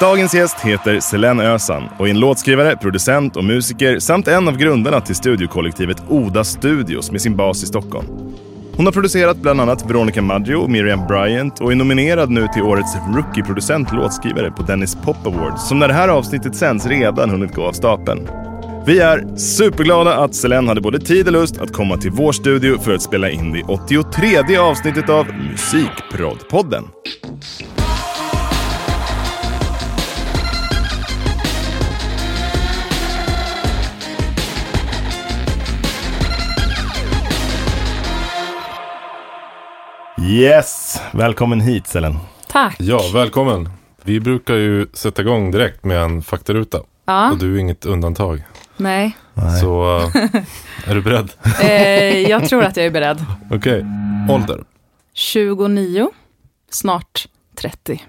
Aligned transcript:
Dagens 0.00 0.34
gäst 0.34 0.60
heter 0.60 1.00
Selene 1.00 1.44
Ösan 1.44 1.88
och 1.98 2.06
är 2.06 2.10
en 2.10 2.20
låtskrivare, 2.20 2.76
producent 2.76 3.36
och 3.36 3.44
musiker 3.44 3.98
samt 3.98 4.28
en 4.28 4.48
av 4.48 4.56
grundarna 4.56 5.00
till 5.00 5.14
studiokollektivet 5.14 6.02
Oda 6.08 6.44
Studios 6.44 7.10
med 7.10 7.20
sin 7.22 7.36
bas 7.36 7.62
i 7.62 7.66
Stockholm. 7.66 8.06
Hon 8.76 8.86
har 8.86 8.92
producerat 8.92 9.36
bland 9.36 9.60
annat 9.60 9.90
Veronica 9.90 10.22
Maggio 10.22 10.54
och 10.54 10.70
Miriam 10.70 11.06
Bryant 11.06 11.60
och 11.60 11.72
är 11.72 11.76
nominerad 11.76 12.30
nu 12.30 12.48
till 12.54 12.62
årets 12.62 12.96
Rookie-producent 13.16 13.92
låtskrivare 13.92 14.50
på 14.50 14.62
Dennis 14.62 14.94
Pop 14.94 15.26
Awards 15.26 15.68
som 15.68 15.78
när 15.78 15.88
det 15.88 15.94
här 15.94 16.08
avsnittet 16.08 16.56
sänds 16.56 16.86
redan 16.86 17.30
hunnit 17.30 17.54
gå 17.54 17.62
av 17.62 17.72
stapeln. 17.72 18.28
Vi 18.86 19.00
är 19.00 19.36
superglada 19.36 20.16
att 20.16 20.34
Selene 20.34 20.68
hade 20.68 20.80
både 20.80 21.00
tid 21.00 21.26
och 21.26 21.32
lust 21.32 21.58
att 21.58 21.72
komma 21.72 21.96
till 21.96 22.10
vår 22.10 22.32
studio 22.32 22.78
för 22.78 22.94
att 22.94 23.02
spela 23.02 23.30
in 23.30 23.52
det 23.52 23.62
83 23.62 24.56
avsnittet 24.56 25.08
av 25.08 25.26
Musikproddpodden. 25.50 26.84
Yes! 40.28 41.00
Välkommen 41.12 41.60
hit 41.60 41.86
Selene. 41.86 42.18
Tack. 42.48 42.76
Ja, 42.78 43.00
välkommen. 43.14 43.70
Vi 44.04 44.20
brukar 44.20 44.54
ju 44.54 44.86
sätta 44.92 45.22
igång 45.22 45.50
direkt 45.50 45.84
med 45.84 45.98
en 46.02 46.22
faktaruta. 46.22 46.80
Ja, 47.04 47.30
Och 47.30 47.38
du 47.38 47.54
är 47.54 47.58
inget 47.58 47.86
undantag. 47.86 48.42
nej. 48.76 49.16
Nej. 49.34 49.60
Så 49.60 49.98
äh, 49.98 50.04
är 50.86 50.94
du 50.94 51.02
beredd? 51.02 51.30
Eh, 51.60 52.20
jag 52.30 52.48
tror 52.48 52.64
att 52.64 52.76
jag 52.76 52.86
är 52.86 52.90
beredd. 52.90 53.24
Okej. 53.50 53.84
Ålder? 54.30 54.64
29, 55.14 56.10
snart 56.70 57.26
30. 57.54 58.02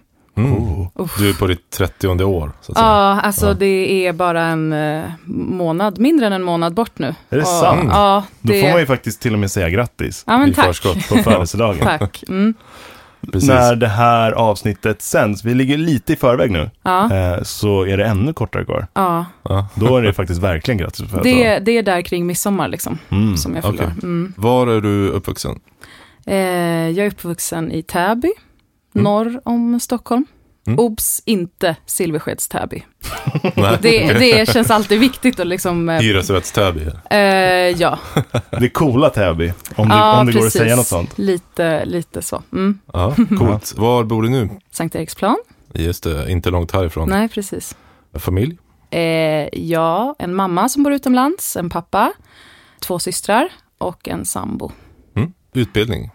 Mm. 0.46 0.88
Oh. 0.96 1.10
Du 1.18 1.30
är 1.30 1.34
på 1.34 1.48
ditt 1.48 1.70
30 1.70 2.08
år. 2.24 2.52
Så 2.62 2.72
att 2.72 2.78
säga. 2.78 2.88
Ja, 2.88 3.22
alltså 3.22 3.48
Ja. 3.48 3.54
det 3.54 4.06
är 4.08 4.14
bara 4.14 4.42
en 4.44 4.74
eh, 4.74 5.04
månad, 5.26 6.00
mindre 6.00 6.28
än 6.28 6.34
en 6.34 6.44
månad 6.44 6.74
bort 6.74 7.00
nu. 7.00 7.08
Är 7.30 7.36
det 7.38 7.42
Och- 7.42 7.48
sant? 7.48 7.90
Ja, 7.92 8.24
Då 8.42 8.54
det... 8.54 8.62
får 8.62 8.70
man 8.70 8.80
ju 8.80 8.86
faktiskt 8.86 9.22
till 9.22 9.34
och 9.34 9.40
med 9.40 9.52
säga 9.52 9.70
grattis 9.70 10.24
Ja, 10.28 10.38
men 10.38 10.50
I 10.50 10.54
tack. 10.54 10.66
förskott. 10.66 11.10
på 11.10 11.16
födelsedagen. 11.18 11.80
Tack. 12.00 12.24
Mm. 12.28 12.54
Precis. 13.32 13.50
När 13.50 13.76
det 13.76 13.88
här 13.88 14.32
avsnittet 14.32 15.02
sänds, 15.02 15.44
vi 15.46 15.54
ligger 15.54 15.78
lite 15.78 16.14
i 16.14 16.16
förväg 16.16 16.52
nu, 16.52 16.70
Ja, 16.84 17.14
eh, 17.16 17.44
så 17.44 17.86
är 17.86 17.98
det 17.98 18.06
ännu 18.06 18.34
kortare 18.34 18.66
kvar. 18.66 18.88
ja. 18.94 19.26
Då 19.76 19.98
är 19.98 20.02
det 20.02 20.14
faktiskt 20.14 20.42
verkligen 20.42 20.78
grattis 20.78 21.00
på 21.00 21.04
Det, 21.06 21.12
födelsedagen. 21.24 21.64
det 21.66 21.78
är 21.78 21.84
där 21.84 22.02
kring 22.02 22.26
midsommar 22.26 22.68
liksom, 22.68 22.98
Mm. 23.10 23.38
som 23.38 23.56
jag 23.56 23.64
fyller. 23.64 23.84
Mm. 24.04 24.34
Var 24.38 24.68
är 24.68 24.82
du 24.82 25.10
uppvuxen? 25.10 25.60
Eh, 26.26 26.38
jag 26.90 26.98
är 27.06 27.08
uppvuxen 27.08 27.72
i 27.72 27.84
Täby, 27.84 28.32
norr 29.04 29.42
om 29.46 29.80
Stockholm. 29.80 30.26
Mm. 30.68 30.80
Obs, 30.80 31.22
inte 31.26 31.76
Silverskedstäby. 31.86 32.84
Nej. 33.56 33.78
Det, 33.82 34.14
det 34.14 34.50
känns 34.50 34.72
alltid 34.72 35.00
viktigt 35.00 35.40
att 35.40 35.48
liksom... 35.48 35.90
eh, 35.90 36.00
Hyresrättstäby. 36.00 36.86
Eh, 37.10 37.20
ja, 37.82 38.00
Det 38.60 38.70
coola 38.70 39.10
Täby, 39.10 39.54
om 39.76 39.90
det, 39.90 39.96
ja 39.96 40.20
om 40.20 40.26
det 40.28 40.34
går 40.34 40.46
att 40.48 40.54
säga 40.54 40.76
något 40.76 40.88
sånt. 40.88 41.18
Lite, 41.18 41.86
lite 41.86 42.22
så. 42.22 42.44
Mm. 42.54 42.80
Ja, 42.94 43.16
coolt. 43.38 43.74
Var 43.78 44.04
bor 44.04 44.24
du 44.24 44.30
nu? 44.30 44.50
Sankt 44.72 44.96
Eriksplan? 44.96 45.38
Just 45.74 46.04
det, 46.04 46.32
inte 46.32 46.50
långt 46.50 46.72
härifrån. 46.72 47.10
Nej, 47.10 47.30
precis. 47.30 47.76
Familj? 48.14 48.58
Eh, 48.92 49.02
ja, 49.60 50.16
en 50.20 50.36
mamma 50.36 50.70
som 50.70 50.84
bor 50.84 50.94
utomlands, 50.94 51.56
en 51.56 51.70
pappa, 51.70 52.12
två 52.80 53.00
systrar 53.00 53.50
och 53.78 54.08
en 54.08 54.26
sambo. 54.26 54.72
Mm. 55.16 55.34
Utbildning? 55.54 56.12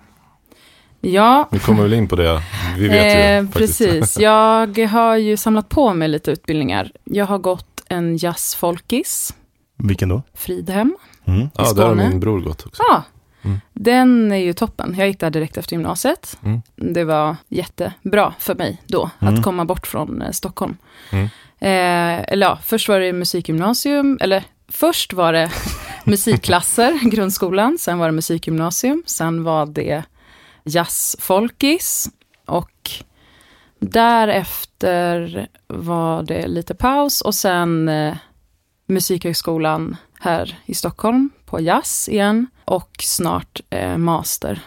Ja, 1.00 1.48
Vi 1.52 1.58
kommer 1.58 1.82
väl 1.82 1.92
in 1.92 2.08
på 2.08 2.16
det. 2.16 2.42
Vi 2.78 2.88
vet 2.88 3.16
ju 3.16 3.20
eh, 3.46 3.50
precis. 3.52 4.18
Jag 4.20 4.78
har 4.78 5.16
ju 5.16 5.36
samlat 5.36 5.68
på 5.68 5.94
mig 5.94 6.08
lite 6.08 6.30
utbildningar. 6.30 6.90
Jag 7.04 7.26
har 7.26 7.38
gått 7.38 7.82
en 7.88 8.16
jazzfolkis, 8.16 9.34
Vilken 9.76 10.08
då? 10.08 10.22
Fridhem. 10.34 10.96
Mm. 11.24 11.48
Ja, 11.54 11.72
där 11.72 11.86
har 11.86 11.94
min 11.94 12.20
bror 12.20 12.40
gått 12.40 12.66
också. 12.66 12.82
Ja, 12.90 13.02
Mm. 13.44 13.60
den 13.72 14.32
är 14.32 14.36
ju 14.36 14.52
toppen. 14.52 14.94
Jag 14.98 15.08
gick 15.08 15.20
där 15.20 15.30
direkt 15.30 15.56
efter 15.56 15.72
gymnasiet. 15.76 16.38
Mm. 16.44 16.62
Det 16.76 17.04
var 17.04 17.36
jättebra 17.48 18.34
för 18.38 18.54
mig 18.54 18.82
då, 18.86 19.10
Mm. 19.20 19.34
att 19.34 19.42
komma 19.44 19.64
bort 19.64 19.86
från 19.86 20.22
eh, 20.22 20.30
Stockholm. 20.30 20.76
Mm. 21.12 21.24
Eh, 21.60 22.24
eller 22.32 22.46
ja, 22.46 22.58
först 22.64 22.88
var 22.88 23.00
det 23.00 23.12
musikgymnasium, 23.12 24.18
eller 24.20 24.44
först 24.68 25.12
var 25.12 25.32
det 25.32 25.50
musikklasser, 26.04 27.10
grundskolan, 27.10 27.78
sen 27.80 27.98
var 27.98 28.06
det 28.06 28.12
musikgymnasium, 28.12 29.02
sen 29.06 29.44
var 29.44 29.66
det 29.66 30.02
jazzfolkis 30.64 32.08
och 32.46 32.90
därefter 33.78 35.46
var 35.66 36.22
det 36.22 36.46
lite 36.46 36.74
paus 36.74 37.20
och 37.20 37.34
sen 37.34 37.88
eh, 37.88 38.14
Musikhögskolan 38.86 39.96
här 40.20 40.58
i 40.66 40.74
Stockholm 40.74 41.30
på 41.44 41.60
jazz 41.60 42.08
igen 42.08 42.46
och 42.64 42.90
snart 43.00 43.60
eh, 43.70 43.96
master 43.96 44.60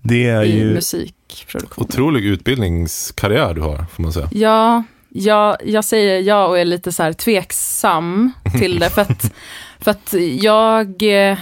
Det 0.00 0.26
är 0.26 0.42
i 0.42 0.58
ju... 0.58 0.74
musikproduktion. 0.74 1.84
Otrolig 1.84 2.24
utbildningskarriär 2.24 3.54
du 3.54 3.60
har, 3.60 3.84
får 3.84 4.02
man 4.02 4.12
säga. 4.12 4.28
Ja, 4.32 4.84
ja, 5.08 5.56
jag 5.64 5.84
säger 5.84 6.20
ja 6.20 6.46
och 6.46 6.58
är 6.58 6.64
lite 6.64 6.92
så 6.92 7.02
här 7.02 7.12
tveksam 7.12 8.32
till 8.58 8.78
det. 8.78 8.90
För 8.90 9.02
att, 9.02 9.32
för 9.78 9.90
att 9.90 10.14
jag 10.40 11.02
eh, 11.02 11.38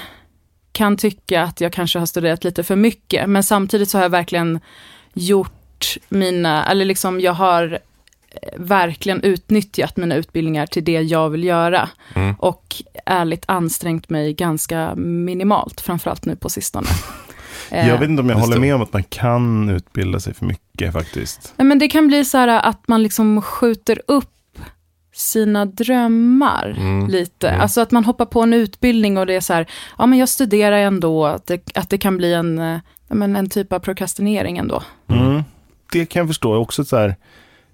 kan 0.72 0.96
tycka 0.96 1.42
att 1.42 1.60
jag 1.60 1.72
kanske 1.72 1.98
har 1.98 2.06
studerat 2.06 2.44
lite 2.44 2.64
för 2.64 2.76
mycket. 2.76 3.28
Men 3.30 3.42
samtidigt 3.42 3.90
så 3.90 3.98
har 3.98 4.02
jag 4.02 4.10
verkligen 4.10 4.60
gjort 5.14 5.57
mina, 6.08 6.66
eller 6.66 6.84
liksom 6.84 7.20
jag 7.20 7.32
har 7.32 7.72
eh, 8.30 8.48
verkligen 8.56 9.22
utnyttjat 9.22 9.96
mina 9.96 10.14
utbildningar 10.14 10.66
till 10.66 10.84
det 10.84 10.92
jag 11.02 11.30
vill 11.30 11.44
göra. 11.44 11.88
Mm. 12.14 12.34
Och 12.38 12.82
ärligt 13.06 13.44
ansträngt 13.46 14.08
mig 14.10 14.34
ganska 14.34 14.94
minimalt, 14.96 15.80
framförallt 15.80 16.24
nu 16.26 16.36
på 16.36 16.48
sistone. 16.48 16.88
Eh, 17.70 17.88
Jag 17.88 17.98
vet 17.98 18.08
inte 18.08 18.22
om 18.22 18.28
jag 18.28 18.38
Just 18.38 18.48
håller 18.48 18.60
med 18.60 18.74
om 18.74 18.82
att 18.82 18.92
man 18.92 19.04
kan 19.04 19.68
utbilda 19.68 20.20
sig 20.20 20.34
för 20.34 20.46
mycket 20.46 20.92
faktiskt. 20.92 21.54
Nej, 21.56 21.66
men 21.66 21.78
det 21.78 21.88
kan 21.88 22.06
bli 22.08 22.24
så 22.24 22.38
här 22.38 22.48
att 22.48 22.88
man 22.88 23.02
liksom 23.02 23.42
skjuter 23.42 24.00
upp 24.06 24.30
sina 25.14 25.64
drömmar 25.64 26.74
Mm. 26.78 27.08
lite. 27.08 27.48
Mm. 27.48 27.60
Alltså 27.60 27.80
att 27.80 27.90
man 27.90 28.04
hoppar 28.04 28.24
på 28.24 28.40
en 28.40 28.52
utbildning 28.52 29.18
och 29.18 29.26
det 29.26 29.34
är 29.34 29.40
så 29.40 29.52
här, 29.52 29.66
ja 29.98 30.06
men 30.06 30.18
jag 30.18 30.28
studerar 30.28 30.76
ändå, 30.76 31.26
att 31.26 31.46
det, 31.46 31.76
att 31.76 31.90
det 31.90 31.98
kan 31.98 32.16
bli 32.16 32.34
en, 32.34 32.58
eh, 32.58 32.78
men 33.08 33.36
en 33.36 33.48
typ 33.48 33.72
av 33.72 33.78
prokrastinering 33.78 34.58
ändå. 34.58 34.82
Mm. 35.08 35.42
Det 35.92 36.06
kan 36.06 36.20
jag 36.20 36.28
förstå. 36.28 36.54
Också 36.56 36.84
så 36.84 36.96
här, 36.96 37.16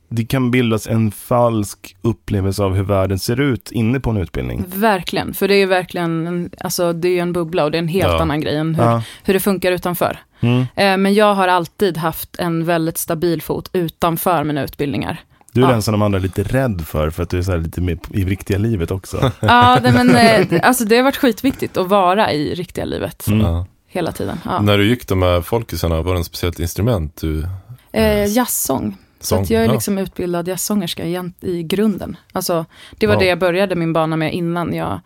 det 0.08 0.24
kan 0.24 0.50
bildas 0.50 0.86
en 0.86 1.10
falsk 1.10 1.96
upplevelse 2.02 2.62
av 2.62 2.74
hur 2.74 2.82
världen 2.82 3.18
ser 3.18 3.40
ut 3.40 3.70
inne 3.72 4.00
på 4.00 4.10
en 4.10 4.16
utbildning. 4.16 4.64
Verkligen, 4.74 5.34
för 5.34 5.48
det 5.48 5.54
är 5.54 5.58
ju 5.58 5.66
verkligen, 5.66 6.26
en, 6.26 6.50
alltså 6.60 6.92
det 6.92 7.08
är 7.08 7.12
ju 7.12 7.18
en 7.18 7.32
bubbla 7.32 7.64
och 7.64 7.70
det 7.70 7.78
är 7.78 7.82
en 7.82 7.88
helt 7.88 8.12
Ja. 8.12 8.22
annan 8.22 8.40
grej 8.40 8.56
än 8.56 8.74
hur, 8.74 8.84
Ja. 8.84 9.02
hur 9.24 9.34
det 9.34 9.40
funkar 9.40 9.72
utanför. 9.72 10.18
Mm. 10.40 10.60
Eh, 10.76 10.96
men 10.96 11.14
jag 11.14 11.34
har 11.34 11.48
alltid 11.48 11.96
haft 11.96 12.36
en 12.38 12.64
väldigt 12.64 12.98
stabil 12.98 13.42
fot 13.42 13.70
utanför 13.72 14.44
mina 14.44 14.64
utbildningar. 14.64 15.20
Du 15.52 15.60
är 15.60 15.66
Ja. 15.66 15.72
den 15.72 15.82
som 15.82 15.92
de 15.92 16.02
andra 16.02 16.18
är 16.18 16.22
lite 16.22 16.42
rädd 16.42 16.82
för, 16.86 17.10
för 17.10 17.22
att 17.22 17.30
du 17.30 17.38
är 17.38 17.42
så 17.42 17.50
här 17.52 17.58
lite 17.58 17.80
med 17.80 17.98
i 18.10 18.24
riktiga 18.24 18.58
livet 18.58 18.90
också. 18.90 19.30
Ja, 19.40 19.78
det, 19.82 19.92
men, 19.92 20.16
eh, 20.16 20.60
alltså 20.68 20.84
det 20.84 20.96
har 20.96 21.02
varit 21.02 21.16
skitviktigt 21.16 21.76
att 21.76 21.88
vara 21.88 22.32
i 22.32 22.54
riktiga 22.54 22.84
livet 22.84 23.26
Mm. 23.28 23.64
Hela 23.88 24.12
tiden. 24.12 24.40
Ja. 24.44 24.60
När 24.60 24.78
du 24.78 24.86
gick 24.88 25.08
de 25.08 25.22
här 25.22 25.40
folkisarna, 25.40 26.02
var 26.02 26.14
det 26.14 26.20
ett 26.20 26.26
speciellt 26.26 26.60
instrument 26.60 27.16
du 27.20 27.46
Eh, 27.94 28.26
jazzsång. 28.26 28.96
Så 29.20 29.34
att 29.36 29.50
jag 29.50 29.62
är 29.62 29.66
Ja. 29.66 29.72
liksom 29.72 29.98
utbildad 29.98 30.48
jazzsångerska 30.48 31.04
i, 31.06 31.30
i 31.40 31.62
grunden. 31.62 32.16
Alltså, 32.32 32.66
det 32.98 33.06
var 33.06 33.14
Ja. 33.14 33.20
det 33.20 33.26
jag 33.26 33.38
började 33.38 33.74
min 33.74 33.92
bana 33.92 34.16
med 34.16 34.34
innan 34.34 34.74
jag 34.74 35.00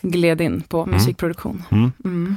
gled 0.00 0.40
in 0.40 0.60
på 0.62 0.82
Mm. 0.82 0.94
musikproduktion. 0.94 1.62
Mm. 1.70 1.92
Mm. 2.04 2.36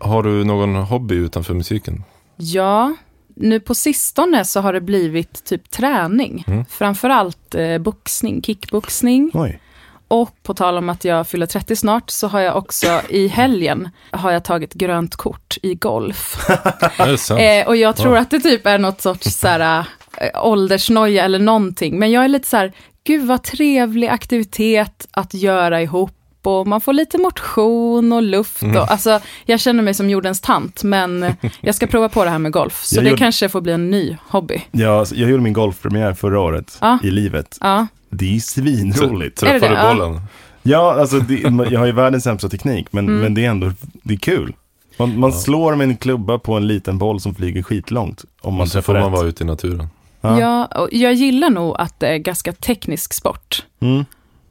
Har 0.00 0.22
du 0.22 0.44
någon 0.44 0.74
hobby 0.76 1.14
utanför 1.14 1.54
musiken? 1.54 2.04
Ja, 2.36 2.94
nu 3.34 3.60
på 3.60 3.74
sistone 3.74 4.44
så 4.44 4.60
har 4.60 4.72
det 4.72 4.80
blivit 4.80 5.44
typ 5.44 5.70
träning. 5.70 6.44
Mm. 6.46 6.64
Framförallt 6.64 7.54
eh, 7.54 7.78
boxning, 7.78 8.42
kickboxning. 8.42 9.30
Oj. 9.34 9.60
Och 10.08 10.42
på 10.42 10.54
tal 10.54 10.78
om 10.78 10.88
att 10.88 11.04
jag 11.04 11.26
fyller 11.28 11.46
30 11.46 11.76
snart 11.76 12.10
så 12.10 12.28
har 12.28 12.40
jag 12.40 12.56
också 12.56 13.00
i 13.08 13.28
helgen 13.28 13.88
har 14.10 14.30
jag 14.32 14.44
tagit 14.44 14.74
grönt 14.74 15.16
kort 15.16 15.56
i 15.62 15.74
golf. 15.74 16.36
Eh, 17.38 17.66
och 17.66 17.76
jag 17.76 17.96
tror 17.96 18.14
Ja. 18.14 18.20
att 18.22 18.30
det 18.30 18.40
typ 18.40 18.66
är 18.66 18.78
något 18.78 19.00
sorts 19.00 19.30
så 19.38 19.48
här, 19.48 19.84
äh, 20.20 20.46
åldersnoja 20.46 21.24
eller 21.24 21.38
någonting. 21.38 21.98
Men 21.98 22.10
jag 22.10 22.24
är 22.24 22.28
lite 22.28 22.48
så 22.48 22.56
här, 22.56 22.72
gud 23.04 23.26
vad 23.26 23.42
trevlig 23.42 24.08
aktivitet 24.08 25.06
att 25.10 25.34
göra 25.34 25.82
ihop. 25.82 26.12
Och 26.42 26.66
man 26.66 26.80
får 26.80 26.92
lite 26.92 27.18
motion 27.18 28.12
och 28.12 28.22
luft. 28.22 28.62
Mm. 28.62 28.76
Och, 28.76 28.90
alltså, 28.90 29.20
jag 29.44 29.60
känner 29.60 29.82
mig 29.82 29.94
som 29.94 30.10
jordens 30.10 30.40
tant, 30.40 30.82
men 30.82 31.34
jag 31.60 31.74
ska 31.74 31.86
prova 31.86 32.08
på 32.08 32.24
det 32.24 32.30
här 32.30 32.38
med 32.38 32.52
golf. 32.52 32.84
Så 32.84 32.96
Jag 32.96 33.04
det 33.04 33.10
gjorde- 33.10 33.18
kanske 33.18 33.48
får 33.48 33.60
bli 33.60 33.72
en 33.72 33.90
ny 33.90 34.16
hobby. 34.28 34.62
Ja, 34.70 34.98
alltså, 34.98 35.14
jag 35.14 35.30
gjorde 35.30 35.42
min 35.42 35.52
golfpremiär 35.52 36.12
förra 36.14 36.40
året 36.40 36.78
Ja. 36.80 36.98
i 37.02 37.10
livet. 37.10 37.58
Ja, 37.60 37.86
Det 38.18 38.36
är 38.36 38.40
svinroligt. 38.40 39.38
Träffar 39.40 39.68
du? 39.68 39.74
Ja. 39.74 39.94
bollen? 39.94 40.20
Ja, 40.62 41.00
alltså 41.00 41.18
det, 41.20 41.34
jag 41.70 41.78
har 41.78 41.86
ju 41.86 41.92
världens 41.92 42.24
sämsta 42.24 42.48
teknik, 42.48 42.86
men, 42.92 43.04
Mm. 43.08 43.20
men 43.20 43.34
det 43.34 43.44
är 43.44 43.50
ändå 43.50 43.72
det 44.02 44.14
är 44.14 44.18
kul. 44.18 44.54
Man, 44.98 45.18
man 45.20 45.32
slår 45.32 45.74
med 45.74 45.88
en 45.88 45.96
klubba 45.96 46.38
på 46.38 46.54
en 46.54 46.66
liten 46.66 46.98
boll 46.98 47.20
som 47.20 47.34
flyger 47.34 47.62
skitlångt. 47.62 48.24
Om 48.40 48.54
man 48.54 48.60
Och 48.62 48.68
så 48.68 48.72
träffar 48.72 48.82
får 48.94 49.00
man 49.00 49.10
rätt. 49.10 49.18
vara 49.18 49.28
ute 49.28 49.44
i 49.44 49.46
naturen. 49.46 49.88
Ja. 50.20 50.40
Ja, 50.40 50.64
och 50.66 50.88
jag 50.92 51.14
gillar 51.14 51.50
nog 51.50 51.76
att 51.78 52.00
det 52.00 52.08
är 52.08 52.18
ganska 52.18 52.52
teknisk 52.52 53.12
sport. 53.12 53.64
Mm. 53.80 54.04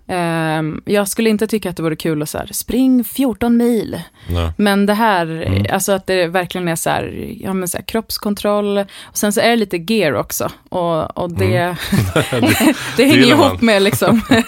Ehm, 0.08 0.82
jag 0.86 1.08
skulle 1.08 1.30
inte 1.30 1.48
tycka 1.48 1.70
att 1.70 1.78
det 1.78 1.84
vore 1.84 1.96
kul 1.96 2.22
att 2.22 2.30
så 2.30 2.38
här, 2.38 2.50
spring 2.52 3.04
14 3.04 3.58
mil. 3.58 4.02
Nej. 4.30 4.52
Men 4.58 4.86
det 4.86 4.94
här, 4.94 5.26
Mm. 5.48 5.66
alltså 5.74 5.92
att 5.92 6.08
det 6.08 6.28
verkligen 6.28 6.68
är 6.68 6.76
så 6.76 6.90
här, 6.90 7.34
ja 7.40 7.54
men 7.54 7.68
så 7.68 7.78
här 7.78 7.84
kroppskontroll. 7.86 8.78
Och 8.78 8.88
sen 9.18 9.34
så 9.34 9.42
är 9.42 9.50
det 9.50 9.56
lite 9.56 9.78
gear 9.94 10.14
också. 10.14 10.50
Och, 10.70 11.18
och 11.18 11.32
det, 11.32 11.58
Mm. 11.58 11.76
det, 12.98 13.04
hänger 13.06 13.18
gillar 13.18 13.38
man. 13.38 13.48
ihop 13.48 13.62
med 13.62 13.82
liksom 13.82 14.22
Ja, 14.30 14.42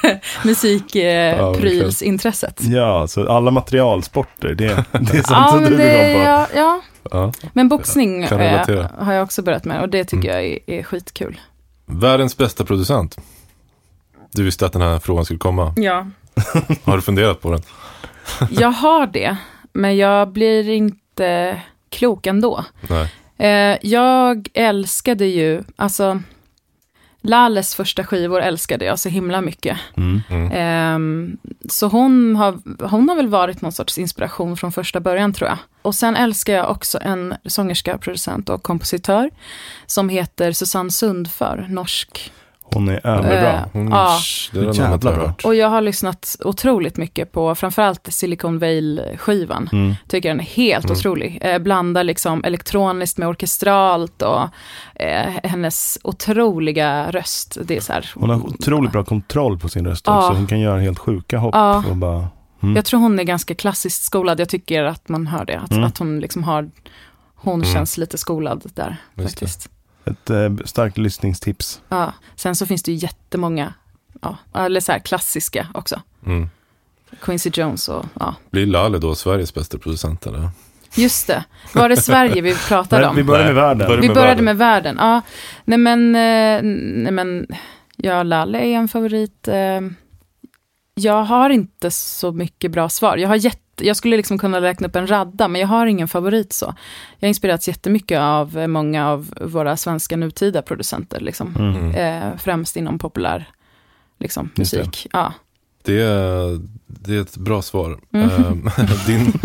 musikprylsintresset. 0.44 2.59
Ja, 2.63 3.07
så 3.07 3.30
alla 3.31 3.51
materialsporter, 3.51 4.56
det, 4.56 4.86
det 4.92 4.98
är 4.98 5.04
sånt 5.13 5.25
Ja, 5.30 5.48
som 5.51 5.63
du 5.63 5.77
det, 5.77 6.07
vill 6.07 6.15
på. 6.15 6.21
ja, 6.21 6.48
ja, 6.56 6.81
Ja. 7.12 7.31
men 7.54 7.69
boxning 7.69 8.27
Kan 8.27 8.39
eh, 8.42 8.86
har 9.00 9.13
jag 9.13 9.24
också 9.24 9.42
börjat 9.42 9.65
med 9.65 9.81
och 9.81 9.89
det 9.89 10.04
tycker 10.04 10.30
Mm. 10.30 10.36
jag 10.36 10.45
är, 10.45 10.59
är 10.80 10.83
skitkul. 10.83 11.39
Världens 11.86 12.38
bästa 12.38 12.65
producent. 12.65 13.18
Du 14.31 14.44
visste 14.44 14.65
att 14.65 14.74
den 14.74 14.81
här 14.81 15.00
frågan 15.00 15.25
skulle 15.25 15.39
komma. 15.39 15.74
Ja. 15.77 16.07
Har 16.83 16.95
du 16.95 17.01
funderat 17.01 17.41
på 17.41 17.51
den? 17.51 17.62
Jag 18.50 18.71
har 18.71 19.07
det, 19.07 19.38
men 19.74 19.97
jag 19.97 20.31
blir 20.31 20.69
inte 20.69 21.62
klok 21.89 22.27
ändå. 22.27 22.65
Nej. 22.89 23.13
Eh, 23.38 23.77
jag 23.81 24.47
älskade 24.53 25.25
ju, 25.25 25.63
alltså, 25.75 26.21
Lales 27.21 27.75
första 27.75 28.03
skivor 28.03 28.41
älskade 28.41 28.85
jag 28.85 29.00
så 29.00 29.09
himla 29.09 29.41
mycket. 29.41 29.77
Mm. 29.97 30.21
Mm. 30.30 30.51
Ehm, 30.51 31.38
så 31.69 31.88
hon 31.88 32.35
har, 32.35 32.59
hon 32.88 33.09
har 33.09 33.15
väl 33.15 33.27
varit 33.27 33.62
någon 33.62 33.71
sorts 33.71 33.97
inspiration 33.97 34.57
från 34.57 34.71
första 34.71 35.00
början 35.00 35.33
tror 35.33 35.50
jag. 35.50 35.57
Och 35.81 35.95
sen 35.95 36.15
älskar 36.15 36.53
jag 36.53 36.71
också 36.71 37.00
en 37.01 37.35
sångerska, 37.45 37.97
producent 37.97 38.50
och 38.50 38.63
kompositör 38.63 39.30
som 39.85 40.09
heter 40.09 40.51
Susanne 40.51 40.91
Sundför, 40.91 41.65
norsk. 41.69 42.31
Hon 42.74 42.90
är 42.90 43.08
överbra. 43.08 43.54
Eh, 43.54 43.60
Hon, 43.74 43.88
Ja. 43.92 44.18
Det 44.54 44.60
är 44.60 44.74
Jävla 44.74 44.98
bra. 44.98 45.34
Och 45.44 45.56
jag 45.56 45.69
har 45.69 45.81
lyssnat 45.81 46.36
otroligt 46.46 46.98
mycket 46.98 47.31
på 47.31 47.56
framförallt 47.56 48.08
Silicon 48.14 48.60
Vale-skivan. 48.60 49.69
Mm. 49.72 49.96
Tycker 50.08 50.30
den 50.30 50.40
är 50.40 50.44
helt 50.44 50.86
Mm. 50.86 50.98
otrolig. 50.98 51.38
Eh, 51.42 51.60
blandar 51.60 52.04
liksom 52.04 52.44
elektroniskt 52.44 53.18
med 53.18 53.28
orkestralt 53.28 54.22
och 54.22 54.42
eh, 54.96 55.30
hennes 55.44 56.00
otroliga 56.04 57.12
röst. 57.12 57.58
Det 57.64 57.78
är 57.78 57.81
så 57.81 57.94
här, 57.94 58.12
Hon 58.16 58.30
har 58.30 58.38
otroligt 58.48 58.92
bra 58.92 59.04
kontroll 59.04 59.60
på 59.60 59.69
sin 59.69 59.86
röst 59.88 60.04
Ja. 60.08 60.18
också. 60.18 60.38
Hon 60.38 60.48
kan 60.48 60.60
göra 60.60 60.80
helt 60.80 61.00
sjuka 61.00 61.38
hopp. 61.38 61.56
Ja. 61.56 61.84
Och 61.90 61.96
bara, 61.96 62.28
mm. 62.64 62.75
Jag 62.75 62.86
tror 62.86 63.00
hon 63.00 63.19
är 63.19 63.24
ganska 63.24 63.56
klassiskt 63.56 64.04
skolad. 64.04 64.40
Jag 64.40 64.50
tycker 64.50 64.84
att 64.84 65.10
man 65.10 65.28
hör 65.28 65.46
det. 65.46 65.60
Att, 65.60 65.72
Mm. 65.72 65.84
att 65.84 65.98
hon 65.98 66.19
liksom 66.19 66.44
har, 66.44 66.69
hon 67.36 67.62
Mm. 67.62 67.74
känns 67.74 67.98
lite 67.98 68.18
skolad 68.18 68.64
där 68.75 68.98
Just 69.16 69.30
faktiskt. 69.30 69.69
Ett 70.07 70.30
eh, 70.30 70.50
starkt 70.65 70.98
lyssningstips. 70.98 71.81
Ja. 71.89 72.13
Sen 72.36 72.56
så 72.56 72.65
finns 72.65 72.83
det 72.83 72.92
ju 72.92 72.98
jättemånga, 72.98 73.74
ja, 74.21 74.38
eller 74.56 74.80
så 74.80 74.92
här 74.92 75.00
klassiska 75.00 75.68
också. 75.74 76.01
Mm. 76.25 76.50
Quincy 77.21 77.50
Jones 77.54 77.89
och 77.89 78.06
ja. 78.19 78.36
Blir 78.51 78.65
Lale 78.65 78.98
då 78.98 79.15
Sveriges 79.15 79.54
bästa 79.54 79.77
producent 79.77 80.25
eller? 80.27 80.50
Just 80.95 81.27
det, 81.27 81.44
var 81.74 81.89
det 81.89 81.98
Sverige 81.98 82.42
vi 82.42 82.56
pratade 82.56 83.01
Nej, 83.01 83.09
om? 83.09 83.15
vi 83.15 83.24
börjar 83.24 83.45
med 83.45 83.56
världen. 83.56 83.88
börjar 83.88 84.01
Vi 84.01 84.07
med 84.07 84.15
började 84.15 84.30
världen. 84.30 84.45
med 84.45 84.57
världen. 84.57 84.95
Ja, 85.00 85.21
nej 85.65 85.77
men, 85.77 86.15
eh, 86.15 86.62
nej 87.04 87.12
men, 87.12 87.48
ja, 87.95 88.24
Lalle 88.24 88.57
är 88.59 88.65
en 88.77 88.88
favorit. 88.88 89.48
eh, 89.48 89.81
Jag 90.95 91.24
har 91.24 91.50
inte 91.50 91.92
så 91.92 92.31
mycket 92.31 92.71
bra 92.71 92.89
svar. 92.89 93.18
Jag, 93.18 93.27
har 93.30 93.36
jätte, 93.36 93.62
jag 93.81 93.97
skulle 93.97 94.18
liksom 94.18 94.38
kunna 94.38 94.62
räkna 94.62 94.88
upp 94.88 94.95
en 94.95 95.07
radda, 95.07 95.47
men 95.47 95.62
jag 95.62 95.68
har 95.68 95.85
ingen 95.85 96.07
favorit 96.07 96.53
så. 96.53 96.75
Jag 97.19 97.27
har 97.27 97.29
inspirerats 97.29 97.68
jättemycket 97.68 98.19
av 98.19 98.57
eh, 98.57 98.68
många 98.68 99.09
av 99.09 99.33
våra 99.41 99.77
svenska 99.77 100.18
nutida 100.18 100.62
producenter, 100.62 101.19
liksom. 101.19 101.56
Mm. 101.56 101.91
Eh, 101.91 102.38
främst 102.38 102.75
inom 102.75 103.00
populär 103.00 103.50
liksom, 104.19 104.50
musik. 104.56 105.07
Ja. 105.13 105.33
Det 105.83 106.01
är, 106.01 106.59
det 106.85 107.15
är 107.15 107.21
ett 107.21 107.38
bra 107.38 107.62
svar. 107.62 108.00
Mm. 108.13 108.29
Ehm, 108.29 108.69
din, 109.06 109.31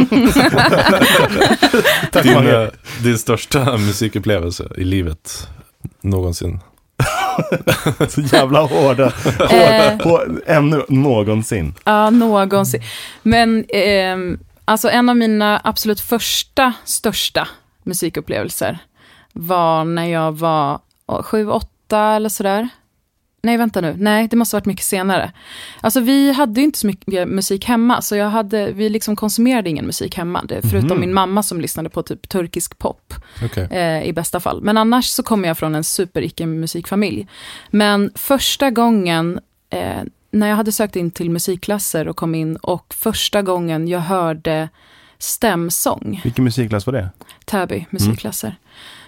Tack 2.12 2.22
din, 2.22 2.46
eh, 2.46 2.68
din 3.02 3.18
största 3.18 3.76
musikupplevelse 3.76 4.68
i 4.76 4.84
livet 4.84 5.48
någonsin? 6.00 6.60
Så 8.08 8.20
jävla 8.20 8.60
hårda. 8.60 9.12
Eh, 9.50 10.00
Hår, 10.04 10.42
ännu 10.46 10.84
någonsin. 10.88 11.74
Ja, 11.84 12.10
någonsin. 12.10 12.82
Men 13.22 13.64
ehm, 13.68 14.38
alltså 14.64 14.88
en 14.90 15.08
av 15.08 15.16
mina 15.16 15.60
absolut 15.64 16.00
första, 16.00 16.72
största 16.84 17.48
musikupplevelser 17.82 18.78
var 19.32 19.84
när 19.84 20.06
jag 20.06 20.32
var 20.32 20.80
sju, 21.22 21.48
åtta 21.48 21.98
eller 22.00 22.28
sådär. 22.28 22.68
Nej, 23.44 23.56
vänta 23.56 23.80
nu. 23.80 23.94
Nej, 23.98 24.28
det 24.28 24.36
måste 24.36 24.56
ha 24.56 24.58
varit 24.60 24.66
mycket 24.66 24.84
senare. 24.84 25.32
Alltså 25.80 26.00
vi 26.00 26.32
hade 26.32 26.60
ju 26.60 26.64
inte 26.64 26.78
så 26.78 26.86
mycket 26.86 27.28
musik 27.28 27.64
hemma, 27.64 28.02
så 28.02 28.16
jag 28.16 28.30
hade, 28.30 28.72
vi 28.72 28.88
liksom 28.88 29.16
konsumerade 29.16 29.70
ingen 29.70 29.86
musik 29.86 30.16
hemma. 30.16 30.44
Det, 30.44 30.60
förutom 30.62 30.88
Mhm. 30.90 31.00
min 31.00 31.14
mamma 31.14 31.42
som 31.42 31.60
lyssnade 31.60 31.88
på 31.88 32.02
typ 32.02 32.28
turkisk 32.28 32.78
pop 32.78 33.14
Okej. 33.44 33.68
eh, 33.70 34.02
i 34.04 34.12
bästa 34.12 34.40
fall. 34.40 34.62
Men 34.62 34.76
annars 34.76 35.06
så 35.06 35.22
kommer 35.22 35.48
jag 35.48 35.58
från 35.58 35.74
en 35.74 35.84
super 35.84 36.22
icke-musikfamilj. 36.22 37.26
Men 37.70 38.10
första 38.14 38.70
gången, 38.70 39.40
eh, 39.70 40.02
när 40.30 40.48
jag 40.48 40.56
hade 40.56 40.72
sökt 40.72 40.96
in 40.96 41.10
till 41.10 41.30
musikklasser 41.30 42.08
och 42.08 42.16
kom 42.16 42.34
in 42.34 42.56
och 42.56 42.94
första 42.94 43.42
gången 43.42 43.88
jag 43.88 44.00
hörde 44.00 44.68
stämsång, 45.18 46.20
Vilken 46.24 46.44
musikklass 46.44 46.86
var 46.86 46.92
det? 46.92 47.08
Täby 47.44 47.86
musikklasser. 47.90 48.56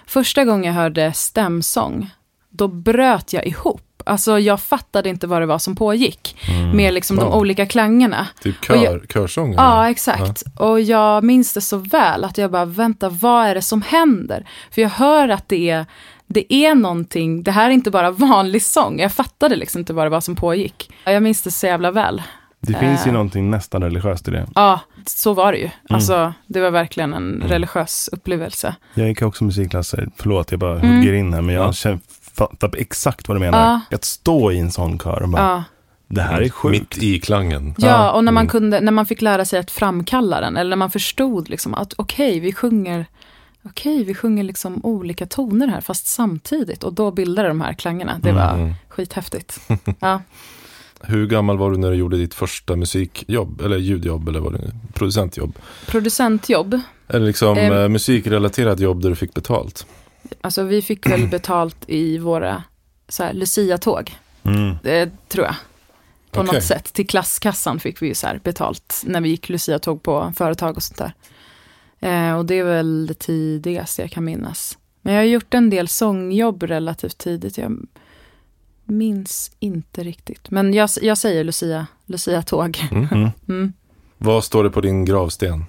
Första 0.05 0.45
gången 0.45 0.63
jag 0.63 0.73
hörde 0.81 1.13
stämsång, 1.13 2.09
då 2.49 2.67
bröt 2.67 3.33
jag 3.33 3.45
ihop. 3.47 3.81
Alltså 4.05 4.39
jag 4.39 4.61
fattade 4.61 5.09
inte 5.09 5.27
vad 5.27 5.41
det 5.41 5.45
var 5.45 5.59
som 5.59 5.75
pågick. 5.75 6.37
Med 6.73 6.93
liksom 6.93 7.17
de 7.17 7.25
Wow. 7.25 7.35
olika 7.35 7.65
klangerna. 7.65 8.27
Typ 8.41 8.65
kör, 8.65 8.75
jag- 8.83 9.11
körsång? 9.13 9.53
Ja, 9.53 9.89
exakt. 9.89 10.43
Och 10.57 10.81
jag 10.81 11.23
minns 11.23 11.53
det 11.53 11.61
så 11.61 11.77
väl, 11.77 12.23
att 12.23 12.37
jag 12.37 12.51
bara, 12.51 12.65
vänta, 12.65 13.09
vad 13.09 13.45
är 13.45 13.55
det 13.55 13.61
som 13.61 13.81
händer? 13.81 14.45
För 14.71 14.81
jag 14.81 14.89
hör 14.89 15.29
att 15.29 15.47
det 15.49 15.69
är, 15.69 15.85
det 16.27 16.53
är 16.53 16.75
någonting, 16.75 17.43
det 17.43 17.51
här 17.51 17.65
är 17.69 17.73
inte 17.73 17.91
bara 17.91 18.11
vanlig 18.11 18.61
sång. 18.61 18.99
Jag 18.99 19.11
fattade 19.11 19.55
liksom 19.55 19.79
inte 19.79 19.93
vad 19.93 20.05
det 20.05 20.09
var 20.09 20.21
som 20.21 20.35
pågick. 20.35 20.91
Jag 21.05 21.23
minns 21.23 21.41
det 21.41 21.51
så 21.51 21.65
jävla 21.67 21.91
väl. 21.91 22.21
Det 22.61 22.73
finns 22.79 23.05
ju 23.05 23.09
Eh. 23.09 23.13
någonting 23.13 23.51
nästan 23.51 23.83
religiöst 23.83 24.27
i 24.27 24.31
det. 24.31 24.47
Ja, 24.55 24.79
så 25.05 25.33
var 25.33 25.51
det 25.51 25.57
ju. 25.57 25.69
Alltså, 25.89 26.33
det 26.47 26.59
var 26.61 26.71
verkligen 26.71 27.13
en 27.13 27.43
religiös 27.47 28.09
upplevelse. 28.11 28.75
Jag 28.93 29.07
gick 29.07 29.21
också 29.21 29.43
musikklasser. 29.43 30.09
Förlåt, 30.17 30.51
jag 30.51 30.59
bara 30.59 30.79
Mm. 30.79 30.97
hugger 30.97 31.13
in 31.13 31.33
här. 31.33 31.41
Men 31.41 31.55
jag 31.55 31.67
Ja. 31.67 31.73
Fattar 32.37 32.71
exakt 32.77 33.27
vad 33.27 33.37
du 33.37 33.39
menar. 33.39 33.81
Ja. 33.89 33.95
Att 33.95 34.03
stå 34.05 34.51
i 34.51 34.59
en 34.59 34.71
sån 34.71 34.99
kör 34.99 35.21
och 35.21 35.29
bara, 35.29 35.41
Ja. 35.41 35.63
det 36.07 36.21
här 36.21 36.41
är 36.41 36.49
sjukt. 36.49 36.95
Mitt 36.95 37.03
i 37.03 37.19
klangen. 37.19 37.75
Ja, 37.77 38.11
och 38.11 38.23
när 38.23 38.31
man, 38.31 38.41
mm. 38.41 38.49
kunde, 38.49 38.81
när 38.81 38.91
man 38.91 39.05
fick 39.05 39.21
lära 39.21 39.45
sig 39.45 39.59
att 39.59 39.71
framkalla 39.71 40.41
den, 40.41 40.57
eller 40.57 40.69
när 40.69 40.77
man 40.77 40.91
förstod 40.91 41.49
liksom 41.49 41.73
att 41.73 41.93
okej, 41.97 42.39
vi 42.39 42.53
sjunger 42.53 43.05
Okej, 43.67 44.03
vi 44.03 44.13
sjunger 44.15 44.43
liksom 44.43 44.79
olika 44.85 45.25
toner 45.25 45.67
här, 45.67 45.81
fast 45.81 46.07
samtidigt. 46.07 46.83
Och 46.83 46.93
då 46.93 47.11
bildar 47.11 47.43
det 47.43 47.49
de 47.49 47.61
här 47.61 47.73
klangerna. 47.73 48.19
Det 48.23 48.31
var 48.31 48.53
Mm. 48.53 48.73
skithäftigt. 48.89 49.59
Ja. 49.99 50.21
Hur 51.01 51.27
gammal 51.27 51.57
var 51.57 51.71
du 51.71 51.77
när 51.77 51.91
du 51.91 51.97
gjorde 51.97 52.17
ditt 52.17 52.33
första 52.33 52.75
musikjobb? 52.75 53.61
Eller 53.61 53.77
ljudjobb 53.77 54.27
eller 54.29 54.39
vad 54.39 54.53
det 54.53 54.57
nu 54.57 54.71
Producentjobb? 54.93 55.55
Producentjobb. 55.87 56.79
Eller 57.07 57.25
liksom 57.25 57.57
eh, 57.57 57.87
musikrelaterat 57.87 58.79
jobb 58.79 59.01
där 59.01 59.09
du 59.09 59.15
fick 59.15 59.33
betalt? 59.33 59.85
Alltså 60.41 60.63
vi 60.63 60.81
fick 60.81 61.09
väl 61.09 61.27
betalt 61.31 61.77
i 61.87 62.17
våra 62.17 62.63
så 63.07 63.23
här, 63.23 63.33
Lucia-tåg. 63.33 64.17
Mm. 64.43 64.75
Det 64.83 65.27
tror 65.27 65.45
jag. 65.45 65.55
På 66.31 66.41
Okej. 66.41 66.53
något 66.53 66.63
sätt. 66.63 66.93
Till 66.93 67.07
klasskassan 67.07 67.79
fick 67.79 68.01
vi 68.01 68.07
ju 68.07 68.15
så 68.15 68.27
här 68.27 68.39
betalt 68.43 69.01
när 69.05 69.21
vi 69.21 69.29
gick 69.29 69.49
Lucia-tåg 69.49 70.03
på 70.03 70.33
företag 70.35 70.75
och 70.75 70.83
sånt 70.83 70.97
där. 70.97 71.13
Eh, 71.99 72.37
och 72.37 72.45
det 72.45 72.55
är 72.55 72.63
väl 72.63 73.07
det 73.07 73.13
tidigaste 73.13 74.01
jag 74.01 74.11
kan 74.11 74.25
minnas. 74.25 74.77
Men 75.01 75.13
jag 75.13 75.21
har 75.21 75.25
gjort 75.25 75.53
en 75.53 75.69
del 75.69 75.87
sångjobb 75.87 76.63
relativt 76.63 77.17
tidigt. 77.17 77.57
Jag 77.57 77.87
minns 78.83 79.51
inte 79.59 80.03
riktigt. 80.03 80.51
Men 80.51 80.73
jag, 80.73 80.89
jag 81.01 81.17
säger 81.17 81.43
Lucia, 81.43 81.87
Lucia-tåg. 82.05 82.87
Mm. 82.91 83.07
Mm. 83.11 83.29
Mm. 83.47 83.73
Vad 84.17 84.43
står 84.43 84.63
det 84.63 84.69
på 84.69 84.81
din 84.81 85.05
gravsten? 85.05 85.65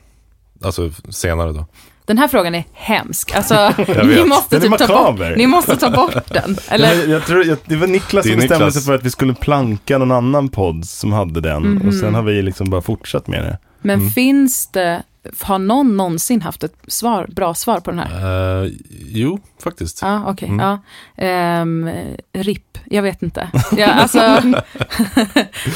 Alltså 0.63 0.91
senare 1.09 1.53
då. 1.53 1.67
Den 2.07 2.19
här 2.19 2.29
frågan 2.29 2.55
är 2.55 2.65
hemsk. 2.73 3.35
Alltså, 3.37 3.75
ni 4.05 4.25
måste, 4.25 4.61
typ 4.61 4.79
ta 4.79 4.87
bort, 5.13 5.37
ni 5.37 5.47
måste 5.47 5.77
ta 5.77 5.91
bort 5.91 6.33
den. 6.33 6.57
Eller, 6.69 6.95
Jag, 6.95 7.09
jag 7.09 7.27
tror, 7.27 7.45
jag, 7.47 7.59
det 7.65 7.77
var 7.77 7.87
Niklas 7.87 8.25
Det 8.25 8.31
som 8.31 8.41
bestämde 8.41 8.65
Niklas. 8.65 8.75
sig 8.75 8.83
för 8.83 8.95
att 8.95 9.05
vi 9.05 9.11
skulle 9.11 9.35
planka 9.35 9.99
någon 9.99 10.13
annan 10.13 10.49
podd 10.49 10.85
som 10.87 11.13
hade 11.13 11.41
den. 11.41 11.63
Mhm. 11.63 11.89
Och 11.89 11.95
sen 11.95 12.15
har 12.15 12.23
vi 12.23 12.43
liksom 12.43 12.71
bara 12.71 12.83
fortsatt 12.83 13.27
med 13.27 13.43
det. 13.43 13.59
Men 13.83 13.99
Mm. 14.01 14.11
finns 14.11 14.67
det, 14.67 15.03
har 15.41 15.59
någon 15.59 15.97
någonsin 15.97 16.43
haft 16.43 16.65
ett 16.65 16.75
svar, 16.89 17.27
bra 17.29 17.55
svar 17.55 17.81
på 17.81 17.91
den 17.91 18.01
här? 18.01 18.63
Eh, 18.65 18.71
jo, 19.09 19.39
faktiskt. 19.63 20.03
Ja, 20.03 20.23
okej. 20.27 20.49
Mm. 20.49 20.67
ja. 20.67 20.79
Ehm, 21.25 21.91
RIP, 22.33 22.79
jag 22.85 23.03
vet 23.03 23.23
inte. 23.23 23.49
Ja, 23.77 23.87
alltså, 23.87 24.19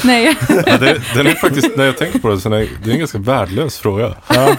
nej. 0.03 0.37
Ja, 0.49 0.77
det, 0.77 1.01
den 1.15 1.27
är 1.27 1.33
faktiskt, 1.35 1.77
när 1.77 1.85
jag 1.85 1.97
tänker 1.97 2.19
på 2.19 2.29
det, 2.29 2.39
så 2.39 2.49
är 2.53 2.67
det 2.83 2.89
är 2.89 2.93
en 2.93 2.99
ganska 2.99 3.17
värdelös 3.17 3.77
fråga. 3.77 4.15
Ja. 4.29 4.55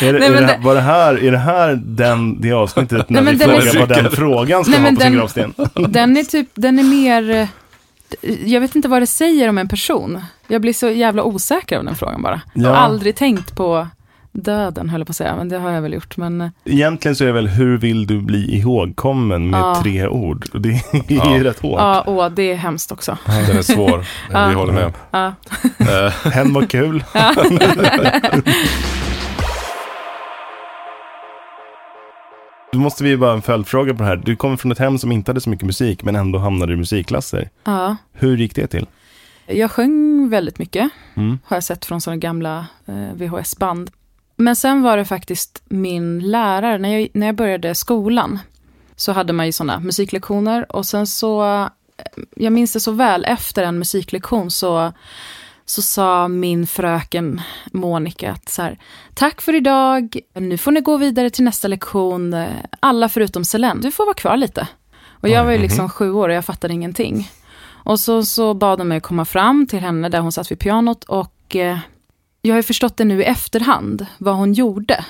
Är 0.00 0.12
det, 0.12 0.18
Nej, 0.18 0.28
är 0.28 0.32
men 0.32 0.42
det, 0.42 0.46
det- 0.46 0.58
var 0.62 0.74
det 0.74 0.80
här, 0.80 1.24
är 1.24 1.32
det 1.32 1.38
här 1.38 1.80
den, 1.84 2.40
det 2.40 2.52
avsnittet 2.52 3.10
när 3.10 3.22
Nej, 3.22 3.34
vi 3.34 3.38
frågar 3.44 3.78
vad 3.80 3.88
den 3.88 4.10
frågan 4.10 4.64
ska 4.64 4.70
Nej, 4.78 4.80
ha 4.80 4.88
på 4.96 5.00
sin 5.02 5.12
den- 5.12 5.18
gravsten? 5.20 5.54
Den 5.92 6.16
är 6.16 6.24
typ, 6.24 6.48
den 6.54 6.78
är 6.78 6.82
mer... 6.84 7.48
Jag 8.44 8.60
vet 8.60 8.74
inte 8.76 8.88
vad 8.88 9.02
det 9.02 9.06
säger 9.06 9.48
om 9.48 9.58
en 9.58 9.68
person. 9.68 10.24
Jag 10.48 10.60
blir 10.60 10.72
så 10.72 10.88
jävla 10.90 11.22
osäker 11.22 11.78
av 11.78 11.84
den 11.84 11.94
frågan 11.94 12.22
bara. 12.22 12.40
Jag 12.54 12.68
har 12.68 12.76
aldrig 12.76 13.16
tänkt 13.16 13.56
på 13.56 13.88
döden, 14.34 14.88
höll 14.88 15.00
jag 15.00 15.06
på 15.06 15.10
att 15.10 15.16
säga, 15.16 15.36
men 15.36 15.48
det 15.48 15.58
har 15.58 15.70
jag 15.70 15.82
väl 15.82 15.92
gjort. 15.92 16.16
Men 16.16 16.40
eh, 16.40 16.48
Egentligen 16.64 17.16
så 17.16 17.24
är 17.24 17.26
det 17.26 17.32
väl 17.32 17.48
hur 17.48 17.76
vill 17.78 18.06
du 18.06 18.20
bli 18.20 18.56
ihågkommen 18.58 19.50
med 19.50 19.60
Ja. 19.60 19.80
tre 19.82 20.06
ord? 20.08 20.46
Det 20.52 20.68
är 20.68 20.80
Ja. 21.08 21.36
ju 21.36 21.44
rätt 21.44 21.60
hårt. 21.60 21.80
ja, 21.80 22.04
åh, 22.06 22.28
det 22.30 22.42
är 22.42 22.56
hemskt 22.56 22.92
också. 22.92 23.18
Den 23.26 23.56
är 23.58 23.62
svår, 23.62 24.06
Ja. 24.32 24.46
vi 24.48 24.54
håller 24.54 24.72
med. 24.72 24.92
Ja. 25.10 25.26
Eh, 25.78 26.32
Hen 26.32 26.52
var 26.52 26.62
kul. 26.66 27.04
Då 32.72 32.78
måste 32.78 33.04
vi 33.04 33.16
bara 33.16 33.32
en 33.32 33.42
följdfråga 33.42 33.94
på 33.94 33.98
det 34.02 34.04
här. 34.08 34.16
Du 34.16 34.36
kommer 34.36 34.56
från 34.56 34.72
ett 34.72 34.78
hem 34.78 34.98
som 34.98 35.12
inte 35.12 35.30
hade 35.30 35.40
så 35.40 35.50
mycket 35.50 35.66
musik, 35.66 36.04
men 36.04 36.16
ändå 36.16 36.38
hamnade 36.38 36.72
i 36.72 36.76
musikklasser. 36.76 37.48
ja. 37.64 37.96
Hur 38.12 38.36
gick 38.36 38.54
det 38.54 38.66
till? 38.66 38.86
Jag 39.46 39.70
sjöng 39.70 40.28
väldigt 40.30 40.58
mycket, 40.58 40.90
Mm. 41.16 41.38
har 41.44 41.56
jag 41.56 41.64
sett 41.64 41.84
från 41.84 42.00
sådana 42.00 42.16
gamla 42.18 42.66
eh, 42.86 43.14
VHS-band. 43.14 43.90
Men 44.36 44.56
sen 44.56 44.82
var 44.82 44.96
det 44.96 45.04
faktiskt 45.04 45.62
min 45.64 46.30
lärare, 46.30 46.78
när 46.78 46.98
jag, 46.98 47.08
när 47.14 47.26
jag 47.26 47.36
började 47.36 47.74
skolan, 47.74 48.38
så 48.96 49.12
hade 49.12 49.32
man 49.32 49.46
ju 49.46 49.52
sådana 49.52 49.80
musiklektioner. 49.80 50.76
Och 50.76 50.86
sen 50.86 51.06
så, 51.06 51.68
jag 52.36 52.52
minns 52.52 52.72
det 52.72 52.80
så 52.80 52.92
väl, 52.92 53.24
efter 53.24 53.62
en 53.62 53.78
musiklektion 53.78 54.50
så, 54.50 54.92
så 55.64 55.82
sa 55.82 56.28
min 56.28 56.66
fröken 56.66 57.40
Monica 57.72 58.32
att 58.32 58.48
så 58.48 58.62
här, 58.62 58.78
tack 59.14 59.40
för 59.40 59.54
idag, 59.54 60.18
nu 60.34 60.58
får 60.58 60.72
ni 60.72 60.80
gå 60.80 60.96
vidare 60.96 61.30
till 61.30 61.44
nästa 61.44 61.68
lektion, 61.68 62.46
alla 62.80 63.08
förutom 63.08 63.44
Selene, 63.44 63.80
du 63.80 63.92
får 63.92 64.04
vara 64.04 64.14
kvar 64.14 64.36
lite. 64.36 64.68
Och 65.10 65.28
jag 65.28 65.44
var 65.44 65.52
ju 65.52 65.58
liksom 65.58 65.88
sju 65.88 66.12
år 66.12 66.28
och 66.28 66.34
jag 66.34 66.44
fattade 66.44 66.74
ingenting. 66.74 67.30
Och 67.84 68.00
så, 68.00 68.24
så 68.24 68.54
bad 68.54 68.78
de 68.78 68.88
mig 68.88 69.00
komma 69.00 69.24
fram 69.24 69.66
till 69.66 69.78
henne 69.78 70.08
där 70.08 70.20
hon 70.20 70.32
satt 70.32 70.50
vid 70.50 70.58
pianot 70.58 71.04
och 71.04 71.56
eh, 71.56 71.78
jag 72.46 72.54
har 72.54 72.62
förstått 72.62 72.96
det 72.96 73.04
nu 73.04 73.20
i 73.20 73.24
efterhand 73.24 74.06
vad 74.18 74.34
hon 74.36 74.52
gjorde. 74.52 75.04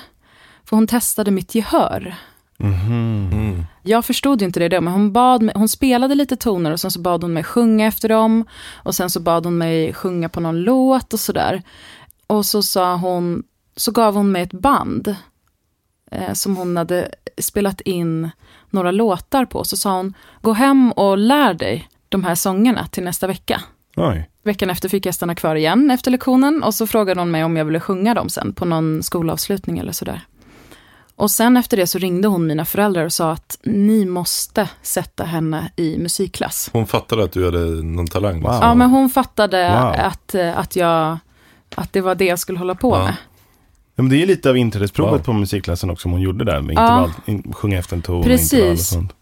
För 0.63 0.75
hon 0.77 0.87
testade 0.87 1.31
mitt 1.31 1.55
gehör. 1.55 2.15
Mhm. 2.57 3.29
mm. 3.31 3.65
Jag 3.83 4.05
förstod 4.05 4.41
ju 4.41 4.45
inte 4.45 4.59
det 4.59 4.69
då, 4.69 4.81
men 4.81 4.93
hon, 4.93 5.13
bad 5.13 5.41
mig, 5.41 5.55
hon 5.57 5.69
spelade 5.69 6.15
lite 6.15 6.35
toner 6.35 6.71
och 6.71 6.79
sen 6.79 6.91
så 6.91 6.99
bad 6.99 7.23
hon 7.23 7.33
mig 7.33 7.43
sjunga 7.43 7.87
efter 7.87 8.09
dem. 8.09 8.45
Och 8.73 8.95
sen 8.95 9.09
så 9.09 9.19
bad 9.19 9.45
hon 9.45 9.57
mig 9.57 9.93
sjunga 9.93 10.29
på 10.29 10.39
någon 10.39 10.61
låt 10.61 11.13
och 11.13 11.19
sådär. 11.19 11.63
Och 12.27 12.45
så 12.45 12.63
sa 12.63 12.95
hon, 12.95 13.43
så 13.75 13.91
gav 13.91 14.15
hon 14.15 14.31
mig 14.31 14.41
ett 14.41 14.53
band 14.53 15.15
eh, 16.11 16.33
som 16.33 16.57
hon 16.57 16.77
hade 16.77 17.09
spelat 17.37 17.81
in 17.81 18.29
några 18.69 18.91
låtar 18.91 19.45
på. 19.45 19.63
Så 19.63 19.77
sa 19.77 19.97
hon, 19.97 20.13
gå 20.41 20.53
hem 20.53 20.91
och 20.91 21.17
lär 21.17 21.53
dig 21.53 21.89
de 22.09 22.23
här 22.23 22.35
sångerna 22.35 22.87
till 22.87 23.03
nästa 23.03 23.27
vecka. 23.27 23.61
Oj. 23.95 24.29
Veckan 24.45 24.69
efter 24.69 24.89
fick 24.89 25.05
jag 25.05 25.15
stanna 25.15 25.35
kvar 25.35 25.55
igen 25.55 25.91
efter 25.91 26.11
lektionen 26.11 26.63
och 26.63 26.73
så 26.73 26.87
frågade 26.87 27.21
hon 27.21 27.31
mig 27.31 27.43
om 27.43 27.57
jag 27.57 27.65
ville 27.65 27.79
sjunga 27.79 28.13
dem 28.13 28.29
sen 28.29 28.53
på 28.53 28.65
någon 28.65 29.03
skolavslutning 29.03 29.77
eller 29.77 29.91
sådär. 29.91 30.21
Och 31.15 31.31
sen 31.31 31.57
efter 31.57 31.77
det 31.77 31.87
så 31.87 31.97
ringde 31.99 32.27
hon 32.27 32.47
mina 32.47 32.65
föräldrar 32.65 33.05
och 33.05 33.13
sa 33.13 33.31
att 33.31 33.57
ni 33.63 34.05
måste 34.05 34.69
sätta 34.81 35.23
henne 35.23 35.71
i 35.75 35.97
musikklass. 35.97 36.69
Hon 36.73 36.87
fattade 36.87 37.23
att 37.23 37.31
du 37.31 37.45
hade 37.45 37.59
någon 37.83 38.07
talang. 38.07 38.41
Wow. 38.41 38.51
Ja, 38.61 38.75
men 38.75 38.89
hon 38.89 39.09
fattade 39.09 39.69
Wow. 39.69 40.05
att, 40.05 40.35
eh, 40.35 40.57
att, 40.57 40.75
jag, 40.75 41.17
att 41.75 41.93
det 41.93 42.01
var 42.01 42.15
det 42.15 42.25
jag 42.25 42.39
skulle 42.39 42.59
hålla 42.59 42.75
på 42.75 42.95
Ja. 42.95 43.03
med. 43.03 43.15
Ja, 43.95 44.03
men 44.03 44.09
det 44.09 44.21
är 44.21 44.25
lite 44.25 44.49
av 44.49 44.57
inträdesprovet 44.57 45.13
Wow. 45.13 45.23
på 45.25 45.33
musikklassen 45.33 45.89
också 45.89 46.01
som 46.01 46.11
hon 46.11 46.21
gjorde 46.21 46.45
där. 46.45 46.61
Med 46.61 46.75
Ja. 46.75 46.81
intervall, 46.81 47.11
in, 47.25 47.53
sjunga 47.53 47.79
efter 47.79 47.95
en 47.95 48.01
ton, 48.01 48.23
Precis. 48.23 48.53
intervall 48.53 48.73
och 48.73 48.79
sånt. 48.79 49.13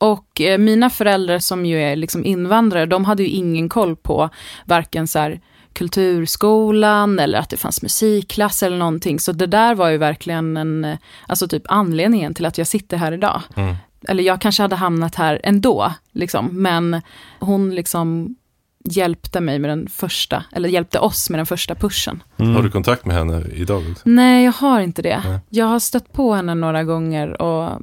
Och 0.00 0.40
eh, 0.40 0.58
mina 0.58 0.90
föräldrar 0.90 1.38
som 1.38 1.66
ju 1.66 1.82
är 1.82 1.96
liksom 1.96 2.24
invandrare, 2.24 2.86
de 2.86 3.04
hade 3.04 3.22
ju 3.22 3.28
ingen 3.28 3.68
koll 3.68 3.96
på 3.96 4.30
varken 4.64 5.08
så 5.08 5.18
här 5.18 5.40
kulturskolan 5.72 7.18
eller 7.18 7.38
att 7.38 7.50
det 7.50 7.56
fanns 7.56 7.82
musikklass 7.82 8.62
eller 8.62 8.76
någonting. 8.76 9.20
Så 9.20 9.32
det 9.32 9.46
där 9.46 9.74
var 9.74 9.88
ju 9.88 9.98
verkligen 9.98 10.56
en, 10.56 10.96
alltså 11.26 11.48
typ 11.48 11.62
anledningen 11.68 12.34
till 12.34 12.46
att 12.46 12.58
jag 12.58 12.66
sitter 12.66 12.96
här 12.96 13.12
idag. 13.12 13.42
Mm. 13.54 13.76
Eller 14.08 14.24
jag 14.24 14.40
kanske 14.40 14.62
hade 14.62 14.76
hamnat 14.76 15.14
här 15.14 15.40
ändå, 15.44 15.92
liksom. 16.12 16.62
Men 16.62 17.02
hon 17.38 17.74
liksom 17.74 18.36
hjälpte 18.84 19.40
mig 19.40 19.58
med 19.58 19.70
den 19.70 19.88
första, 19.88 20.44
eller 20.52 20.68
hjälpte 20.68 20.98
oss 20.98 21.30
med 21.30 21.38
den 21.38 21.46
första 21.46 21.74
pushen. 21.74 22.22
Mm. 22.36 22.54
Har 22.54 22.62
du 22.62 22.70
kontakt 22.70 23.04
med 23.04 23.16
henne 23.16 23.44
idag? 23.54 23.90
också? 23.90 24.02
Nej, 24.04 24.44
jag 24.44 24.52
har 24.52 24.80
inte 24.80 25.02
det. 25.02 25.22
Nej. 25.24 25.38
Jag 25.48 25.66
har 25.66 25.78
stött 25.78 26.12
på 26.12 26.34
henne 26.34 26.54
några 26.54 26.84
gånger 26.84 27.42
och 27.42 27.80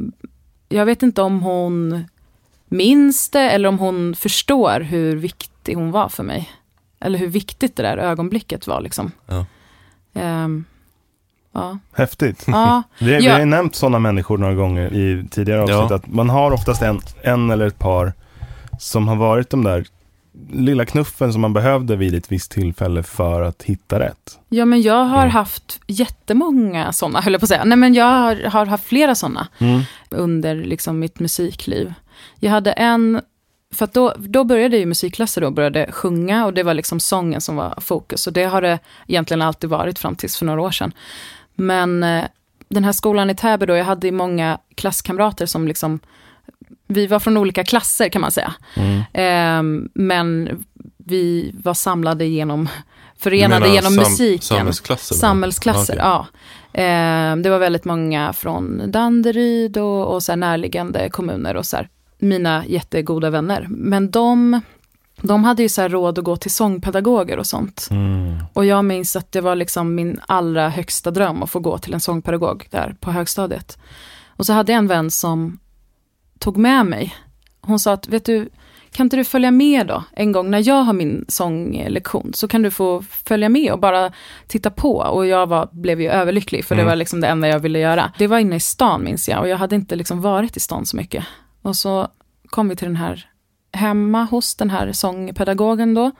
jag 0.69 0.85
vet 0.85 1.03
inte 1.03 1.21
om 1.21 1.41
hon 1.41 2.05
minns 2.67 3.29
det 3.29 3.41
eller 3.51 3.69
om 3.69 3.79
hon 3.79 4.15
förstår 4.15 4.79
hur 4.79 5.15
viktig 5.15 5.75
hon 5.75 5.91
var 5.91 6.09
för 6.09 6.23
mig. 6.23 6.49
Eller 6.99 7.19
hur 7.19 7.27
viktigt 7.27 7.75
det 7.75 7.83
där 7.83 7.97
ögonblicket 7.97 8.67
var 8.67 8.81
liksom. 8.81 9.11
Ja. 9.25 9.45
Ehm, 10.13 10.65
ja. 11.51 11.77
Häftigt. 11.93 12.43
ja. 12.47 12.83
Vi, 12.99 13.05
vi 13.05 13.25
Ja. 13.25 13.31
har 13.31 13.39
ju 13.39 13.45
nämnt 13.45 13.75
sådana 13.75 13.99
människor 13.99 14.37
några 14.37 14.53
gånger 14.53 14.93
i 14.93 15.27
tidigare 15.31 15.61
avsnitt. 15.61 15.89
Ja. 15.89 15.95
Att 15.95 16.07
man 16.07 16.29
har 16.29 16.51
oftast 16.51 16.81
en, 16.81 17.01
en 17.21 17.49
eller 17.51 17.67
ett 17.67 17.79
par 17.79 18.13
som 18.79 19.07
har 19.07 19.15
varit 19.15 19.49
de 19.49 19.63
där 19.63 19.85
lilla 20.51 20.85
knuffen 20.85 21.33
som 21.33 21.41
man 21.41 21.53
behövde 21.53 21.95
vid 21.95 22.15
ett 22.15 22.31
visst 22.31 22.51
tillfälle 22.51 23.03
för 23.03 23.41
att 23.41 23.63
hitta 23.63 23.99
rätt. 23.99 24.39
ja, 24.49 24.65
men 24.65 24.81
jag 24.81 25.05
har 25.05 25.17
Mm. 25.21 25.29
haft 25.31 25.79
jättemånga 25.87 26.93
sådana, 26.93 27.21
höll 27.21 27.33
jag 27.33 27.39
på 27.41 27.45
att 27.45 27.49
säga. 27.49 27.63
Nej, 27.65 27.77
men 27.77 27.93
jag 27.93 28.05
har, 28.05 28.35
har 28.49 28.65
haft 28.65 28.83
flera 28.85 29.15
sådana. 29.15 29.47
Mm. 29.57 29.81
under 30.09 30.55
liksom 30.55 30.99
mitt 30.99 31.19
musikliv. 31.19 31.93
Jag 32.39 32.51
hade 32.51 32.71
en, 32.71 33.21
för 33.73 33.85
att 33.85 33.93
då, 33.93 34.13
då 34.17 34.43
började 34.43 34.77
ju 34.77 34.85
musikklasser 34.85 35.41
då, 35.41 35.51
började 35.51 35.91
sjunga 35.91 36.45
och 36.45 36.53
det 36.53 36.63
var 36.63 36.73
liksom 36.73 36.99
sången 36.99 37.41
som 37.41 37.55
var 37.55 37.73
fokus. 37.81 38.27
Och 38.27 38.33
det 38.33 38.43
har 38.43 38.61
det 38.61 38.79
egentligen 39.07 39.41
alltid 39.41 39.69
varit 39.69 39.99
fram 39.99 40.15
tills 40.15 40.37
för 40.37 40.45
några 40.45 40.61
år 40.61 40.71
sedan. 40.71 40.91
Men 41.55 42.03
eh, 42.03 42.23
den 42.69 42.83
här 42.83 42.91
skolan 42.91 43.29
i 43.29 43.35
Täby 43.35 43.65
då, 43.65 43.75
jag 43.75 43.85
hade 43.85 44.11
många 44.11 44.57
klasskamrater 44.75 45.45
som 45.45 45.67
liksom, 45.67 45.99
vi 46.87 47.07
var 47.07 47.19
från 47.19 47.37
olika 47.37 47.63
klasser 47.63 48.09
kan 48.09 48.21
man 48.21 48.31
säga. 48.31 48.53
Mm. 48.75 48.99
Eh, 49.13 49.89
men 49.93 50.49
vi 50.97 51.51
var 51.63 51.73
samlade 51.73 52.25
genom, 52.25 52.69
förenade 53.17 53.69
genom 53.69 53.93
sam- 53.93 54.03
musiken. 54.03 54.41
Samhällsklasser? 54.41 55.15
Samhällsklasser, 55.15 55.93
Okej. 55.93 56.03
ja. 56.03 56.27
Eh, 56.81 57.35
det 57.35 57.49
var 57.49 57.59
väldigt 57.59 57.85
många 57.85 58.33
från 58.33 58.91
Danderyd 58.91 59.77
och, 59.77 60.13
och 60.13 60.23
så 60.23 60.35
närliggande 60.35 61.09
kommuner 61.09 61.55
och 61.55 61.65
så 61.65 61.77
här. 61.77 61.89
Mina 62.19 62.65
jättegoda 62.65 63.29
vänner. 63.29 63.65
Men 63.69 64.11
de, 64.11 64.61
de 65.21 65.43
hade 65.43 65.63
ju 65.63 65.69
så 65.69 65.81
här 65.81 65.89
råd 65.89 66.19
att 66.19 66.25
gå 66.25 66.37
till 66.37 66.51
sångpedagoger 66.51 67.37
och 67.39 67.47
sånt. 67.47 67.87
Mm. 67.91 68.37
Och 68.53 68.65
jag 68.65 68.85
minns 68.85 69.15
att 69.15 69.31
det 69.31 69.41
var 69.41 69.55
liksom 69.55 69.95
min 69.95 70.19
allra 70.27 70.69
högsta 70.69 71.11
dröm 71.11 71.43
att 71.43 71.49
få 71.49 71.59
gå 71.59 71.77
till 71.77 71.93
en 71.93 71.99
sångpedagog 71.99 72.67
där 72.71 72.95
på 72.99 73.11
högstadiet. 73.11 73.77
Och 74.27 74.45
så 74.45 74.53
hade 74.53 74.71
jag 74.71 74.79
en 74.79 74.87
vän 74.87 75.11
som 75.11 75.59
tog 76.39 76.57
med 76.57 76.85
mig. 76.85 77.15
Hon 77.61 77.79
sa 77.79 77.93
att, 77.93 78.07
vet 78.07 78.25
du, 78.25 78.49
kan 78.91 79.05
inte 79.05 79.15
du 79.17 79.23
följa 79.23 79.51
med 79.51 79.87
då 79.87 80.03
en 80.13 80.31
gång 80.31 80.51
när 80.51 80.67
jag 80.67 80.83
har 80.83 80.93
min 80.93 81.25
sånglektion 81.27 82.31
så 82.33 82.47
kan 82.47 82.61
du 82.61 82.71
få 82.71 83.01
följa 83.01 83.49
med 83.49 83.71
och 83.71 83.79
bara 83.79 84.11
titta 84.47 84.69
på. 84.69 84.97
Och 84.97 85.25
jag 85.27 85.47
var, 85.47 85.69
blev 85.71 86.01
ju 86.01 86.09
överlycklig 86.09 86.65
för 86.65 86.75
det 86.75 86.81
Mm. 86.81 86.89
var 86.89 86.95
liksom 86.95 87.21
det 87.21 87.27
enda 87.27 87.47
jag 87.47 87.59
ville 87.59 87.79
göra. 87.79 88.11
Det 88.17 88.27
var 88.27 88.39
inne 88.39 88.55
i 88.55 88.59
stan 88.59 89.03
minns 89.03 89.29
jag 89.29 89.39
och 89.41 89.47
jag 89.49 89.57
hade 89.57 89.75
inte 89.75 89.95
liksom 89.95 90.21
varit 90.21 90.57
i 90.57 90.59
stan 90.59 90.85
så 90.85 90.97
mycket. 90.97 91.25
Och 91.61 91.75
så 91.75 92.07
kom 92.49 92.69
vi 92.69 92.75
till 92.75 92.87
den 92.87 92.95
här 92.95 93.29
hemma 93.71 94.23
hos 94.23 94.55
den 94.55 94.69
här 94.69 94.91
sångpedagogen 94.91 95.93
då. 95.93 96.11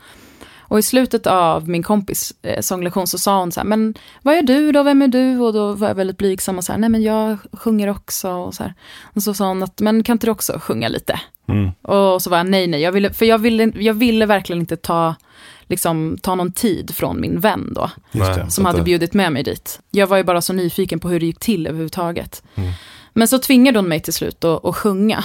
Och 0.70 0.80
i 0.80 0.82
slutet 0.82 1.28
av 1.28 1.70
min 1.70 1.84
kompis 1.84 2.34
eh, 2.42 2.62
sånglektion 2.62 3.08
så 3.08 3.18
sa 3.18 3.40
hon 3.40 3.52
så 3.52 3.60
här, 3.60 3.68
men 3.68 3.94
vad 4.22 4.36
är 4.36 4.42
du 4.42 4.72
då, 4.72 4.84
vem 4.84 5.02
är 5.02 5.08
du? 5.08 5.40
Och 5.40 5.54
då 5.54 5.74
var 5.74 5.88
jag 5.88 5.96
väldigt 5.96 6.18
blygsam 6.18 6.58
och 6.58 6.64
så 6.64 6.72
här, 6.72 6.80
nej 6.80 6.90
men 6.90 7.04
jag 7.04 7.38
sjunger 7.54 7.88
också 7.88 8.32
och 8.32 8.54
så 8.54 8.64
här. 8.64 8.74
Och 9.02 9.24
så 9.24 9.34
sa 9.34 9.48
hon 9.48 9.64
att, 9.64 9.80
men 9.80 10.04
kan 10.04 10.14
inte 10.14 10.28
du 10.28 10.32
också 10.32 10.60
sjunga 10.60 10.88
lite? 10.88 11.20
Mm. 11.48 11.72
Och 11.82 12.22
så 12.22 12.30
var 12.30 12.38
jag 12.38 12.50
nej, 12.50 12.68
nej, 12.68 12.82
jag 12.82 12.92
ville, 12.92 13.14
för 13.14 13.26
jag 13.26 13.38
ville, 13.38 13.72
jag 13.76 13.94
ville 13.94 14.26
verkligen 14.26 14.60
inte 14.60 14.78
ta, 14.78 15.16
liksom, 15.64 16.18
ta 16.22 16.36
någon 16.36 16.52
tid 16.52 16.96
från 16.96 17.22
min 17.22 17.40
vän 17.40 17.74
då, 17.76 17.90
det. 18.12 18.52
som 18.52 18.66
hade 18.66 18.82
bjudit 18.82 19.14
med 19.14 19.34
mig 19.34 19.44
dit. 19.44 19.80
Jag 19.92 20.08
var 20.08 20.18
ju 20.18 20.24
bara 20.24 20.42
så 20.42 20.54
nyfiken 20.54 21.00
på 21.00 21.10
hur 21.10 21.20
det 21.20 21.26
gick 21.26 21.40
till 21.40 21.68
överhuvudtaget. 21.68 22.44
Mm. 22.56 22.72
Men 23.14 23.28
så 23.28 23.40
tvingade 23.40 23.80
hon 23.80 23.88
mig 23.88 24.00
till 24.00 24.14
slut 24.14 24.44
att, 24.44 24.66
att 24.66 24.76
sjunga. 24.76 25.24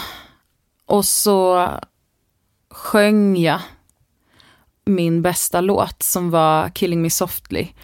Och 0.87 1.05
så 1.05 1.69
sjöng 2.71 3.37
jag 3.37 3.61
min 4.85 5.23
bästa 5.23 5.61
låt 5.61 6.03
som 6.03 6.31
var 6.31 6.69
Killing 6.69 7.03
Me 7.03 7.11
Softly. 7.11 7.69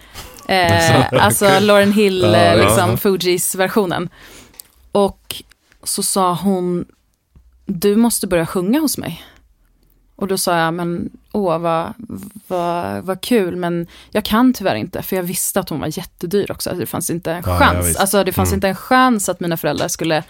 Eh, 0.50 1.06
alltså 1.12 1.58
Lauren 1.60 1.92
Hill, 1.92 2.20
Ja, 2.22 2.38
ja, 2.44 2.54
liksom 2.54 2.90
ja. 2.90 2.96
Fugees 2.96 3.54
versionen. 3.54 4.08
Och 4.92 5.42
så 5.82 6.02
sa 6.02 6.34
hon, 6.34 6.84
du 7.66 7.96
måste 7.96 8.26
börja 8.26 8.46
sjunga 8.46 8.80
hos 8.80 8.98
mig. 8.98 9.22
Och 10.16 10.26
då 10.28 10.38
sa 10.38 10.56
jag, 10.58 10.74
men 10.74 11.10
åh 11.32 11.58
vad, 11.58 11.92
vad, 12.48 13.04
vad 13.04 13.20
kul, 13.20 13.56
men 13.56 13.86
jag 14.10 14.24
kan 14.24 14.52
tyvärr 14.52 14.74
inte, 14.74 15.02
för 15.02 15.16
jag 15.16 15.22
visste 15.22 15.60
att 15.60 15.68
hon 15.68 15.80
var 15.80 15.98
jättedyr 15.98 16.50
också. 16.50 16.70
Det 16.74 16.86
fanns 16.86 17.10
inte 17.10 17.32
en 17.32 17.42
Ja, 17.46 17.52
ja, 17.52 17.58
chans. 17.58 17.86
visst. 17.88 18.00
alltså 18.00 18.24
det 18.24 18.32
fanns 18.32 18.48
Mm. 18.48 18.56
inte 18.56 18.68
en 18.68 18.76
chans 18.76 19.28
att 19.28 19.40
mina 19.40 19.56
föräldrar 19.56 19.88
skulle 19.88 20.24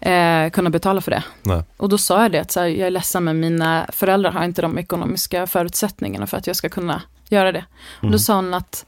eh, 0.00 0.50
kunna 0.50 0.70
betala 0.70 1.00
för 1.00 1.10
det. 1.10 1.22
Nej. 1.42 1.62
Och 1.76 1.88
då 1.88 1.98
sa 1.98 2.22
jag 2.22 2.32
det, 2.32 2.38
att 2.40 2.50
så 2.52 2.60
här, 2.60 2.66
jag 2.66 2.86
är 2.86 2.90
ledsen 2.90 3.24
men 3.24 3.40
mina 3.40 3.86
föräldrar 3.92 4.30
har 4.32 4.44
inte 4.44 4.62
de 4.62 4.78
ekonomiska 4.78 5.46
förutsättningarna 5.46 6.26
för 6.26 6.36
att 6.36 6.46
jag 6.46 6.56
ska 6.56 6.68
kunna 6.68 7.02
göra 7.28 7.52
det. 7.52 7.64
Och 7.96 8.02
Mm. 8.02 8.12
då 8.12 8.18
sa 8.18 8.34
hon 8.36 8.54
att, 8.54 8.86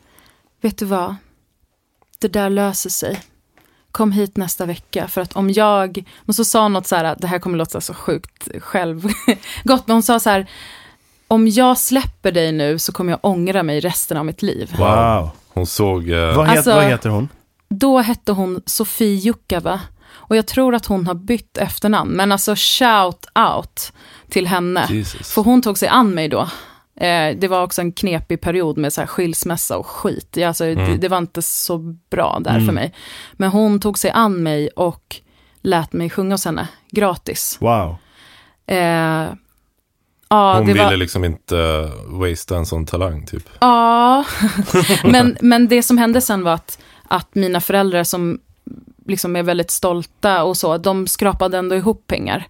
vet 0.61 0.79
du 0.79 0.85
vad, 0.85 1.15
det 2.19 2.29
där 2.29 2.51
löser 2.51 2.91
sig. 2.91 3.21
Kom 3.91 4.13
hit 4.13 4.37
nästa 4.37 4.67
vecka 4.67 5.09
för 5.09 5.21
att 5.21 5.33
om 5.37 5.51
jag, 5.51 6.05
och 6.27 6.35
så 6.35 6.45
sa 6.45 6.63
hon 6.63 6.73
något 6.73 6.87
så 6.87 6.97
här, 6.97 7.17
det 7.19 7.27
här 7.27 7.39
kommer 7.39 7.59
låta 7.59 7.81
så 7.81 7.95
sjukt 7.95 8.49
självgott, 8.61 9.15
men 9.87 9.95
hon 9.95 10.03
sa 10.03 10.21
så 10.21 10.31
här, 10.31 10.47
om 11.29 11.49
jag 11.49 11.79
släpper 11.79 12.33
dig 12.33 12.53
nu 12.53 12.79
så 12.79 12.93
kommer 12.93 13.13
jag 13.13 13.19
ångra 13.23 13.63
mig 13.63 13.81
resten 13.81 14.17
av 14.17 14.25
mitt 14.27 14.43
liv. 14.43 14.75
Wow. 14.79 15.31
Hon 15.49 15.67
såg... 15.67 16.11
Eh, 16.11 16.37
Vad, 16.37 16.47
het, 16.47 16.57
Alltså- 16.57 16.75
vad 16.75 16.85
heter 16.85 17.09
hon? 17.11 17.29
Då 17.69 17.99
hette 17.99 18.33
hon 18.33 18.63
Sofie 18.67 19.15
Jukkava. 19.15 19.81
Och 20.33 20.37
jag 20.37 20.47
tror 20.47 20.75
att 20.75 20.87
hon 20.87 21.07
har 21.07 21.15
bytt 21.15 21.59
efternamn. 21.59 22.11
Men 22.11 22.33
alltså 22.33 22.55
shout 22.57 23.27
out 23.51 23.93
till 24.29 24.47
henne. 24.47 24.87
Jesus. 24.91 25.33
För 25.33 25.43
hon 25.43 25.63
tog 25.63 25.79
sig 25.79 25.89
an 25.89 26.15
mig 26.15 26.29
då. 26.29 26.41
Eh, 26.97 27.37
det 27.39 27.49
var 27.49 27.63
också 27.63 27.81
en 27.81 27.93
knepig 27.93 28.41
period 28.41 28.79
med 28.79 28.93
så 28.93 29.01
här 29.01 29.09
skilsmässa 29.09 29.77
och 29.77 29.87
skit. 29.87 30.29
Det, 30.31 30.45
alltså, 30.45 30.65
det, 30.65 30.71
Mm. 30.73 31.01
det 31.01 31.09
var 31.09 31.19
inte 31.19 31.43
så 31.43 31.79
bra 32.11 32.39
där 32.41 32.51
Mm. 32.55 32.67
för 32.67 32.73
mig. 32.73 32.95
Men 33.33 33.51
hon 33.51 33.81
tog 33.81 33.99
sig 33.99 34.11
an 34.11 34.43
mig 34.43 34.69
och 34.69 35.17
lät 35.63 35.93
mig 35.93 36.11
sjunga 36.11 36.35
hos 36.35 36.45
henne 36.45 36.69
gratis. 36.91 37.59
Wow. 37.61 37.97
Eh, 38.67 38.79
ja, 40.29 40.55
Hon 40.55 40.67
det 40.67 40.73
ville 40.73 40.85
var, 40.85 40.97
liksom 40.97 41.25
inte 41.25 41.91
wastea 42.07 42.59
en 42.59 42.67
sån 42.67 42.87
talang 42.87 43.27
typ. 43.27 43.49
Ja, 43.61 44.25
men, 45.05 45.37
men 45.41 45.69
det 45.69 45.83
som 45.83 45.99
hände 45.99 46.21
sen 46.21 46.43
var 46.45 46.53
att, 46.53 46.79
att 47.09 47.35
mina 47.35 47.61
föräldrar 47.61 48.05
som 48.05 48.39
liksom 49.13 49.37
är 49.37 49.43
väldigt 49.43 49.71
stolta 49.71 50.43
och 50.45 50.57
så, 50.57 50.79
de 50.79 51.07
skrapade 51.07 51.59
ändå 51.59 51.75
ihop 51.77 52.07
pengar. 52.07 52.47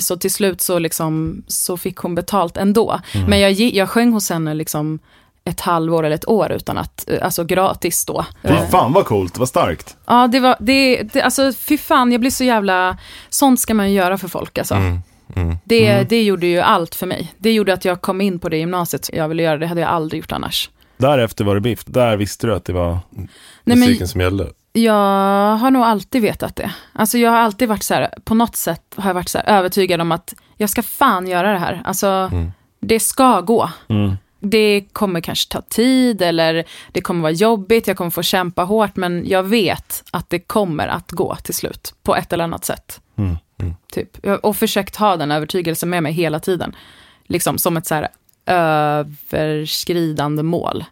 Så 0.00 0.16
till 0.16 0.30
slut 0.30 0.60
så, 0.60 0.78
liksom, 0.78 1.42
så 1.46 1.76
fick 1.76 1.96
hon 1.96 2.14
betalt 2.14 2.56
ändå. 2.56 3.00
Mm. 3.14 3.30
Men 3.30 3.40
jag, 3.40 3.52
jag 3.52 3.88
sjöng 3.88 4.12
hos 4.12 4.30
henne 4.30 4.54
liksom 4.54 4.98
ett 5.44 5.60
halvår 5.60 6.04
eller 6.06 6.16
ett 6.16 6.28
år 6.28 6.52
utan 6.52 6.78
att, 6.78 7.08
alltså 7.22 7.44
gratis 7.44 8.04
då. 8.06 8.26
Fy 8.42 8.54
fan 8.70 8.92
vad 8.92 9.04
coolt, 9.06 9.38
vad 9.38 9.48
starkt. 9.48 9.96
Ja, 10.06 10.26
det 10.26 10.40
var, 10.40 10.56
det, 10.60 11.02
det, 11.02 11.22
alltså 11.22 11.52
fy 11.52 11.78
fan, 11.78 12.12
jag 12.12 12.20
blir 12.20 12.30
så 12.30 12.44
jävla, 12.44 12.98
sånt 13.28 13.60
ska 13.60 13.74
man 13.74 13.90
ju 13.90 13.96
göra 13.96 14.18
för 14.18 14.28
folk 14.28 14.58
alltså. 14.58 14.74
Mm. 14.74 14.98
Mm. 15.36 15.56
Det, 15.64 15.86
Mm. 15.88 16.06
det 16.08 16.22
gjorde 16.22 16.46
ju 16.46 16.60
allt 16.60 16.94
för 16.94 17.06
mig. 17.06 17.34
Det 17.38 17.52
gjorde 17.52 17.72
att 17.72 17.84
jag 17.84 18.00
kom 18.00 18.20
in 18.20 18.38
på 18.38 18.48
det 18.48 18.56
gymnasiet 18.56 19.10
jag 19.12 19.28
ville 19.28 19.42
göra, 19.42 19.58
det 19.58 19.66
hade 19.66 19.80
jag 19.80 19.90
aldrig 19.90 20.20
gjort 20.22 20.32
annars. 20.32 20.70
Därefter 20.96 21.44
var 21.44 21.54
det 21.54 21.60
biff. 21.60 21.84
Där 21.84 22.16
visste 22.16 22.46
du 22.46 22.54
att 22.54 22.64
det 22.64 22.72
var... 22.72 22.98
Nej, 23.10 23.28
men- 23.64 23.78
Musiken 23.80 24.08
som 24.08 24.20
gällde. 24.20 24.50
Jag 24.72 25.56
har 25.56 25.70
nog 25.70 25.82
alltid 25.82 26.22
vetat 26.22 26.56
det. 26.56 26.72
Alltså 26.92 27.18
jag 27.18 27.30
har 27.30 27.38
alltid 27.38 27.68
varit 27.68 27.82
så 27.82 27.94
här, 27.94 28.14
på 28.24 28.34
något 28.34 28.56
sätt 28.56 28.82
har 28.96 29.08
jag 29.10 29.14
varit 29.14 29.28
så 29.28 29.38
här 29.38 29.58
övertygad 29.58 30.00
om 30.00 30.12
att 30.12 30.34
jag 30.56 30.70
ska 30.70 30.82
fan 30.82 31.26
göra 31.26 31.52
det 31.52 31.58
här. 31.58 31.82
Alltså 31.84 32.06
Mm. 32.06 32.52
det 32.80 33.00
ska 33.00 33.40
gå. 33.40 33.70
Mm. 33.88 34.16
Det 34.40 34.84
kommer 34.92 35.20
kanske 35.20 35.52
ta 35.52 35.60
tid 35.60 36.22
eller 36.22 36.64
det 36.92 37.00
kommer 37.00 37.22
vara 37.22 37.32
jobbigt, 37.32 37.86
jag 37.86 37.96
kommer 37.96 38.10
få 38.10 38.22
kämpa 38.22 38.62
hårt, 38.64 38.96
men 38.96 39.28
jag 39.28 39.42
vet 39.42 40.04
att 40.10 40.30
det 40.30 40.38
kommer 40.38 40.88
att 40.88 41.10
gå 41.10 41.36
till 41.36 41.54
slut 41.54 41.94
på 42.02 42.16
ett 42.16 42.32
eller 42.32 42.44
annat 42.44 42.64
sätt. 42.64 43.00
Mm. 43.16 43.36
Typ. 43.92 44.08
Jag 44.22 44.40
har 44.42 44.52
försökt 44.52 44.96
ha 44.96 45.16
den 45.16 45.30
övertygelsen 45.30 45.90
med 45.90 46.02
mig 46.02 46.12
hela 46.12 46.40
tiden. 46.40 46.76
Liksom 47.24 47.58
som 47.58 47.76
ett 47.76 47.86
så 47.86 47.94
här 47.94 48.08
överskridande 48.46 50.42
mål. 50.42 50.84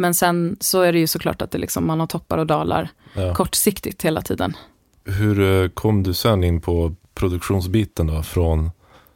Men 0.00 0.14
sen 0.14 0.56
så 0.60 0.80
är 0.82 0.92
det 0.92 0.98
ju 0.98 1.06
såklart 1.06 1.42
att 1.42 1.50
det 1.50 1.58
liksom, 1.58 1.86
man 1.86 2.00
har 2.00 2.06
toppar 2.06 2.38
och 2.38 2.46
dalar 2.46 2.88
Ja. 3.14 3.34
kortsiktigt 3.34 4.02
hela 4.04 4.22
tiden. 4.22 4.56
Hur 5.04 5.62
eh, 5.62 5.68
kom 5.68 6.02
du 6.02 6.14
sen 6.14 6.44
in 6.44 6.60
på 6.60 6.94
produktionsbiten 7.14 8.06
då? 8.06 8.22
Från 8.22 8.70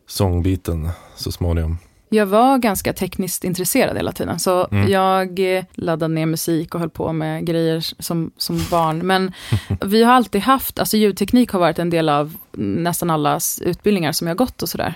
sångbiten 0.09 0.91
så 1.17 1.33
småningom? 1.33 1.79
Jag 2.09 2.27
var 2.27 2.59
ganska 2.59 2.93
tekniskt 2.93 3.45
intresserad 3.45 3.97
hela 3.97 4.13
tiden, 4.13 4.39
så 4.39 4.69
Mm. 4.71 4.91
jag 4.91 5.57
eh, 5.59 5.65
laddade 5.75 6.15
ner 6.15 6.27
musik 6.27 6.75
och 6.75 6.81
höll 6.81 6.91
på 6.91 7.13
med 7.13 7.47
grejer 7.47 7.81
som, 8.03 8.31
som 8.37 8.61
barn. 8.71 8.99
Men 9.07 9.33
vi 9.85 10.03
har 10.03 10.13
alltid 10.13 10.41
haft, 10.41 10.79
alltså 10.79 10.97
ljudteknik 10.97 11.51
har 11.51 11.61
varit 11.61 11.79
en 11.79 11.91
del 11.91 12.09
av 12.09 12.37
nästan 12.59 13.11
allas 13.11 13.59
utbildningar 13.65 14.13
som 14.13 14.27
jag 14.29 14.37
gått 14.37 14.63
och 14.63 14.69
sådär. 14.69 14.95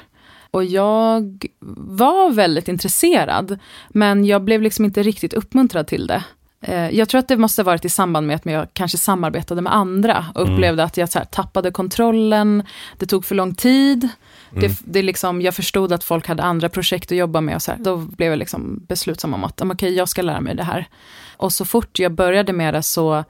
Och 0.51 0.65
jag 0.65 1.47
var 1.77 2.31
väldigt 2.33 2.69
intresserad, 2.69 3.59
men 3.89 4.25
jag 4.25 4.43
blev 4.45 4.63
liksom 4.63 4.85
inte 4.85 5.03
riktigt 5.03 5.33
uppmuntrad 5.35 5.87
till 5.87 6.07
det. 6.07 6.25
Eh, 6.61 6.89
Jag 6.91 7.09
tror 7.09 7.19
att 7.19 7.29
det 7.29 7.37
måste 7.37 7.63
ha 7.63 7.65
varit 7.65 7.85
i 7.85 7.89
samband 7.89 8.27
med 8.27 8.37
att 8.37 8.47
jag 8.47 8.67
kanske 8.73 8.99
samarbetade 8.99 9.61
med 9.63 9.75
andra 9.75 10.27
och 10.35 10.41
Mm. 10.43 10.55
upplevde 10.55 10.85
att 10.85 10.97
jag 10.97 11.09
så 11.09 11.21
tappade 11.31 11.71
kontrollen, 11.71 12.63
det 12.99 13.07
tog 13.07 13.25
för 13.25 13.35
lång 13.35 13.55
tid. 13.55 14.09
Mm. 14.53 14.61
Det, 14.63 14.79
det 14.85 15.03
liksom, 15.03 15.43
jag 15.43 15.55
förstod 15.55 15.93
att 15.93 16.05
folk 16.05 16.27
hade 16.29 16.43
andra 16.43 16.69
projekt 16.69 17.13
att 17.13 17.19
jobba 17.19 17.41
med 17.41 17.55
och 17.55 17.63
så 17.63 17.71
här. 17.71 17.79
Då 17.79 17.97
blev 17.97 18.31
jag 18.31 18.39
liksom 18.39 18.85
beslutsam 18.89 19.35
om 19.35 19.45
att, 19.45 19.55
"Ja, 19.59 19.65
men 19.65 19.75
okej, 19.75 19.95
jag 19.95 20.09
ska 20.09 20.23
lära 20.23 20.41
mig 20.41 20.55
det 20.55 20.65
här. 20.65 20.89
Och 21.37 21.53
så 21.53 21.65
fort 21.65 21.99
jag 21.99 22.13
började 22.13 22.53
med 22.53 22.75
det 22.75 22.83
så 22.83 23.25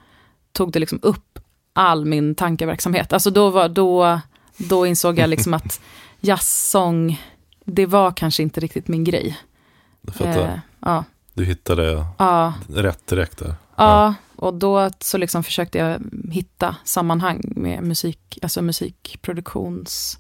tog 0.53 0.73
det 0.73 0.79
liksom 0.79 0.99
upp 1.03 1.39
all 1.73 2.05
min 2.05 2.35
tankeverksamhet. 2.35 3.13
Alltså 3.13 3.31
då, 3.31 3.51
var, 3.51 3.69
då, 3.69 4.21
då 4.57 4.87
insåg 4.87 5.19
jag 5.19 5.31
liksom 5.31 5.55
att 5.55 5.81
jazzsång, 6.21 7.21
det 7.65 7.87
var 7.87 8.13
kanske 8.13 8.43
inte 8.43 8.61
riktigt 8.61 8.89
min 8.89 9.05
grej. 9.05 9.39
Jag 10.01 10.15
fattar. 10.15 10.43
Eh, 10.53 10.59
ja, 10.81 11.05
Du 11.35 11.45
hittade 11.45 12.07
ja, 12.19 12.55
rätt 12.69 13.07
direkt 13.07 13.39
där. 13.39 13.55
ja, 13.77 14.15
och 14.37 14.55
då 14.55 14.91
så 15.01 15.19
liksom 15.19 15.45
försökte 15.45 15.79
jag 15.79 16.01
hitta 16.33 16.77
sammanhang 16.85 17.41
med 17.57 17.83
musik, 17.83 18.39
alltså 18.43 18.63
musikproduktions... 18.63 20.19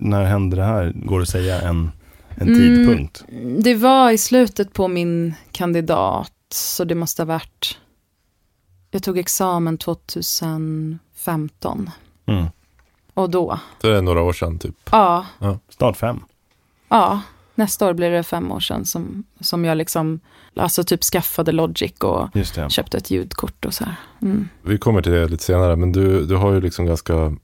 När 0.00 0.24
hände 0.24 0.56
det 0.56 0.64
här? 0.64 0.92
Går 0.94 1.18
det 1.18 1.22
att 1.22 1.28
säga 1.28 1.60
en, 1.60 1.90
en 2.34 2.48
Mm. 2.48 2.54
tidpunkt? 2.58 3.24
Det 3.64 3.74
var 3.74 4.10
i 4.10 4.18
slutet 4.18 4.72
på 4.72 4.88
min 4.88 5.34
kandidat, 5.52 6.32
så 6.50 6.84
det 6.84 6.94
måste 6.94 7.22
ha 7.22 7.26
varit... 7.26 7.78
Jag 8.90 9.02
tog 9.02 9.18
examen 9.18 9.78
2015. 9.78 11.90
Mm. 12.26 12.46
Och 13.18 13.30
då, 13.30 13.58
Det 13.80 13.96
är 13.96 14.02
några 14.02 14.22
år 14.22 14.32
sedan 14.32 14.58
typ. 14.58 14.74
ja, 14.90 15.26
Snart 15.68 15.96
fem. 15.96 16.20
ja, 16.88 17.20
nästa 17.54 17.86
år 17.88 17.92
blir 17.92 18.10
det 18.10 18.22
fem 18.22 18.52
år 18.52 18.60
sedan 18.60 18.84
som, 18.84 19.24
som 19.40 19.64
jag 19.64 19.76
liksom, 19.78 20.20
alltså 20.56 20.84
typ 20.84 21.02
skaffade 21.02 21.52
Logic 21.52 21.92
och 22.00 22.28
köpte 22.68 22.96
ett 22.98 23.10
ljudkort 23.10 23.64
och 23.64 23.74
så 23.74 23.84
här. 23.84 23.94
Mm. 24.22 24.48
Vi 24.62 24.78
kommer 24.78 25.02
till 25.02 25.12
det 25.12 25.28
lite 25.28 25.44
senare, 25.44 25.76
men 25.76 25.92
du, 25.92 26.26
du 26.26 26.36
har 26.36 26.52
ju 26.52 26.60
liksom 26.60 26.86
ganska 26.86 27.36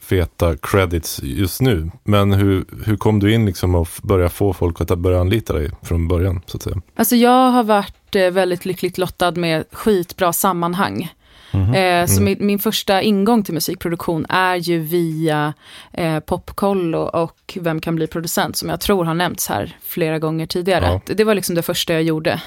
feta 0.00 0.56
credits 0.56 1.20
just 1.22 1.60
nu. 1.60 1.90
Men 2.04 2.32
hur, 2.32 2.64
hur 2.84 2.96
kom 2.96 3.18
du 3.18 3.34
in 3.34 3.46
liksom 3.46 3.74
och 3.74 3.88
börja 4.02 4.28
få 4.28 4.52
folk 4.52 4.80
att 4.80 4.98
börja 4.98 5.20
anlita 5.20 5.52
dig 5.52 5.70
från 5.82 6.08
början, 6.08 6.40
så 6.46 6.56
att 6.56 6.62
säga? 6.62 6.76
Alltså 6.96 7.16
jag 7.16 7.50
har 7.50 7.62
varit 7.62 8.16
eh, 8.16 8.30
väldigt 8.30 8.64
lyckligt 8.64 8.98
lottad 8.98 9.30
med 9.30 9.64
skitbra 9.72 10.32
sammanhang. 10.32 11.12
Mhm. 11.52 11.74
Eh, 11.74 12.06
så 12.06 12.12
Mm. 12.20 12.24
min, 12.24 12.46
min 12.46 12.58
första 12.58 13.02
ingång 13.02 13.42
till 13.42 13.54
musikproduktion 13.54 14.26
är 14.28 14.56
ju 14.56 14.78
via 14.78 15.54
eh, 15.92 16.20
Popkollo 16.20 16.98
och 16.98 17.58
Vem 17.60 17.80
kan 17.80 17.96
bli 17.96 18.06
producent, 18.06 18.56
som 18.56 18.68
jag 18.68 18.80
tror 18.80 19.04
har 19.04 19.14
nämnts 19.14 19.48
här 19.48 19.76
flera 19.82 20.18
gånger 20.18 20.46
tidigare. 20.46 20.84
Ja. 20.86 21.00
Det, 21.06 21.14
det 21.14 21.24
var 21.24 21.34
liksom 21.34 21.54
det 21.54 21.62
första 21.62 21.92
jag 21.92 22.02
gjorde, 22.02 22.40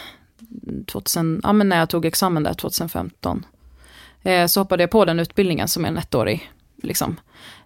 2000, 0.88 1.42
ja, 1.44 1.54
men 1.54 1.70
när 1.70 1.78
jag 1.80 1.89
tog 1.89 2.06
examen 2.06 2.44
där 2.44 2.54
2015. 2.54 3.46
Eh, 4.24 4.46
så 4.48 4.60
hoppade 4.60 4.84
jag 4.84 4.92
på 4.92 5.06
den 5.06 5.20
utbildningen 5.20 5.68
som 5.68 5.86
är 5.86 5.89
en 5.89 5.98
ettårig 5.98 6.52
liksom, 6.84 7.20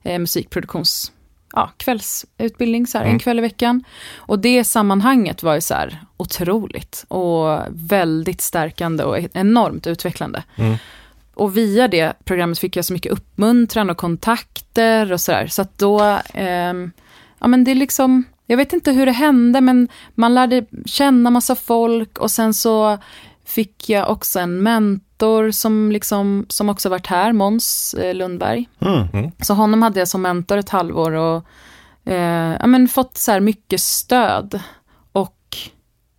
eh, 0.04 0.20
musikproduktions 0.20 1.12
ja, 1.54 1.72
kvällsutbildning, 1.78 2.88
så 2.88 2.98
här, 2.98 3.06
en 3.06 3.10
Mm. 3.10 3.20
kväll 3.20 3.38
i 3.40 3.42
veckan. 3.42 3.84
Och 4.16 4.40
det 4.40 4.64
sammanhanget 4.64 5.44
var 5.44 5.56
ju 5.56 5.62
så 5.62 5.74
här 5.74 6.00
otroligt 6.18 7.06
och 7.08 7.60
väldigt 7.70 8.42
stärkande 8.42 9.04
och 9.04 9.18
enormt 9.34 9.88
utvecklande. 9.88 10.44
Mm. 10.56 10.78
Och 11.38 11.58
via 11.58 11.88
det 11.88 12.14
programmet 12.26 12.60
fick 12.60 12.76
jag 12.76 12.86
så 12.86 12.94
mycket 12.94 13.12
uppmuntran 13.12 13.90
och 13.90 13.98
kontakter 13.98 15.12
och 15.12 15.22
sådär. 15.22 15.48
Så 15.48 15.62
att 15.62 15.78
då, 15.78 16.20
ehm, 16.34 16.92
ja 17.40 17.48
men 17.48 17.64
det 17.64 17.72
är 17.72 17.76
liksom, 17.76 18.24
jag 18.46 18.58
vet 18.58 18.74
inte 18.74 18.92
hur 18.92 19.06
det 19.06 19.12
hände, 19.12 19.62
men 19.62 19.88
man 20.16 20.34
lärde 20.34 20.66
känna 20.86 21.30
massa 21.30 21.56
folk 21.56 22.18
och 22.18 22.32
sen 22.32 22.54
så 22.54 22.98
fick 23.46 23.90
jag 23.90 24.10
också 24.10 24.40
en 24.40 24.64
mentor 24.64 25.52
som, 25.52 25.92
liksom, 25.92 26.46
som 26.50 26.70
också 26.70 26.90
varit 26.90 27.08
här, 27.08 27.34
Måns 27.34 27.94
eh, 27.94 28.16
Lundberg. 28.16 28.70
Mm. 28.80 29.32
Så 29.42 29.54
honom 29.54 29.82
hade 29.82 30.00
jag 30.00 30.08
som 30.08 30.22
mentor 30.22 30.58
ett 30.58 30.70
halvår 30.70 31.12
och 31.12 31.44
eh, 32.06 32.56
ja, 32.60 32.68
men 32.68 32.88
fått 32.88 33.18
så 33.18 33.32
här 33.32 33.40
mycket 33.40 33.82
stöd 33.82 34.60
och 35.12 35.58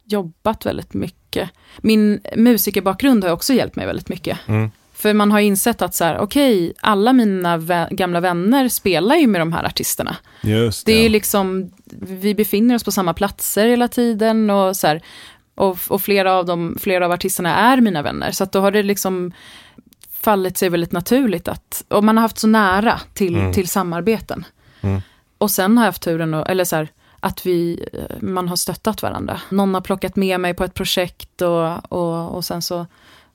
jobbat 0.05 0.67
väldigt 0.67 0.95
mycket. 0.95 1.51
Min 1.79 2.21
musikerbakgrund 2.37 3.25
har 3.25 3.31
också 3.31 3.53
hjälpt 3.53 3.77
mig 3.77 3.87
väldigt 3.87 4.09
mycket. 4.09 4.39
Mm. 4.47 4.71
För 4.99 5.15
man 5.15 5.33
har 5.33 5.41
insett 5.41 5.83
att 5.83 5.95
så 5.95 6.05
här, 6.05 6.19
okej, 6.19 6.73
alla 6.81 7.13
mina 7.13 7.59
vä- 7.59 7.95
gamla 7.95 8.21
vänner 8.21 8.69
spelar 8.69 9.17
ju 9.17 9.27
med 9.27 9.41
de 9.41 9.53
här 9.53 9.65
artisterna. 9.65 10.17
Just 10.43 10.87
Det 10.87 10.93
det. 10.93 11.07
är 11.07 11.09
liksom, 11.11 11.71
vi 12.01 12.35
befinner 12.35 12.75
oss 12.75 12.85
på 12.85 12.93
samma 12.93 13.15
platser 13.15 13.67
hela 13.69 13.89
tiden 13.89 14.51
och 14.51 14.77
så 14.77 14.87
här, 14.87 15.03
och, 15.55 15.79
och 15.89 16.03
flera, 16.03 16.33
av 16.35 16.47
dem, 16.47 16.77
flera 16.81 17.05
av 17.07 17.13
artisterna 17.13 17.55
är 17.57 17.81
mina 17.81 18.03
vänner. 18.03 18.31
Så 18.31 18.45
att 18.45 18.53
då 18.53 18.61
har 18.61 18.71
det 18.71 18.83
liksom 18.83 19.33
fallit 20.13 20.57
sig 20.59 20.69
väldigt 20.69 20.93
naturligt 20.93 21.49
att, 21.49 21.85
och 21.89 22.05
man 22.05 22.17
har 22.17 22.23
haft 22.23 22.39
så 22.39 22.47
nära 22.47 23.01
till, 23.15 23.37
Mm. 23.37 23.53
till 23.53 23.69
samarbeten. 23.69 24.45
Mm. 24.81 25.01
Och 25.39 25.51
sen 25.51 25.77
har 25.79 25.85
jag 25.85 25.89
haft 25.89 26.03
turen, 26.03 26.35
och, 26.35 26.49
eller 26.51 26.65
så 26.65 26.77
här, 26.77 26.89
att 27.21 27.47
vi, 27.47 27.87
eh, 27.93 28.17
man 28.23 28.49
har 28.49 28.57
stöttat 28.57 29.03
varandra. 29.03 29.41
Någon 29.51 29.75
har 29.75 29.81
plockat 29.81 30.17
med 30.17 30.41
mig 30.41 30.55
på 30.55 30.65
ett 30.65 30.75
projekt 30.75 31.43
och, 31.43 31.93
och, 31.93 32.35
och 32.37 32.45
sen 32.45 32.63
så, 32.63 32.87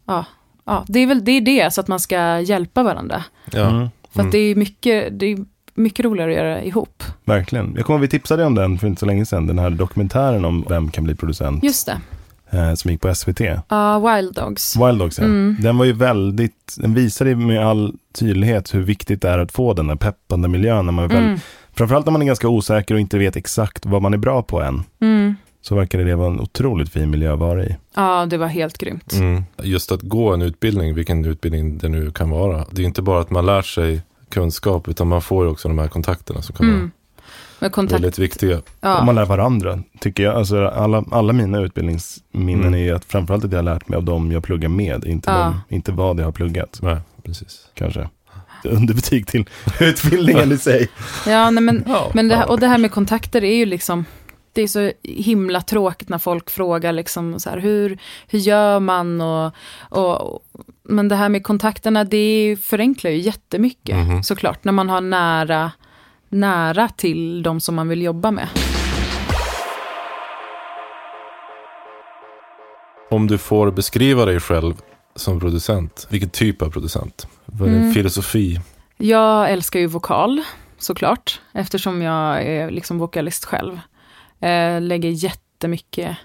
ja, 0.05 0.25
ja, 0.65 0.85
det 0.87 0.99
är 0.99 1.07
väl 1.07 1.25
det, 1.25 1.31
är 1.31 1.41
det, 1.41 1.73
så 1.73 1.81
att 1.81 1.87
man 1.87 1.99
ska 1.99 2.39
hjälpa 2.39 2.83
varandra. 2.83 3.23
Ja. 3.51 3.69
Mm. 3.69 3.87
För 4.11 4.19
Mm. 4.19 4.27
att 4.27 4.31
det 4.31 4.37
är 4.37 4.55
mycket, 4.55 5.19
det 5.19 5.25
är 5.25 5.37
mycket 5.73 6.05
roligare 6.05 6.31
att 6.31 6.37
göra 6.37 6.63
ihop. 6.63 7.03
Verkligen. 7.25 7.73
Jag 7.77 7.85
kommer 7.85 7.99
vi 7.99 8.07
tipsade 8.07 8.45
om 8.45 8.55
den 8.55 8.79
för 8.79 8.87
inte 8.87 8.99
så 8.99 9.05
länge 9.05 9.25
sedan. 9.25 9.47
Den 9.47 9.59
här 9.59 9.69
dokumentären 9.69 10.45
om 10.45 10.65
vem 10.69 10.91
kan 10.91 11.03
bli 11.03 11.15
producent. 11.15 11.63
Just 11.63 11.85
det, 11.85 11.97
Eh, 12.57 12.73
som 12.73 12.91
gick 12.91 13.01
på 13.01 13.15
SVT. 13.15 13.41
uh, 13.41 14.15
Wild 14.15 14.33
Dogs. 14.33 14.75
Wild 14.77 14.99
Dogs, 14.99 15.17
ja. 15.19 15.23
Mm. 15.25 15.57
Den 15.59 15.77
var 15.77 15.85
ju 15.85 15.93
väldigt, 15.93 16.75
den 16.77 16.93
visade 16.93 17.35
med 17.35 17.67
all 17.67 17.93
tydlighet 18.19 18.73
hur 18.73 18.81
viktigt 18.81 19.21
det 19.21 19.29
är 19.29 19.39
att 19.39 19.51
få 19.51 19.73
den 19.73 19.87
där 19.87 19.95
peppande 19.95 20.47
miljön. 20.47 20.85
När 20.85 20.93
man 20.93 21.07
väl, 21.07 21.23
Mm. 21.23 21.39
Framförallt 21.75 22.05
när 22.05 22.11
man 22.11 22.21
är 22.21 22.25
ganska 22.25 22.47
osäker 22.47 22.93
och 22.93 22.99
inte 22.99 23.17
vet 23.17 23.35
exakt 23.35 23.85
vad 23.85 24.01
man 24.01 24.13
är 24.13 24.17
bra 24.17 24.41
på 24.43 24.61
än. 24.61 24.83
Mm. 25.01 25.35
Så 25.65 25.75
verkar 25.75 25.99
det 25.99 26.15
vara 26.15 26.27
en 26.33 26.39
otroligt 26.39 26.89
fin 26.89 27.09
miljö 27.09 27.33
att 27.33 27.39
vara 27.39 27.65
i. 27.65 27.75
Ja, 27.95 28.25
det 28.25 28.37
var 28.37 28.47
helt 28.47 28.77
grymt. 28.77 29.13
Mm. 29.13 29.43
Just 29.63 29.91
att 29.91 30.01
gå 30.01 30.33
en 30.33 30.41
utbildning, 30.41 30.93
vilken 30.95 31.25
utbildning 31.25 31.77
det 31.77 31.89
nu 31.89 32.11
kan 32.11 32.29
vara. 32.29 32.65
Det 32.71 32.81
är 32.81 32.85
inte 32.85 33.01
bara 33.01 33.21
att 33.21 33.29
man 33.29 33.45
lär 33.45 33.61
sig 33.61 34.01
kunskap, 34.29 34.87
utan 34.87 35.07
man 35.07 35.21
får 35.21 35.45
ju 35.45 35.51
också 35.51 35.67
de 35.67 35.79
här 35.79 35.87
kontakterna 35.87 36.41
som 36.41 36.55
kan 36.55 36.69
Mm. 36.69 36.91
Vara 37.59 37.71
kontakt. 37.71 37.93
väldigt 37.95 38.19
viktiga. 38.19 38.57
Och 38.57 38.63
Ja. 38.81 39.03
man 39.05 39.15
lär 39.15 39.25
varandra, 39.25 39.79
tycker 39.99 40.23
jag. 40.23 40.35
Alltså, 40.35 40.67
alla, 40.67 41.03
alla 41.11 41.33
mina 41.33 41.59
utbildningsminnen 41.61 42.67
Mm. 42.67 42.87
är 42.89 42.93
att 42.93 43.05
framförallt 43.05 43.45
att 43.45 43.51
jag 43.51 43.57
har 43.57 43.63
lärt 43.63 43.87
mig 43.87 43.97
av 43.97 44.03
dem 44.03 44.31
jag 44.31 44.43
pluggar 44.43 44.69
med. 44.69 45.05
Inte, 45.05 45.31
Ja. 45.31 45.37
dem, 45.37 45.61
inte 45.69 45.91
vad 45.91 46.19
jag 46.19 46.25
har 46.25 46.31
pluggat, 46.31 46.79
Nej, 46.81 46.97
precis. 47.23 47.59
kanske. 47.73 48.09
Underbetyg 48.63 49.27
till 49.27 49.45
utbildningen 49.79 50.51
i 50.51 50.57
sig. 50.57 50.89
ja, 51.27 51.49
nej, 51.51 51.63
men, 51.63 51.83
Ja, 51.87 52.11
men 52.13 52.27
det 52.27 52.35
här, 52.35 52.49
och 52.49 52.59
det 52.59 52.67
här 52.67 52.77
med 52.77 52.91
kontakter 52.91 53.43
är 53.43 53.55
ju 53.55 53.65
liksom, 53.65 54.05
det 54.53 54.61
är 54.61 54.67
så 54.67 54.91
himla 55.03 55.61
tråkigt 55.61 56.09
när 56.09 56.17
folk 56.17 56.49
frågar 56.49 56.91
liksom 56.93 57.39
så 57.39 57.49
här, 57.49 57.57
hur, 57.57 57.97
hur 58.27 58.39
gör 58.39 58.79
man 58.79 59.21
och, 59.21 59.51
och, 59.89 60.43
men 60.83 61.07
det 61.07 61.15
här 61.15 61.29
med 61.29 61.43
kontakterna, 61.43 62.03
det 62.03 62.57
förenklar 62.63 63.11
ju 63.11 63.17
jättemycket 63.17 63.95
Mhm. 63.95 64.23
såklart, 64.23 64.63
när 64.63 64.71
man 64.71 64.89
har 64.89 65.01
nära, 65.01 65.71
nära 66.29 66.87
till 66.89 67.43
de 67.43 67.59
som 67.59 67.75
man 67.75 67.87
vill 67.89 68.01
jobba 68.01 68.31
med. 68.31 68.47
Om 73.09 73.27
du 73.27 73.37
får 73.37 73.71
beskriva 73.71 74.25
dig 74.25 74.39
själv 74.39 74.73
som 75.15 75.39
producent, 75.39 76.07
vilken 76.09 76.29
typ 76.29 76.61
av 76.61 76.69
producent? 76.69 77.27
Vad 77.45 77.67
är 77.67 77.71
din 77.73 77.81
Mm. 77.81 77.93
filosofi? 77.93 78.59
Jag 78.97 79.51
älskar 79.51 79.79
ju 79.79 79.87
vokal, 79.87 80.41
såklart, 80.77 81.41
eftersom 81.53 82.01
jag 82.01 82.43
är 82.43 82.71
liksom 82.71 82.97
vokalist 82.99 83.45
själv. 83.45 83.79
Eh, 84.43 84.81
lägger 84.81 85.09
jättemycket 85.09 86.17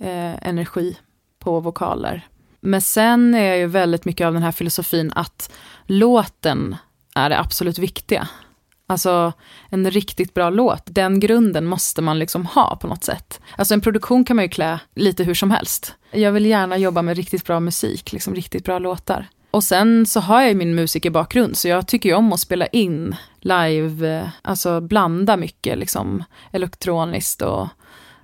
eh, 0.00 0.48
energi 0.48 0.96
på 1.38 1.60
vokaler. 1.60 2.26
Men 2.60 2.80
sen 2.80 3.34
är 3.34 3.54
ju 3.54 3.66
väldigt 3.66 4.04
mycket 4.04 4.26
av 4.26 4.32
den 4.32 4.42
här 4.42 4.52
filosofin 4.52 5.12
att 5.14 5.52
låten 5.86 6.76
är 7.14 7.30
det 7.30 7.38
absolut 7.38 7.78
viktiga. 7.78 8.28
Alltså 8.86 9.32
en 9.68 9.90
riktigt 9.90 10.34
bra 10.34 10.50
låt, 10.50 10.82
den 10.86 11.20
grunden 11.20 11.66
måste 11.66 12.02
man 12.02 12.18
liksom 12.18 12.46
ha 12.46 12.76
på 12.76 12.86
något 12.86 13.04
sätt. 13.04 13.40
Alltså 13.56 13.74
en 13.74 13.80
produktion 13.80 14.24
kan 14.24 14.36
man 14.36 14.44
ju 14.44 14.48
klä 14.48 14.80
lite 14.94 15.24
hur 15.24 15.34
som 15.34 15.50
helst. 15.50 15.94
Jag 16.10 16.32
vill 16.32 16.46
gärna 16.46 16.76
jobba 16.76 17.02
med 17.02 17.16
riktigt 17.16 17.44
bra 17.44 17.60
musik, 17.60 18.12
liksom 18.12 18.34
riktigt 18.34 18.64
bra 18.64 18.78
låtar. 18.78 19.28
Och 19.56 19.64
sen 19.64 20.06
så 20.06 20.20
har 20.20 20.40
jag 20.40 20.48
ju 20.48 20.54
min 20.54 20.74
musikerbakgrund, 20.74 21.56
så 21.56 21.68
jag 21.68 21.86
tycker 21.88 22.08
ju 22.08 22.14
om 22.14 22.32
att 22.32 22.40
spela 22.40 22.66
in 22.66 23.16
live, 23.40 24.16
eh, 24.18 24.28
alltså 24.42 24.80
blanda 24.80 25.36
mycket 25.36 25.78
liksom 25.78 26.24
elektroniskt 26.52 27.42
och, 27.42 27.68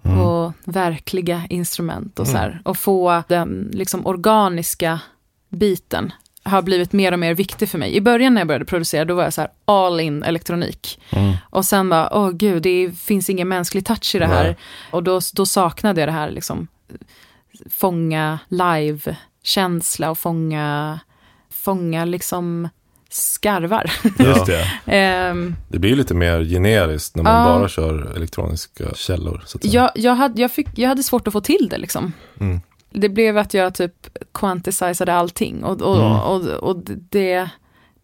Mm. 0.04 0.20
och 0.20 0.52
verkliga 0.64 1.42
instrument 1.50 2.18
och 2.18 2.26
så 2.26 2.36
här. 2.36 2.60
Och 2.64 2.76
få 2.76 3.22
den 3.28 3.70
liksom 3.72 4.06
organiska 4.06 5.00
biten 5.48 6.12
har 6.42 6.62
blivit 6.62 6.92
mer 6.92 7.12
och 7.12 7.18
mer 7.18 7.34
viktig 7.34 7.68
för 7.68 7.78
mig. 7.78 7.96
I 7.96 8.00
början 8.00 8.34
när 8.34 8.40
jag 8.40 8.48
började 8.48 8.64
producera, 8.64 9.04
då 9.04 9.14
var 9.14 9.22
jag 9.24 9.32
så 9.32 9.40
här 9.40 9.50
all 9.64 10.00
in 10.00 10.22
elektronik. 10.22 11.00
Mm. 11.10 11.34
Och 11.50 11.64
sen 11.64 11.88
bara, 11.88 12.08
åh 12.16 12.30
gud, 12.30 12.62
det 12.62 12.98
finns 12.98 13.30
ingen 13.30 13.48
mänsklig 13.48 13.86
touch 13.86 14.14
i 14.14 14.18
det 14.18 14.26
här. 14.26 14.44
Nej. 14.44 14.56
Och 14.90 15.02
då, 15.02 15.20
då 15.34 15.46
saknade 15.46 16.00
jag 16.00 16.08
det 16.08 16.12
här, 16.12 16.30
liksom, 16.30 16.68
fånga 17.70 18.38
live-känsla 18.48 20.10
och 20.10 20.18
fånga, 20.18 21.00
fånga 21.64 22.04
liksom 22.04 22.68
skarvar. 23.10 23.92
Just 24.18 24.46
det. 24.46 24.64
Ehm, 24.92 25.54
Det 25.68 25.78
blir 25.78 25.96
lite 25.96 26.14
mer 26.14 26.44
generiskt 26.44 27.16
när 27.16 27.22
man 27.22 27.48
Ja. 27.48 27.58
bara 27.58 27.68
kör 27.68 28.12
elektroniska 28.16 28.84
källor. 28.94 29.42
Så 29.46 29.58
jag, 29.62 29.90
jag, 29.94 30.14
hade, 30.14 30.40
jag, 30.40 30.50
fick, 30.50 30.68
jag 30.78 30.88
hade 30.88 31.02
svårt 31.02 31.26
att 31.26 31.32
få 31.32 31.40
till 31.40 31.68
det 31.70 31.78
liksom. 31.78 32.12
Mm. 32.40 32.60
Det 32.90 33.08
blev 33.08 33.38
att 33.38 33.54
jag 33.54 33.74
typ 33.74 33.92
quantiserade 34.34 35.12
allting 35.14 35.64
och, 35.64 35.82
och, 35.82 35.96
Mm. 35.96 36.12
och, 36.20 36.40
och 36.70 36.76
det 37.10 37.48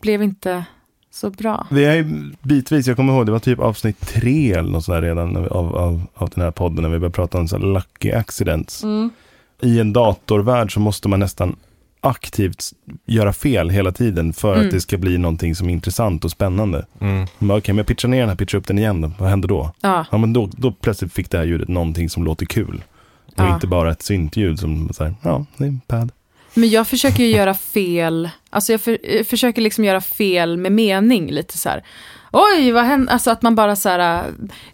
blev 0.03 0.23
inte 0.23 0.65
så 1.11 1.31
bra. 1.31 1.67
Vi 1.71 1.85
är 1.85 1.95
ju 1.95 2.33
bitvis, 2.43 2.87
jag 2.87 2.97
kommer 2.97 3.13
ihåg, 3.13 3.27
det 3.27 3.33
var 3.33 3.39
typ 3.39 3.59
avsnitt 3.61 4.01
tre 4.01 4.53
eller 4.53 4.71
något 4.71 4.85
sådär 4.85 5.03
redan 5.03 5.37
av, 5.37 5.77
av, 5.77 6.03
av 6.15 6.31
den 6.35 6.45
här 6.45 6.51
podden 6.51 6.83
när 6.83 6.89
vi 6.91 6.99
började 6.99 7.15
prata 7.15 7.39
om 7.39 7.49
så 7.49 7.57
här 7.59 7.65
lucky 7.67 8.13
accidents. 8.13 8.85
I 9.63 9.81
en 9.81 9.93
datorvärld 9.93 10.75
så 10.75 10.81
måste 10.81 11.09
man 11.09 11.21
nästan 11.21 11.57
aktivt 12.01 12.65
göra 13.07 13.33
fel 13.33 13.71
hela 13.71 13.93
tiden 13.93 14.33
för 14.33 14.55
Mm. 14.55 14.67
att 14.67 14.73
det 14.73 14.81
ska 14.81 14.99
bli 14.99 15.19
någonting 15.19 15.55
som 15.55 15.69
är 15.69 15.73
intressant 15.73 16.25
och 16.25 16.31
spännande. 16.31 16.87
Mm. 17.01 17.23
Okej, 17.41 17.63
men 17.67 17.77
jag 17.77 17.87
pitchar 17.87 18.09
ner 18.09 18.21
den 18.21 18.29
här, 18.29 18.37
pitchar 18.37 18.59
upp 18.59 18.67
den 18.67 18.79
igen 18.79 19.01
då. 19.01 19.13
Vad 19.19 19.29
händer 19.31 19.49
då? 19.49 19.73
Ja, 19.81 20.07
Ja, 20.11 20.19
men 20.19 20.33
då, 20.33 20.51
då 20.57 20.73
plötsligt 20.73 21.13
fick 21.13 21.31
det 21.31 21.39
här 21.39 21.45
ljudet 21.45 21.69
någonting 21.69 22.11
som 22.11 22.25
låter 22.25 22.47
kul. 22.47 22.85
Och 23.27 23.33
Ja. 23.37 23.55
inte 23.55 23.67
bara 23.67 23.91
ett 23.93 24.03
syntljud 24.03 24.59
som 24.59 24.89
så 24.93 25.05
här, 25.05 25.15
ja, 25.23 25.45
det 25.57 25.65
är 25.65 25.69
en 25.69 25.81
pad. 25.87 26.13
men 26.55 26.69
jag 26.71 26.89
försöker 26.89 27.25
ju 27.25 27.31
göra 27.31 27.55
fel, 27.55 28.31
alltså 28.51 28.73
jag, 28.73 28.81
för, 28.81 28.99
jag 29.17 29.27
försöker 29.27 29.63
liksom 29.63 29.85
göra 29.85 30.01
fel 30.01 30.57
med 30.57 30.73
mening 30.73 31.31
lite 31.31 31.59
så 31.59 31.69
här. 31.69 31.83
Oj, 32.33 32.73
vad 32.73 32.85
hände? 32.85 33.13
Alltså 33.13 33.31
att 33.31 33.43
man 33.43 33.55
bara 33.55 33.77
så 33.77 33.89
här, 33.89 34.25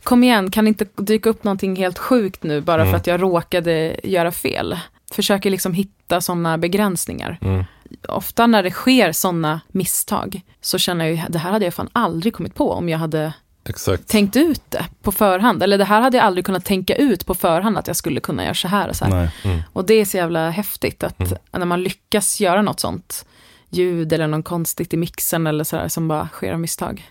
kom 0.02 0.24
igen, 0.24 0.50
kan 0.50 0.68
inte 0.68 0.87
dyka 0.96 1.30
upp 1.30 1.44
någonting 1.44 1.76
helt 1.76 1.98
sjukt 1.98 2.42
nu 2.42 2.60
bara 2.60 2.80
Mm. 2.82 2.90
för 2.92 2.96
att 2.96 3.06
jag 3.06 3.22
råkade 3.22 3.96
göra 4.04 4.32
fel. 4.32 4.76
Försöker 5.14 5.50
liksom 5.50 5.74
hitta 5.74 6.20
sådana 6.20 6.59
begränsningar. 6.59 7.38
Mm. 7.42 7.64
Ofta 8.09 8.46
när 8.46 8.62
det 8.62 8.70
sker 8.70 9.12
sådana 9.12 9.61
misstag 9.68 10.40
så 10.61 10.79
känner 10.79 11.05
jag 11.05 11.14
ju, 11.14 11.22
det 11.29 11.38
här 11.38 11.50
hade 11.53 11.64
jag 11.64 11.74
fan 11.74 11.88
aldrig 11.92 12.35
kommit 12.35 12.55
på 12.55 12.72
om 12.72 12.88
jag 12.88 12.98
hade 12.98 13.33
Exakt. 13.68 14.09
tänkt 14.09 14.37
ut 14.37 14.62
det 14.70 14.85
på 15.03 15.12
förhand. 15.12 15.62
Eller 15.62 15.79
det 15.79 15.85
här 15.85 16.00
hade 16.00 16.16
jag 16.16 16.27
aldrig 16.27 16.44
kunnat 16.46 16.64
tänka 16.64 16.94
ut 16.94 17.27
på 17.27 17.35
förhand 17.35 17.79
att 17.79 17.87
jag 17.87 17.96
skulle 17.96 18.20
kunna 18.20 18.44
göra 18.44 18.55
så 18.55 18.68
här 18.68 18.88
och 18.88 18.96
så 18.96 19.05
här. 19.05 19.31
Mm. 19.44 19.61
Och 19.72 19.85
det 19.87 19.94
är 19.94 20.05
så 20.05 20.16
jävla 20.16 20.50
häftigt 20.50 21.05
att 21.05 21.20
Mm. 21.20 21.38
när 21.53 21.66
man 21.66 21.83
lyckas 21.83 22.40
göra 22.40 22.62
något 22.62 22.81
sånt 22.81 23.24
ljud 23.70 24.12
eller 24.12 24.27
något 24.27 24.44
konstigt 24.44 24.94
i 24.94 24.96
mixen 24.96 25.46
eller 25.46 25.64
sådär 25.64 25.88
som 25.88 26.09
bara 26.09 26.29
sker 26.29 26.53
av 26.53 26.61
misstag. 26.61 27.11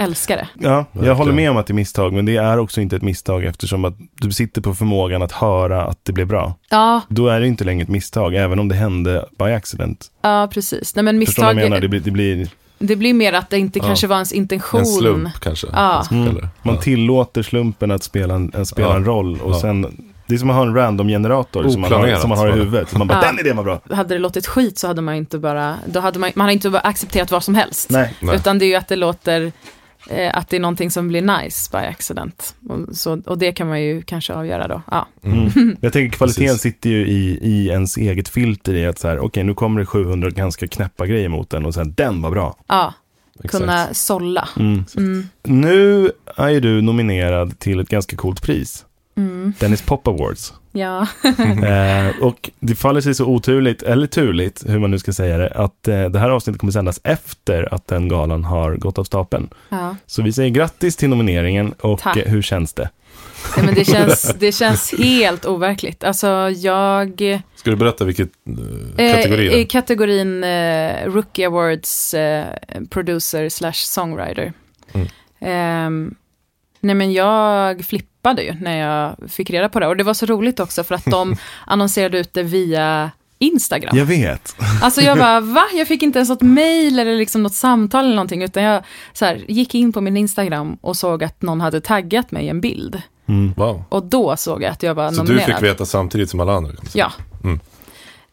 Älskar 0.00 0.36
det. 0.36 0.48
Ja, 0.68 0.84
jag 0.92 1.14
håller 1.14 1.32
med 1.32 1.50
om 1.50 1.56
att 1.56 1.66
det 1.66 1.70
är 1.72 1.74
misstag, 1.74 2.12
men 2.12 2.24
det 2.26 2.36
är 2.36 2.58
också 2.58 2.80
inte 2.80 2.96
ett 2.96 3.02
misstag 3.02 3.44
eftersom 3.44 3.84
att 3.84 3.94
du 4.20 4.32
sitter 4.32 4.60
på 4.60 4.74
förmågan 4.74 5.22
att 5.22 5.32
höra 5.32 5.82
att 5.84 5.98
det 6.04 6.12
blir 6.12 6.24
bra. 6.24 6.54
Ja, 6.70 7.00
Då 7.08 7.28
är 7.28 7.40
det 7.40 7.46
inte 7.46 7.64
längre 7.64 7.82
ett 7.82 7.88
misstag, 7.88 8.34
även 8.34 8.58
om 8.58 8.68
det 8.68 8.74
hände 8.74 9.24
by 9.38 9.44
accident. 9.44 10.10
ja 10.22 10.48
precis. 10.52 10.94
Nej, 10.96 11.02
men 11.04 11.26
Förstår 11.26 11.42
du 11.42 11.46
vad 11.46 11.54
misstag, 11.56 11.64
jag 11.64 11.70
menar? 11.70 11.76
det, 11.76 11.80
Det 11.80 12.10
blir, 12.10 12.48
det 12.78 12.96
blir, 12.96 13.14
mer 13.14 13.32
att 13.32 13.50
det 13.50 13.58
inte 13.58 13.78
Ja. 13.78 13.84
kanske 13.84 14.06
var 14.06 14.16
ens 14.16 14.32
intention. 14.32 14.80
En 14.80 14.86
slump 14.86 15.40
kanske. 15.40 15.66
Ja. 15.72 16.04
Mm. 16.10 16.46
man 16.62 16.78
tillåter 16.78 17.42
slumpen 17.42 17.90
att 17.90 18.02
spela 18.02 18.34
en, 18.34 18.52
att 18.54 18.68
spela 18.68 18.88
Ja. 18.88 18.96
en 18.96 19.04
roll 19.04 19.40
och 19.40 19.52
Ja. 19.54 19.60
sen, 19.60 20.06
det 20.26 20.34
är 20.34 20.38
som 20.38 20.50
att 20.50 20.56
ha 20.56 20.62
en 20.62 20.74
random-generator 20.74 21.68
som 21.68 21.80
man, 21.80 21.92
har, 21.92 22.16
som 22.16 22.28
man 22.28 22.38
har 22.38 22.48
i 22.48 22.52
huvudet. 22.52 22.88
Så 22.90 22.98
man 22.98 23.06
bara, 23.06 23.18
Ja. 23.22 23.26
den 23.26 23.38
idén 23.40 23.56
var 23.56 23.64
bra. 23.64 23.80
Hade 23.90 24.14
det 24.14 24.18
låtit 24.18 24.46
skit 24.46 24.78
så 24.78 24.86
hade 24.86 25.02
man 25.02 25.14
inte 25.14 25.38
bara, 25.38 25.76
då 25.86 26.00
hade 26.00 26.18
man, 26.18 26.30
man 26.34 26.44
hade 26.44 26.52
inte 26.52 26.70
bara 26.70 26.80
accepterat 26.82 27.30
vad 27.30 27.44
som 27.44 27.54
helst. 27.54 27.90
Nej. 27.90 28.14
Nej. 28.20 28.36
Utan 28.36 28.58
det 28.58 28.64
är 28.64 28.66
ju 28.68 28.74
att 28.74 28.88
det 28.88 28.96
låter, 28.96 29.52
eh, 30.10 30.38
att 30.38 30.48
det 30.48 30.56
är 30.56 30.60
någonting 30.60 30.90
som 30.90 31.08
blir 31.08 31.22
nice 31.22 31.70
by 31.72 31.78
accident. 31.86 32.54
Och, 32.68 32.96
så, 32.96 33.22
och 33.26 33.38
det 33.38 33.52
kan 33.52 33.68
man 33.68 33.82
ju 33.82 34.02
kanske 34.02 34.34
avgöra 34.34 34.68
då. 34.68 34.82
Ja, 34.90 35.06
Mm. 35.24 35.76
Jag 35.80 35.92
tänker 35.92 36.16
kvaliteten 36.16 36.46
Precis. 36.46 36.62
sitter 36.62 36.90
ju 36.90 37.06
i, 37.06 37.38
i 37.42 37.68
ens 37.68 37.96
eget 37.96 38.28
filter 38.28 38.74
i 38.74 38.86
att 38.86 38.98
så 38.98 39.08
här, 39.08 39.18
okej 39.18 39.44
nu 39.44 39.54
kommer 39.54 39.80
det 39.80 39.86
700 39.86 40.30
ganska 40.30 40.66
knäppa 40.68 41.06
grejer 41.06 41.28
mot 41.28 41.50
den 41.50 41.66
och 41.66 41.74
sen 41.74 41.92
den 41.96 42.22
var 42.22 42.30
bra. 42.30 42.56
ja 42.66 42.94
Exakt. 43.44 43.64
kunna 43.64 43.94
sålla. 43.94 44.48
Mm. 44.58 44.84
Mm. 44.96 45.28
Nu 45.44 46.10
är 46.36 46.48
ju 46.48 46.60
du 46.60 46.80
nominerad 46.82 47.58
till 47.58 47.80
ett 47.80 47.88
ganska 47.88 48.16
coolt 48.16 48.42
pris. 48.42 48.84
Mm. 49.16 49.52
Dennis 49.60 49.82
Pop 49.82 50.08
Awards. 50.08 50.52
Ja. 50.72 51.06
Eh, 51.66 52.22
och 52.22 52.50
det 52.60 52.74
faller 52.74 53.00
sig 53.00 53.14
så 53.14 53.24
oturligt, 53.26 53.82
eller 53.82 54.06
turligt, 54.06 54.64
hur 54.68 54.78
man 54.78 54.90
nu 54.90 54.98
ska 54.98 55.12
säga 55.12 55.38
det, 55.38 55.48
att 55.48 55.88
eh, 55.88 56.04
det 56.04 56.18
här 56.18 56.30
avsnittet 56.30 56.60
kommer 56.60 56.72
sändas 56.72 57.00
efter 57.04 57.74
att 57.74 57.86
den 57.86 58.08
galan 58.08 58.44
har 58.44 58.74
gått 58.76 58.98
av 58.98 59.04
stapeln. 59.04 59.48
ja. 59.68 59.96
Så 60.06 60.22
vi 60.22 60.32
säger 60.32 60.50
grattis 60.50 60.96
till 60.96 61.08
nomineringen 61.08 61.72
och 61.80 62.00
Tack. 62.00 62.16
eh, 62.16 62.24
hur 62.32 62.42
känns 62.42 62.72
det? 62.72 62.90
Ja, 63.56 63.62
men 63.62 63.74
det, 63.74 63.84
känns, 63.92 64.34
det 64.38 64.52
känns 64.52 64.94
helt 64.98 65.44
overkligt. 65.46 66.04
Alltså 66.04 66.50
jag... 66.50 67.38
Ska 67.56 67.70
du 67.70 67.76
berätta 67.76 68.04
vilket 68.04 68.30
eh, 68.98 69.12
kategori 69.14 69.46
Eh, 69.46 69.50
det 69.52 69.58
I 69.58 69.62
är? 69.62 69.66
kategorin 69.66 70.44
eh, 70.44 71.04
Rookie 71.06 71.46
Awards 71.46 72.14
eh, 72.14 72.46
Producer 72.90 73.48
slash 73.48 73.72
Songwriter. 73.72 74.52
Mm. 74.92 76.14
Nej 76.80 76.94
men 76.94 77.12
jag 77.12 77.84
flippade 77.84 78.42
ju 78.42 78.54
när 78.60 78.76
jag 78.78 79.30
fick 79.30 79.50
reda 79.50 79.68
på 79.68 79.80
det. 79.80 79.86
Och 79.86 79.96
det 79.96 80.04
var 80.04 80.14
så 80.14 80.26
roligt 80.26 80.60
också 80.60 80.84
för 80.84 80.94
att 80.94 81.04
de 81.04 81.36
annonserade 81.66 82.18
ut 82.18 82.34
det 82.34 82.42
via 82.42 83.10
Instagram. 83.38 83.96
Jag 83.98 84.04
vet. 84.04 84.56
Alltså 84.82 85.00
jag 85.00 85.18
bara, 85.18 85.40
va? 85.40 85.62
Jag 85.74 85.88
fick 85.88 86.02
inte 86.02 86.18
ens 86.18 86.28
något 86.28 86.42
mail 86.42 86.98
eller 86.98 87.16
liksom 87.16 87.42
något 87.42 87.54
samtal 87.54 88.04
eller 88.04 88.14
någonting. 88.14 88.42
Utan 88.42 88.62
jag 88.62 88.82
så 89.12 89.24
här, 89.24 89.44
gick 89.48 89.74
in 89.74 89.92
på 89.92 90.00
min 90.00 90.16
Instagram 90.16 90.78
och 90.80 90.96
såg 90.96 91.24
att 91.24 91.42
någon 91.42 91.60
hade 91.60 91.80
taggat 91.80 92.30
mig 92.30 92.44
i 92.44 92.48
en 92.48 92.60
bild. 92.60 93.02
Mm. 93.26 93.52
Wow. 93.56 93.84
Och 93.88 94.04
då 94.04 94.36
såg 94.36 94.62
jag 94.62 94.70
att 94.70 94.82
jag 94.82 94.94
var 94.94 95.10
Så 95.12 95.22
nominerad. 95.22 95.48
du 95.48 95.54
fick 95.54 95.62
veta 95.62 95.86
samtidigt 95.86 96.30
som 96.30 96.40
alla 96.40 96.52
andra? 96.52 96.72
Ja. 96.94 97.12
Mm. 97.44 97.60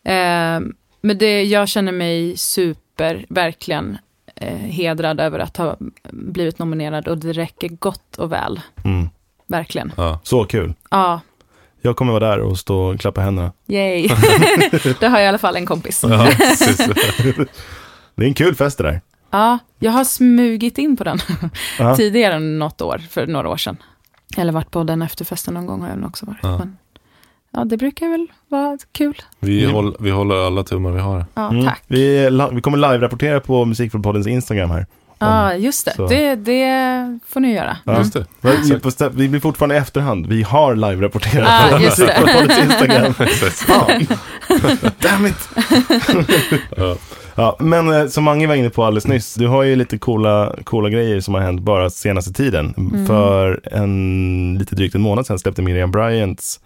Eh, 0.04 0.74
men 1.02 1.18
det, 1.18 1.44
jag 1.44 1.68
känner 1.68 1.92
mig 1.92 2.38
super, 2.38 3.26
verkligen 3.30 3.98
hedrad 4.46 5.20
över 5.20 5.40
att 5.40 5.58
ha 5.58 5.78
blivit 6.12 6.60
nominerad 6.60 7.08
och 7.08 7.18
det 7.18 7.34
räcker 7.34 7.68
gott 7.70 8.18
och 8.18 8.32
väl. 8.32 8.62
Mm. 8.84 9.10
Verkligen. 9.48 9.92
Ja. 9.98 10.20
Så 10.24 10.46
kul. 10.46 10.74
Ja, 10.92 11.20
Jag 11.82 11.96
kommer 11.96 12.14
vara 12.14 12.30
där 12.30 12.40
och 12.40 12.58
stå 12.60 12.78
och 12.80 13.00
klappa 13.00 13.22
händerna. 13.22 13.52
yay. 13.68 14.08
Då 15.00 15.08
har 15.08 15.20
jag 15.20 15.26
i 15.26 15.28
alla 15.28 15.38
fall 15.38 15.56
en 15.56 15.66
kompis. 15.66 16.04
Ja. 16.10 16.28
Det 18.16 18.24
är 18.24 18.28
en 18.28 18.34
kul 18.34 18.56
fest 18.56 18.78
det 18.78 18.84
där. 18.84 19.02
Ja, 19.32 19.60
jag 19.80 19.92
har 19.92 20.04
smugit 20.04 20.78
in 20.78 20.98
på 20.98 21.04
den 21.04 21.20
Ja. 21.80 21.96
tidigare 21.98 22.34
än 22.34 22.60
något 22.60 22.82
år, 22.82 22.98
för 23.10 23.28
några 23.28 23.50
år 23.50 23.58
sedan. 23.58 23.78
Eller 24.38 24.54
varit 24.54 24.72
på 24.72 24.84
den 24.84 25.02
efterfesten 25.02 25.54
någon 25.54 25.66
gång 25.66 25.82
har 25.82 25.90
jag 25.90 26.06
också 26.06 26.26
varit. 26.26 26.40
Ja. 26.44 26.58
Men, 26.58 26.78
ja, 27.54 27.66
det 27.66 27.78
brukar 27.78 28.10
väl 28.10 28.28
vara 28.50 28.78
kul. 28.92 29.22
Vi, 29.40 29.64
Mm. 29.64 29.76
håll, 29.76 29.96
vi 30.00 30.12
håller 30.12 30.48
alla 30.48 30.64
tummar 30.64 30.92
vi 30.92 31.00
har. 31.00 31.26
Ja, 31.34 31.50
Mm. 31.50 31.66
tack. 31.66 31.84
Vi, 31.88 32.30
vi 32.52 32.62
kommer 32.62 32.78
live-rapportera 32.78 33.40
på 33.40 33.66
Musikfrånpoddens 33.66 34.28
Instagram 34.28 34.72
här. 34.72 34.86
Ja, 35.20 35.54
just 35.54 35.86
det. 35.86 35.94
så. 35.96 36.08
det. 36.08 36.36
Det 36.36 37.20
får 37.28 37.40
ni 37.40 37.54
göra. 37.54 37.78
Ja. 37.86 37.92
Mm. 37.92 38.02
Just 38.02 38.14
det. 38.14 38.26
Stä- 38.90 39.12
vi 39.16 39.30
blir 39.30 39.40
fortfarande 39.40 39.76
i 39.76 39.78
efterhand. 39.78 40.26
Vi 40.28 40.44
har 40.44 40.76
live-rapporterat 40.76 41.48
Ah, 41.50 41.72
på. 41.78 41.80
Musikfrånpoddens 41.84 42.60
Instagram. 42.60 43.14
Fan. 43.68 44.08
Damn 45.00 45.26
it. 45.26 45.50
Ja. 46.78 46.96
Ja, 47.40 47.56
men 47.60 47.94
eh, 47.94 48.08
som 48.08 48.24
Mange 48.24 48.48
var 48.48 48.56
inne 48.56 48.70
på 48.70 48.84
alldeles 48.84 49.08
nyss, 49.08 49.34
du 49.36 49.48
har 49.48 49.64
ju 49.64 49.76
lite 49.76 49.98
coola, 49.98 50.56
coola 50.64 50.90
grejer 50.90 51.20
som 51.20 51.34
har 51.34 51.42
hänt 51.42 51.62
bara 51.62 51.90
senaste 51.90 52.34
tiden. 52.34 52.74
Mm. 52.78 53.06
För 53.08 53.60
en 53.72 54.56
lite 54.60 54.76
drygt 54.76 54.96
en 54.96 55.02
månad 55.02 55.26
sedan 55.26 55.40
släppte 55.40 55.62
Miriam 55.62 55.92
Bryants 55.92 56.60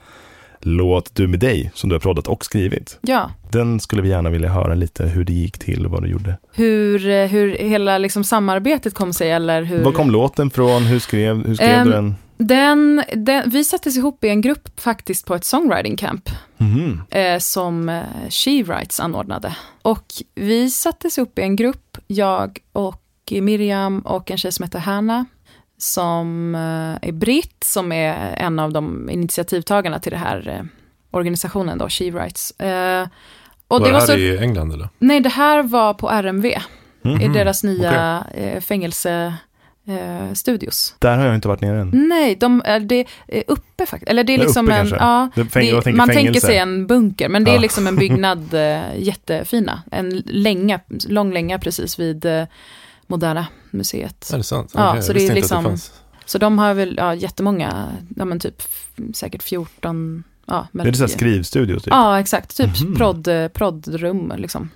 låt 0.61 1.15
Du 1.15 1.27
med 1.27 1.39
dig, 1.39 1.71
som 1.73 1.89
du 1.89 1.95
har 1.95 1.99
proddat 1.99 2.27
och 2.27 2.45
skrivit. 2.45 2.97
Ja. 3.01 3.31
Den 3.51 3.79
skulle 3.79 4.01
vi 4.01 4.09
gärna 4.09 4.29
vilja 4.29 4.49
höra 4.49 4.73
lite 4.73 5.05
hur 5.05 5.23
det 5.23 5.33
gick 5.33 5.57
till 5.59 5.85
och 5.85 5.91
vad 5.91 6.03
du 6.03 6.09
gjorde. 6.09 6.37
hur, 6.53 7.09
eh, 7.09 7.25
hur 7.27 7.49
hela 7.57 7.97
liksom 7.97 8.23
samarbetet 8.23 8.93
kom 8.93 9.13
sig 9.13 9.31
eller 9.31 9.63
hur... 9.63 9.83
Var 9.83 9.91
kom 9.91 10.11
låten 10.11 10.49
från? 10.49 10.83
Hur 10.83 10.99
skrev, 10.99 11.47
hur 11.47 11.55
skrev 11.55 11.69
Ehm, 11.79 11.85
du 11.87 11.91
den? 11.93 12.15
den, 12.37 13.03
den, 13.15 13.49
vi 13.49 13.63
sattes 13.63 13.97
ihop 13.97 14.23
i 14.23 14.29
en 14.29 14.41
grupp 14.41 14.79
faktiskt 14.81 15.25
på 15.25 15.35
ett 15.35 15.45
songwriting 15.45 15.97
camp 15.97 16.29
Mhm. 16.57 17.01
eh, 17.09 17.39
som 17.39 17.89
eh, 17.89 18.01
She 18.29 18.63
Writes 18.63 18.99
anordnade. 18.99 19.55
Och 19.81 20.05
vi 20.35 20.69
sattes 20.69 21.17
ihop 21.17 21.39
i 21.39 21.41
en 21.41 21.55
grupp, 21.55 21.97
jag 22.07 22.57
och 22.71 22.97
Miriam 23.41 23.99
och 23.99 24.31
en 24.31 24.37
tjej 24.37 24.51
som 24.51 24.63
heter 24.63 24.79
Hanna 24.79 25.25
som 25.81 26.55
eh, 26.55 27.09
är 27.09 27.11
britt, 27.11 27.63
som 27.63 27.91
är 27.91 28.35
en 28.37 28.59
av 28.59 28.73
de 28.73 29.09
initiativtagarna 29.09 29.99
till 29.99 30.11
det 30.11 30.17
här 30.17 30.47
eh, 30.59 30.65
organisationen 31.11 31.77
då, 31.77 31.89
She 31.89 32.11
Writes. 32.11 32.51
Eh, 32.59 33.07
och 33.67 33.79
Var 33.79 33.79
det 33.79 33.85
det 33.85 33.91
var 33.93 33.99
här 33.99 34.07
så, 34.07 34.15
i 34.17 34.37
England 34.37 34.73
eller? 34.73 34.89
nej 34.99 35.19
det 35.19 35.29
här 35.29 35.63
var 35.63 35.93
på 35.93 36.09
RMV, 36.09 36.45
i 36.45 36.57
Mhm. 37.03 37.33
deras 37.33 37.63
nya 37.63 38.23
eh, 38.35 38.61
fängelse 38.61 39.33
eh, 39.87 40.33
studios. 40.33 40.95
Där 40.99 41.17
har 41.17 41.25
jag 41.25 41.35
inte 41.35 41.47
varit 41.47 41.61
nere 41.61 41.81
än. 41.81 41.89
Nej, 42.09 42.35
de 42.35 42.61
är, 42.65 42.79
det 42.79 43.05
är 43.27 43.43
uppe 43.47 43.85
faktiskt. 43.85 44.09
Eller 44.09 44.23
det 44.23 44.33
är 44.33 44.37
Det 44.37 44.43
är 44.43 44.45
liksom 44.45 44.65
uppe 44.65 44.75
en, 44.75 44.79
kanske. 44.79 44.95
ja, 45.05 45.29
Det- 45.35 45.43
det, 45.43 45.49
tänker 45.49 45.73
man 45.93 46.07
fängelse. 46.07 46.13
tänker 46.13 46.39
sig 46.39 46.57
en 46.57 46.87
bunker, 46.87 47.29
men 47.29 47.43
det 47.43 47.51
är 47.51 47.55
Ja. 47.55 47.61
liksom 47.61 47.87
en 47.87 47.95
byggnad 47.95 48.53
eh, 48.53 48.79
jättefina. 48.97 49.81
En 49.91 50.09
länga, 50.25 50.79
lång 51.07 51.33
länga 51.33 51.59
precis 51.59 51.99
vid 51.99 52.25
eh, 52.25 52.43
Moderna 53.11 53.47
museet. 53.71 54.29
Är 54.33 54.37
det 54.37 54.43
sant? 54.43 54.71
Ja, 54.75 54.89
Okej, 54.89 55.03
så 55.03 55.13
det 55.13 55.27
är 55.27 55.33
liksom- 55.35 55.63
det. 55.63 55.91
Så 56.25 56.37
de 56.37 56.59
har 56.59 56.73
väl 56.73 56.95
ja, 56.97 57.15
jättemånga, 57.15 57.87
ja 58.15 58.25
men 58.25 58.39
typ 58.39 58.61
säkert 59.13 59.43
14, 59.43 60.23
ja. 60.45 60.67
Men, 60.71 60.87
Är 60.87 60.91
det 60.91 60.97
så 60.97 61.03
här 61.03 61.07
skrivstudio 61.07 61.75
typ? 61.79 61.87
Ja, 61.93 62.19
exakt. 62.19 62.57
Typ 62.57 62.81
Mhm. 62.81 62.95
prodd, 62.95 63.27
eh, 63.27 63.47
proddrum 63.47 64.33
liksom. 64.37 64.69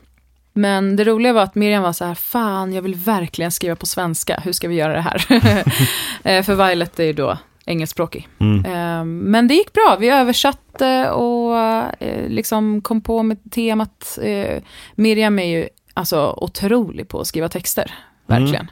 Men 0.53 0.95
det 0.95 1.03
roliga 1.03 1.33
var 1.33 1.41
att 1.41 1.55
Miriam 1.55 1.83
var 1.83 1.93
så 1.93 2.05
här, 2.05 2.15
fan 2.15 2.73
jag 2.73 2.81
vill 2.81 2.95
verkligen 2.95 3.51
skriva 3.51 3.75
på 3.75 3.85
svenska, 3.85 4.39
hur 4.43 4.51
ska 4.51 4.67
vi 4.67 4.75
göra 4.75 4.93
det 4.93 5.01
här? 5.01 5.25
Eh, 6.23 6.43
För 6.43 6.67
Violet 6.67 6.99
är 6.99 7.03
ju 7.03 7.13
då 7.13 7.37
engelskspråkig. 7.65 8.27
Mm. 8.39 8.65
Eh, 8.65 9.05
Men 9.05 9.47
det 9.47 9.53
gick 9.53 9.73
bra, 9.73 9.97
vi 9.99 10.09
översatte 10.09 11.09
och 11.09 11.57
eh, 11.57 12.29
liksom 12.29 12.81
kom 12.81 13.01
på 13.01 13.23
med 13.23 13.51
temat. 13.51 14.19
Eh, 14.21 14.61
Miriam 14.95 15.39
är 15.39 15.45
ju 15.45 15.67
alltså 15.93 16.33
otrolig 16.41 17.07
på 17.07 17.19
att 17.19 17.27
skriva 17.27 17.49
texter, 17.49 17.93
verkligen. 18.27 18.71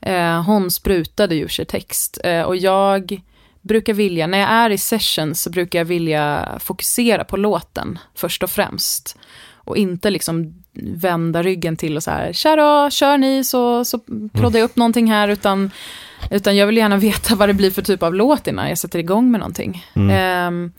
Eh, 0.00 0.42
Hon 0.42 0.70
sprutade 0.70 1.34
ju 1.34 1.48
sig 1.48 1.64
text 1.64 2.18
Eh, 2.24 2.42
och 2.42 2.56
jag 2.56 3.20
brukar 3.62 3.94
vilja, 3.94 4.26
när 4.26 4.38
jag 4.38 4.50
är 4.50 4.70
i 4.70 4.78
session 4.78 5.34
så 5.34 5.50
brukar 5.50 5.78
jag 5.78 5.84
vilja 5.84 6.48
fokusera 6.60 7.24
på 7.24 7.36
låten 7.36 7.98
först 8.14 8.42
och 8.42 8.50
främst. 8.50 9.18
Och 9.54 9.76
inte 9.76 10.10
liksom 10.10 10.64
vända 10.72 11.42
ryggen 11.42 11.76
till 11.76 11.96
och 11.96 12.02
så 12.02 12.10
här, 12.10 12.32
tja 12.32 12.56
då, 12.56 12.90
kör 12.90 13.18
ni 13.18 13.44
så, 13.44 13.84
så 13.84 13.98
proddar 14.32 14.58
jag 14.58 14.64
upp 14.64 14.76
någonting 14.76 15.10
här, 15.10 15.28
utan, 15.28 15.70
utan 16.30 16.56
jag 16.56 16.66
vill 16.66 16.76
gärna 16.76 16.96
veta 16.96 17.34
vad 17.34 17.48
det 17.48 17.54
blir 17.54 17.70
för 17.70 17.82
typ 17.82 18.02
av 18.02 18.14
låt 18.14 18.46
innan 18.46 18.68
jag 18.68 18.78
sätter 18.78 18.98
igång 18.98 19.30
med 19.30 19.40
någonting. 19.40 19.84
Mm. 19.94 20.10
Ehm, 20.10 20.72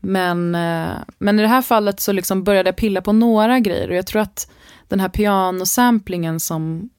men, 0.00 0.54
eh, 0.54 0.96
men 1.18 1.38
i 1.38 1.42
det 1.42 1.48
här 1.48 1.62
fallet 1.62 2.00
så 2.00 2.12
liksom 2.12 2.44
började 2.44 2.68
jag 2.68 2.76
pilla 2.76 3.00
på 3.00 3.12
några 3.12 3.60
grejer 3.60 3.88
och 3.88 3.96
jag 3.96 4.06
tror 4.06 4.22
att 4.22 4.50
den 4.88 5.00
här 5.00 5.08
pianosamplingen 5.08 6.40
som 6.40 6.90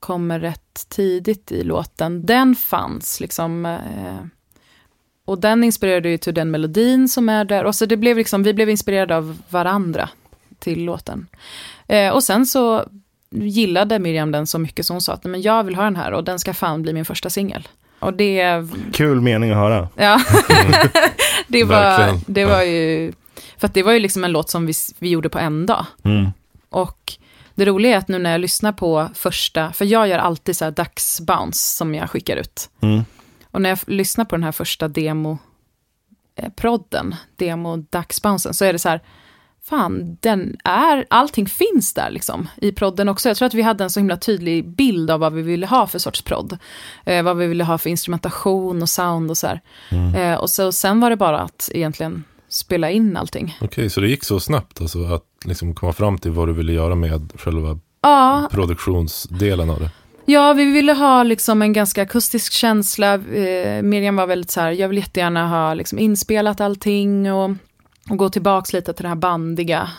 kommer 0.00 0.40
rätt 0.40 0.86
tidigt 0.88 1.52
i 1.52 1.62
låten, 1.62 2.26
den 2.26 2.54
fanns 2.54 3.20
liksom. 3.20 3.66
Eh, 3.66 4.26
och 5.24 5.40
den 5.40 5.64
inspirerade 5.64 6.08
ju 6.08 6.18
till 6.18 6.34
den 6.34 6.50
melodin 6.50 7.08
som 7.08 7.28
är 7.28 7.44
där. 7.44 7.64
Och 7.64 7.74
så 7.74 7.86
det 7.86 7.96
blev 7.96 8.16
liksom, 8.16 8.42
vi 8.42 8.54
blev 8.54 8.70
inspirerade 8.70 9.16
av 9.16 9.38
varandra 9.48 10.08
till 10.58 10.84
låten. 10.84 11.26
Eh, 11.88 12.08
och 12.12 12.24
sen 12.24 12.46
så 12.46 12.84
gillade 13.30 13.98
Miriam 13.98 14.30
den 14.32 14.46
så 14.46 14.58
mycket 14.58 14.86
så 14.86 14.94
hon 14.94 15.00
sa 15.00 15.12
att 15.12 15.24
"Nej, 15.24 15.30
men 15.30 15.42
jag 15.42 15.64
vill 15.64 15.74
ha 15.74 15.84
den 15.84 15.96
här 15.96 16.12
och 16.12 16.24
den 16.24 16.38
ska 16.38 16.54
fan 16.54 16.82
bli 16.82 16.92
min 16.92 17.04
första 17.04 17.30
singel. 17.30 17.68
Och 17.98 18.14
det, 18.14 18.64
Kul 18.92 19.20
mening 19.20 19.50
att 19.50 19.56
höra. 19.56 19.88
ja, 19.96 20.20
det, 21.48 21.64
var, 21.64 22.18
det 22.26 22.44
var 22.44 22.62
ju, 22.62 23.12
för 23.58 23.66
att 23.66 23.74
det 23.74 23.82
var 23.82 23.92
ju 23.92 23.98
liksom 23.98 24.24
en 24.24 24.32
låt 24.32 24.50
som 24.50 24.66
vi, 24.66 24.72
vi 24.98 25.08
gjorde 25.08 25.28
på 25.28 25.38
en 25.38 25.66
dag. 25.66 25.86
Mm. 26.04 26.28
Och 26.70 27.12
det 27.60 27.66
roliga 27.66 27.94
är 27.94 27.98
att 27.98 28.08
nu 28.08 28.18
när 28.18 28.30
jag 28.32 28.40
lyssnar 28.40 28.72
på 28.72 29.08
första, 29.14 29.72
för 29.72 29.84
jag 29.84 30.08
gör 30.08 30.18
alltid 30.18 30.56
så 30.56 30.64
här 30.64 30.72
dagsbounce 30.72 31.76
som 31.76 31.94
jag 31.94 32.10
skickar 32.10 32.36
ut. 32.36 32.70
Mm. 32.80 33.04
Och 33.50 33.62
när 33.62 33.68
jag 33.68 33.78
lyssnar 33.86 34.24
på 34.24 34.36
den 34.36 34.44
här 34.44 34.52
första 34.52 34.88
demo 34.88 35.38
eh, 36.36 36.48
prodden, 36.52 37.14
demo 37.36 37.76
dagsbouncen, 37.76 38.54
så 38.54 38.64
är 38.64 38.72
det 38.72 38.78
så 38.78 38.88
här, 38.88 39.00
fan, 39.62 40.16
den 40.20 40.56
är, 40.64 41.06
allting 41.10 41.46
finns 41.46 41.94
där 41.94 42.10
liksom 42.10 42.48
i 42.56 42.72
prodden 42.72 43.08
också. 43.08 43.28
Jag 43.28 43.36
tror 43.36 43.46
att 43.46 43.54
vi 43.54 43.62
hade 43.62 43.84
en 43.84 43.90
så 43.90 44.00
himla 44.00 44.16
tydlig 44.16 44.68
bild 44.68 45.10
av 45.10 45.20
vad 45.20 45.32
vi 45.32 45.42
ville 45.42 45.66
ha 45.66 45.86
för 45.86 45.98
sorts 45.98 46.22
prodd. 46.22 46.58
Eh, 47.04 47.22
vad 47.22 47.36
vi 47.36 47.46
ville 47.46 47.64
ha 47.64 47.78
för 47.78 47.90
instrumentation 47.90 48.82
och 48.82 48.88
sound 48.88 49.30
och 49.30 49.38
så 49.38 49.46
här. 49.46 49.60
Eh, 50.16 50.34
och 50.34 50.50
så, 50.50 50.72
sen 50.72 51.00
var 51.00 51.10
det 51.10 51.16
bara 51.16 51.40
att 51.40 51.70
egentligen 51.74 52.24
spela 52.50 52.90
in 52.90 53.16
allting. 53.16 53.58
Okej, 53.60 53.90
så 53.90 54.00
det 54.00 54.08
gick 54.08 54.24
så 54.24 54.40
snabbt 54.40 54.80
alltså 54.80 55.04
att 55.04 55.24
liksom 55.44 55.74
komma 55.74 55.92
fram 55.92 56.18
till 56.18 56.30
vad 56.30 56.48
du 56.48 56.52
ville 56.52 56.72
göra 56.72 56.94
med 56.94 57.32
själva 57.36 57.78
Ja, 58.02 58.48
produktionsdelen 58.50 59.70
av 59.70 59.80
det? 59.80 59.90
Ja, 60.24 60.52
vi 60.52 60.64
ville 60.64 60.92
ha 60.92 61.22
liksom 61.22 61.62
en 61.62 61.72
ganska 61.72 62.02
akustisk 62.02 62.52
känsla. 62.52 63.14
Eh, 63.14 63.82
Miriam 63.82 64.16
var 64.16 64.26
väldigt 64.26 64.50
så 64.50 64.60
här, 64.60 64.70
jag 64.70 64.88
vill 64.88 64.98
jättegärna 64.98 65.48
ha 65.48 65.74
liksom 65.74 65.98
inspelat 65.98 66.60
allting 66.60 67.32
och, 67.32 67.50
och 68.10 68.16
gå 68.16 68.28
tillbaks 68.28 68.72
lite 68.72 68.92
till 68.92 69.02
det 69.02 69.08
här 69.08 69.16
bandiga. 69.16 69.90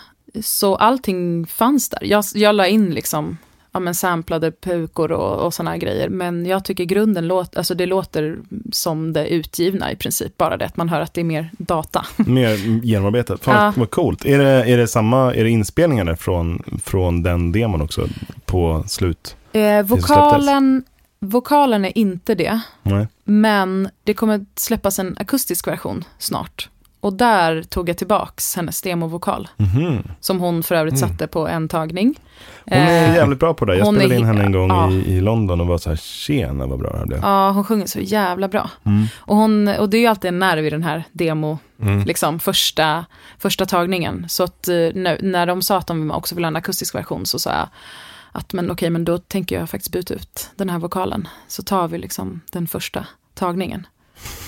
Så 0.42 0.76
allting 0.76 1.46
fanns 1.46 1.88
där. 1.88 2.04
Jag, 2.04 2.24
jag 2.34 2.54
la 2.54 2.66
in 2.66 2.90
liksom 2.90 3.38
ja, 3.72 3.80
men 3.80 3.94
samplade 3.94 4.52
pukor 4.52 5.12
och, 5.12 5.46
och 5.46 5.54
sådana 5.54 5.76
grejer. 5.76 6.08
Men 6.08 6.46
jag 6.46 6.64
tycker 6.64 6.84
grunden 6.84 7.26
låter, 7.26 7.58
alltså 7.58 7.74
det 7.74 7.86
låter 7.86 8.38
som 8.72 9.12
det 9.12 9.28
utgivna 9.28 9.92
i 9.92 9.96
princip. 9.96 10.38
Bara 10.38 10.56
det 10.56 10.64
att 10.64 10.76
man 10.76 10.88
hör 10.88 11.00
att 11.00 11.14
det 11.14 11.20
är 11.20 11.24
mer 11.24 11.50
data. 11.58 12.06
Mer 12.16 12.84
genomarbetat. 12.84 13.44
Fan 13.44 13.64
Ja. 13.64 13.72
vad 13.76 13.90
coolt. 13.90 14.24
Är 14.24 14.38
det, 14.38 14.50
är 14.50 14.76
det 14.76 14.88
samma, 14.88 15.34
är 15.34 15.44
det 15.44 15.50
inspelningar 15.50 16.14
från, 16.14 16.62
från 16.84 17.22
den 17.22 17.52
demon 17.52 17.82
också 17.82 18.08
på 18.44 18.84
slut? 18.86 19.36
Eh, 19.52 19.82
vokalen, 19.82 20.84
vokalen 21.20 21.84
är 21.84 21.98
inte 21.98 22.34
det. 22.34 22.60
Nej. 22.82 23.06
Men 23.24 23.88
det 24.04 24.14
kommer 24.14 24.46
släppas 24.56 24.98
en 24.98 25.16
akustisk 25.20 25.66
version 25.66 26.04
snart. 26.18 26.68
Och 27.02 27.12
där 27.12 27.62
tog 27.62 27.88
jag 27.88 27.98
tillbaks 27.98 28.56
hennes 28.56 28.82
demovokal. 28.82 29.48
Mhm. 29.56 30.02
Som 30.20 30.40
hon 30.40 30.62
för 30.62 30.74
övrigt 30.74 30.96
Mm. 30.96 31.08
satte 31.08 31.26
på 31.26 31.48
en 31.48 31.68
tagning. 31.68 32.14
Hon 32.64 32.78
är 32.78 33.08
Eh, 33.08 33.14
jävligt 33.14 33.38
bra 33.38 33.54
på 33.54 33.64
det. 33.64 33.76
Jag 33.76 33.84
hon 33.84 33.94
spelade 33.94 34.14
är 34.14 34.18
in 34.18 34.24
henne 34.24 34.44
en 34.44 34.52
gång 34.52 34.68
ja. 34.68 34.90
i, 34.90 34.94
i 35.16 35.20
London 35.20 35.60
och 35.60 35.66
var 35.66 35.78
så 35.78 35.88
här, 35.88 35.96
tjena 35.96 36.66
vad 36.66 36.78
bra 36.78 36.90
det 36.92 36.98
här 36.98 37.06
blev. 37.06 37.20
Ja, 37.22 37.50
hon 37.50 37.64
sjunger 37.64 37.86
så 37.86 38.00
jävla 38.00 38.48
bra. 38.48 38.70
Mm. 38.84 39.06
Och, 39.16 39.36
hon, 39.36 39.68
och 39.68 39.90
det 39.90 39.96
är 39.96 40.00
ju 40.00 40.06
alltid 40.06 40.28
en 40.28 40.38
nerv 40.38 40.66
i 40.66 40.70
den 40.70 40.82
här 40.82 41.04
demo, 41.12 41.58
Mm. 41.82 42.02
liksom 42.04 42.40
första, 42.40 43.04
första 43.38 43.66
tagningen. 43.66 44.26
Så 44.28 44.42
att 44.44 44.68
eh, 44.68 44.74
när, 44.94 45.22
när 45.22 45.46
de 45.46 45.62
sa 45.62 45.76
att 45.78 45.86
de 45.86 46.10
också 46.10 46.34
ville 46.34 46.46
ha 46.46 46.48
en 46.50 46.56
akustisk 46.56 46.94
version 46.94 47.26
så 47.26 47.38
sa 47.38 47.50
jag 47.50 47.68
att 48.32 48.52
men 48.52 48.70
okej, 48.70 48.90
men 48.90 49.04
då 49.04 49.18
tänker 49.18 49.58
jag 49.58 49.70
faktiskt 49.70 49.92
byta 49.92 50.14
ut 50.14 50.50
den 50.56 50.70
här 50.70 50.78
vokalen. 50.78 51.28
Så 51.48 51.62
tar 51.62 51.88
vi 51.88 51.98
liksom 51.98 52.40
den 52.52 52.68
första 52.68 53.06
tagningen. 53.34 53.86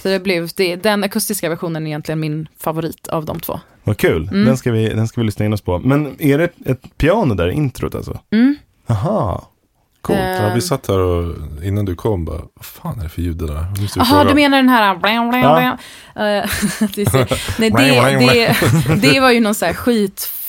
Så 0.03 0.09
det 0.09 0.21
blev, 0.21 0.49
det, 0.57 0.77
den 0.77 1.05
akustiska 1.05 1.49
versionen 1.49 1.83
är 1.83 1.87
egentligen 1.87 2.21
min 2.21 2.49
favorit 2.59 3.09
av 3.09 3.25
de 3.25 3.41
två. 3.41 3.61
Vad 3.85 3.99
kul. 3.99 4.29
Mm. 4.29 4.45
Den, 4.45 4.57
ska 4.57 4.73
vi, 4.73 4.89
den 4.89 5.09
ska 5.09 5.21
vi 5.21 5.25
lyssna 5.25 5.45
in 5.45 5.53
oss 5.53 5.61
på. 5.61 5.79
Men 5.79 6.17
är 6.19 6.39
det 6.39 6.45
ett, 6.67 6.99
piano 6.99 7.35
där 7.35 7.49
i 7.49 7.53
introt 7.53 7.95
alltså? 7.95 8.19
Mm. 8.33 8.57
Aha. 8.87 9.49
Coolt. 10.01 10.19
Eh, 10.19 10.25
Ja, 10.25 10.55
vi 10.55 10.61
satt 10.61 10.89
här 10.89 10.99
och 10.99 11.35
innan 11.65 11.85
du 11.85 11.95
kom 11.95 12.25
bara, 12.25 12.39
vad 12.55 12.65
fan 12.65 12.99
är 12.99 13.03
det 13.03 13.09
för 13.09 13.23
ljud 13.23 13.37
det 13.37 13.47
där? 13.47 13.67
Jaha, 13.97 14.25
du 14.25 14.35
menar 14.35 14.57
den 14.57 14.69
här... 14.69 14.97
blam, 14.97 15.29
blam, 15.31 15.43
Ja. 15.43 15.79
blam. 16.15 16.27
Eh, 16.27 16.51
det, 16.95 17.13
nej, 17.59 17.71
det, 17.71 18.57
det, 19.01 19.13
det 19.13 19.21
var 19.21 19.31
ju 19.31 19.41
någon 19.41 19.55
så 19.55 19.67
här 19.67 19.73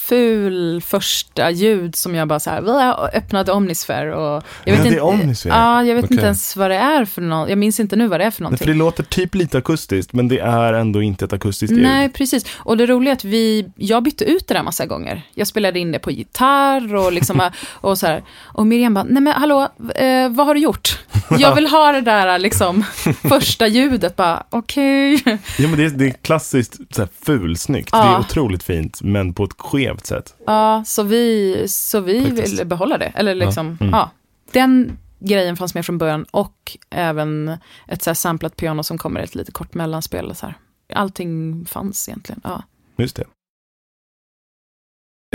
skitful 0.10 0.82
första 0.82 1.52
ljud 1.52 1.96
som 1.96 2.16
jag 2.16 2.28
bara 2.28 2.40
så 2.40 2.50
här, 2.50 2.62
"Va?" 2.62 3.10
öppnade 3.14 3.52
Omnisphere 3.52 4.16
och... 4.16 4.22
Jag 4.34 4.44
Ja, 4.66 4.74
vet 4.74 4.84
det 4.84 4.88
är 4.88 4.92
inte, 4.92 5.02
Omnisphere. 5.02 5.54
Ja, 5.54 5.84
jag 5.84 5.96
vet 5.96 6.04
Okej. 6.06 6.16
inte 6.16 6.26
ens 6.26 6.56
vad 6.56 6.72
det 6.72 6.76
är 6.76 7.06
för 7.06 7.22
något. 7.22 7.50
Jag 7.50 7.58
minns 7.58 7.80
inte 7.80 7.96
nu 7.96 8.08
vad 8.08 8.20
det 8.20 8.24
är 8.26 8.32
för 8.32 8.42
Nej, 8.42 8.46
någonting. 8.46 8.66
för 8.66 8.74
det 8.74 8.78
låter 8.80 9.04
typ 9.04 9.36
lite 9.36 9.58
akustiskt, 9.58 10.14
men 10.14 10.28
det 10.28 10.40
är 10.40 10.74
ändå 10.74 11.02
inte 11.02 11.26
ett 11.26 11.34
akustiskt 11.34 11.72
ljud. 11.78 11.84
Nej, 11.84 12.10
precis. 12.10 12.46
Och 12.58 12.78
det 12.78 12.86
roliga 12.86 13.12
är 13.12 13.16
att 13.16 13.24
vi, 13.24 13.70
jag 13.76 14.04
bytte 14.04 14.26
ut 14.26 14.48
det 14.48 14.54
där 14.54 14.64
massa 14.64 14.86
gånger. 14.86 15.22
Jag 15.34 15.48
spelade 15.48 15.80
in 15.80 15.92
det 15.92 16.00
på 16.00 16.12
gitarr 16.12 16.96
och 16.96 17.14
liksom, 17.14 17.50
och 17.68 17.98
så 17.98 18.08
här. 18.08 18.24
Och 18.44 18.68
Miriam 18.68 18.94
bara, 18.94 19.04
nej 19.10 19.22
men 19.24 19.34
hallå, 19.34 19.62
eh, 19.96 20.30
vad 20.30 20.46
har 20.48 20.54
du 20.54 20.60
gjort? 20.62 21.00
Jag 21.40 21.56
vill 21.56 21.68
ha 21.68 21.92
det 21.92 22.02
där 22.02 22.40
liksom, 22.40 22.84
första 23.22 23.68
ljudet, 23.68 24.16
bara 24.16 24.44
okej. 24.50 25.22
Ja, 25.58 25.68
men 25.68 25.78
det, 25.78 25.86
är, 25.86 25.90
det 25.90 26.06
är 26.06 26.12
klassiskt 26.12 26.78
så 26.96 27.02
här, 27.02 27.10
fulsnyggt. 27.22 27.90
Ja. 27.92 28.04
Det 28.04 28.10
är 28.10 28.20
otroligt 28.20 28.64
fint, 28.64 29.02
men 29.02 29.34
på 29.34 29.44
ett 29.44 29.54
skevt 29.58 30.06
sätt. 30.06 30.36
Ja, 30.46 30.84
så 30.86 31.04
vi, 31.04 31.64
så 31.68 32.00
vi 32.00 32.20
ville 32.20 32.66
behålla 32.66 32.98
det. 32.98 33.12
Eller 33.16 33.36
liksom, 33.36 33.78
ja. 33.80 33.86
Mm. 33.86 34.10
Den 34.52 34.98
grejen 35.20 35.58
fanns 35.58 35.74
med 35.74 35.86
från 35.86 35.98
början 35.98 36.26
och 36.32 36.78
även 36.90 37.58
ett 37.88 38.04
så 38.04 38.10
här 38.10 38.16
samplat 38.16 38.56
piano 38.56 38.84
som 38.84 38.98
kommer 38.98 39.20
i 39.20 39.24
ett 39.24 39.36
lite 39.36 39.52
kort 39.52 39.74
mellanspel. 39.74 40.36
Så 40.36 40.46
här. 40.46 40.56
Allting 40.94 41.66
fanns 41.66 42.10
egentligen. 42.10 42.42
Ja. 42.44 42.64
Just 42.98 43.16
det. 43.16 43.24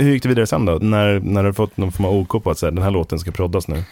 Hur 0.01 0.11
gick 0.11 0.23
det 0.23 0.29
vidare 0.29 0.47
sen 0.47 0.65
då? 0.65 0.73
När, 0.81 1.19
när 1.19 1.43
du 1.43 1.53
fått 1.53 1.77
någon 1.77 1.91
form 1.91 2.05
av 2.05 2.13
OK 2.13 2.43
på 2.43 2.51
att 2.51 2.57
säga, 2.57 2.71
den 2.71 2.83
här 2.83 2.91
låten 2.91 3.19
ska 3.19 3.31
proddas 3.31 3.67
nu? 3.67 3.83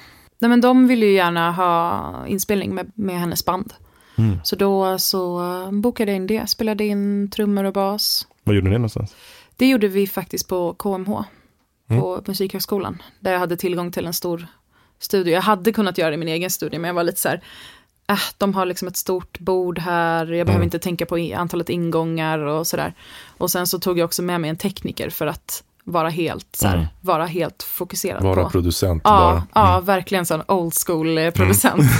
Nej, 0.42 0.50
men 0.50 0.62
de 0.62 0.88
ville 0.88 1.06
ju 1.06 1.14
gärna 1.14 1.52
ha 1.52 2.28
inspelning 2.28 2.76
med, 2.76 2.92
med 2.96 3.20
hennes 3.20 3.46
band. 3.46 3.74
Mm. 4.18 4.40
Så 4.44 4.56
då 4.56 5.00
så 5.00 5.40
eh, 5.66 5.72
bokade 5.72 6.12
jag 6.12 6.16
in 6.16 6.28
det, 6.28 6.50
spelade 6.50 6.84
in 6.86 7.30
trummor 7.32 7.64
och 7.64 7.74
bas. 7.74 8.28
Var 8.44 8.54
gjorde 8.54 8.66
ni 8.68 8.72
det 8.74 8.78
någonstans? 8.78 9.16
Det 9.56 9.68
gjorde 9.70 9.88
vi 9.88 10.08
faktiskt 10.08 10.48
på 10.48 10.74
KMH, 10.74 11.24
Mm. 11.90 12.02
på 12.02 12.22
Musikhögskolan. 12.28 13.02
Där 13.20 13.32
jag 13.32 13.40
hade 13.40 13.58
tillgång 13.58 13.92
till 13.92 14.06
en 14.06 14.14
stor 14.14 14.48
studio. 15.00 15.34
Jag 15.34 15.42
hade 15.42 15.72
kunnat 15.72 15.98
göra 15.98 16.10
det 16.10 16.14
i 16.14 16.18
min 16.18 16.28
egen 16.28 16.50
studio, 16.50 16.80
men 16.80 16.88
jag 16.88 16.96
var 16.96 17.04
lite 17.04 17.20
så 17.20 17.30
här, 17.30 17.42
äh, 18.10 18.20
de 18.38 18.54
har 18.54 18.66
liksom 18.66 18.88
ett 18.88 18.98
stort 18.98 19.40
bord 19.40 19.80
här, 19.80 20.20
jag 20.20 20.28
behöver 20.48 20.52
Mm. 20.54 20.64
inte 20.64 20.80
tänka 20.80 21.06
på 21.06 21.34
antalet 21.36 21.70
ingångar 21.70 22.40
och 22.40 22.68
sådär. 22.68 22.94
Och 23.38 23.52
sen 23.52 23.68
så 23.68 23.80
tog 23.80 24.00
jag 24.00 24.06
också 24.06 24.22
med 24.22 24.42
mig 24.42 24.50
en 24.50 24.58
tekniker 24.58 25.10
för 25.10 25.28
att 25.28 25.64
vara 25.92 26.10
helt, 26.10 26.48
så 26.58 26.68
här, 26.68 26.76
Mm. 26.76 26.88
vara 27.02 27.26
helt 27.26 27.64
fokuserad 27.64 28.24
Vara 28.24 28.44
på. 28.44 28.50
producent 28.50 29.02
Ja, 29.06 29.10
bara. 29.10 29.44
ja 29.64 29.74
Mm. 29.74 29.86
verkligen 29.86 30.26
sån 30.26 30.42
old 30.48 30.74
school 30.86 31.18
eh, 31.18 31.32
producent. 31.32 31.84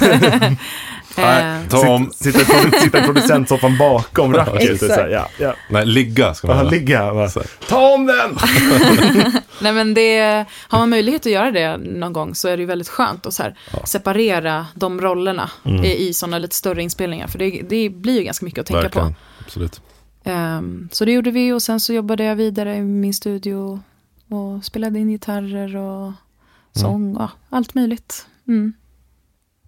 Nej, 1.16 1.60
Eh, 1.62 1.68
ta 1.68 1.88
om, 1.88 2.10
Sitta, 2.14 2.38
sitta, 2.38 2.98
i 2.98 3.02
producentsoffan 3.02 3.78
bakom 3.78 4.34
racket. 4.34 4.70
Exakt. 4.70 4.94
Så 4.94 5.00
här, 5.00 5.08
ja, 5.08 5.28
ja. 5.38 5.54
nej, 5.70 5.86
ligga 5.86 6.34
ska 6.34 6.46
man 6.46 6.56
göra. 6.56 6.68
ligga. 6.70 7.14
Bara. 7.14 7.28
Ta 7.68 7.94
om 7.94 8.06
den! 8.06 8.38
Nej 9.60 9.72
men 9.72 9.94
det, 9.94 10.44
har 10.68 10.78
man 10.78 10.90
möjlighet 10.90 11.26
att 11.26 11.32
göra 11.32 11.50
det 11.50 11.76
någon 11.76 12.12
gång 12.12 12.34
så 12.34 12.48
är 12.48 12.56
det 12.56 12.60
ju 12.60 12.66
väldigt 12.66 12.88
skönt 12.88 13.26
att 13.26 13.34
så 13.34 13.42
här, 13.42 13.54
Ja. 13.72 13.86
separera 13.86 14.66
de 14.74 15.00
rollerna 15.00 15.50
Mm. 15.64 15.84
i, 15.84 16.08
i 16.08 16.12
sådana 16.14 16.38
lite 16.38 16.56
större 16.56 16.82
inspelningar. 16.82 17.26
För 17.26 17.38
det, 17.38 17.62
det 17.68 17.88
blir 17.88 18.18
ju 18.18 18.22
ganska 18.24 18.44
mycket 18.44 18.60
att 18.60 18.66
tänka 18.66 18.82
Verkligen, 18.82 19.14
absolut. 19.46 19.80
Ehm, 20.24 20.88
så 20.92 21.04
det 21.04 21.12
gjorde 21.12 21.30
vi 21.30 21.52
och 21.52 21.62
sen 21.62 21.80
så 21.80 21.92
jobbade 21.92 22.24
jag 22.24 22.36
vidare 22.36 22.76
i 22.76 22.80
min 22.82 23.14
studio 23.14 23.80
och 24.28 24.64
spelade 24.64 24.98
in 24.98 25.08
gitarrer 25.08 25.76
och 25.76 26.12
sång 26.72 27.16
och 27.16 27.30
allt 27.48 27.74
möjligt. 27.74 28.26
Mm, 28.48 28.72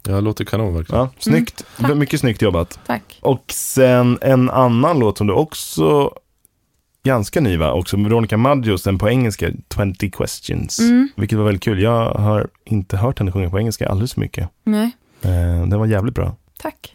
Ja, 0.07 0.15
det 0.15 0.21
låter 0.21 0.45
kanon 0.45 0.75
verkligen. 0.75 1.01
Ja, 1.03 1.11
snyggt. 1.19 1.65
tack. 1.77 1.97
Mycket 1.97 2.21
snyggt 2.21 2.43
jobbat. 2.43 2.79
tack. 2.87 3.19
Och 3.23 3.45
sen 3.53 4.19
en 4.21 4.51
annan 4.51 4.99
låt 4.99 5.19
som 5.19 5.27
du 5.27 5.33
också, 5.33 6.11
ganska 7.05 7.41
ny 7.41 7.57
va? 7.57 7.73
Också 7.73 7.97
Veronica 7.97 8.37
Maggios, 8.37 8.83
den 8.83 8.99
på 8.99 9.09
engelska, 9.11 9.51
20 9.99 10.11
questions. 10.11 10.79
Mm, 10.79 11.09
Vilket 11.17 11.39
var 11.39 11.45
väldigt 11.45 11.63
kul. 11.63 11.83
Jag 11.83 12.15
har 12.15 12.49
inte 12.65 12.97
hört 12.97 13.19
henne 13.19 13.33
sjunga 13.33 13.51
på 13.51 13.59
engelska 13.59 13.89
alldeles 13.89 14.15
för 14.15 14.21
mycket. 14.21 14.49
nej, 14.65 14.91
Eh, 15.25 15.67
den 15.67 15.79
var 15.79 15.87
jävligt 15.87 16.15
bra. 16.15 16.37
tack. 16.59 16.95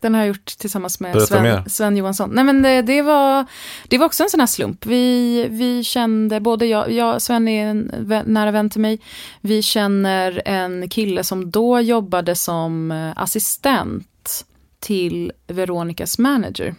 Den 0.00 0.14
har 0.14 0.20
jag 0.20 0.28
gjort 0.28 0.46
tillsammans 0.46 1.00
med 1.00 1.12
Berätta 1.12 1.42
mer. 1.42 1.52
Sven, 1.52 1.70
Sven 1.70 1.96
Johansson. 1.96 2.30
Nej 2.32 2.44
men 2.44 2.62
det, 2.62 2.82
det, 2.82 3.02
var, 3.02 3.46
det 3.88 3.98
var 3.98 4.06
också 4.06 4.22
en 4.22 4.30
sån 4.30 4.40
här 4.40 4.46
slump. 4.46 4.86
Vi, 4.86 5.46
vi 5.50 5.84
kände, 5.84 6.40
både 6.40 6.66
jag, 6.66 6.92
jag, 6.92 7.22
Sven 7.22 7.48
är 7.48 7.66
en 7.66 7.90
vän, 7.98 8.24
nära 8.26 8.50
vän 8.50 8.70
till 8.70 8.80
mig. 8.80 9.00
Vi 9.40 9.62
känner 9.62 10.42
en 10.44 10.88
kille 10.88 11.24
som 11.24 11.50
då 11.50 11.80
jobbade 11.80 12.34
som 12.36 12.92
eh, 12.92 13.12
assistent 13.16 14.44
till 14.80 15.32
Veronicas 15.46 16.18
manager. 16.18 16.74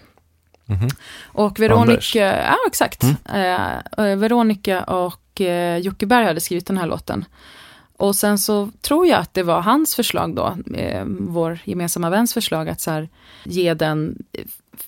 Mhm. 0.65 0.87
Och 1.23 1.45
Anders. 1.45 1.59
Veronica, 1.59 2.43
ja 2.43 2.57
exakt. 2.67 3.03
Eh, 3.33 3.75
eh, 3.97 4.15
Veronica 4.15 4.83
och 4.83 5.41
eh, 5.41 5.77
Jocke 5.77 6.05
Berg 6.05 6.25
hade 6.25 6.41
skrivit 6.41 6.67
den 6.67 6.77
här 6.77 6.87
låten. 6.87 7.25
Och 7.97 8.15
sen 8.15 8.37
så 8.37 8.69
tror 8.81 9.07
jag 9.07 9.19
att 9.19 9.33
det 9.33 9.43
var 9.43 9.61
hans 9.61 9.95
förslag 9.95 10.35
då, 10.35 10.57
eh, 10.75 11.03
vår 11.19 11.59
gemensamma 11.63 12.09
väns 12.09 12.33
förslag, 12.33 12.69
att 12.69 12.81
så 12.81 12.91
här, 12.91 13.09
ge 13.43 13.73
den 13.73 14.15
eh, 14.33 14.43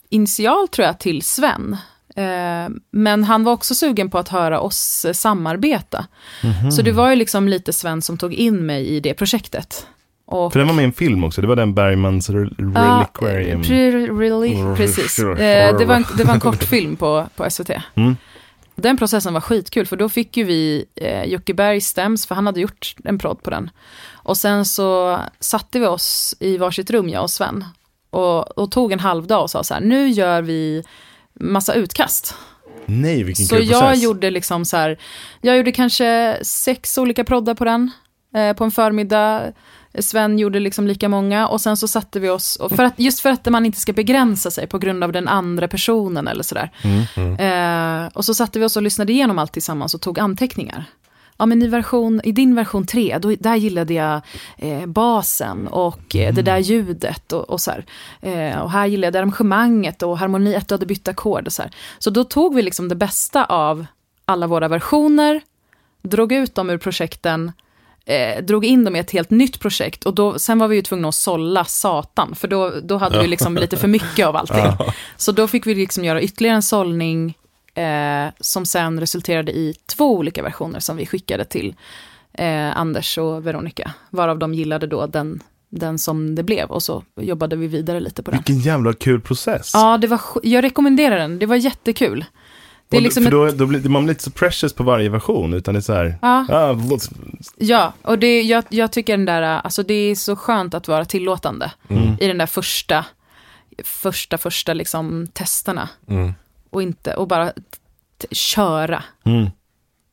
initial 0.10 0.68
tror 0.68 0.86
jag 0.88 1.00
till 1.00 1.22
Sven. 1.22 1.78
Eh, 2.16 2.70
men 2.92 3.24
han 3.24 3.44
var 3.44 3.54
också 3.54 3.76
sugen 3.76 4.10
på 4.10 4.18
att 4.18 4.30
höra 4.30 4.60
oss 4.60 5.06
eh, 5.06 5.14
samarbeta. 5.14 6.06
Mhm. 6.44 6.72
Så 6.72 6.82
det 6.82 6.92
var 6.92 7.10
ju 7.10 7.16
liksom 7.16 7.48
lite 7.48 7.74
Sven 7.74 8.02
som 8.02 8.18
tog 8.18 8.34
in 8.34 8.66
mig 8.66 8.88
i 8.88 9.00
det 9.00 9.14
projektet. 9.14 9.88
Och 10.26 10.54
För 10.54 10.60
den 10.60 10.68
var 10.68 10.76
med 10.76 10.84
i 10.84 10.86
en 10.86 10.92
film 10.94 11.24
också. 11.24 11.42
Det 11.42 11.48
var 11.48 11.56
den 11.56 11.74
Bergmans 11.74 12.30
Re- 12.30 12.56
Reliquarium. 12.58 13.60
Ja, 13.60 13.66
pre- 14.58 14.76
precis. 14.76 15.20
Eh, 15.20 15.78
det, 15.78 15.86
var 15.86 15.96
en, 15.96 16.06
det 16.18 16.24
var 16.24 16.34
en 16.34 16.40
kortfilm 16.40 16.96
på, 16.96 17.28
på 17.36 17.50
SVT. 17.50 17.70
Mm. 17.96 18.18
Den 18.80 18.98
processen 18.98 19.34
var 19.34 19.42
skitkul, 19.42 19.86
för 19.86 19.96
då 19.96 20.10
fick 20.10 20.38
ju 20.38 20.44
vi 20.44 20.86
eh, 20.96 21.24
Jocke 21.24 21.54
Berg 21.54 21.82
stäms, 21.82 22.26
för 22.28 22.36
han 22.36 22.46
hade 22.46 22.60
gjort 22.60 22.96
en 23.04 23.18
prodd 23.18 23.44
på 23.44 23.50
den. 23.50 23.70
Och 24.14 24.38
sen 24.38 24.66
så 24.66 25.20
satte 25.40 25.80
vi 25.80 25.86
oss 25.86 26.36
i 26.40 26.58
varsitt 26.58 26.90
rum, 26.90 27.10
jag 27.10 27.24
och 27.24 27.32
Sven, 27.32 27.66
och, 28.10 28.58
och 28.58 28.72
tog 28.72 28.92
en 28.92 29.00
halv 29.00 29.28
dag 29.28 29.42
och 29.42 29.50
sa 29.50 29.64
så 29.64 29.74
här, 29.74 29.82
nu 29.82 30.10
gör 30.10 30.42
vi 30.42 30.84
massa 31.40 31.74
utkast. 31.74 32.36
Nej, 32.86 33.24
vilken 33.24 33.46
Så 33.46 33.56
kul 33.56 33.68
jag 33.70 33.82
process. 33.82 34.04
gjorde 34.04 34.30
liksom 34.30 34.66
så 34.66 34.78
här, 34.78 35.00
jag 35.42 35.58
gjorde 35.58 35.72
kanske 35.72 36.40
sex 36.44 36.98
olika 36.98 37.24
proddar 37.24 37.56
på 37.56 37.66
den, 37.66 37.92
eh, 38.36 38.54
på 38.56 38.64
en 38.64 38.72
förmiddag. 38.72 39.54
Sven 40.02 40.40
gjorde 40.40 40.60
liksom 40.60 40.88
lika 40.88 41.10
många 41.10 41.48
och 41.48 41.62
sen 41.62 41.78
så 41.78 41.88
satte 41.88 42.20
vi 42.20 42.30
oss, 42.30 42.56
och 42.56 42.72
för 42.72 42.84
att, 42.84 42.94
just 43.00 43.20
för 43.20 43.30
att 43.30 43.46
man 43.46 43.66
inte 43.66 43.80
ska 43.80 43.94
begränsa 43.94 44.52
sig 44.52 44.68
på 44.68 44.78
grund 44.78 45.04
av 45.04 45.12
den 45.12 45.28
andra 45.28 45.68
personen 45.68 46.28
eller 46.28 46.44
sådär. 46.44 46.72
Mm. 47.16 47.36
Eh, 47.36 48.12
och 48.14 48.26
så 48.26 48.34
satte 48.34 48.60
vi 48.60 48.66
oss 48.66 48.78
och 48.78 48.84
lyssnade 48.84 49.14
igenom 49.14 49.40
allt 49.40 49.54
tillsammans 49.54 49.94
och 49.94 50.02
tog 50.02 50.20
anteckningar. 50.20 50.86
Ja, 51.38 51.46
men 51.46 51.62
i, 51.62 51.68
version, 51.68 52.22
i 52.24 52.32
din 52.32 52.56
version 52.56 52.86
3, 52.86 53.18
då, 53.22 53.36
där 53.40 53.56
gillade 53.56 53.94
jag 53.94 54.22
eh, 54.58 54.86
basen 54.86 55.68
och 55.68 56.16
eh, 56.16 56.34
det 56.34 56.42
där 56.42 56.58
ljudet 56.58 57.34
och, 57.34 57.50
och 57.50 57.62
så 57.62 57.72
här. 57.72 57.86
Eh, 58.22 58.60
och 58.60 58.72
här 58.72 58.86
gillade 58.86 59.18
jag 59.18 59.22
arrangemanget 59.22 60.04
och 60.04 60.18
harmoni, 60.18 60.56
att 60.56 60.68
du 60.68 60.74
hade 60.74 60.86
bytt 60.86 61.08
ackord 61.08 61.48
och 61.48 61.54
så 61.54 61.62
här. 61.62 61.72
Så 62.00 62.10
då 62.10 62.24
tog 62.24 62.56
vi 62.56 62.62
liksom 62.62 62.90
det 62.90 62.96
bästa 62.96 63.46
av 63.46 63.86
alla 64.26 64.48
våra 64.48 64.68
versioner, 64.68 65.42
drog 66.02 66.32
ut 66.32 66.56
dem 66.56 66.70
ur 66.70 66.78
projekten 66.78 67.52
eh, 68.10 68.44
drog 68.44 68.66
in 68.66 68.84
dem 68.84 68.96
i 68.96 69.00
ett 69.00 69.12
helt 69.12 69.30
nytt 69.30 69.60
projekt 69.60 70.04
och 70.04 70.14
då, 70.14 70.40
sen 70.40 70.60
var 70.60 70.68
vi 70.68 70.76
ju 70.76 70.82
tvungna 70.82 71.08
att 71.08 71.16
sålla 71.16 71.66
satan, 71.66 72.36
för 72.36 72.48
då, 72.48 72.74
då 72.84 72.98
hade 72.98 73.22
vi 73.22 73.28
liksom 73.28 73.56
lite 73.56 73.78
för 73.78 73.88
mycket 73.88 74.26
av 74.26 74.36
allting. 74.36 74.66
Så 75.18 75.32
då 75.32 75.48
fick 75.48 75.68
vi 75.68 75.76
liksom 75.76 76.06
göra 76.06 76.22
ytterligare 76.22 76.56
en 76.56 76.64
sållning 76.64 77.38
eh, 77.76 78.28
som 78.40 78.66
sen 78.66 79.00
resulterade 79.00 79.52
i 79.52 79.76
två 79.98 80.18
olika 80.18 80.44
versioner 80.44 80.80
som 80.80 80.98
vi 80.98 81.06
skickade 81.06 81.46
till 81.46 81.76
eh, 82.34 82.78
Anders 82.78 83.18
och 83.18 83.48
Veronica, 83.48 83.94
varav 84.10 84.40
de 84.40 84.54
gillade 84.54 84.88
då 84.88 85.08
den, 85.08 85.44
den 85.70 86.00
som 86.00 86.36
det 86.36 86.44
blev 86.44 86.70
och 86.70 86.84
så 86.84 87.04
jobbade 87.16 87.56
vi 87.56 87.68
vidare 87.68 88.00
lite 88.00 88.24
på 88.24 88.32
den. 88.32 88.38
Vilken 88.38 88.60
jävla 88.60 88.94
kul 88.94 89.22
process. 89.22 89.72
Ja, 89.74 89.98
det 89.98 90.08
var, 90.08 90.22
jag 90.44 90.64
rekommenderar 90.64 91.20
den, 91.20 91.40
det 91.40 91.46
var 91.46 91.56
jättekul. 91.56 92.26
Det 92.92 92.98
är 92.98 93.02
liksom 93.02 93.24
för 93.24 93.32
då, 93.32 93.52
då 93.52 93.66
blir 93.66 93.90
man 93.90 94.04
blir 94.04 94.14
inte 94.14 94.24
så 94.24 94.32
precious 94.32 94.74
på 94.74 94.84
varje 94.84 95.10
version, 95.10 95.54
utan 95.54 95.74
det 95.74 95.80
är 95.80 95.82
så 95.82 95.94
här, 95.94 96.18
ja, 96.22 96.46
ah, 96.50 96.78
ja, 97.58 97.94
och 98.02 98.20
det, 98.20 98.42
jag, 98.42 98.64
jag 98.70 98.92
tycker 98.92 99.14
den 99.18 99.26
där, 99.26 99.42
alltså 99.42 99.84
det 99.84 99.94
är 99.94 100.16
så 100.16 100.36
skönt 100.36 100.74
att 100.74 100.88
vara 100.88 101.06
tillåtande 101.06 101.72
Mm. 101.90 102.18
i 102.20 102.28
den 102.28 102.38
där 102.38 102.46
första, 102.46 103.06
första, 103.84 104.38
första 104.38 104.74
liksom 104.74 105.28
testerna. 105.34 105.90
Mm. 106.08 106.34
Och 106.70 106.82
inte, 106.82 107.14
och 107.14 107.28
bara 107.28 107.52
köra. 108.32 109.04
mm. 109.26 109.50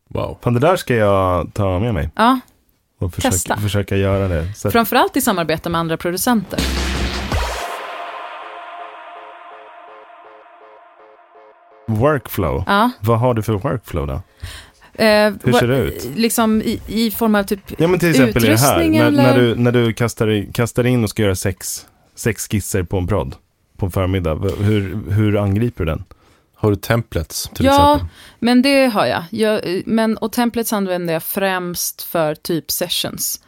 Wow. 0.09 0.39
Fan, 0.43 0.55
det 0.55 0.61
där 0.61 0.77
ska 0.77 0.95
jag 0.95 1.55
ta 1.55 1.79
med 1.79 1.95
mig 1.95 2.11
Ja, 2.16 2.41
och 2.99 3.14
försöka, 3.14 3.31
Testa. 3.33 3.57
försöka 3.57 3.97
göra 3.97 4.29
det. 4.29 4.53
Så 4.55 4.68
att, 4.68 4.72
framförallt 4.72 5.16
i 5.16 5.20
samarbete 5.20 5.68
med 5.68 5.79
andra 5.79 5.97
producenter. 5.97 6.61
Workflow, 11.97 12.64
Ja, 12.66 12.90
vad 13.01 13.18
har 13.18 13.34
du 13.34 13.42
för 13.42 13.53
workflow 13.53 14.07
då? 14.07 14.14
eh, 15.05 15.32
Hur 15.44 15.53
ser 15.53 15.68
det 15.68 15.78
ut? 15.78 16.09
Liksom 16.16 16.62
i, 16.62 16.80
i 16.86 17.11
form 17.11 17.34
av 17.34 17.42
typ, 17.42 17.61
Ja 17.78 17.88
men 17.88 17.99
till 18.01 18.11
exempel 18.11 18.44
i 18.44 18.49
det 18.49 18.57
här, 18.57 18.80
Utrustning 18.80 18.99
när, 18.99 19.11
när 19.11 19.38
du, 19.38 19.55
när 19.55 19.72
du 19.72 19.92
kastar, 19.92 20.53
kastar 20.53 20.86
in 20.86 21.05
och 21.05 21.11
ska 21.11 21.22
göra 21.22 21.34
sex, 21.36 21.86
sex 22.14 22.49
skisser 22.49 22.82
på 22.82 22.99
en 22.99 23.07
prod 23.07 23.34
på 23.76 23.86
en 23.86 23.92
förmiddag, 23.92 24.34
hur, 24.59 25.11
hur 25.11 25.36
angriper 25.42 25.84
du 25.84 25.90
den? 25.90 26.05
Har 26.55 26.70
du 26.70 26.76
templates 26.76 27.51
till 27.55 27.64
Ja. 27.66 27.94
exempel? 27.94 28.09
men 28.38 28.62
det 28.62 28.86
har 28.86 29.07
jag. 29.07 29.24
jag 29.30 29.82
men, 29.86 30.16
och 30.16 30.32
templates 30.32 30.72
använder 30.72 31.14
jag 31.14 31.22
främst 31.22 32.03
för 32.03 32.34
typ 32.34 32.70
sessions. 32.70 33.40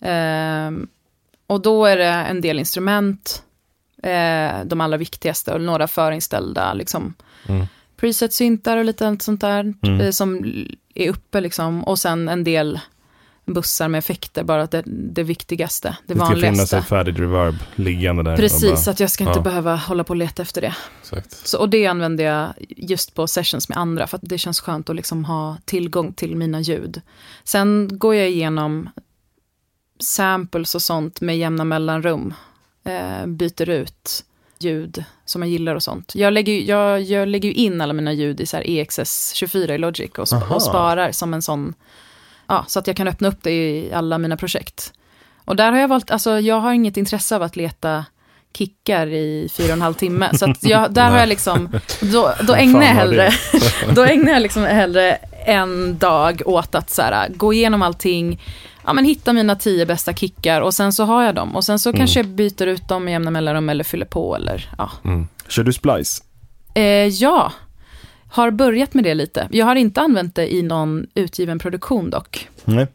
Ehm, 0.00 0.86
och 1.46 1.62
då 1.62 1.86
är 1.86 1.96
det 1.96 2.04
en 2.04 2.40
del 2.40 2.58
instrument, 2.58 3.42
eh, 4.02 4.64
de 4.64 4.80
allra 4.80 4.96
viktigaste 4.96 5.52
och 5.54 5.60
några 5.60 5.88
förinställda 5.88 6.74
liksom, 6.74 7.14
Mm. 7.48 7.66
Preset-syntar 8.04 8.76
och 8.76 8.84
lite 8.84 9.16
sånt 9.20 9.40
där 9.40 9.74
Mm. 9.82 10.00
eh, 10.00 10.10
som 10.10 10.44
är 10.94 11.08
uppe 11.10 11.40
liksom. 11.40 11.84
Och 11.84 11.98
sen 11.98 12.28
en 12.28 12.44
del 12.44 12.80
bussar 13.46 13.88
med 13.88 13.98
effekter, 13.98 14.44
bara 14.44 14.66
det, 14.66 14.82
det 14.86 15.22
viktigaste, 15.22 15.96
det, 16.06 16.14
Det 16.14 16.20
ska 16.20 16.26
finnas 16.28 16.42
vanligaste. 16.44 16.76
ett 16.78 16.84
färdigt 16.88 17.18
reverb 17.18 17.54
liggande 17.74 18.22
där. 18.22 18.36
Precis, 18.36 18.84
bara- 18.84 18.90
att 18.92 19.00
jag 19.00 19.10
ska 19.10 19.24
inte 19.24 19.38
Ja. 19.38 19.42
behöva 19.42 19.76
hålla 19.76 20.04
på 20.04 20.10
och 20.10 20.16
leta 20.16 20.42
efter 20.42 20.60
det. 20.60 20.74
Exakt. 21.00 21.46
Så, 21.46 21.58
och 21.58 21.68
det 21.68 21.86
använder 21.86 22.24
jag 22.24 22.54
just 22.68 23.14
på 23.14 23.26
sessions 23.26 23.68
med 23.68 23.78
andra, 23.78 24.06
för 24.06 24.16
att 24.16 24.22
det 24.26 24.38
känns 24.38 24.60
skönt 24.60 24.90
att 24.90 24.96
liksom 24.96 25.24
ha 25.24 25.56
tillgång 25.64 26.12
till 26.12 26.36
mina 26.36 26.60
ljud. 26.60 27.00
Sen 27.44 27.90
går 27.98 28.14
jag 28.14 28.28
igenom 28.30 28.88
samples 30.00 30.74
och 30.74 30.82
sånt 30.82 31.20
med 31.20 31.38
jämna 31.38 31.64
mellanrum. 31.64 32.34
Eh, 32.84 33.26
byter 33.26 33.68
ut 33.68 34.24
ljud 34.58 35.04
som 35.24 35.42
jag 35.42 35.50
gillar 35.50 35.74
och 35.74 35.82
sånt. 35.82 36.12
Jag 36.14 36.32
lägger, 36.32 36.52
jag, 36.60 37.02
jag 37.02 37.28
lägger 37.28 37.48
ju 37.48 37.54
in 37.54 37.80
alla 37.80 37.92
mina 37.92 38.12
ljud 38.12 38.40
i 38.40 38.46
så 38.46 38.56
här 38.56 38.64
EXS24 38.64 39.72
i 39.72 39.78
Logic 39.78 40.10
och, 40.10 40.24
sp- 40.24 40.34
Aha. 40.42 40.54
och 40.54 40.62
sparar 40.62 41.12
som 41.12 41.34
en 41.34 41.42
sån, 41.42 41.74
ja, 42.46 42.64
så 42.68 42.78
att 42.78 42.86
jag 42.86 42.96
kan 42.96 43.08
öppna 43.08 43.28
upp 43.28 43.38
det 43.42 43.50
i 43.50 43.92
alla 43.92 44.18
mina 44.18 44.36
projekt. 44.36 44.92
Och 45.44 45.56
där 45.56 45.72
har 45.72 45.78
jag 45.78 45.88
valt, 45.88 46.10
alltså 46.10 46.40
jag 46.40 46.60
har 46.60 46.72
inget 46.72 46.96
intresse 46.96 47.36
av 47.36 47.42
att 47.42 47.56
leta 47.56 48.04
kickar 48.58 49.06
i 49.06 49.48
fyra 49.52 49.66
och 49.66 49.72
en 49.72 49.82
halv 49.82 49.94
timme. 49.94 50.30
Så 50.38 50.50
att 50.50 50.64
jag, 50.64 50.92
där 50.92 51.10
har 51.10 51.18
jag 51.18 51.28
liksom, 51.34 51.80
då, 52.00 52.34
då 52.42 52.54
ägnar 52.54 52.82
jag 52.82 52.88
hellre, 52.88 53.30
då 53.94 54.02
ägnar 54.04 54.32
jag 54.32 54.42
liksom 54.42 54.62
hellre 54.62 55.12
en 55.46 55.98
dag 55.98 56.42
åt 56.46 56.74
att 56.74 56.90
så 56.90 57.02
här, 57.02 57.28
gå 57.28 57.52
igenom 57.52 57.82
allting, 57.82 58.40
ja 58.84 58.92
men 58.92 59.04
hitta 59.04 59.32
mina 59.32 59.56
tio 59.56 59.86
bästa 59.86 60.12
kickar 60.12 60.60
och 60.60 60.74
sen 60.74 60.92
så 60.92 61.04
har 61.04 61.22
jag 61.22 61.34
dem. 61.34 61.56
Och 61.56 61.64
sen 61.64 61.78
så 61.78 61.92
kanske 61.92 62.20
jag 62.20 62.28
byter 62.28 62.66
ut 62.66 62.88
dem 62.88 63.04
med 63.04 63.12
jämna 63.12 63.30
mellanrum 63.30 63.68
eller 63.68 63.84
fyller 63.84 64.06
på 64.06 64.36
eller 64.36 64.70
ja. 64.78 64.90
Mm. 65.04 65.28
Kör 65.48 65.64
du 65.64 65.72
splice? 65.72 66.22
Eh, 66.74 67.06
ja, 67.06 67.52
har 68.30 68.50
börjat 68.50 68.94
med 68.94 69.04
det 69.04 69.14
lite. 69.14 69.48
Jag 69.50 69.66
har 69.66 69.76
inte 69.76 70.00
använt 70.00 70.34
det 70.34 70.54
i 70.54 70.62
någon 70.62 71.06
utgiven 71.14 71.58
produktion 71.58 72.10
dock. 72.10 72.48
Nej. 72.64 72.86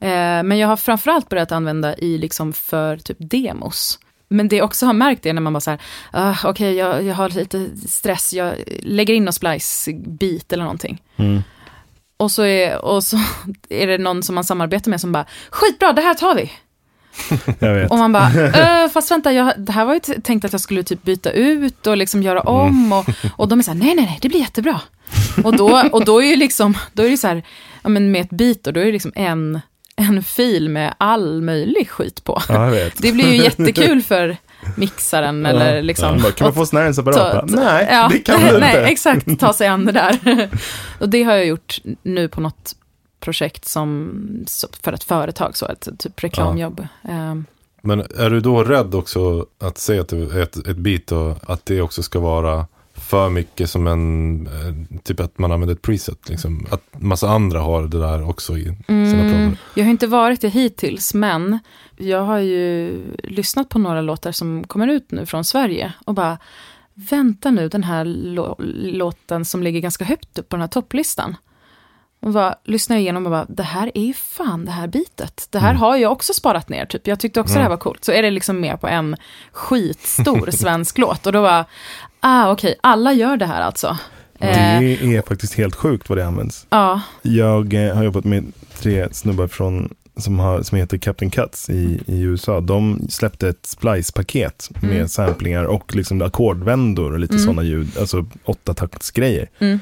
Eh, 0.00 0.42
men 0.42 0.58
jag 0.58 0.68
har 0.68 0.76
framförallt 0.76 1.28
börjat 1.28 1.52
använda 1.52 1.96
i 1.96 2.18
liksom 2.18 2.52
för 2.52 2.96
typ 2.96 3.16
demos. 3.20 3.98
Men 4.28 4.48
det 4.48 4.56
jag 4.56 4.64
också 4.64 4.86
har 4.86 4.92
märkt 4.92 5.26
är 5.26 5.32
när 5.32 5.40
man 5.40 5.52
bara 5.52 5.60
så 5.60 5.70
här, 5.70 5.80
ah, 6.10 6.34
okej 6.44 6.74
jag, 6.74 7.02
jag 7.02 7.14
har 7.14 7.28
lite 7.28 7.66
stress, 7.88 8.32
jag 8.32 8.54
lägger 8.82 9.14
in 9.14 9.24
någon 9.24 9.32
splice-bit 9.32 10.52
eller 10.52 10.64
någonting. 10.64 11.02
Mm. 11.16 11.42
Och 12.18 12.30
så, 12.30 12.42
är, 12.42 12.84
och 12.84 13.04
så 13.04 13.16
är 13.68 13.86
det 13.86 13.98
någon 13.98 14.22
som 14.22 14.34
man 14.34 14.44
samarbetar 14.44 14.90
med 14.90 15.00
som 15.00 15.12
bara, 15.12 15.26
skitbra, 15.50 15.92
det 15.92 16.02
här 16.02 16.14
tar 16.14 16.34
vi. 16.34 16.52
Och 17.90 17.98
man 17.98 18.12
bara, 18.12 18.30
äh, 18.84 18.90
fast 18.90 19.10
vänta, 19.10 19.32
jag, 19.32 19.52
det 19.56 19.72
här 19.72 19.84
var 19.84 19.94
ju 19.94 20.00
tänkt 20.00 20.44
att 20.44 20.52
jag 20.52 20.60
skulle 20.60 20.82
typ 20.82 21.02
byta 21.02 21.30
ut 21.30 21.86
och 21.86 21.96
liksom 21.96 22.22
göra 22.22 22.40
om. 22.40 22.92
Och, 22.92 23.06
och 23.36 23.48
de 23.48 23.58
är 23.58 23.62
så 23.62 23.70
här, 23.70 23.78
nej, 23.78 23.94
nej, 23.94 24.04
nej, 24.04 24.18
det 24.22 24.28
blir 24.28 24.40
jättebra. 24.40 24.80
Och 25.44 25.56
då, 25.56 25.82
och 25.92 26.04
då 26.04 26.22
är 26.22 26.26
ju 26.26 26.36
liksom, 26.36 26.78
då 26.92 27.02
är 27.02 27.10
det 27.10 27.16
så 27.16 27.28
här, 27.28 27.42
ja 27.82 27.88
men 27.88 28.10
med 28.10 28.20
ett 28.20 28.30
beat 28.30 28.66
och 28.66 28.72
då 28.72 28.80
är 28.80 28.84
det 28.84 28.92
liksom 28.92 29.12
en, 29.14 29.60
en 29.96 30.22
fil 30.22 30.68
med 30.68 30.94
all 30.98 31.42
möjlig 31.42 31.90
skit 31.90 32.24
på. 32.24 32.42
Ja. 32.48 32.70
Det 32.96 33.12
blir 33.12 33.32
ju 33.32 33.42
jättekul 33.42 34.02
för 34.02 34.36
mixaren 34.74 35.46
eller 35.46 35.82
liksom. 35.82 36.18
Bara, 36.22 36.32
kan 36.32 36.44
man 36.46 36.54
få 36.54 36.66
sån 36.66 36.78
här 36.78 36.92
separat? 36.92 37.50
Nej, 37.50 37.88
ja, 37.90 38.08
det 38.12 38.18
kan 38.18 38.40
du 38.40 38.46
nej, 38.58 38.76
inte. 38.76 38.92
exakt, 38.92 39.40
ta 39.40 39.52
sig 39.52 39.68
an 39.68 39.84
det 39.84 39.92
där. 39.92 40.48
och 41.00 41.08
det 41.08 41.22
har 41.22 41.34
jag 41.34 41.46
gjort 41.46 41.78
nu 42.02 42.28
på 42.28 42.40
något 42.40 42.74
projekt 43.20 43.64
som, 43.64 44.10
för 44.82 44.92
ett 44.92 45.04
företag, 45.04 45.56
så 45.56 45.66
ett 45.66 45.88
typ 45.98 46.24
reklamjobb. 46.24 46.86
Ehm, 47.08 47.44
Men 47.82 48.00
är 48.00 48.30
du 48.30 48.40
då 48.40 48.64
rädd 48.64 48.94
också 48.94 49.46
att 49.60 49.78
säga 49.78 50.00
att 50.00 50.08
det 50.08 50.16
är 50.16 50.40
ett, 50.40 50.56
ett 50.56 50.76
beat 50.76 51.12
och 51.12 51.36
att 51.46 51.66
det 51.66 51.80
också 51.80 52.02
ska 52.02 52.20
vara 52.20 52.66
för 53.08 53.28
mycket 53.30 53.70
som 53.70 53.86
en, 53.86 54.46
eh, 54.46 54.98
typ 55.02 55.20
att 55.20 55.38
man 55.38 55.52
använder 55.52 55.74
ett 55.74 55.82
preset 55.82 56.28
liksom. 56.28 56.66
Att 56.70 56.82
massa 57.02 57.28
andra 57.30 57.60
har 57.60 57.82
det 57.86 57.98
där 58.00 58.28
också 58.28 58.56
i 58.58 58.64
sina 58.64 58.74
Mm, 58.88 59.30
prover. 59.32 59.56
jag 59.74 59.84
har 59.84 59.90
inte 59.90 60.06
varit 60.06 60.40
det 60.40 60.48
hittills, 60.48 61.14
men 61.14 61.58
jag 61.96 62.22
har 62.22 62.38
ju 62.38 62.92
lyssnat 63.24 63.68
på 63.68 63.78
några 63.78 64.00
låtar 64.00 64.32
som 64.32 64.64
kommer 64.66 64.88
ut 64.88 65.10
nu 65.10 65.26
från 65.26 65.44
Sverige 65.44 65.92
och 66.06 66.14
bara, 66.14 66.38
vänta 66.94 67.50
nu, 67.50 67.68
den 67.68 67.84
här 67.84 68.04
lå- 68.04 68.56
låten 68.92 69.44
som 69.44 69.62
ligger 69.62 69.80
ganska 69.80 70.04
högt 70.04 70.38
upp 70.38 70.48
på 70.48 70.56
den 70.56 70.60
här 70.60 70.68
topplistan. 70.68 71.36
Och 72.20 72.32
bara 72.32 72.54
lyssnar 72.64 72.96
jag 72.96 73.00
igenom 73.00 73.26
och 73.26 73.30
bara, 73.32 73.44
det 73.48 73.62
här 73.62 73.90
är 73.94 74.02
ju 74.02 74.14
fan 74.14 74.64
det 74.64 74.70
här 74.70 74.86
bitet. 74.86 75.48
Det 75.50 75.58
här 75.58 75.74
har 75.74 75.96
jag 75.96 76.12
också 76.12 76.34
sparat 76.34 76.68
ner, 76.68 76.86
typ. 76.86 77.06
Jag 77.06 77.20
tyckte 77.20 77.40
också 77.40 77.54
det 77.54 77.60
här 77.60 77.68
var 77.68 77.76
coolt. 77.76 78.04
Så 78.04 78.12
är 78.12 78.22
det 78.22 78.30
liksom 78.30 78.60
med 78.60 78.80
på 78.80 78.88
en 78.88 79.16
skitstor 79.52 80.50
svensk 80.52 80.98
låt. 80.98 81.26
Och 81.26 81.32
då 81.32 81.40
var, 81.42 81.64
ah 82.20 82.50
okej, 82.52 82.74
alla 82.80 83.12
gör 83.12 83.36
det 83.36 83.46
här 83.46 83.62
alltså. 83.62 83.86
Eh, 84.40 84.80
Det 84.80 85.16
är 85.16 85.22
faktiskt 85.28 85.54
helt 85.54 85.74
sjukt 85.74 86.08
vad 86.08 86.18
det 86.18 86.26
används. 86.26 86.66
ja, 86.70 87.00
Jag 87.22 87.74
eh, 87.88 87.94
har 87.96 88.04
jobbat 88.04 88.24
med 88.24 88.52
tre 88.78 89.08
snubbar 89.12 89.46
från, 89.46 89.94
som, 90.16 90.38
har, 90.38 90.62
som 90.62 90.78
heter 90.78 90.98
Captain 90.98 91.30
Cuts 91.30 91.70
i, 91.70 92.00
i 92.06 92.20
USA. 92.20 92.60
De 92.60 93.06
släppte 93.10 93.48
ett 93.48 93.66
splice-paket 93.66 94.70
med 94.80 94.90
Mm. 94.92 95.08
samplingar 95.08 95.64
och 95.64 95.94
liksom 95.96 96.22
ackordvändor 96.22 97.12
och 97.12 97.18
lite 97.18 97.34
Mm. 97.34 97.44
sådana 97.44 97.62
ljud, 97.62 97.88
alltså 98.00 98.26
åtta 98.44 98.74
taktsgrejer. 98.74 99.48
mm. 99.58 99.80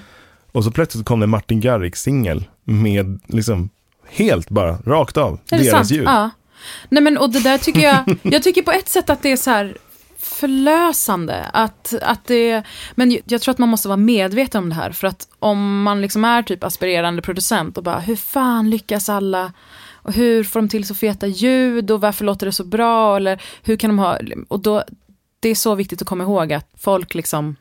Och 0.52 0.64
så 0.64 0.70
plötsligt 0.70 1.06
kom 1.06 1.20
det 1.20 1.26
Martin 1.26 1.60
Garrix-singel 1.60 2.44
med 2.64 3.20
liksom 3.26 3.68
helt 4.08 4.48
bara 4.48 4.78
rakt 4.86 5.16
av 5.16 5.38
Är 5.50 5.58
deras 5.58 5.70
sant? 5.70 5.90
ljud. 5.90 6.06
Ja. 6.06 6.30
Nej 6.88 7.02
men 7.02 7.18
och 7.18 7.30
det 7.32 7.40
där 7.40 7.58
tycker 7.58 7.80
jag, 7.80 8.16
jag 8.22 8.42
tycker 8.42 8.62
på 8.62 8.72
ett 8.72 8.88
sätt 8.88 9.10
att 9.10 9.22
det 9.22 9.32
är 9.32 9.36
så 9.36 9.50
här 9.50 9.76
förlösande. 10.36 11.42
Att, 11.52 11.94
att 12.02 12.24
det, 12.24 12.62
men 12.94 13.18
jag- 13.26 13.40
tror 13.40 13.52
att 13.52 13.58
man 13.58 13.68
måste 13.68 13.88
vara 13.88 13.96
medveten 13.96 14.62
om 14.62 14.68
det 14.68 14.74
här. 14.74 14.90
För 14.90 15.06
att 15.08 15.28
om 15.38 15.82
man 15.82 16.00
liksom 16.02 16.24
är 16.24 16.42
typ 16.42 16.64
aspirerande 16.64 17.22
producent 17.22 17.78
och 17.78 17.84
bara, 17.84 17.98
hur 17.98 18.16
fan 18.16 18.70
lyckas 18.70 19.08
alla? 19.08 19.52
Och 19.92 20.12
hur 20.12 20.44
får 20.44 20.60
de 20.60 20.68
till 20.68 20.86
så 20.86 20.94
feta 20.94 21.26
ljud? 21.26 21.90
Och 21.90 22.00
varför 22.00 22.24
låter 22.24 22.46
det 22.46 22.52
så 22.52 22.64
bra? 22.64 23.16
Eller 23.16 23.42
hur 23.62 23.76
kan 23.76 23.90
de 23.90 23.98
ha, 23.98 24.18
och 24.48 24.60
då, 24.60 24.84
det 25.40 25.48
är 25.48 25.54
så 25.54 25.74
viktigt 25.74 26.02
att 26.02 26.08
komma 26.08 26.24
ihåg 26.24 26.52
att 26.52 26.68
folk 26.78 27.14
liksom, 27.14 27.56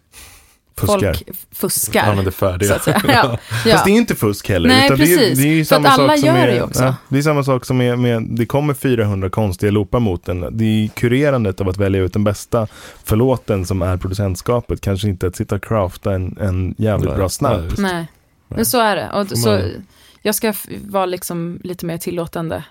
Fuskar. 0.77 1.13
folk 1.13 1.23
fuskar. 1.51 2.03
Använder 2.09 2.31
färdiga. 2.31 2.69
Så 2.69 2.75
att 2.75 2.83
säga. 2.83 3.01
Ja, 3.07 3.39
ja. 3.65 3.71
Fast 3.71 3.85
det 3.85 3.91
är 3.91 3.95
inte 3.95 4.15
fusk 4.15 4.49
heller. 4.49 4.69
Nej, 4.69 4.85
utan 4.85 4.97
Det 4.97 5.03
är, 5.13 5.17
precis. 5.17 5.39
det 5.39 5.47
är 5.47 5.53
ju 5.53 5.65
För 5.65 5.75
att 5.75 5.83
samma 5.83 5.89
alla 5.89 6.07
sak 6.13 6.19
som 6.19 6.27
gör 6.27 6.35
är, 6.35 6.47
det 6.47 6.55
ju 6.55 6.61
också. 6.61 6.83
Ja, 6.83 6.95
det 7.09 7.17
är 7.17 7.21
samma 7.21 7.43
sak 7.43 7.65
som 7.65 7.77
med, 7.77 7.99
med, 7.99 8.23
det 8.29 8.45
kommer 8.45 8.73
400 8.73 9.29
konstiga 9.29 9.71
loopar 9.71 9.99
mot 9.99 10.25
den. 10.25 10.57
Det 10.57 10.63
är 10.65 10.87
kurerandet 10.87 11.61
av 11.61 11.69
att 11.69 11.77
välja 11.77 12.01
ut 12.01 12.13
den 12.13 12.23
bästa 12.23 12.67
för 13.03 13.15
låten 13.15 13.65
som 13.65 13.81
är 13.81 13.97
producentskapet. 13.97 14.81
Kanske 14.81 15.07
inte 15.07 15.27
att 15.27 15.35
sitta 15.35 15.55
och 15.55 15.63
crafta 15.63 16.13
en, 16.13 16.37
en 16.41 16.75
jävligt 16.77 17.09
Nej, 17.09 17.17
bra 17.17 17.29
snap. 17.29 17.61
nej, 17.61 17.69
Nej, 17.77 18.07
men 18.47 18.65
så 18.65 18.79
är 18.79 18.95
det. 18.95 19.11
Och 19.13 19.29
Får 19.29 19.35
så, 19.35 19.49
man- 19.49 19.85
jag 20.21 20.35
ska 20.35 20.53
vara 20.87 21.05
liksom 21.05 21.59
lite 21.63 21.85
mer 21.85 21.97
tillåtande 21.97 22.63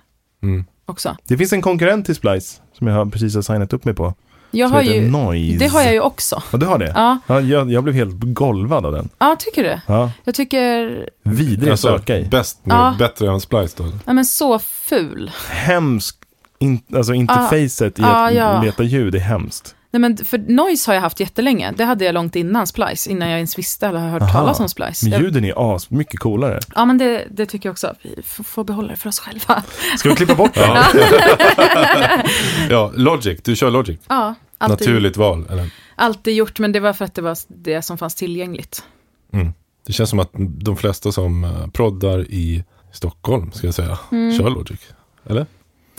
Mm. 0.42 0.64
också. 0.86 1.16
Det 1.24 1.36
finns 1.38 1.52
en 1.52 1.62
konkurrent 1.62 2.06
till 2.06 2.14
Splice 2.14 2.60
som 2.78 2.86
jag 2.86 2.94
har 2.94 3.06
precis 3.06 3.34
har 3.34 3.42
signat 3.42 3.72
upp 3.72 3.84
mig 3.84 3.94
på. 3.94 4.14
Jag 4.54 4.68
har 4.68 4.82
ju, 4.82 5.10
Noise. 5.10 5.58
det 5.58 5.66
har 5.70 5.82
jag 5.82 5.92
ju 5.92 6.00
också. 6.00 6.42
Ja, 6.52 6.58
du 6.58 6.66
har 6.66 6.78
det? 6.78 6.92
Ja, 6.94 7.18
Ja, 7.26 7.40
jag, 7.40 7.70
jag 7.72 7.84
blev 7.84 7.94
helt 7.96 8.14
golvad 8.20 8.86
av 8.86 8.92
den. 8.92 9.08
ja 9.18 9.36
tycker 9.38 9.62
du? 9.64 9.80
Ja, 9.86 10.10
Jag 10.24 10.34
tycker, 10.34 11.08
vidrig 11.22 11.68
att 11.68 11.70
Alltså, 11.70 11.88
söka 11.98 12.18
i. 12.18 12.24
bäst 12.24 12.66
med, 12.66 12.76
Ja. 12.76 12.94
bättre 12.98 13.28
än 13.28 13.40
Splice 13.40 13.74
då? 13.76 13.84
ja 14.04 14.12
men 14.12 14.24
så 14.24 14.58
ful. 14.58 15.30
Hemskt. 15.50 16.18
In, 16.58 16.80
alltså 16.96 17.14
interfacet 17.14 17.98
i 17.98 18.02
Ja, 18.02 18.28
att 18.28 18.34
ja. 18.34 18.62
leta 18.62 18.82
ljud 18.82 19.14
är 19.14 19.18
hemskt. 19.18 19.74
Nej 19.94 20.00
men 20.00 20.16
för 20.16 20.38
noise 20.38 20.90
har 20.90 20.94
jag 20.94 21.02
haft 21.02 21.20
jättelänge. 21.20 21.72
Det 21.76 21.84
hade 21.84 22.04
jag 22.04 22.14
långt 22.14 22.36
innan 22.36 22.66
Splice, 22.66 23.06
innan 23.10 23.28
jag 23.28 23.36
ens 23.38 23.58
visste 23.58 23.86
eller 23.86 23.98
har 23.98 24.08
hört 24.08 24.22
Aha. 24.22 24.32
talas 24.32 24.60
om 24.60 24.68
Splice. 24.68 25.02
Men 25.10 25.20
ljuden 25.20 25.44
är 25.44 25.74
as 25.74 25.90
mycket 25.90 26.20
coolare. 26.20 26.60
ja 26.74 26.84
men 26.84 26.98
det, 26.98 27.26
det 27.30 27.46
tycker 27.46 27.68
jag 27.68 27.72
också. 27.72 27.94
Vi 28.02 28.22
får 28.22 28.64
behålla 28.64 28.88
det 28.88 28.96
för 28.96 29.08
oss 29.08 29.18
själva. 29.18 29.62
Ska 29.98 30.08
vi 30.08 30.14
klippa 30.14 30.34
bort 30.34 30.54
det? 30.54 30.60
Ja. 30.60 30.84
ja, 32.70 32.92
Logic. 32.94 33.40
Du 33.44 33.56
kör 33.56 33.70
Logic. 33.70 33.98
Ja, 34.08 34.34
alltid, 34.58 34.88
Naturligt 34.88 35.16
val. 35.16 35.46
Eller? 35.50 35.70
alltid 35.96 36.34
gjort, 36.34 36.58
men 36.58 36.72
det 36.72 36.80
var 36.80 36.92
för 36.92 37.04
att 37.04 37.14
det 37.14 37.22
var 37.22 37.36
det 37.48 37.82
som 37.82 37.98
fanns 37.98 38.14
tillgängligt. 38.14 38.84
Mm. 39.32 39.52
Det 39.86 39.92
känns 39.92 40.10
som 40.10 40.18
att 40.20 40.30
de 40.38 40.76
flesta 40.76 41.12
som 41.12 41.44
eh, 41.44 41.66
proddar 41.66 42.20
i 42.30 42.64
Stockholm, 42.92 43.52
ska 43.52 43.66
jag 43.66 43.74
säga, 43.74 43.98
Mm. 44.12 44.38
kör 44.38 44.50
Logic. 44.50 44.80
Eller? 45.26 45.46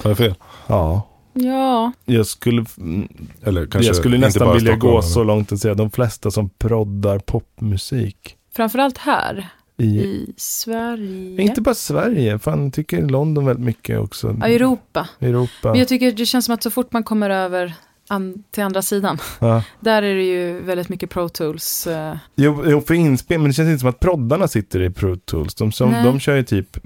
Har 0.03 0.09
jag 0.09 0.17
fel? 0.17 0.35
Ja. 0.67 1.07
Ja, 1.37 1.91
Jag 2.05 2.25
skulle, 2.25 2.65
mm, 2.77 3.07
Eller 3.43 3.65
kanske 3.65 3.87
jag 3.89 3.95
skulle 3.95 4.17
nästan 4.17 4.53
vilja 4.53 4.71
Stockholm, 4.73 4.93
gå 4.93 4.99
men- 5.01 5.09
så 5.09 5.23
långt 5.23 5.51
att 5.51 5.59
säga 5.59 5.73
de 5.73 5.91
flesta 5.91 6.31
som 6.31 6.49
proddar 6.49 7.19
popmusik 7.19 8.35
framförallt 8.55 8.97
här 8.97 9.49
i, 9.77 9.85
i 9.85 10.33
Sverige. 10.37 11.41
inte 11.41 11.61
bara 11.61 11.75
Sverige, 11.75 12.39
fan 12.39 12.71
tycker 12.71 13.01
London 13.01 13.45
väldigt 13.45 13.65
mycket 13.65 13.99
också. 13.99 14.35
Ja, 14.39 14.47
Europa. 14.47 15.07
Europa. 15.19 15.69
Men 15.69 15.79
jag 15.79 15.87
tycker 15.87 16.11
det 16.11 16.25
känns 16.25 16.45
som 16.45 16.53
att 16.53 16.63
så 16.63 16.71
fort 16.71 16.93
man 16.93 17.03
kommer 17.03 17.29
över 17.29 17.73
an, 18.07 18.43
till 18.51 18.63
andra 18.63 18.81
sidan, 18.81 19.17
Ja. 19.39 19.63
där 19.79 20.03
är 20.03 20.15
det 20.15 20.23
ju 20.23 20.59
väldigt 20.59 20.89
mycket 20.89 21.09
Pro 21.09 21.29
Tools. 21.29 21.87
eh, 21.87 22.15
Jo, 22.35 22.63
jo, 22.67 22.81
för 22.81 22.93
inspel, 22.93 23.39
men 23.39 23.47
det 23.47 23.53
känns 23.53 23.67
inte 23.69 23.79
som 23.79 23.89
att 23.89 23.99
proddarna 23.99 24.47
sitter 24.47 24.81
i 24.81 24.89
Pro 24.89 25.15
Tools. 25.15 25.55
De, 25.55 25.71
som, 25.71 25.91
de 25.91 26.19
kör 26.19 26.35
ju 26.35 26.43
typ 26.43 26.77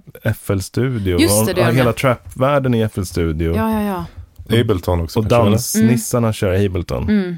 FL 0.42 0.60
Studio. 0.60 1.20
Just 1.20 1.34
det, 1.46 1.52
och, 1.52 1.56
det 1.56 1.62
och 1.62 1.68
de. 1.68 1.78
hela 1.78 1.94
trapvärlden 1.94 2.74
i 2.74 2.90
FL 2.90 3.04
Studio. 3.04 3.56
Ja, 3.56 3.72
ja, 3.72 3.84
ja. 3.84 4.06
Ableton 4.52 5.02
också. 5.02 5.20
och 5.20 5.26
dansnissarna 5.26 6.34
kör 6.34 6.66
Ableton. 6.66 7.10
Mm. 7.10 7.38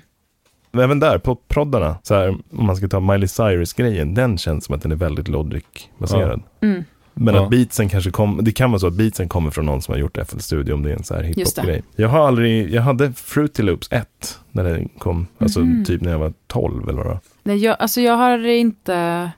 Men 0.71 0.83
även 0.83 0.99
där, 0.99 1.17
på 1.17 1.35
proddarna, 1.35 1.95
så 2.03 2.15
här, 2.15 2.27
om 2.29 2.65
man 2.65 2.75
ska 2.75 2.87
ta 2.87 2.99
Miley 2.99 3.27
Cyrus-grejen, 3.27 4.13
den 4.13 4.37
känns 4.37 4.65
som 4.65 4.75
att 4.75 4.81
den 4.81 4.91
är 4.91 4.95
väldigt 4.95 5.27
Logic-baserad. 5.27 6.41
Mm. 6.61 6.83
Men 7.13 7.35
Ja. 7.35 7.43
att 7.43 7.49
beatsen 7.49 7.89
kanske 7.89 8.11
kommer, 8.11 8.43
det 8.43 8.51
kan 8.51 8.71
vara 8.71 8.79
så 8.79 8.87
att 8.87 8.93
beatsen 8.93 9.29
kommer 9.29 9.51
från 9.51 9.65
någon 9.65 9.81
som 9.81 9.91
har 9.91 9.99
gjort 9.99 10.17
FL 10.27 10.39
Studio 10.39 10.73
om 10.73 10.83
det 10.83 10.91
är 10.91 10.95
en 10.95 11.03
så 11.03 11.15
här 11.15 11.23
hiphop-grej. 11.23 11.83
Jag 11.95 12.09
har 12.09 12.27
aldrig, 12.27 12.73
jag 12.73 12.81
hade 12.81 13.13
Fruity 13.13 13.63
Loops 13.63 13.87
1 13.91 14.07
när 14.51 14.63
den 14.63 14.89
kom, 14.97 15.27
alltså 15.37 15.59
Mhm. 15.59 15.85
typ 15.85 16.01
när 16.01 16.11
jag 16.11 16.19
var 16.19 16.33
12 16.47 16.83
eller 16.89 16.97
vad 16.97 17.05
det 17.05 17.09
var. 17.09 17.19
Nej, 17.43 17.57
jag, 17.57 17.75
alltså 17.79 18.01
jag 18.01 18.17
har 18.17 18.47
inte... 18.47 19.31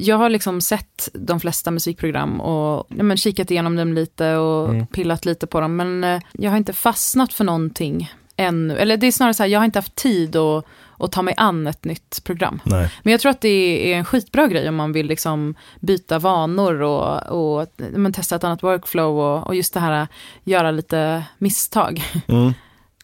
Jag 0.00 0.16
har 0.16 0.30
liksom 0.30 0.60
sett 0.60 1.08
de 1.12 1.40
flesta 1.40 1.70
musikprogram 1.70 2.40
och 2.40 2.86
ja, 2.88 3.02
men 3.02 3.16
kikat 3.16 3.50
igenom 3.50 3.76
dem 3.76 3.92
lite 3.92 4.36
och 4.36 4.68
Mm. 4.68 4.86
pillat 4.86 5.24
lite 5.24 5.46
på 5.46 5.60
dem. 5.60 5.76
Men 5.76 6.04
eh, 6.04 6.20
jag 6.32 6.50
har 6.50 6.56
inte 6.56 6.72
fastnat 6.72 7.32
för 7.32 7.44
någonting 7.44 8.12
ännu. 8.36 8.76
Eller 8.76 8.96
det 8.96 9.06
är 9.06 9.12
snarare 9.12 9.34
så 9.34 9.42
här, 9.42 9.50
jag 9.50 9.60
har 9.60 9.64
inte 9.64 9.78
haft 9.78 9.94
tid 9.94 10.36
att, 10.36 10.64
att 10.98 11.12
ta 11.12 11.22
mig 11.22 11.34
an 11.36 11.66
ett 11.66 11.84
nytt 11.84 12.20
program. 12.24 12.60
Nej. 12.64 12.90
Men 13.02 13.10
jag 13.10 13.20
tror 13.20 13.30
att 13.30 13.40
det 13.40 13.92
är 13.92 13.96
en 13.96 14.04
skitbra 14.04 14.46
grej 14.46 14.68
om 14.68 14.76
man 14.76 14.92
vill 14.92 15.06
liksom 15.06 15.54
byta 15.80 16.18
vanor 16.18 16.82
och, 16.82 17.26
och 17.60 17.66
men 17.78 18.12
testa 18.12 18.36
ett 18.36 18.44
annat 18.44 18.62
workflow 18.62 19.18
och, 19.18 19.46
och 19.46 19.54
just 19.54 19.74
det 19.74 19.80
här 19.80 20.06
göra 20.44 20.70
lite 20.70 21.24
misstag. 21.38 22.02
Mm. 22.28 22.52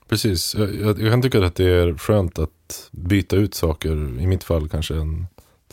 Precis. 0.08 0.54
Jag, 0.58 0.74
jag, 0.74 1.00
jag 1.02 1.10
kan 1.12 1.22
tycka 1.22 1.44
att 1.46 1.54
det 1.54 1.64
är 1.70 1.94
skönt 1.98 2.38
att 2.38 2.88
byta 2.92 3.36
ut 3.36 3.54
saker. 3.54 3.90
I 4.20 4.26
mitt 4.26 4.44
fall 4.44 4.68
kanske 4.68 4.94
en, 4.94 5.26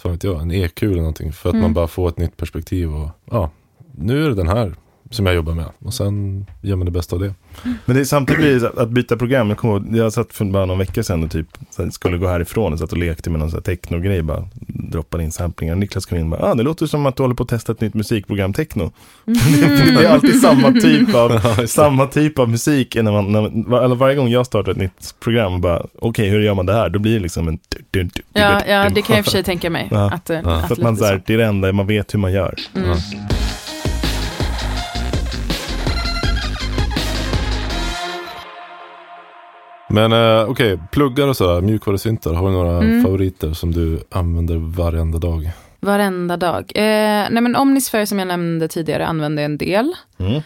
vad 0.04 0.14
vet 0.14 0.24
jag, 0.24 0.42
en 0.42 0.52
EQ 0.52 0.84
eller 0.84 0.96
någonting. 0.98 1.34
För 1.34 1.50
att 1.50 1.54
Mm. 1.54 1.62
man 1.62 1.74
bara 1.74 1.88
får 1.88 2.10
ett 2.10 2.18
nytt 2.18 2.38
perspektiv. 2.38 2.96
Och 2.96 3.10
ja, 3.32 3.50
nu 3.98 4.26
är 4.26 4.30
det 4.30 4.36
den 4.36 4.48
här 4.48 4.76
som 5.14 5.26
jag 5.26 5.36
jobbar 5.36 5.54
med. 5.54 5.66
Och 5.80 5.94
sen 5.94 6.46
gör 6.62 6.76
man 6.76 6.86
det 6.86 6.92
bästa 6.92 7.16
av 7.16 7.22
det. 7.22 7.34
Men 7.86 7.96
det 7.96 8.02
är 8.02 8.06
samtidigt 8.06 8.64
att 8.64 8.90
byta 8.90 9.18
program. 9.18 9.50
Jag, 9.50 9.58
kommer, 9.58 9.74
ihåg, 9.74 9.98
jag 9.98 10.14
satt 10.14 10.34
för 10.34 10.46
bara 10.46 10.66
någon 10.66 10.78
vecka 10.78 11.04
sedan 11.04 11.24
och 11.24 11.32
typ 11.32 11.48
skulle 11.92 12.18
gå 12.18 12.28
härifrån 12.28 12.74
och 12.74 12.80
satt 12.80 12.92
och 12.92 12.98
lekte 12.98 13.30
med 13.30 13.40
någon 13.40 13.52
så 13.52 13.58
här 13.58 13.62
techno-grej. 13.62 14.22
Bara 14.22 14.48
droppade 14.68 15.24
in 15.24 15.32
samplingar. 15.32 15.76
Niklas 15.76 16.06
kom 16.06 16.18
in 16.18 16.24
och 16.24 16.30
bara, 16.40 16.52
ah, 16.52 16.56
det 16.56 16.64
låter 16.64 16.86
som 16.86 17.06
att 17.06 17.16
du 17.16 17.24
håller 17.24 17.36
på 17.36 17.44
att 17.44 17.50
testa 17.50 17.72
ett 17.72 17.82
nytt 17.82 17.94
musikprogram, 17.94 18.54
techno. 18.54 18.92
det 19.26 20.06
är 20.06 20.10
alltid 20.10 20.42
samma 20.42 20.72
typ 20.82 21.16
av, 21.16 21.40
samma 21.68 22.08
typ 22.08 22.40
av 22.40 22.50
musik. 22.50 22.96
När 22.96 23.12
man, 23.12 23.32
när, 23.32 23.42
man- 23.42 23.64
var, 23.68 23.82
eller 23.82 23.96
varje 23.96 24.16
gång 24.16 24.30
jag 24.30 24.46
startar 24.46 24.72
ett 24.72 24.78
nytt 24.78 25.16
program 25.20 25.54
och 25.54 25.60
bara, 25.60 25.86
okej 26.00 26.30
hur 26.30 26.40
gör 26.42 26.54
man 26.54 26.66
det 26.66 26.74
här? 26.74 26.90
Då 26.90 27.00
blir 27.00 27.14
det 27.14 27.20
liksom 27.20 27.48
en... 27.48 27.60
Ja, 28.34 28.62
ja 28.68 28.90
det 28.90 29.02
kan 29.02 29.16
jag 29.16 29.18
i 29.18 29.22
och 29.22 29.26
för 29.26 29.32
sig 29.32 29.44
tänka 29.44 29.70
mig. 29.70 29.88
Ja. 29.92 30.12
Att, 30.12 30.30
eh, 30.30 30.40
Ja. 30.44 30.56
att 30.56 30.68
För 30.68 30.74
att 30.76 30.82
man 30.82 30.98
så 30.98 31.06
här, 31.06 31.22
det 31.26 31.34
är 31.34 31.38
det 31.38 31.46
enda 31.46 31.72
man 31.72 31.88
vet 31.88 32.14
hur 32.14 32.20
man 32.20 32.34
gör. 32.34 32.56
Mm. 32.76 32.98
Men 39.94 40.12
eh, 40.14 40.50
okej, 40.50 40.80
pluggar 40.92 41.28
och 41.28 41.38
sådär, 41.38 41.62
mjukvarusyntar. 41.62 42.34
Har 42.34 42.48
du 42.48 42.54
några 42.54 42.78
Mm. 42.78 43.04
favoriter 43.04 43.54
som 43.54 43.72
du 43.72 44.00
använder 44.10 44.56
varenda 44.58 45.18
dag? 45.20 45.52
Varenda 45.80 46.38
dag. 46.38 46.72
Eh, 46.76 47.28
nej 47.32 47.42
men 47.42 47.56
Omnisphere 47.56 48.06
som 48.08 48.20
jag 48.20 48.28
nämnde 48.28 48.68
tidigare 48.68 49.08
använde 49.08 49.42
jag 49.42 49.52
en 49.52 49.58
del. 49.58 49.94
Mm. 50.18 50.42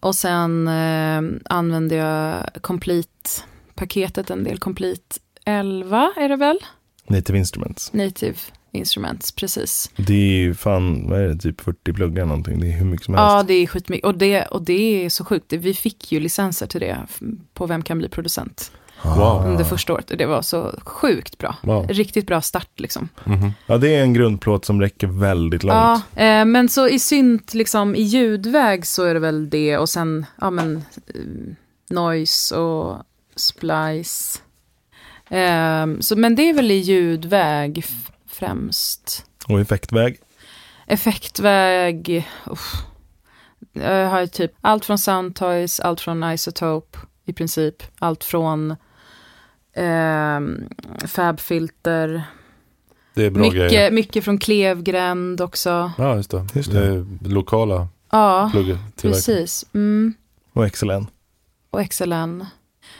Och 0.00 0.14
sen 0.14 0.68
eh, 0.68 1.22
använde 1.44 1.94
jag 1.94 2.34
Complete-paketet 2.60 4.30
en 4.30 4.44
del. 4.44 4.58
Complete 4.58 5.16
11 5.44 6.12
är 6.16 6.28
det 6.28 6.36
väl? 6.36 6.58
Native 7.06 7.38
Instruments. 7.38 7.92
Native 7.92 8.36
Instruments, 8.72 9.32
precis. 9.32 9.90
Det 9.96 10.14
är 10.14 10.36
ju 10.36 10.54
fan, 10.54 11.10
vad 11.10 11.20
är 11.20 11.28
det, 11.28 11.36
typ 11.36 11.60
40 11.60 11.92
pluggar 11.92 12.26
någonting. 12.26 12.60
Det 12.60 12.66
är 12.66 12.72
hur 12.72 12.86
mycket 12.86 13.04
som 13.06 13.14
helst. 13.14 13.32
Ja, 13.32 13.42
det 13.42 13.54
är 13.54 13.66
skitmycket. 13.66 14.06
Och 14.06 14.14
det, 14.18 14.42
och 14.44 14.62
det 14.62 15.04
är 15.04 15.08
så 15.08 15.24
sjukt. 15.24 15.52
Vi 15.52 15.74
fick 15.74 16.12
ju 16.12 16.20
licenser 16.20 16.66
till 16.66 16.80
det 16.80 16.96
på 17.54 17.66
Vem 17.66 17.82
kan 17.82 17.98
bli 17.98 18.08
producent 18.08 18.72
Wow. 19.04 19.46
under 19.46 19.64
första 19.64 19.92
året. 19.92 20.10
Och 20.10 20.16
det 20.16 20.26
var 20.26 20.42
så 20.42 20.74
sjukt 20.84 21.38
bra. 21.38 21.56
Wow. 21.62 21.88
Riktigt 21.88 22.26
bra 22.26 22.40
start 22.40 22.70
liksom. 22.80 23.08
Mhm. 23.24 23.52
Ja, 23.66 23.78
det 23.78 23.94
är 23.94 24.02
en 24.02 24.14
grundplåt 24.14 24.64
som 24.64 24.80
räcker 24.80 25.06
väldigt 25.06 25.62
långt. 25.62 26.02
Ja, 26.14 26.22
eh, 26.24 26.44
men 26.44 26.68
så 26.68 26.88
i 26.88 26.98
synt, 26.98 27.54
liksom 27.54 27.94
i 27.94 28.02
ljudväg 28.02 28.86
så 28.86 29.04
är 29.04 29.14
det 29.14 29.20
väl 29.20 29.50
det 29.50 29.78
och 29.78 29.88
sen, 29.88 30.26
ja 30.40 30.50
men, 30.50 30.76
eh, 30.76 31.20
noise 31.90 32.56
och 32.56 32.96
splice. 33.36 34.40
Eh, 35.28 35.86
så, 36.00 36.16
men 36.16 36.34
det 36.34 36.48
är 36.48 36.54
väl 36.54 36.70
i 36.70 36.74
ljudväg 36.74 37.84
främst. 38.28 39.26
Och 39.48 39.60
effektväg. 39.60 40.20
Effektväg, 40.86 42.28
uff. 42.46 42.72
jag 43.72 44.10
har 44.10 44.26
typ 44.26 44.52
allt 44.60 44.84
från 44.84 44.98
Soundtoys, 44.98 45.80
allt 45.80 46.00
från 46.00 46.32
Isotope 46.32 46.98
i 47.24 47.32
princip, 47.32 47.82
allt 47.98 48.24
från 48.24 48.76
eh, 49.74 50.40
Fabfilter, 51.08 52.22
Det 53.14 53.24
är 53.26 53.30
bra 53.30 53.48
grejer. 53.50 53.64
mycket, 53.64 53.92
mycket 53.92 54.24
från 54.24 54.38
Klevgränd 54.38 55.40
också. 55.40 55.92
Ja, 55.98 56.16
just 56.16 56.30
det. 56.30 56.46
Just 56.54 56.72
det. 56.72 57.04
det. 57.04 57.28
lokala 57.28 57.88
Ja, 58.10 58.48
pluggar. 58.52 58.78
precis. 59.02 59.66
Mm. 59.74 60.14
Och 60.52 60.72
XLN. 60.72 61.06
Och 61.70 61.90
XLN. 61.90 62.46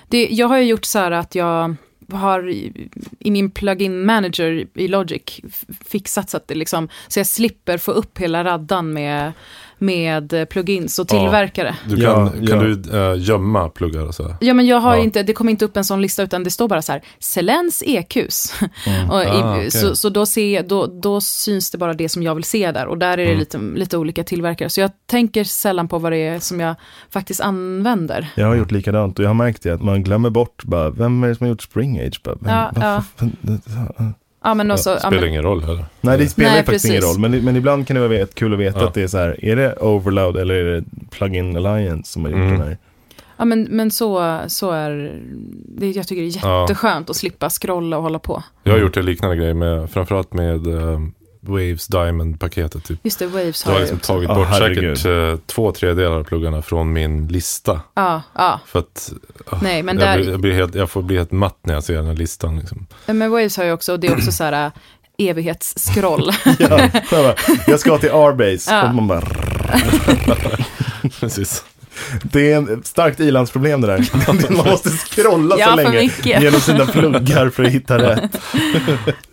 Det, 0.09 0.29
jag 0.31 0.49
har 0.49 0.59
ju 0.59 0.65
gjort 0.65 0.85
så 0.85 0.99
här 0.99 1.11
att 1.11 1.35
jag 1.35 1.75
har 2.13 2.49
i, 2.51 2.91
min 3.31 3.51
plugin 3.51 4.05
manager 4.07 4.67
i 4.75 4.89
Logic 4.89 5.41
fixat 5.85 6.31
så 6.31 6.37
att 6.37 6.49
det 6.49 6.55
liksom, 6.55 6.89
så 7.09 7.19
jag 7.21 7.27
slipper 7.27 7.79
få 7.79 7.93
upp 7.93 8.19
hela 8.19 8.45
raddan 8.45 8.93
med, 8.93 9.33
med 9.83 10.49
plugins 10.51 10.99
och 10.99 11.07
Ja. 11.11 11.19
tillverkare. 11.21 11.75
Du 11.89 11.97
kan, 11.97 12.05
Ja, 12.05 12.31
kan 12.31 12.45
ja. 12.47 12.63
du 12.63 13.13
äh, 13.13 13.23
gömma 13.29 13.69
pluggar 13.69 14.07
och 14.07 14.15
så? 14.15 14.37
Ja 14.41 14.55
men 14.55 14.67
jag 14.67 14.81
har 14.81 14.95
Ja. 14.97 15.03
inte, 15.03 15.23
det 15.23 15.33
kommer 15.33 15.51
inte 15.51 15.65
upp 15.65 15.77
en 15.77 15.85
sån 15.85 16.03
lista 16.03 16.23
utan 16.23 16.45
det 16.45 16.51
står 16.51 16.69
bara 16.69 16.83
så 16.83 16.93
här, 16.93 17.03
Selens 17.19 17.83
EQs. 17.87 18.55
och 19.11 19.23
i, 19.23 19.27
Ah, 19.27 19.55
okej. 19.57 19.71
Så, 19.71 19.97
så 19.97 20.09
då, 20.09 20.27
ser, 20.27 20.63
då, 20.63 20.87
då 20.87 21.21
syns 21.21 21.71
det 21.71 21.79
bara 21.79 21.95
det 21.95 22.09
som 22.09 22.23
jag 22.23 22.35
vill 22.35 22.45
se 22.45 22.73
där 22.73 22.87
och 22.87 22.99
där 22.99 23.13
är 23.13 23.17
det 23.17 23.23
Mm. 23.25 23.39
lite, 23.39 23.59
lite 23.59 23.97
olika 23.99 24.25
tillverkare. 24.25 24.71
Så 24.71 24.81
jag 24.81 24.91
tänker 25.07 25.45
sällan 25.45 25.89
på 25.89 25.99
vad 25.99 26.13
det 26.13 26.19
är 26.19 26.39
som 26.39 26.61
jag 26.61 26.75
faktiskt 27.11 27.41
använder. 27.41 28.29
Jag 28.35 28.47
har 28.47 28.55
gjort 28.55 28.71
likadant 28.71 29.19
och 29.19 29.25
jag 29.25 29.29
har 29.31 29.35
märkt 29.35 29.63
det 29.63 29.71
att 29.71 29.83
man 29.83 30.03
glömmer 30.03 30.31
bort 30.31 30.65
bara, 30.65 30.91
vem 30.91 31.25
är 31.25 31.29
det 31.29 31.35
som 31.35 31.45
har 31.45 31.49
gjort 31.49 31.63
Spring 31.63 32.01
Age? 32.01 32.21
Bara, 32.25 32.37
vem, 32.41 32.83
Ja, 32.83 33.05
vad 33.97 34.13
ja. 34.43 34.49
Ja 34.51 34.55
men 34.55 34.69
Ja, 34.69 34.75
också, 34.75 34.91
ja, 34.91 34.99
spelar 34.99 35.21
men, 35.21 35.29
ingen 35.29 35.43
roll 35.43 35.63
heller. 35.63 35.85
Nej, 36.01 36.19
det 36.19 36.29
spelar 36.29 36.51
Nej, 36.51 36.65
faktiskt 36.65 36.85
ingen 36.85 37.03
roll. 37.03 37.19
Men, 37.19 37.45
men 37.45 37.57
ibland 37.57 37.87
kan 37.87 37.95
det 37.95 38.01
vara 38.01 38.09
vet- 38.11 38.35
kul 38.35 38.53
att 38.53 38.59
veta 38.59 38.81
Ja. 38.81 38.87
att 38.89 38.95
det 38.95 39.03
är 39.03 39.07
så 39.09 39.19
här, 39.19 39.45
är 39.45 39.57
det 39.57 39.77
Overload 39.77 40.37
eller 40.37 40.55
är 40.55 40.65
det 40.75 40.85
Plugin 41.11 41.57
Alliance 41.57 42.13
som 42.13 42.25
har 42.25 42.31
gjort 42.31 42.41
Mm. 42.41 42.53
den 42.59 42.61
här? 42.69 42.79
Ja, 43.37 43.45
men, 43.45 43.63
men 43.71 43.91
så, 43.91 44.39
så 44.47 44.71
är 44.71 45.21
det. 45.69 45.91
Jag 45.91 46.07
tycker 46.09 46.23
det 46.23 46.29
är 46.29 46.49
Ja. 46.49 46.61
jätteskönt 46.63 47.11
att 47.11 47.17
slippa 47.17 47.51
scrolla 47.51 47.97
och 47.97 48.03
hålla 48.03 48.19
på. 48.19 48.43
Jag 48.63 48.73
har 48.73 48.79
gjort 48.79 48.97
en 48.97 49.05
liknande 49.05 49.37
grej 49.37 49.55
med, 49.55 49.91
framförallt 49.91 50.33
med 50.33 50.67
äh, 50.67 50.99
Waves 51.47 51.87
Diamond-paketet. 51.87 52.85
Typ. 52.85 52.99
Just 53.03 53.19
det, 53.19 53.27
Waves 53.27 53.65
har 53.65 53.73
har 53.73 53.81
jag 53.81 53.83
liksom 53.83 53.97
också. 53.97 54.13
tagit 54.13 54.29
bort 54.29 54.47
herregud. 54.49 54.99
säkert 54.99 55.33
eh, 55.33 55.47
två 55.47 55.73
tredjedelar 55.73 56.17
av 56.17 56.25
pluggarna 56.25 56.63
från 56.63 56.93
min 56.93 57.29
lista. 57.29 57.81
Ja, 57.95 58.23
ja. 58.35 58.61
För 58.67 58.79
att 58.79 59.13
ah, 59.47 59.57
Nej, 59.63 59.83
men 59.83 59.99
jag, 59.99 60.09
där, 60.09 60.17
blir, 60.19 60.31
jag, 60.31 60.41
blir 60.41 60.53
helt, 60.53 60.75
jag 60.75 60.91
får 60.91 61.03
bli 61.03 61.17
helt 61.17 61.33
matt 61.33 61.59
när 61.63 61.75
jag 61.75 61.85
ser 61.85 61.95
den 61.95 62.07
här 62.07 62.15
listan. 62.15 62.59
Liksom. 62.59 62.87
Men 63.07 63.31
Waves 63.31 63.57
har 63.57 63.65
ju 63.65 63.73
också, 63.73 63.93
och 63.93 64.01
det 64.01 64.07
är 64.07 64.17
också 64.17 64.33
så 64.33 64.45
här 64.45 64.67
äh, 64.67 64.73
evighetsskroll. 65.29 66.31
Ja, 66.59 66.89
jag 67.67 67.81
ska 67.81 67.99
till 67.99 68.11
Arbase. 68.11 68.75
Ja. 68.75 68.89
Och 68.89 68.95
man 68.95 69.09
bara, 69.09 69.23
Precis. 71.21 71.65
Det 72.23 72.53
är 72.53 72.79
ett 72.79 72.87
starkt 72.87 73.21
ilandsproblem 73.21 73.81
det 73.81 73.87
där. 73.87 74.11
Man 74.57 74.67
måste 74.67 74.91
scrolla 74.91 75.57
Ja, 75.59 75.67
så 75.71 75.77
länge 75.77 76.11
genom 76.23 76.61
sina 76.61 76.87
pluggar 76.87 77.51
för 77.51 77.65
att 77.65 77.71
hitta 77.73 77.99
rätt. 77.99 78.37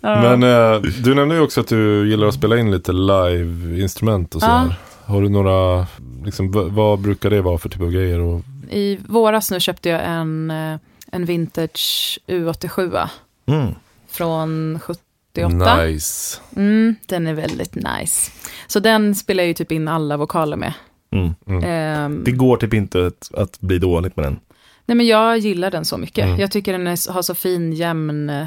Ja. 0.02 0.22
Men 0.38 0.44
eh, 0.74 0.82
du 0.82 1.16
nämnde 1.16 1.36
ju 1.36 1.42
också 1.42 1.62
att 1.62 1.68
du 1.68 2.10
gillar 2.10 2.28
att 2.28 2.34
spela 2.34 2.58
in 2.58 2.72
lite 2.72 2.92
live-instrument 2.92 4.36
och 4.36 4.42
Ja. 4.44 4.48
sådär. 4.62 4.76
Har 5.06 5.22
du 5.22 5.30
några, 5.30 5.88
liksom, 6.26 6.52
vad 6.76 7.00
brukar 7.00 7.30
det 7.30 7.42
vara 7.42 7.58
för 7.58 7.70
typ 7.70 7.82
av 7.82 7.92
grejer? 7.92 8.20
Och, 8.20 8.42
I 8.72 9.00
våras 9.08 9.52
nu 9.52 9.60
köpte 9.60 9.90
jag 9.90 10.02
en, 10.06 10.52
äh, 10.52 10.78
en 11.12 11.26
vintage 11.26 12.20
U87 12.28 13.08
Mm. 13.48 13.76
från 14.12 14.80
78. 14.84 15.84
nice. 15.86 16.38
Mm, 16.56 16.96
den 17.06 17.28
är 17.28 17.34
väldigt 17.34 17.76
nice. 17.76 18.32
Så 18.68 18.80
den 18.80 19.16
spelar 19.16 19.44
jag 19.44 19.48
ju 19.48 19.54
typ 19.54 19.72
in 19.72 19.88
alla 19.88 20.18
vokaler 20.18 20.58
med. 20.58 20.74
Mm. 21.12 21.36
Mm. 21.48 21.64
Ehm, 21.64 22.24
Det 22.24 22.32
går 22.32 22.58
typ 22.58 22.74
inte 22.74 23.08
att, 23.08 23.32
att 23.34 23.60
bli 23.62 23.80
dåligt 23.80 24.16
med 24.18 24.26
den. 24.26 24.40
nej 24.86 24.96
men 24.96 25.08
jag 25.08 25.38
gillar 25.38 25.72
den 25.72 25.86
så 25.86 25.98
mycket. 25.98 26.26
Mm. 26.26 26.40
Jag 26.40 26.52
tycker 26.52 26.72
den 26.72 26.88
är, 26.88 27.12
har 27.12 27.22
så 27.22 27.36
fin 27.36 27.74
jämn 27.74 28.30
eh, 28.30 28.46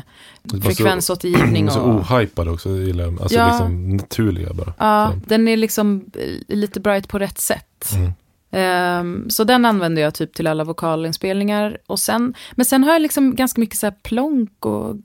så- 0.51 0.61
frekvensåtergivning. 0.61 1.71
Så 1.71 1.81
Och, 1.81 1.95
ohypad 2.15 2.49
också, 2.49 2.69
det 2.69 2.83
gillar 2.85 3.05
jag. 3.05 3.23
Alltså 3.23 3.39
Ja. 3.39 3.49
liksom 3.49 3.89
naturliga 3.97 4.53
bara. 4.53 4.73
ja, 4.79 5.11
Så. 5.15 5.21
den 5.29 5.49
är 5.49 5.57
liksom 5.57 6.05
eh, 6.19 6.57
lite 6.57 6.81
bright 6.81 7.09
på 7.09 7.19
rätt 7.19 7.39
sätt. 7.39 7.91
Mm. 7.95 8.13
Ehm, 8.51 9.31
så 9.31 9.45
den 9.45 9.65
använder 9.65 10.03
jag 10.03 10.15
typ 10.15 10.35
till 10.35 10.47
alla 10.47 10.65
vokalinspelningar. 10.65 11.79
Och 11.87 11.99
sen, 11.99 12.35
men 12.53 12.67
sen 12.67 12.85
har 12.85 12.93
jag 12.93 13.03
liksom 13.03 13.35
ganska 13.37 13.61
mycket 13.61 13.79
så 13.79 13.87
här 13.87 13.95
plonk 14.03 14.67
och 14.67 14.97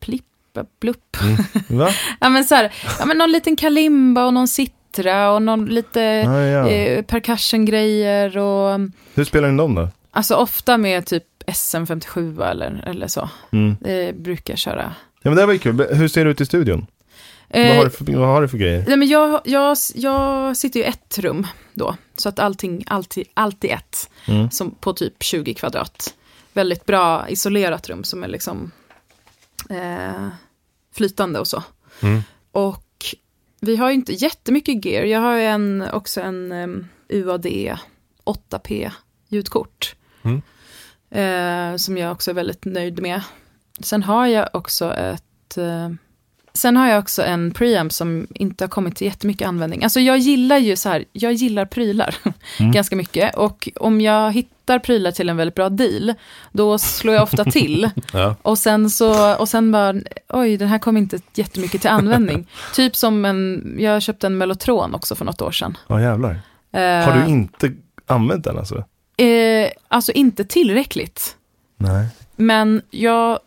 plippa, 0.00 0.64
blupp. 0.80 1.16
Va? 1.68 1.88
Ja 2.20 2.28
men 2.28 2.44
så 2.44 2.54
här, 2.54 2.72
ja 2.98 3.06
men 3.06 3.18
någon 3.18 3.32
liten 3.32 3.56
kalimba 3.56 4.26
och 4.26 4.34
någon 4.34 4.48
sittra 4.96 5.30
och 5.32 5.42
någon 5.42 5.64
lite 5.66 6.24
Ah, 6.28 6.40
ja. 6.40 6.68
eh, 6.68 7.02
percussion-grejer 7.04 8.38
och 8.38 8.80
Hur 9.14 9.24
spelar 9.24 9.48
ni 9.50 9.56
dem 9.58 9.74
då? 9.74 9.88
alltså 10.10 10.34
ofta 10.34 10.78
med 10.78 11.06
typ 11.06 11.24
SM57 11.46 12.50
eller, 12.50 12.84
eller 12.86 13.06
så. 13.08 13.28
Mm. 13.52 13.76
Det 13.80 14.16
brukar 14.16 14.56
köra. 14.56 14.94
Ja, 15.22 15.30
men 15.30 15.36
det 15.36 15.46
var 15.46 15.52
ju 15.52 15.58
kul. 15.58 15.86
Hur 15.90 16.08
ser 16.08 16.24
det 16.24 16.30
ut 16.30 16.40
i 16.40 16.46
studion? 16.46 16.86
Eh, 17.48 17.68
vad, 17.68 17.76
har 17.76 17.84
du 17.84 17.90
för, 17.90 18.04
vad 18.04 18.28
har 18.28 18.42
du 18.42 18.48
för 18.48 18.58
grejer? 18.58 18.84
Nej, 18.88 18.96
men 18.96 19.08
jag, 19.08 19.40
jag, 19.44 19.76
jag 19.94 20.56
sitter 20.56 20.80
ju 20.80 20.86
i 20.86 20.88
ett 20.88 21.18
rum 21.18 21.46
då, 21.74 21.96
så 22.16 22.28
att 22.28 22.38
allting, 22.38 22.84
alltid, 22.86 23.26
alltid 23.34 23.70
ett, 23.70 24.10
Mm. 24.28 24.50
som 24.50 24.70
på 24.70 24.92
typ 24.92 25.22
20 25.22 25.54
kvadrat. 25.54 26.14
Väldigt 26.52 26.86
bra 26.86 27.28
isolerat 27.28 27.88
rum 27.88 28.04
som 28.04 28.24
är 28.24 28.28
liksom 28.28 28.70
eh, 29.70 30.28
flytande 30.94 31.38
och 31.38 31.46
så. 31.48 31.62
Mm. 32.02 32.22
Och 32.52 32.82
vi 33.66 33.76
har 33.76 33.88
ju 33.88 33.94
inte 33.94 34.12
jättemycket 34.12 34.84
gear. 34.84 35.04
Jag 35.04 35.20
har 35.20 35.36
ju 35.36 35.42
en, 35.42 35.84
också 35.92 36.20
en 36.20 36.52
um, 36.52 36.88
UAD 37.08 37.46
8P 38.24 38.90
ljudkort. 39.28 39.94
Mm. 40.22 40.42
Eh, 41.10 41.76
som 41.76 41.98
jag 41.98 42.12
också 42.12 42.30
är 42.30 42.34
väldigt 42.34 42.64
nöjd 42.64 43.02
med. 43.02 43.22
Sen 43.80 44.02
har 44.02 44.26
jag 44.26 44.48
också 44.52 44.94
ett... 44.94 45.56
Eh, 45.56 45.90
sen 46.56 46.76
har 46.76 46.88
jag 46.88 46.98
också 46.98 47.22
en 47.22 47.50
preamp 47.50 47.92
som 47.92 48.26
inte 48.34 48.64
har 48.64 48.68
kommit 48.68 48.96
till 48.96 49.06
jättemycket 49.06 49.48
användning. 49.48 49.82
Alltså 49.84 50.00
jag 50.00 50.18
gillar 50.18 50.58
ju 50.58 50.76
så 50.76 50.88
här, 50.88 51.04
jag 51.12 51.32
gillar 51.32 51.64
prylar 51.64 52.14
Mm. 52.60 52.72
ganska 52.72 52.96
mycket. 52.96 53.34
Och 53.36 53.68
om 53.76 54.00
jag 54.00 54.32
hittar 54.32 54.78
prylar 54.78 55.10
till 55.10 55.28
en 55.28 55.36
väldigt 55.36 55.54
bra 55.54 55.68
deal, 55.68 56.14
då 56.52 56.78
slår 56.78 57.14
jag 57.14 57.22
ofta 57.22 57.44
till. 57.44 57.90
Ja. 58.12 58.36
Och 58.42 58.58
sen 58.58 58.90
så, 58.90 59.34
och 59.36 59.48
sen 59.48 59.72
bara, 59.72 59.94
oj, 60.28 60.56
den 60.56 60.68
här 60.68 60.78
kom 60.78 60.96
inte 60.96 61.18
jättemycket 61.34 61.80
till 61.80 61.90
användning. 61.90 62.46
typ 62.74 62.96
som 62.96 63.24
en, 63.24 63.74
jag 63.78 64.02
köpte 64.02 64.26
en 64.26 64.38
Mellotron 64.38 64.94
också 64.94 65.14
för 65.14 65.24
något 65.24 65.42
år 65.42 65.50
sedan. 65.52 65.76
Ja, 65.86 66.00
jävlar. 66.00 66.40
Eh, 66.72 66.80
Har 66.80 67.20
du 67.24 67.30
inte 67.30 67.72
använt 68.06 68.44
den 68.44 68.58
alltså? 68.58 68.84
eh, 69.16 69.68
alltså 69.88 70.12
inte 70.12 70.44
tillräckligt. 70.44 71.36
Nej. 71.78 72.06
Men 72.36 72.82
jag, 72.90 73.38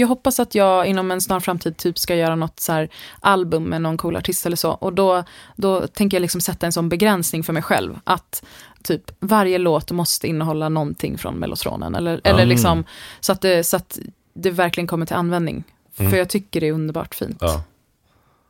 jag 0.00 0.08
hoppas 0.08 0.40
att 0.40 0.54
jag 0.54 0.86
inom 0.86 1.10
en 1.10 1.20
snar 1.20 1.40
framtid 1.40 1.76
typ 1.76 1.98
ska 1.98 2.14
göra 2.14 2.34
något 2.36 2.60
så 2.60 2.72
här 2.72 2.88
album 3.20 3.64
med 3.64 3.82
någon 3.82 3.96
cool 3.96 4.16
artist 4.16 4.46
eller 4.46 4.56
så. 4.56 4.70
Och 4.70 4.92
då, 4.92 5.24
då 5.56 5.86
tänker 5.86 6.16
jag 6.16 6.22
liksom 6.22 6.40
sätta 6.40 6.66
en 6.66 6.72
sån 6.72 6.88
begränsning 6.88 7.44
för 7.44 7.52
mig 7.52 7.62
själv. 7.62 7.98
Att 8.04 8.42
typ 8.82 9.02
varje 9.20 9.58
låt 9.58 9.90
måste 9.90 10.26
innehålla 10.28 10.68
någonting 10.68 11.18
från 11.18 11.34
Mellotronen. 11.34 11.94
Eller, 11.94 12.20
eller 12.24 12.38
Mm. 12.38 12.48
liksom 12.48 12.84
så 13.20 13.32
att, 13.32 13.40
det, 13.40 13.64
så 13.64 13.76
att 13.76 13.98
det 14.34 14.50
verkligen 14.50 14.86
kommer 14.86 15.06
till 15.06 15.16
användning. 15.16 15.64
Mm. 15.96 16.10
För 16.10 16.18
jag 16.18 16.28
tycker 16.28 16.60
det 16.60 16.68
är 16.68 16.72
underbart 16.72 17.14
fint. 17.14 17.36
Ja. 17.40 17.62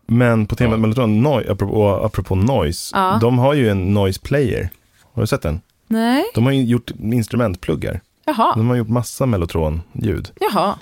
Men 0.07 0.47
på 0.47 0.57
temat 0.57 0.73
Ja. 0.73 0.77
Mellotron, 0.79 1.23
noi, 1.23 1.49
apropå, 1.49 1.89
apropå 1.89 2.35
noise, 2.35 2.97
Ja. 2.97 3.19
de 3.21 3.39
har 3.39 3.55
ju 3.55 3.69
en 3.69 3.95
noise 3.95 4.21
player. 4.21 4.69
Har 5.13 5.23
du 5.23 5.27
sett 5.27 5.43
den? 5.43 5.61
Nej, 5.87 6.25
De 6.35 6.45
har 6.45 6.53
ju 6.53 6.63
gjort 6.65 6.91
instrumentpluggar. 7.01 8.01
jaha, 8.25 8.53
De 8.57 8.69
har 8.69 8.77
gjort 8.77 8.89
massa 8.89 9.27
Mellotron-ljud. 9.27 10.31
jaha. 10.41 10.75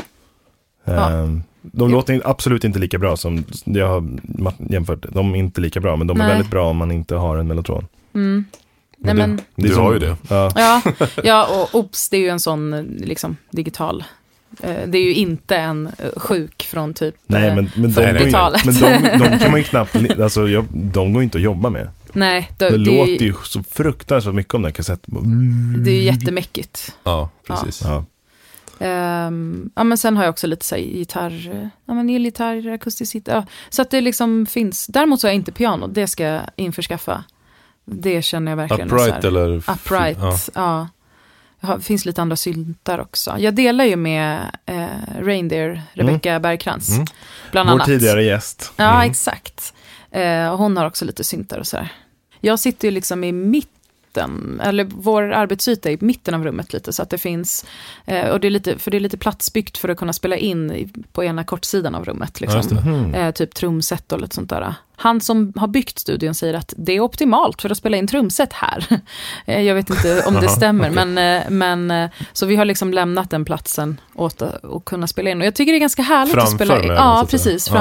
Ja. 0.95 1.11
Ehm, 1.11 1.43
De 1.62 1.91
låter 1.91 2.22
absolut 2.24 2.64
inte 2.64 2.78
lika 2.78 2.99
bra 2.99 3.16
som 3.16 3.45
jag 3.64 3.89
har 3.89 4.05
jämfört. 4.70 5.07
De 5.12 5.34
är 5.34 5.39
inte 5.39 5.61
lika 5.61 5.80
bra, 5.80 5.97
men 5.97 6.07
de 6.07 6.20
är 6.20 6.24
Nej. 6.24 6.32
väldigt 6.34 6.51
bra 6.51 6.70
om 6.70 6.76
man 6.76 6.91
inte 6.91 7.14
har 7.14 7.36
en 7.36 7.47
Mellotron. 7.47 7.86
Mm. 8.14 8.45
Nej, 8.99 9.14
Men 9.14 9.36
det- 9.36 9.43
Du 9.55 9.68
som- 9.68 9.82
har 9.84 9.93
ju 9.93 9.99
det. 9.99 10.16
Ja. 10.28 10.51
ja, 10.57 10.82
ja, 11.24 11.49
och 11.72 11.78
OBS 11.78 12.09
det 12.09 12.16
är 12.16 12.20
ju 12.20 12.28
en 12.28 12.41
sån 12.41 12.82
liksom, 13.01 13.36
digital. 13.51 14.05
eh, 14.62 14.76
Det 14.86 14.99
är 14.99 15.03
ju 15.03 15.14
inte 15.14 15.57
en 15.57 15.86
eh, 15.86 16.20
sjuk 16.20 16.62
från 16.70 16.95
typ 16.95 17.14
Nej, 17.26 17.49
eh, 17.49 17.55
men, 17.55 17.70
men, 17.76 17.93
de, 17.93 18.03
Nej, 18.03 18.12
nej. 18.12 18.12
går 18.12 18.20
ju, 18.20 18.26
40-talet. 18.26 18.64
men 18.64 18.74
de, 18.74 19.28
de 19.30 19.39
kan 19.39 19.51
man 19.51 19.61
ju 19.61 19.64
knappt, 19.70 19.97
alltså, 20.20 20.49
jag, 20.49 20.64
de 20.72 21.12
går 21.12 21.22
inte 21.22 21.39
att 21.39 21.45
jobba 21.45 21.70
med. 21.70 21.89
Nej, 22.12 22.51
det, 22.59 22.64
Det, 22.70 22.70
det, 22.70 22.78
låter 22.78 23.12
ju, 23.12 23.26
ju 23.26 23.34
så 23.45 23.62
fruktansvärt 23.62 24.34
mycket 24.34 24.55
om 24.55 24.62
den 24.62 24.72
kassetten. 24.72 25.14
det 25.84 25.91
är 25.91 25.95
ju 25.95 26.03
jättemäckigt. 26.03 26.95
Ja, 27.05 27.30
precis. 27.47 27.82
Ja. 27.84 28.05
Ehm, 28.80 29.70
ja, 29.74 29.84
men 29.84 29.98
sen 29.98 30.16
har 30.16 30.24
jag 30.24 30.30
också 30.30 30.46
lite 30.46 30.64
så 30.64 30.74
här, 30.74 30.82
gitarr, 30.82 31.70
ja, 31.86 31.94
men 31.94 32.10
elgitarr, 32.10 32.68
akustisk 32.72 33.14
gitarr. 33.14 33.34
Ja, 33.34 33.44
så 33.68 33.82
att 33.82 33.90
det 33.90 34.00
liksom 34.00 34.46
finns. 34.46 34.86
Däremot 34.86 35.20
så 35.20 35.26
har 35.26 35.30
jag 35.30 35.36
inte 35.36 35.52
piano, 35.52 35.86
det 35.86 36.06
ska 36.06 36.24
jag 36.24 36.42
införskaffa. 36.56 37.24
Det 37.84 38.22
känner 38.22 38.52
jag 38.52 38.56
verkligen. 38.56 38.88
Upright 38.92 39.24
eller? 39.24 39.56
Upright, 39.70 40.18
Ja. 40.20 40.38
ja. 40.54 40.88
Det 41.76 41.80
finns 41.82 42.04
lite 42.04 42.22
andra 42.22 42.36
syntar 42.36 42.98
också. 42.98 43.34
Jag 43.38 43.54
delar 43.54 43.84
ju 43.84 43.96
med 43.96 44.40
eh, 44.66 44.86
Reindeer, 45.20 45.82
Rebecca 45.92 46.40
Bergkrans. 46.40 46.88
Mm. 46.90 47.06
Bland 47.52 47.68
Vår 47.68 47.74
annat. 47.74 47.86
tidigare 47.86 48.24
gäst. 48.24 48.72
Ja, 48.76 48.94
Mm. 48.96 49.10
exakt. 49.10 49.74
Eh, 50.10 50.48
och 50.52 50.58
hon 50.58 50.76
har 50.76 50.86
också 50.86 51.04
lite 51.04 51.24
syntar 51.24 51.58
och 51.58 51.66
så 51.66 51.76
här. 51.76 51.92
Jag 52.40 52.58
sitter 52.58 52.88
ju 52.88 52.92
liksom 52.92 53.24
i 53.24 53.32
mitten, 54.26 54.60
eller 54.60 54.84
vår 54.84 55.32
arbetsyta 55.32 55.90
i 55.90 55.98
mitten 56.00 56.34
av 56.34 56.44
rummet 56.44 56.72
lite, 56.72 56.92
så 56.92 57.02
att 57.02 57.10
det 57.10 57.18
finns, 57.18 57.64
eh, 58.06 58.28
och 58.28 58.40
det 58.40 58.48
är 58.48 58.50
lite, 58.50 58.78
för 58.78 58.90
det 58.90 58.96
är 58.96 59.00
lite 59.00 59.18
platsbyggt 59.18 59.78
för 59.78 59.88
att 59.88 59.98
kunna 59.98 60.12
spela 60.12 60.36
in 60.36 60.92
på 61.12 61.24
ena 61.24 61.44
kortsidan 61.44 61.94
av 61.94 62.04
rummet. 62.04 62.40
Liksom. 62.40 62.62
Mhm. 62.76 63.14
Eh, 63.14 63.30
typ 63.30 63.54
trumset 63.54 64.12
och 64.12 64.20
lite 64.20 64.34
sånt 64.34 64.50
där. 64.50 64.74
Han 65.00 65.20
som 65.20 65.52
har 65.56 65.68
byggt 65.68 65.98
studion 65.98 66.34
säger 66.34 66.54
att 66.54 66.74
det 66.76 66.92
är 66.92 67.00
optimalt 67.00 67.62
för 67.62 67.70
att 67.70 67.78
spela 67.78 67.96
in 67.96 68.06
trumset 68.06 68.52
här. 68.52 68.86
Eh, 69.46 69.60
jag 69.60 69.74
vet 69.74 69.90
inte 69.90 70.22
om 70.26 70.34
det 70.34 70.48
stämmer, 70.48 70.90
men, 70.90 71.14
men 71.58 72.08
så 72.32 72.46
vi 72.46 72.56
har 72.56 72.64
liksom 72.64 72.92
lämnat 72.92 73.30
den 73.30 73.44
platsen 73.44 74.00
åt 74.14 74.42
att 74.42 74.84
kunna 74.84 75.06
spela 75.06 75.30
in. 75.30 75.40
Och 75.40 75.46
jag 75.46 75.54
tycker 75.54 75.72
det 75.72 75.78
är 75.78 75.80
ganska 75.80 76.02
härligt 76.02 76.34
Framför 76.34 76.48
att 76.48 76.54
spela 76.54 76.82
in. 76.82 76.92
Ja, 76.92 77.26
precis, 77.30 77.68
Ja. 77.68 77.74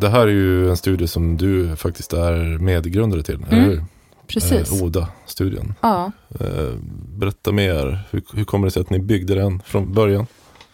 Det 0.00 0.08
här 0.08 0.20
är 0.20 0.26
ju 0.32 0.70
en 0.70 0.76
studie 0.76 1.06
som 1.06 1.36
du 1.36 1.76
faktiskt 1.76 2.12
är 2.12 2.58
medgrundare 2.58 3.22
till, 3.22 3.34
eller 3.34 3.52
Mm, 3.58 3.70
hur? 3.70 3.84
Precis. 4.26 4.72
Eh, 4.72 4.82
Oda-studien. 4.84 5.74
Ja. 5.80 6.12
Eh, 6.40 6.74
berätta 7.18 7.52
mer, 7.52 7.98
hur, 8.10 8.22
hur 8.34 8.44
kommer 8.44 8.66
det 8.66 8.70
sig 8.70 8.80
att 8.82 8.90
ni 8.90 8.98
byggde 8.98 9.34
den 9.34 9.60
från 9.64 9.92
början? 9.92 10.26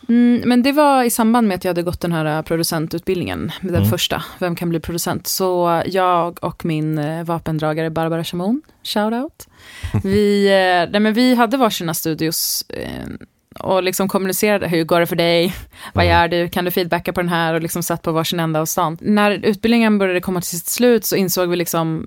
Mm, 0.09 0.43
men 0.45 0.63
det 0.63 0.73
var 0.73 1.05
i 1.05 1.11
samband 1.11 1.49
med 1.49 1.55
att 1.55 1.65
jag 1.65 1.71
hade 1.71 1.83
gått 1.83 2.01
den 2.01 2.13
här 2.13 2.37
eh, 2.39 2.43
producentutbildningen, 2.43 3.53
den 3.61 3.75
Mm. 3.77 3.89
första, 3.89 4.23
Vem 4.39 4.57
kan 4.57 4.69
bli 4.69 4.81
producent? 4.81 5.27
Så 5.27 5.83
jag 5.87 6.45
och 6.45 6.65
min 6.65 6.99
eh, 6.99 7.25
vapendragare 7.25 7.91
Barbara 7.91 8.25
Chamon, 8.25 8.63
shoutout, 8.83 9.49
vi, 10.05 10.47
eh, 10.47 10.91
nej, 10.93 11.01
men 11.01 11.15
vi 11.15 11.35
hade 11.35 11.57
varsina 11.57 11.95
studios 11.95 12.65
och 13.59 13.83
liksom 13.83 14.09
kommunicerade, 14.09 14.69
hur 14.69 14.85
går 14.85 15.01
det 15.01 15.07
för 15.07 15.17
dig? 15.17 15.55
Vad 15.93 16.05
Mm. 16.05 16.17
gör 16.17 16.29
du? 16.29 16.49
Kan 16.49 16.65
du 16.65 16.71
feedbacka 16.71 17.13
på 17.13 17.21
den 17.21 17.29
här? 17.29 17.55
Och 17.55 17.63
liksom 17.63 17.83
satt 17.83 18.03
på 18.03 18.13
varsin 18.13 18.41
ända 18.41 18.61
av 18.61 18.67
stan. 18.67 18.99
När 19.01 19.31
utbildningen 19.31 19.99
började 19.99 20.21
komma 20.21 20.41
till 20.41 20.51
sitt 20.51 20.67
slut 20.67 21.05
så 21.05 21.17
insåg 21.17 21.49
vi 21.49 21.57
liksom 21.57 22.07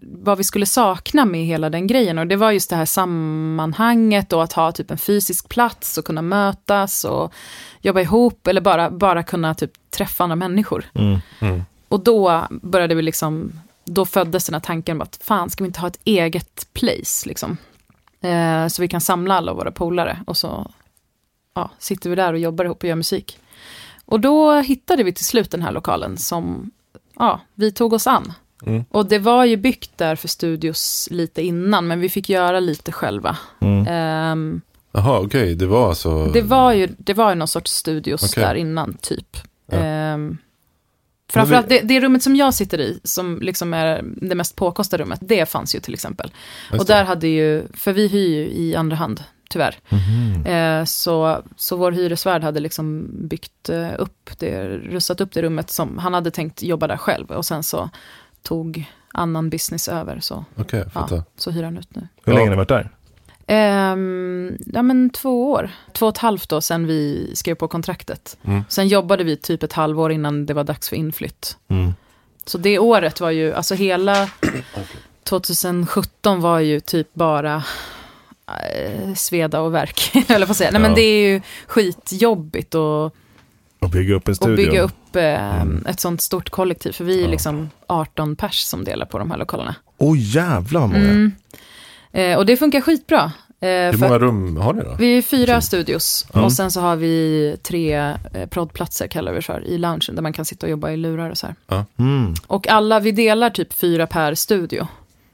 vad 0.00 0.38
vi 0.38 0.44
skulle 0.44 0.66
sakna 0.66 1.24
med 1.24 1.44
hela 1.46 1.70
den 1.70 1.86
grejen. 1.86 2.18
Och 2.18 2.26
det 2.26 2.36
var 2.36 2.50
just 2.50 2.70
det 2.70 2.76
här 2.76 2.84
sammanhanget 2.84 4.32
och 4.32 4.42
att 4.42 4.52
ha 4.52 4.72
typ 4.72 4.90
en 4.90 4.98
fysisk 4.98 5.48
plats 5.48 5.98
och 5.98 6.04
kunna 6.04 6.22
mötas 6.22 7.04
och 7.04 7.32
jobba 7.80 8.00
ihop 8.00 8.46
eller 8.46 8.60
bara, 8.60 8.90
bara 8.90 9.22
kunna 9.22 9.54
typ 9.54 9.70
träffa 9.90 10.24
andra 10.24 10.36
människor. 10.36 10.84
Mm. 10.94 11.18
Mm. 11.40 11.62
Och 11.88 12.00
då 12.04 12.46
började 12.50 12.94
vi 12.94 13.02
liksom, 13.02 13.52
då 13.84 14.04
föddes 14.06 14.46
den 14.46 14.54
här 14.54 14.60
tanken 14.60 14.96
om 14.96 15.00
att 15.00 15.18
fan, 15.24 15.50
ska 15.50 15.64
vi 15.64 15.68
inte 15.68 15.80
ha 15.80 15.88
ett 15.88 16.00
eget 16.04 16.66
place 16.72 17.28
liksom? 17.28 17.56
Eh, 18.24 18.68
så 18.68 18.82
vi 18.82 18.88
kan 18.88 19.00
samla 19.00 19.34
alla 19.34 19.52
våra 19.52 19.70
polare 19.70 20.18
och 20.26 20.36
så 20.36 20.70
ja, 21.54 21.70
sitter 21.78 22.10
vi 22.10 22.16
där 22.16 22.32
och 22.32 22.38
jobbar 22.38 22.64
ihop 22.64 22.82
och 22.82 22.88
gör 22.88 22.96
musik. 22.96 23.38
Och 24.04 24.20
då 24.20 24.52
hittade 24.60 25.02
vi 25.02 25.12
till 25.12 25.24
slut 25.24 25.50
den 25.50 25.62
här 25.62 25.72
lokalen 25.72 26.16
som 26.16 26.70
ja, 27.18 27.40
vi 27.54 27.72
tog 27.72 27.92
oss 27.92 28.06
an. 28.06 28.32
Mm. 28.66 28.84
Och 28.90 29.06
det 29.06 29.18
var 29.18 29.44
ju 29.44 29.56
byggt 29.56 29.98
där 29.98 30.16
för 30.16 30.28
studios 30.28 31.08
lite 31.10 31.42
innan, 31.42 31.86
men 31.86 32.00
vi 32.00 32.08
fick 32.08 32.28
göra 32.28 32.60
lite 32.60 32.92
själva. 32.92 33.36
Mm. 33.60 33.86
Ehm, 33.88 34.60
Jaha, 34.92 35.20
okej, 35.20 35.54
det 35.54 35.66
var 35.66 35.88
alltså... 35.88 36.26
det 36.26 36.42
var 36.42 36.72
ju 36.72 36.88
det 36.98 37.14
var 37.14 37.28
ju 37.30 37.34
någon 37.34 37.48
sorts 37.48 37.72
studios 37.72 38.32
Okej. 38.32 38.44
där 38.44 38.54
innan, 38.54 38.96
typ. 39.00 39.36
Ja. 39.66 39.78
Ehm, 39.78 40.38
framförallt 41.34 41.68
det, 41.68 41.80
det 41.80 42.00
rummet 42.00 42.22
som 42.22 42.36
jag 42.36 42.54
sitter 42.54 42.80
i, 42.80 43.00
som 43.04 43.38
liksom 43.42 43.74
är 43.74 44.02
det 44.04 44.34
mest 44.34 44.56
påkostade 44.56 45.02
rummet, 45.02 45.20
det 45.22 45.46
fanns 45.46 45.74
ju 45.74 45.80
till 45.80 45.94
exempel. 45.94 46.32
Och 46.78 46.86
där 46.86 47.04
hade 47.04 47.28
ju, 47.28 47.62
för 47.74 47.92
vi 47.92 48.08
hyr 48.08 48.28
ju 48.28 48.46
i 48.46 48.76
andra 48.76 48.96
hand, 48.96 49.24
tyvärr. 49.50 49.78
Mhm. 49.88 50.46
Eh, 50.46 50.84
så, 50.84 51.42
så 51.56 51.76
vår 51.76 51.92
hyresvärd 51.92 52.42
hade 52.42 52.60
liksom 52.60 53.08
byggt 53.28 53.68
eh, 53.68 53.90
upp 53.98 54.30
det, 54.38 54.68
rustat 54.68 55.20
upp 55.20 55.32
det 55.32 55.42
rummet 55.42 55.70
som 55.70 55.98
han 55.98 56.14
hade 56.14 56.30
tänkt 56.30 56.62
jobba 56.62 56.86
där 56.86 56.96
själv. 56.96 57.30
Och 57.30 57.44
sen 57.44 57.62
så 57.62 57.90
tog 58.42 58.84
annan 59.14 59.50
business 59.50 59.88
över, 59.88 60.20
så, 60.20 60.44
fattar. 60.92 61.16
ja, 61.16 61.24
så 61.36 61.50
hyr 61.50 61.62
han 61.62 61.78
ut 61.78 61.96
nu. 61.96 62.08
Hur 62.24 62.32
länge 62.32 62.44
har 62.44 62.50
ni 62.50 62.56
varit 62.56 62.68
där? 62.68 62.90
Ehm, 63.46 64.58
ja 64.66 64.82
men 64.82 65.10
två 65.10 65.50
år. 65.52 65.70
Två 65.92 66.06
och 66.06 66.12
ett 66.14 66.18
halvt 66.18 66.48
då 66.48 66.60
sen 66.60 66.86
vi 66.86 67.30
skrev 67.34 67.54
på 67.54 67.68
kontraktet. 67.68 68.36
Mm. 68.44 68.64
Sen 68.68 68.88
jobbade 68.88 69.24
vi 69.24 69.36
typ 69.36 69.62
ett 69.62 69.72
halvår 69.72 70.12
innan 70.12 70.46
det 70.46 70.54
var 70.54 70.64
dags 70.64 70.88
för 70.88 70.96
inflytt. 70.96 71.56
Mm. 71.68 71.94
Så 72.46 72.58
det 72.58 72.78
året 72.78 73.20
var 73.20 73.30
ju, 73.30 73.52
alltså 73.54 73.74
hela 73.74 74.28
2017 75.24 76.40
var 76.40 76.58
ju 76.58 76.80
typ 76.80 77.14
bara 77.14 77.62
eh, 78.46 79.14
sveda 79.14 79.60
och 79.60 79.74
verk, 79.74 80.12
eller 80.28 80.46
vad 80.46 80.56
säga. 80.56 80.70
Nej 80.70 80.80
men 80.80 80.90
Ja. 80.90 80.96
det 80.96 81.02
är 81.02 81.28
ju 81.32 81.40
skitjobbigt 81.66 82.74
att 82.74 83.12
Och 83.78 83.90
bygga 83.92 84.14
upp 84.14 84.28
en 84.28 84.34
studio. 84.34 84.56
bygga 84.56 84.82
upp 84.82 85.16
eh, 85.16 85.60
Mm. 85.60 85.86
ett 85.88 86.00
sånt 86.00 86.20
stort 86.22 86.50
kollektiv. 86.50 86.92
För 86.92 87.04
vi 87.04 87.18
är 87.18 87.24
Ja. 87.24 87.30
liksom 87.30 87.70
18 87.86 88.36
pers 88.36 88.60
som 88.60 88.84
delar 88.84 89.06
på 89.06 89.18
de 89.18 89.30
här 89.30 89.38
lokalerna. 89.38 89.74
Åh 89.98 90.16
jävlar 90.18 90.80
vad 90.80 90.90
många. 90.90 91.04
Mm. 91.04 91.32
Eh, 92.14 92.38
och 92.38 92.46
det 92.46 92.56
funkar 92.56 92.80
skitbra. 92.80 93.32
Eh, 93.60 93.68
Hur 93.68 93.98
många 93.98 94.18
rum 94.18 94.56
har 94.56 94.72
ni 94.72 94.82
då? 94.82 94.94
vi 94.98 95.18
är 95.18 95.22
fyra 95.22 95.60
studios 95.60 96.26
Ja. 96.32 96.42
och 96.44 96.52
sen 96.52 96.70
så 96.70 96.80
har 96.80 96.96
vi 96.96 97.56
tre 97.62 97.94
eh, 98.34 98.46
proddplatser 98.50 99.06
kallar 99.06 99.32
vi 99.32 99.38
det 99.38 99.42
för 99.42 99.64
i 99.64 99.78
loungen 99.78 100.00
där 100.12 100.22
man 100.22 100.32
kan 100.32 100.44
sitta 100.44 100.66
och 100.66 100.70
jobba 100.70 100.90
i 100.90 100.96
lurar 100.96 101.30
och 101.30 101.38
så 101.38 101.46
här. 101.68 101.84
Mm. 101.98 102.34
Och 102.46 102.68
alla, 102.68 103.00
vi 103.00 103.12
delar 103.12 103.50
typ 103.50 103.72
fyra 103.72 104.06
per 104.06 104.34
studio. 104.34 104.86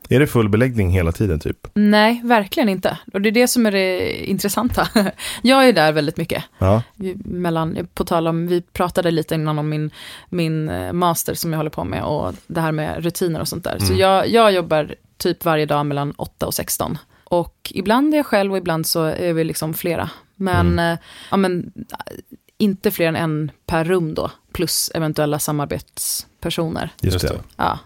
Är 0.09 0.21
det 0.21 0.27
full 0.27 0.49
beläggning 0.49 0.91
hela 0.91 1.13
tiden 1.13 1.41
typ? 1.41 1.67
Nej, 1.75 2.21
verkligen 2.25 2.69
inte. 2.69 2.99
Och 3.13 3.21
det 3.21 3.29
är 3.29 3.33
det 3.33 3.49
som 3.49 3.67
är 3.67 3.73
det 3.73 4.15
intressanta. 4.31 4.89
Jag 5.43 5.69
är 5.69 5.73
där 5.73 5.93
väldigt 5.93 6.17
mycket. 6.17 6.45
Ja. 6.59 6.83
Vi- 6.95 7.17
Mellan, 7.25 7.89
på 7.95 8.05
tal 8.05 8.27
om, 8.29 8.47
vi 8.47 8.61
pratade 8.63 9.11
lite 9.11 9.35
innan 9.35 9.59
om 9.59 9.69
min, 9.69 9.91
min 10.29 10.69
eh, 10.69 10.93
master 10.93 11.35
som 11.35 11.53
jag 11.53 11.57
håller 11.59 11.71
på 11.71 11.85
med 11.85 12.03
och 12.05 12.35
det 12.47 12.61
här 12.61 12.73
med 12.73 13.05
rutiner 13.05 13.41
och 13.41 13.49
sånt 13.49 13.65
där. 13.65 13.79
Så 13.79 13.87
Mm. 13.87 13.99
jag, 13.99 14.29
jag 14.29 14.53
jobbar 14.53 14.95
typ 15.21 15.45
varje 15.45 15.67
dag 15.67 15.87
mellan 15.87 16.11
8 16.13 16.47
och 16.47 16.55
16. 16.55 16.99
Och 17.25 17.73
ibland 17.75 18.15
är 18.15 18.19
jag 18.19 18.27
själv 18.27 18.53
och 18.53 18.59
ibland 18.59 18.87
så 18.87 19.03
är 19.05 19.33
vi 19.33 19.45
liksom 19.45 19.75
flera. 19.75 20.11
Men, 20.37 20.67
Mm. 20.67 20.93
eh, 20.93 20.99
ja, 21.31 21.37
men 21.37 21.73
eh, 21.77 22.15
inte 22.59 22.91
fler 22.91 23.07
än 23.09 23.17
en 23.17 23.51
per 23.67 23.85
rum 23.85 24.15
då, 24.15 24.31
plus 24.53 24.91
eventuella 24.95 25.39
samarbetspersoner. 25.39 26.91
Just, 27.03 27.21
det. 27.21 27.41
Ja, 27.57 27.79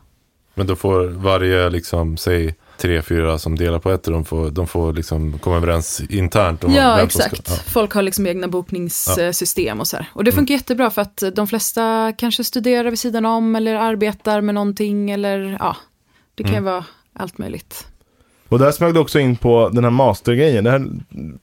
Men 0.55 0.66
då 0.66 0.76
får 0.76 1.07
varje, 1.07 1.70
liksom, 1.70 2.16
säg 2.16 2.55
tre, 2.78 3.03
fyra 3.03 3.39
som 3.39 3.57
delar 3.57 3.78
på 3.78 3.91
ett, 3.91 4.05
de 4.05 4.24
får, 4.24 4.51
de 4.51 4.66
får 4.66 4.93
liksom 4.93 5.39
komma 5.39 5.57
överens 5.57 6.01
internt 6.09 6.64
om 6.64 6.72
ja 6.74 7.01
exakt. 7.01 7.47
Ska, 7.49 7.70
Folk 7.70 7.93
har 7.95 8.03
liksom 8.03 8.26
egna 8.26 8.49
bokningssystem 8.49 9.80
och 9.80 9.89
så 9.89 9.97
här. 9.97 10.11
Och 10.12 10.24
det 10.24 10.32
funkar 10.32 10.55
jättebra 10.55 10.91
för 10.91 11.03
att 11.03 11.22
de 11.35 11.47
flesta 11.47 12.12
kanske 12.18 12.45
studerar 12.45 12.91
vid 12.91 12.99
sidan 12.99 13.24
om 13.26 13.57
eller 13.57 13.74
arbetar 13.74 14.41
med 14.41 14.55
någonting 14.55 15.11
eller 15.11 15.57
ja, 15.61 15.76
det 16.35 16.43
kan 16.43 16.53
ju 16.53 16.59
Mm. 16.59 16.72
vara 16.72 16.85
allt 17.15 17.39
möjligt. 17.39 17.87
Och 18.49 18.59
där 18.59 18.73
smög 18.73 18.95
du 18.95 19.01
också 19.01 19.19
in 19.19 19.37
på 19.37 19.69
den 19.69 19.85
här 19.85 19.91
mastergrejen. 19.91 20.65
Det 20.65 20.71
här, 20.71 20.87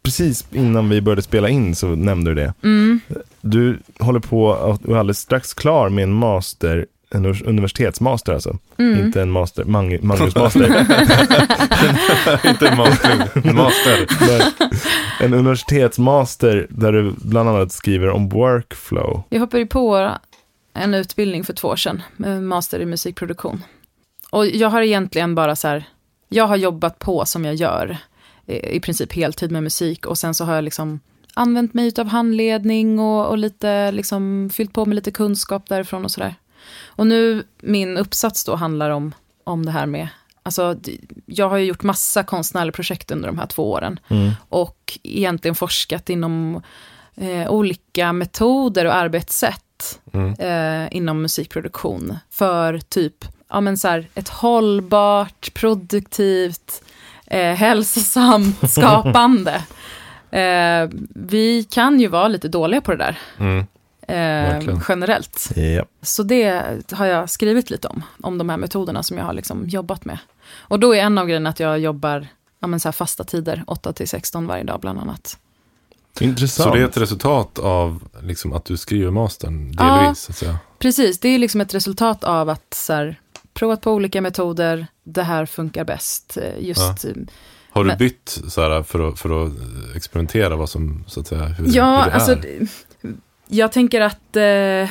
precis 0.03 0.45
innan 0.51 0.89
vi 0.89 1.01
började 1.01 1.21
spela 1.21 1.49
in 1.49 1.75
så 1.75 1.87
nämnde 1.87 2.31
du 2.31 2.35
det. 2.35 2.53
Mm. 2.63 2.99
Du 3.41 3.79
håller 3.99 4.19
på 4.19 4.53
att 4.53 4.83
du 4.83 4.91
är 4.93 4.97
alldeles 4.97 5.19
strax 5.19 5.53
klar 5.53 5.89
med 5.89 6.03
en 6.03 6.13
master, 6.13 6.85
en 7.13 7.25
universitetsmaster 7.25 8.33
alltså. 8.33 8.57
Mm. 8.77 9.05
Inte 9.05 9.21
en 9.21 9.31
master, 9.31 9.63
Mang- 9.63 10.03
Magnus 10.05 10.35
master. 10.43 10.67
Inte 12.49 12.67
en 12.67 12.77
master. 12.77 13.53
master. 13.53 14.07
En 15.19 15.33
universitetsmaster 15.33 16.67
där 16.69 16.91
du 16.91 17.13
bland 17.17 17.49
annat 17.49 17.71
skriver 17.71 18.09
om 18.09 18.29
workflow. 18.29 19.23
Jag 19.29 19.39
hoppade 19.39 19.65
på 19.65 20.11
en 20.73 20.93
utbildning 20.93 21.43
för 21.43 21.53
två 21.53 21.67
år 21.67 21.75
sedan, 21.75 22.01
master 22.47 22.79
i 22.79 22.85
musikproduktion. 22.85 23.63
Och 24.31 24.47
jag 24.47 24.69
har 24.69 24.81
egentligen 24.81 25.35
bara 25.35 25.55
så 25.55 25.67
här, 25.67 25.83
jag 26.29 26.47
har 26.47 26.55
jobbat 26.55 26.99
på 26.99 27.25
som 27.25 27.45
jag 27.45 27.55
gör, 27.55 27.97
i 28.45 28.75
i 28.75 28.79
princip 28.79 29.13
heltid 29.13 29.51
med 29.51 29.63
musik. 29.63 30.05
Och 30.05 30.17
sen 30.17 30.33
så 30.33 30.45
har 30.45 30.55
jag 30.55 30.63
liksom 30.63 30.99
använt 31.33 31.73
mig 31.73 31.93
av 31.97 32.07
handledning 32.07 32.99
och, 32.99 33.27
och 33.27 33.37
lite 33.37 33.91
liksom 33.91 34.49
fyllt 34.53 34.73
på 34.73 34.85
med 34.85 34.95
lite 34.95 35.11
kunskap 35.11 35.69
därifrån 35.69 36.05
och 36.05 36.11
sådär. 36.11 36.35
Och 36.85 37.07
nu, 37.07 37.43
min 37.61 37.97
uppsats 37.97 38.43
då 38.43 38.55
handlar 38.55 38.89
om, 38.89 39.13
om 39.43 39.65
det 39.65 39.71
här 39.71 39.85
med, 39.85 40.07
alltså 40.43 40.75
jag 41.25 41.49
har 41.49 41.57
ju 41.57 41.65
gjort 41.65 41.83
massa 41.83 42.23
konstnärliga 42.23 42.71
projekt 42.71 43.11
under 43.11 43.27
de 43.27 43.39
här 43.39 43.47
två 43.47 43.71
åren. 43.71 43.99
Mm. 44.09 44.31
och 44.49 44.99
egentligen 45.03 45.55
forskat 45.55 46.09
inom 46.09 46.61
eh, 47.15 47.51
olika 47.51 48.13
metoder 48.13 48.85
och 48.85 48.95
arbetssätt 48.95 49.63
Mm. 50.13 50.33
eh, 50.39 50.97
inom 50.97 51.21
musikproduktion 51.21 52.17
för 52.29 52.79
typ 52.79 53.25
ja, 53.51 53.61
men 53.61 53.77
så 53.77 53.87
här, 53.87 54.07
ett 54.15 54.29
hållbart, 54.29 55.53
produktivt, 55.53 56.83
eh, 57.27 57.53
hälsosamt 57.53 58.71
skapande. 58.71 59.63
Eh, 60.31 60.89
vi 61.15 61.67
kan 61.69 61.99
ju 61.99 62.07
vara 62.07 62.27
lite 62.27 62.47
dåliga 62.47 62.81
på 62.81 62.91
det 62.91 62.97
där 62.97 63.19
Mm. 63.37 63.65
eh, 64.07 64.79
generellt. 64.89 65.49
Ja. 65.55 65.85
Så 66.01 66.23
det 66.23 66.63
har 66.91 67.05
jag 67.05 67.29
skrivit 67.29 67.69
lite 67.69 67.87
om, 67.87 68.03
om 68.21 68.37
de 68.37 68.49
här 68.49 68.57
metoderna 68.57 69.03
som 69.03 69.17
jag 69.17 69.25
har 69.25 69.33
liksom 69.33 69.67
jobbat 69.69 70.05
med. 70.05 70.17
Och 70.59 70.79
då 70.79 70.95
är 70.95 70.99
en 71.01 71.17
av 71.17 71.25
grejerna 71.27 71.49
att 71.49 71.59
jag 71.59 71.79
jobbar 71.79 72.27
ja, 72.59 72.67
men 72.67 72.79
så 72.79 72.87
här 72.87 72.93
fasta 72.93 73.23
tider, 73.23 73.63
8 73.67 73.93
till 73.93 74.07
16 74.07 74.47
varje 74.47 74.63
dag 74.63 74.79
bland 74.79 74.99
annat. 74.99 75.37
Intressant. 76.19 76.69
Så 76.69 76.75
det 76.75 76.81
är 76.81 76.85
ett 76.85 76.97
resultat 76.97 77.59
av 77.59 78.03
liksom, 78.21 78.53
att 78.53 78.65
du 78.65 78.77
skriver 78.77 79.11
mastern, 79.11 79.75
Ja. 79.79 79.95
delvis, 79.97 80.19
så 80.19 80.31
att 80.31 80.37
säga. 80.37 80.57
Precis, 80.79 81.19
det 81.19 81.29
är 81.29 81.39
liksom 81.39 81.61
ett 81.61 81.73
resultat 81.73 82.23
av 82.23 82.49
att 82.49 82.73
så 82.73 82.93
här, 82.93 83.19
provat 83.53 83.81
på 83.81 83.91
olika 83.91 84.21
metoder, 84.21 84.87
det 85.03 85.23
här 85.23 85.45
funkar 85.45 85.83
bäst. 85.85 86.37
eh, 86.37 86.67
Just, 86.67 87.05
eh, 87.05 87.11
Har 87.71 87.83
du 87.83 87.95
bytt 87.95 88.39
så 88.47 88.61
här, 88.61 88.83
för, 88.83 89.09
att, 89.09 89.19
för 89.19 89.45
att 89.45 89.51
experimentera 89.95 90.55
vad 90.55 90.69
som, 90.69 91.03
så 91.07 91.19
att 91.19 91.27
säga, 91.27 91.43
hur, 91.45 91.65
ja, 91.75 91.97
hur 92.03 92.05
det 92.11 92.15
alltså, 92.15 92.31
är? 92.31 92.35
d- 92.35 92.67
jag 93.47 93.71
tänker 93.71 94.01
att 94.01 94.35
eh, 94.35 94.89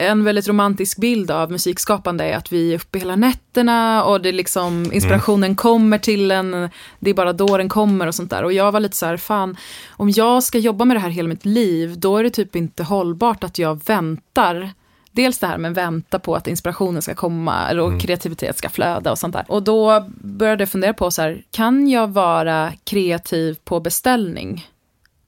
en 0.00 0.24
väldigt 0.24 0.48
romantisk 0.48 0.98
bild 0.98 1.30
av 1.30 1.50
musikskapande 1.50 2.24
är 2.24 2.36
att 2.36 2.52
vi 2.52 2.70
är 2.72 2.76
uppe 2.76 2.98
hela 2.98 3.16
nätterna 3.16 4.04
och 4.04 4.20
det 4.20 4.32
liksom, 4.32 4.92
inspirationen 4.92 5.56
kommer 5.56 5.98
till 5.98 6.30
en, 6.30 6.70
det 6.98 7.10
är 7.10 7.14
bara 7.14 7.32
då 7.32 7.56
den 7.56 7.68
kommer 7.68 8.06
och 8.06 8.14
sånt 8.14 8.30
där. 8.30 8.44
Och 8.44 8.52
jag 8.52 8.72
var 8.72 8.80
lite 8.80 8.96
så 8.96 9.06
här, 9.06 9.16
fan, 9.16 9.56
om 9.90 10.10
jag 10.10 10.42
ska 10.42 10.58
jobba 10.58 10.84
med 10.84 10.96
det 10.96 11.00
här 11.00 11.08
hela 11.08 11.28
mitt 11.28 11.44
liv, 11.44 11.98
då 11.98 12.16
är 12.16 12.22
det 12.22 12.30
typ 12.30 12.56
inte 12.56 12.82
hållbart 12.82 13.44
att 13.44 13.58
jag 13.58 13.80
väntar. 13.86 14.70
Dels 15.18 15.38
det 15.38 15.46
här 15.46 15.58
med 15.58 15.74
vänta 15.74 16.18
på 16.18 16.36
att 16.36 16.46
inspirationen 16.46 17.02
ska 17.02 17.14
komma 17.14 17.68
eller 17.68 17.82
och 17.82 18.00
kreativitet 18.00 18.58
ska 18.58 18.68
flöda 18.68 19.10
och 19.10 19.18
sånt 19.18 19.32
där. 19.32 19.44
Och 19.48 19.62
då 19.62 20.06
började 20.10 20.62
jag 20.62 20.68
fundera 20.68 20.92
på 20.92 21.10
så 21.10 21.22
här, 21.22 21.42
kan 21.50 21.88
jag 21.88 22.08
vara 22.08 22.72
kreativ 22.84 23.58
på 23.64 23.80
beställning? 23.80 24.68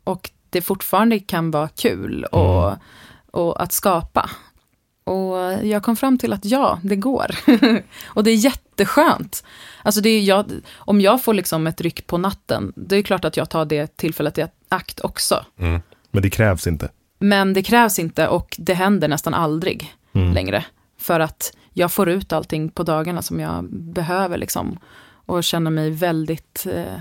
Och 0.05 0.30
det 0.51 0.62
fortfarande 0.62 1.18
kan 1.18 1.51
vara 1.51 1.68
kul 1.68 2.24
och, 2.24 2.72
och 3.30 3.62
att 3.62 3.72
skapa. 3.72 4.30
Och 5.05 5.66
jag 5.66 5.82
kom 5.82 5.97
fram 5.97 6.18
till 6.18 6.32
att 6.32 6.45
ja, 6.45 6.78
det 6.82 6.97
går. 6.97 7.30
och 8.07 8.24
det 8.24 8.30
är 8.30 8.36
jätteskönt. 8.36 9.45
Alltså 9.82 10.01
det 10.01 10.11
är 10.11 10.20
jag, 10.20 10.45
om 10.74 11.01
jag 11.01 11.24
får 11.24 11.34
liksom 11.34 11.66
ett 11.66 11.80
ryck 11.80 12.07
på 12.07 12.18
natten, 12.18 12.72
det 12.76 12.97
är 12.97 13.03
klart 13.03 13.24
att 13.24 13.36
jag 13.36 13.51
tar 13.51 13.64
det 13.64 13.97
tillfället 13.97 14.38
i 14.38 14.47
akt 14.68 15.01
också. 15.01 15.45
Mm. 15.59 15.80
Men 16.11 16.22
det 16.22 16.30
krävs 16.30 16.66
inte. 16.66 16.88
Men 17.23 17.53
det 17.53 17.62
krävs 17.62 17.99
inte 17.99 18.29
och 18.29 18.57
det 18.59 18.75
händer 18.75 19.09
nästan 19.09 19.35
aldrig 19.35 19.95
Mm. 20.12 20.33
längre. 20.33 20.64
För 20.99 21.21
att 21.21 21.53
jag 21.73 21.93
får 21.93 22.09
ut 22.09 22.33
allting 22.33 22.68
på 22.71 22.83
dagarna 22.83 23.23
som 23.23 23.41
jag 23.41 23.64
behöver 23.73 24.39
liksom. 24.39 24.79
Och 25.27 25.45
känner 25.45 25.71
mig 25.71 25.91
väldigt 25.91 26.66
eh, 26.75 27.01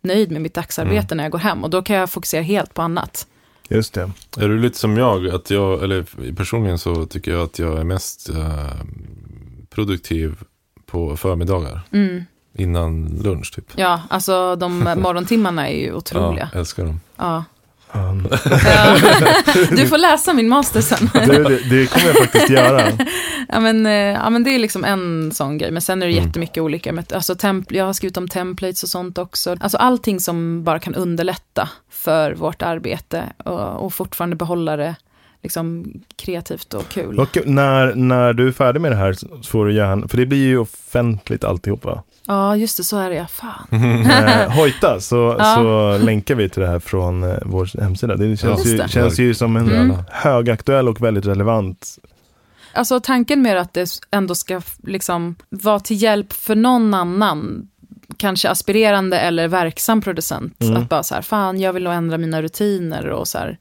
nöjd 0.00 0.30
med 0.32 0.42
mitt 0.42 0.54
dagsarbete 0.54 1.14
när 1.14 1.24
jag 1.24 1.32
går 1.32 1.38
hem. 1.38 1.64
Och 1.64 1.70
då 1.70 1.82
kan 1.82 1.96
jag 1.96 2.10
fokusera 2.10 2.42
helt 2.42 2.74
på 2.74 2.82
annat. 2.82 3.26
Just 3.68 3.94
det. 3.94 4.10
Är 4.36 4.48
du 4.48 4.58
lite 4.58 4.78
som 4.78 4.96
jag? 4.96 5.28
Att 5.28 5.50
jag 5.50 5.82
eller 5.82 6.32
personligen 6.34 6.78
så 6.78 7.06
tycker 7.06 7.30
jag 7.32 7.40
att 7.42 7.58
jag 7.58 7.78
är 7.78 7.84
mest 7.84 8.28
eh, 8.28 8.66
produktiv 9.70 10.34
på 10.86 11.16
förmiddagar. 11.16 11.80
Mm. 11.90 12.24
Innan 12.54 13.06
lunch 13.22 13.52
typ. 13.54 13.72
Ja, 13.76 14.02
alltså 14.10 14.56
de 14.56 14.78
morgontimmarna 15.02 15.68
är 15.68 15.76
ju 15.80 15.92
otroliga. 15.92 16.48
Ja, 16.52 16.58
älskar 16.58 16.84
dem. 16.84 17.00
Ja. 17.16 17.44
Um. 17.94 18.28
Du 19.76 19.86
får 19.86 19.98
läsa 19.98 20.32
min 20.32 20.48
master 20.48 20.80
sen. 20.80 21.10
det, 21.14 21.26
det, 21.42 21.58
det 21.70 21.86
kommer 21.86 22.06
jag 22.06 22.16
faktiskt 22.16 22.50
göra. 22.50 22.82
Ja 23.48 23.60
men, 23.60 23.86
eh, 23.86 23.92
ja 23.92 24.30
men 24.30 24.44
det 24.44 24.54
är 24.54 24.58
liksom 24.58 24.84
en 24.84 25.32
sån 25.32 25.58
grej. 25.58 25.70
Men 25.70 25.82
sen 25.82 26.02
är 26.02 26.06
det 26.06 26.12
Mm. 26.12 26.24
jättemycket 26.26 26.62
olika. 26.62 27.02
Alltså, 27.14 27.34
temp- 27.34 27.66
jag 27.68 27.84
har 27.84 27.92
skrivit 27.92 28.16
om 28.16 28.28
templates 28.28 28.82
och 28.82 28.88
sånt 28.88 29.18
också. 29.18 29.56
Alltså 29.60 29.78
allting 29.78 30.20
som 30.20 30.64
bara 30.64 30.78
kan 30.78 30.94
underlätta 30.94 31.68
för 31.90 32.32
vårt 32.34 32.62
arbete. 32.62 33.22
Och, 33.44 33.84
och 33.84 33.94
fortfarande 33.94 34.36
behålla 34.36 34.76
det 34.76 34.94
liksom 35.42 35.84
kreativt 36.16 36.74
och 36.74 36.88
kul. 36.88 37.18
Och 37.20 37.38
när, 37.46 37.94
när 37.94 38.32
du 38.32 38.48
är 38.48 38.52
färdig 38.52 38.80
med 38.80 38.92
det 38.92 38.96
här 38.96 39.12
så 39.12 39.26
får 39.46 39.66
du 39.66 39.74
gärna, 39.74 40.08
för 40.08 40.16
det 40.16 40.26
blir 40.26 40.46
ju 40.46 40.58
offentligt 40.58 41.44
alltihopa. 41.44 42.02
Ja 42.26 42.56
just 42.56 42.76
det, 42.76 42.84
så 42.84 42.98
är 42.98 43.10
det 43.10 43.16
ja. 43.16 43.26
Fan. 43.26 43.66
Eh, 44.10 44.50
hojta 44.50 45.00
så, 45.00 45.36
Ja. 45.38 45.54
så 45.54 45.98
länkar 46.04 46.34
vi 46.34 46.48
till 46.48 46.62
det 46.62 46.68
här 46.68 46.78
från 46.78 47.22
eh, 47.22 47.36
vår 47.44 47.80
hemsida. 47.80 48.16
Det 48.16 48.36
känns, 48.36 48.66
ju, 48.66 48.76
det. 48.76 48.88
känns 48.88 49.18
ju 49.18 49.34
som 49.34 49.56
en 49.56 49.70
Mm. 49.70 49.96
högaktuell 50.10 50.88
och 50.88 51.00
väldigt 51.02 51.26
relevant. 51.26 51.98
Alltså 52.74 53.00
tanken 53.00 53.42
med 53.42 53.60
att 53.60 53.74
det 53.74 53.90
ändå 54.10 54.34
ska 54.34 54.62
liksom 54.82 55.34
vara 55.48 55.80
till 55.80 56.02
hjälp 56.02 56.32
för 56.32 56.54
någon 56.54 56.94
annan, 56.94 57.68
kanske 58.16 58.50
aspirerande 58.50 59.18
eller 59.18 59.48
verksam 59.48 60.00
producent. 60.02 60.62
Mm. 60.62 60.76
Att 60.76 60.88
bara 60.88 61.02
så 61.02 61.14
här, 61.14 61.22
fan 61.22 61.60
jag 61.60 61.72
vill 61.72 61.84
nog 61.84 61.92
ändra 61.92 62.18
mina 62.18 62.42
rutiner 62.42 63.06
och 63.06 63.28
så 63.28 63.38
här. 63.38 63.58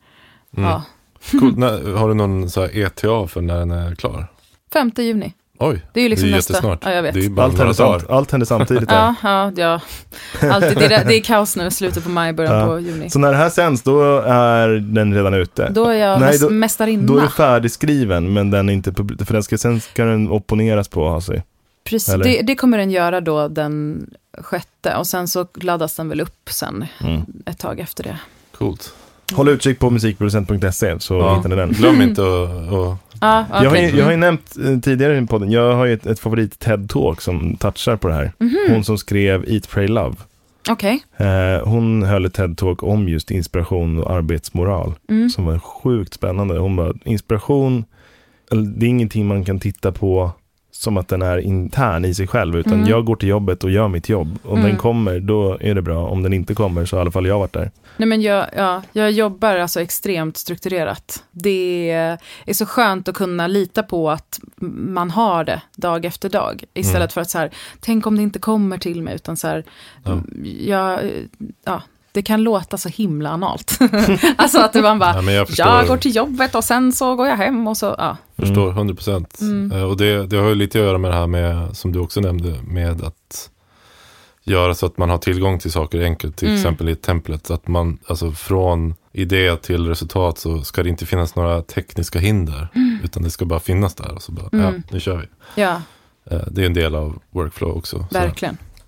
Mm. 0.57 0.69
Ja, 0.69 0.83
Cool. 1.31 1.57
När, 1.57 1.93
har 1.97 2.07
du 2.07 2.13
någon 2.13 2.49
så 2.49 2.61
här 2.61 2.77
ETA 2.77 3.27
för 3.27 3.41
när 3.41 3.59
den 3.59 3.71
är 3.71 3.95
klar? 3.95 4.27
5 4.73 4.91
juni. 4.97 5.33
Oj, 5.61 5.85
Det 5.93 5.99
är 5.99 6.03
ju 6.03 6.09
liksom 6.09 6.27
det 6.27 6.33
är 6.33 6.35
nästa. 6.35 6.53
jättesnart. 6.53 6.79
Ja, 6.83 6.91
jag 6.93 7.03
vet. 7.03 7.13
Det 7.13 7.25
är 7.25 7.29
bara 7.29 7.45
Allt 7.45 7.57
händer, 7.57 7.73
samt, 7.73 8.09
allt 8.09 8.31
händer 8.31 8.45
samtidigt. 8.47 8.91
Ja, 8.91 9.15
ja, 9.23 9.51
ja. 9.55 9.79
Alltid, 10.51 10.77
det, 10.77 10.85
är, 10.95 11.05
det 11.05 11.15
är 11.15 11.21
kaos 11.21 11.55
nu, 11.55 11.71
slutet 11.71 12.03
på 12.03 12.09
maj, 12.09 12.33
början 12.33 12.55
Ja. 12.59 12.65
på 12.65 12.79
juni. 12.79 13.09
Så 13.09 13.19
när 13.19 13.31
det 13.31 13.37
här 13.37 13.49
sänds, 13.49 13.81
då 13.83 14.19
är 14.19 14.67
den 14.67 15.13
redan 15.13 15.33
ute. 15.33 15.69
Då 15.69 15.85
är 15.87 15.93
jag 15.97 16.19
Nej, 16.19 16.39
då- 16.39 16.49
mästarinna. 16.49 17.03
Då 17.07 17.17
är 17.17 17.21
det 17.21 17.29
färdigskriven, 17.29 18.33
men 18.33 18.51
den 18.51 18.69
är 18.69 18.73
inte 18.73 18.93
för 19.25 19.33
den 19.33 19.43
ska, 19.43 19.57
sen 19.57 19.81
ska 19.81 20.05
den 20.05 20.29
opponeras 20.31 20.87
på 20.87 21.21
sig. 21.21 21.43
Precis, 21.83 22.13
det, 22.23 22.41
det 22.41 22.55
kommer 22.55 22.77
den 22.77 22.91
göra 22.91 23.21
då 23.21 23.47
den 23.47 24.05
sjätte. 24.41 24.95
Och 24.95 25.07
sen 25.07 25.27
så 25.27 25.47
laddas 25.53 25.95
den 25.95 26.09
väl 26.09 26.21
upp 26.21 26.49
sen 26.49 26.85
Mm. 27.03 27.21
ett 27.45 27.59
tag 27.59 27.79
efter 27.79 28.03
det. 28.03 28.17
Coolt. 28.57 28.93
Håll 29.33 29.47
utkik 29.49 29.79
på 29.79 29.89
musikproducent.se 29.89 30.99
så 30.99 31.13
Ja. 31.13 31.35
hittar 31.35 31.49
ni 31.49 31.55
den. 31.55 31.71
Glöm 31.71 32.01
inte 32.01 32.21
att... 32.21 32.73
att- 32.73 32.97
Ja, 33.23 33.45
Jag, 33.63 33.69
har 33.69 33.77
ju, 33.77 33.89
jag 33.97 34.05
har 34.05 34.11
ju 34.11 34.17
nämnt 34.17 34.57
eh, 34.65 34.79
tidigare 34.79 35.17
i 35.17 35.25
podden, 35.27 35.51
jag 35.51 35.73
har 35.75 35.85
ju 35.85 35.93
ett, 35.93 36.05
ett 36.05 36.19
favorit 36.19 36.59
TED-talk 36.65 37.19
som 37.21 37.55
touchar 37.57 37.95
på 37.95 38.07
det 38.07 38.13
här. 38.13 38.31
Mhm. 38.37 38.57
Hon 38.69 38.83
som 38.83 38.97
skrev 38.97 39.45
Eat, 39.47 39.69
Pray, 39.69 39.87
Love. 39.87 40.15
Okej. 40.69 41.03
Eh, 41.17 41.67
hon 41.67 42.03
höll 42.03 42.25
ett 42.25 42.37
TED-talk 42.37 42.83
om 42.83 43.09
just 43.09 43.31
inspiration 43.31 43.97
och 44.03 44.11
arbetsmoral. 44.11 44.93
Mm. 45.09 45.29
Som 45.29 45.45
var 45.45 45.59
sjukt 45.59 46.13
spännande. 46.13 46.57
Hon 46.59 46.75
bara, 46.75 46.93
inspiration, 47.03 47.85
eller 48.51 48.61
det 48.63 48.85
är 48.85 48.89
ingenting 48.89 49.27
man 49.27 49.45
kan 49.45 49.59
titta 49.59 49.91
på 49.91 50.31
som 50.81 50.97
att 50.97 51.07
den 51.07 51.21
är 51.21 51.37
intern 51.37 52.05
i 52.05 52.13
sig 52.13 52.27
själv. 52.27 52.55
Utan 52.55 52.73
Mm. 52.73 52.87
jag 52.87 53.05
går 53.05 53.15
till 53.15 53.29
jobbet 53.29 53.63
och 53.63 53.71
gör 53.71 53.87
mitt 53.87 54.09
jobb. 54.09 54.39
Om 54.43 54.57
Mm. 54.57 54.69
den 54.69 54.77
kommer, 54.77 55.19
då 55.19 55.57
är 55.61 55.75
det 55.75 55.81
bra. 55.81 56.07
Om 56.07 56.23
den 56.23 56.33
inte 56.33 56.53
kommer 56.53 56.85
så 56.85 56.95
har 56.95 56.99
i 56.99 57.01
alla 57.01 57.11
fall 57.11 57.25
jag 57.25 57.39
varit 57.39 57.53
där. 57.53 57.71
Nej 57.97 58.07
men 58.07 58.21
jag, 58.21 58.45
ja, 58.57 58.81
jag 58.91 59.11
jobbar 59.11 59.57
alltså 59.57 59.81
extremt 59.81 60.37
strukturerat. 60.37 61.23
Det 61.31 61.89
är 62.45 62.53
så 62.53 62.65
skönt 62.65 63.07
att 63.07 63.15
kunna 63.15 63.47
lita 63.47 63.83
på 63.83 64.09
att 64.11 64.39
man 64.95 65.11
har 65.11 65.43
det 65.43 65.61
dag 65.75 66.05
efter 66.05 66.29
dag. 66.29 66.63
Istället 66.73 66.95
Mm. 67.01 67.09
för 67.09 67.21
att 67.21 67.29
så 67.29 67.37
här, 67.37 67.51
tänk 67.79 68.07
om 68.07 68.15
det 68.15 68.21
inte 68.23 68.39
kommer 68.39 68.77
till 68.77 69.01
mig. 69.01 69.15
Utan 69.15 69.37
så 69.37 69.47
här, 69.47 69.63
Ja. 70.03 70.21
ja, 70.59 70.99
ja, 71.65 71.81
det 72.13 72.21
kan 72.21 72.43
låta 72.43 72.77
så 72.77 72.89
himla 72.89 73.29
analt. 73.29 73.79
alltså 74.35 74.59
att 74.61 74.73
man 74.75 74.99
bara, 74.99 75.21
Ja, 75.23 75.31
jag 75.31 75.47
jag 75.57 75.87
går 75.87 75.97
till 75.97 76.15
jobbet 76.15 76.55
och 76.55 76.63
sen 76.63 76.93
så 76.93 77.15
går 77.15 77.27
jag 77.27 77.37
hem 77.37 77.67
och 77.67 77.77
så, 77.77 77.95
ja. 77.97 78.17
förstår 78.37 78.69
100 78.69 78.95
procent. 78.95 79.41
Mm. 79.41 79.83
Och 79.89 79.97
det, 79.97 80.25
det 80.27 80.37
har 80.37 80.49
ju 80.49 80.55
lite 80.55 80.79
att 80.79 80.85
göra 80.85 80.97
med 80.97 81.11
det 81.11 81.15
här 81.17 81.27
med, 81.27 81.77
som 81.77 81.91
du 81.91 81.99
också 81.99 82.19
nämnde, 82.21 82.59
med 82.63 83.01
att 83.03 83.49
göra 84.43 84.75
så 84.75 84.85
att 84.85 84.97
man 84.97 85.09
har 85.09 85.17
tillgång 85.17 85.59
till 85.59 85.71
saker 85.71 86.01
enkelt. 86.03 86.35
Till 86.37 86.47
Mm. 86.47 86.59
exempel 86.59 86.89
i 86.89 86.95
templet. 86.95 87.51
Att 87.51 87.67
man, 87.67 87.97
alltså 88.07 88.31
från 88.31 88.93
idé 89.11 89.55
till 89.57 89.87
resultat 89.87 90.37
så 90.37 90.61
ska 90.61 90.83
det 90.83 90.89
inte 90.89 91.05
finnas 91.05 91.35
några 91.35 91.61
tekniska 91.61 92.19
hinder. 92.19 92.67
Utan 93.03 93.23
det 93.23 93.29
ska 93.29 93.45
bara 93.45 93.59
finnas 93.59 93.95
där. 93.95 94.11
Och 94.15 94.21
så 94.21 94.31
bara, 94.31 94.49
Mm. 94.53 94.65
ja, 94.65 94.81
nu 94.91 94.99
kör 94.99 95.17
vi. 95.17 95.25
Ja, 95.61 95.81
Eh, 96.31 96.39
Det 96.51 96.61
är 96.61 96.65
en 96.65 96.73
del 96.73 96.95
av 96.95 97.19
workflow 97.29 97.77
också. 97.77 98.05
Så. 98.11 98.17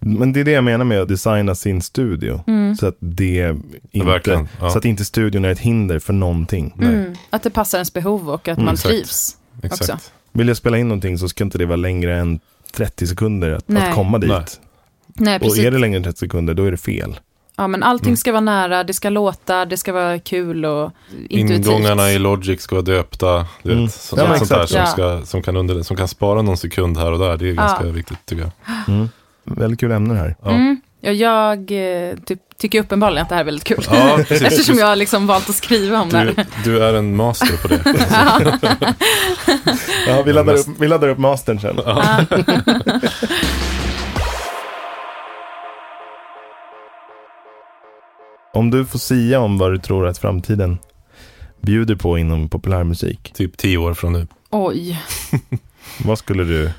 Men 0.06 0.34
det 0.34 0.40
är 0.40 0.44
det 0.44 0.52
jag 0.52 0.64
menar 0.64 0.86
med 0.86 1.02
att 1.02 1.08
designa 1.08 1.56
sin 1.56 1.82
studio. 1.82 2.44
Mm. 2.48 2.76
Så 2.76 2.88
att 2.88 2.96
det 3.00 3.56
inte, 3.92 4.48
ja. 4.60 4.70
så 4.70 4.78
att 4.78 4.86
inte 4.86 5.06
studion 5.06 5.46
är 5.46 5.50
ett 5.50 5.60
hinder 5.60 6.00
för 6.00 6.14
någonting. 6.14 6.74
Nej, 6.78 6.94
Mm. 6.96 7.14
Att 7.30 7.44
det 7.44 7.50
passar 7.50 7.78
ens 7.78 7.94
behov 7.94 8.30
och 8.30 8.48
att 8.48 8.58
Mm, 8.58 8.66
man 8.66 8.74
exakt. 8.74 8.90
trivs. 8.90 9.38
exakt. 9.64 9.82
också. 9.82 9.98
Vill 10.32 10.48
jag 10.48 10.58
spela 10.58 10.78
in 10.78 10.88
någonting 10.88 11.18
så 11.18 11.30
ska 11.30 11.44
inte 11.44 11.58
det 11.58 11.66
vara 11.66 11.76
längre 11.76 12.16
än 12.20 12.40
30 12.74 13.08
sekunder 13.08 13.52
att, 13.52 13.64
Nej. 13.68 13.90
att 13.90 13.96
komma 13.96 14.18
dit. 14.18 14.30
Nej. 14.30 14.46
Nej, 15.16 15.40
Och 15.50 15.58
är 15.58 15.72
det 15.72 15.78
längre 15.78 15.98
än 15.98 16.04
30 16.04 16.20
sekunder, 16.20 16.54
då 16.54 16.64
är 16.66 16.72
det 16.72 16.78
fel. 16.78 17.20
Ja, 17.58 17.68
men 17.68 17.84
allting 17.84 18.08
Mm. 18.08 18.18
ska 18.18 18.32
vara 18.32 18.42
nära, 18.42 18.84
det 18.84 18.94
ska 18.94 19.10
låta, 19.10 19.66
det 19.66 19.78
ska 19.78 19.94
vara 19.94 20.20
kul 20.20 20.66
och 20.66 20.92
intuitivt. 21.30 21.68
Ingångarna 21.68 22.12
i 22.12 22.20
Logic 22.20 22.62
ska 22.62 22.76
vara 22.76 22.86
döpta. 22.86 23.46
Du 23.64 23.72
Mm. 23.72 23.84
Ja, 23.84 23.90
sånt 23.90 24.22
där 24.50 24.64
exakt. 24.64 24.72
som, 24.72 24.86
ska, 24.86 25.22
som, 25.26 25.42
kan 25.42 25.58
under, 25.58 25.84
som 25.84 25.98
kan 25.98 26.08
spara 26.08 26.42
någon 26.42 26.58
sekund 26.58 26.98
här 26.98 27.12
och 27.12 27.20
där. 27.20 27.38
Det 27.38 27.50
är 27.50 27.54
ganska 27.54 27.84
viktigt 27.84 28.18
tycker 28.26 28.42
jag. 28.44 28.52
Mm. 28.96 29.10
Väldigt 29.44 29.80
kul 29.80 29.92
ämne 29.92 30.14
det 30.14 30.20
här. 30.20 30.36
Ja. 30.44 30.50
Mm. 30.52 30.82
Ja, 31.02 31.12
jag 31.12 31.60
eh, 31.72 32.16
typ, 32.26 32.40
tycker 32.58 32.80
uppenbarligen 32.80 33.22
att 33.24 33.30
det 33.30 33.36
här 33.36 33.42
är 33.42 33.46
väldigt 33.46 33.64
kul. 33.64 33.86
Ja, 33.92 34.16
precis. 34.28 34.42
Eftersom 34.42 34.78
jag 34.78 34.86
har 34.88 34.96
liksom 34.96 35.28
valt 35.28 35.50
att 35.50 35.56
skriva 35.56 36.02
om 36.02 36.10
det 36.10 36.20
Du, 36.24 36.34
här. 36.38 36.46
du 36.64 36.84
är 36.84 36.94
en 36.94 37.16
master 37.16 37.58
på 37.62 37.68
det. 37.68 37.82
Ja, 40.08 40.22
vi, 40.26 40.34
laddar 40.34 40.54
upp, 40.54 40.68
vi 40.80 40.88
laddar 40.88 41.08
upp 41.08 41.18
mastern 41.18 41.60
sen. 41.60 41.80
Om 48.54 48.70
du 48.72 48.86
får 48.86 49.00
sia 49.00 49.40
om 49.40 49.58
vad 49.58 49.72
du 49.72 49.78
tror 49.78 50.08
att 50.08 50.18
framtiden 50.18 50.78
bjuder 51.62 51.96
på 51.96 52.18
inom 52.18 52.50
populärmusik. 52.50 53.34
Typ 53.34 53.58
tio 53.58 53.78
år 53.78 53.94
från 53.94 54.14
nu. 54.14 54.28
Oj, 54.50 55.02
Vad 56.06 56.18
skulle 56.18 56.44
du... 56.44 56.72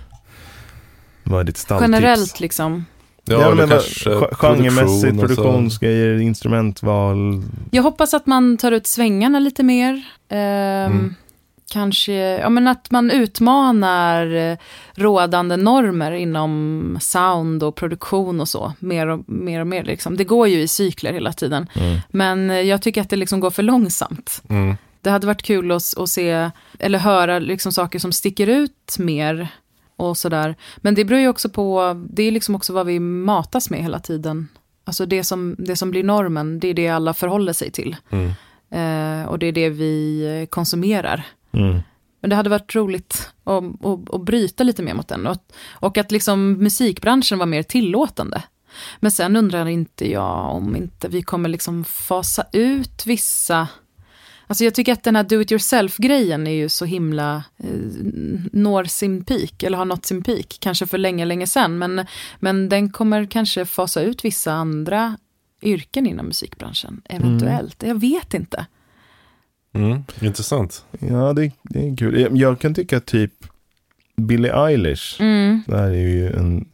Vad 1.25 1.41
är 1.41 1.45
ditt 1.45 1.57
stalltips? 1.57 1.91
generellt 1.91 2.41
liksom. 2.41 2.85
Ja, 3.25 3.41
Ja, 3.41 3.55
men 3.55 3.69
kanske 3.69 4.11
ge- 4.11 4.35
genremässigt, 4.35 5.21
produktionsgrejer, 5.21 6.21
instrumentval. 6.21 7.43
Jag 7.71 7.83
hoppas 7.83 8.15
att 8.15 8.27
man 8.27 8.57
tar 8.57 8.73
ut 8.73 8.87
svängarna 8.87 9.39
lite 9.39 9.63
mer. 9.63 10.03
Ehm, 10.29 10.93
Mm. 10.93 11.15
Kanske, 11.73 12.13
ja 12.13 12.49
men 12.49 12.69
att 12.69 12.91
man 12.91 13.11
utmanar 13.11 14.35
eh, 14.35 14.57
rådande 14.95 15.57
normer 15.57 16.13
inom 16.13 16.99
sound 17.01 17.63
och 17.63 17.75
produktion 17.77 18.41
och 18.41 18.49
så. 18.49 18.73
Mer 18.79 19.07
och 19.07 19.29
mer. 19.29 19.61
Och 19.61 19.67
mer 19.67 19.85
liksom. 19.85 20.17
Det 20.17 20.25
går 20.25 20.49
ju 20.49 20.61
i 20.61 20.69
cykler 20.69 21.13
hela 21.13 21.33
tiden. 21.33 21.67
Mm. 21.75 21.99
Men 22.09 22.51
eh, 22.51 22.61
jag 22.61 22.83
tycker 22.83 23.01
att 23.01 23.11
det 23.11 23.17
liksom 23.17 23.41
går 23.41 23.51
för 23.51 23.63
långsamt. 23.63 24.43
Mm. 24.49 24.77
Det 25.01 25.11
hade 25.11 25.27
varit 25.27 25.43
kul 25.43 25.73
att, 25.73 25.83
att 25.99 26.09
se, 26.09 26.51
eller 26.79 26.99
höra 26.99 27.39
liksom 27.39 27.73
saker 27.73 27.99
som 27.99 28.13
sticker 28.13 28.47
ut 28.47 28.97
mer. 28.99 29.49
Och 29.97 30.19
sådär. 30.19 30.57
Men 30.77 30.95
det 30.95 31.05
beror 31.05 31.21
ju 31.21 31.29
också 31.29 31.49
på, 31.49 31.95
det 32.11 32.23
är 32.23 32.31
liksom 32.31 32.55
också 32.55 32.73
vad 32.73 32.87
vi 32.87 33.01
matas 33.01 33.71
med 33.71 33.83
hela 33.83 33.99
tiden. 33.99 34.49
Alltså 34.85 35.07
det 35.07 35.25
som, 35.25 35.57
det 35.59 35.77
som 35.77 35.91
blir 35.91 36.05
normen, 36.05 36.61
det 36.61 36.69
är 36.69 36.75
det 36.75 36.89
alla 36.89 37.15
förhåller 37.15 37.53
sig 37.53 37.71
till. 37.71 37.97
Mm. 38.11 38.31
Eh, 38.71 39.29
och 39.29 39.39
det 39.39 39.47
är 39.47 39.53
det 39.53 39.69
vi 39.69 40.47
konsumerar. 40.51 41.27
Mm. 41.53 41.81
Men 42.21 42.31
det 42.31 42.37
hade 42.37 42.51
varit 42.51 42.75
roligt 42.75 43.33
att, 43.45 43.65
att, 43.85 44.15
att 44.15 44.25
bryta 44.25 44.65
lite 44.65 44.83
mer 44.83 44.95
mot 44.95 45.09
den. 45.09 45.27
Och, 45.27 45.37
och 45.71 45.99
att 45.99 46.13
liksom 46.13 46.53
musikbranschen 46.53 47.39
var 47.39 47.47
mer 47.47 47.63
tillåtande. 47.63 48.43
Men 49.01 49.11
sen 49.11 49.37
undrar 49.37 49.67
inte 49.67 50.11
jag 50.11 50.55
om 50.55 50.77
inte 50.77 51.09
vi 51.09 51.23
kommer 51.23 51.49
liksom 51.49 51.85
fasa 51.85 52.45
ut 52.53 53.07
vissa... 53.07 53.69
Alltså 54.47 54.65
jag 54.65 54.75
tycker 54.75 54.93
att 54.93 55.03
den 55.03 55.17
här 55.17 55.23
do 55.23 55.41
it 55.41 55.53
yourself-grejen 55.53 56.47
är 56.47 56.51
ju 56.53 56.69
så 56.69 56.85
himla... 56.85 57.45
Eh, 57.59 57.69
når 58.53 58.85
sin 58.85 59.25
peak, 59.25 59.63
eller 59.63 59.79
har 59.79 59.85
nått 59.85 60.07
sin 60.07 60.23
peak. 60.23 60.57
Kanske 60.61 60.87
för 60.87 60.99
länge, 60.99 61.25
länge 61.25 61.47
sedan. 61.47 61.79
Men, 61.79 62.07
men 62.41 62.69
den 62.69 62.91
kommer 62.91 63.27
kanske 63.27 63.65
fasa 63.67 64.03
ut 64.03 64.25
vissa 64.25 64.53
andra 64.53 65.17
yrken 65.63 66.07
inom 66.07 66.27
musikbranschen. 66.27 67.03
Eventuellt. 67.05 67.83
Jag 67.83 68.01
vet 68.01 68.35
inte. 68.35 68.67
Mm. 69.75 70.03
Intressant. 70.21 70.85
Ja, 70.99 71.33
det, 71.33 71.53
det 71.63 71.89
är 71.89 71.97
kul. 71.97 72.21
Jag- 72.21 72.37
Jag 72.37 72.61
kan 72.61 72.75
tycka 72.75 73.01
typ 73.01 73.33
Billie 74.17 74.51
Eilish. 74.51 75.21
Mm. 75.21 75.63
Det 75.67 75.77
här 75.77 75.91
är 75.91 76.09
ju 76.09 76.33
en, 76.33 76.69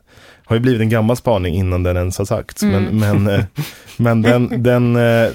har 0.51 0.57
ju 0.57 0.61
blivit 0.61 0.81
en 0.81 0.89
gammal 0.89 1.17
spaning 1.17 1.55
innan 1.55 1.83
den 1.83 1.97
ens 1.97 2.19
har 2.19 2.25
sagts. 2.25 2.63
Mm. 2.63 2.85
Men, 2.85 3.23
men, 3.23 3.35
eh, 3.35 3.45
men 3.97 4.23
den, 4.23 4.63
den, 4.63 4.97
eh, 4.97 5.31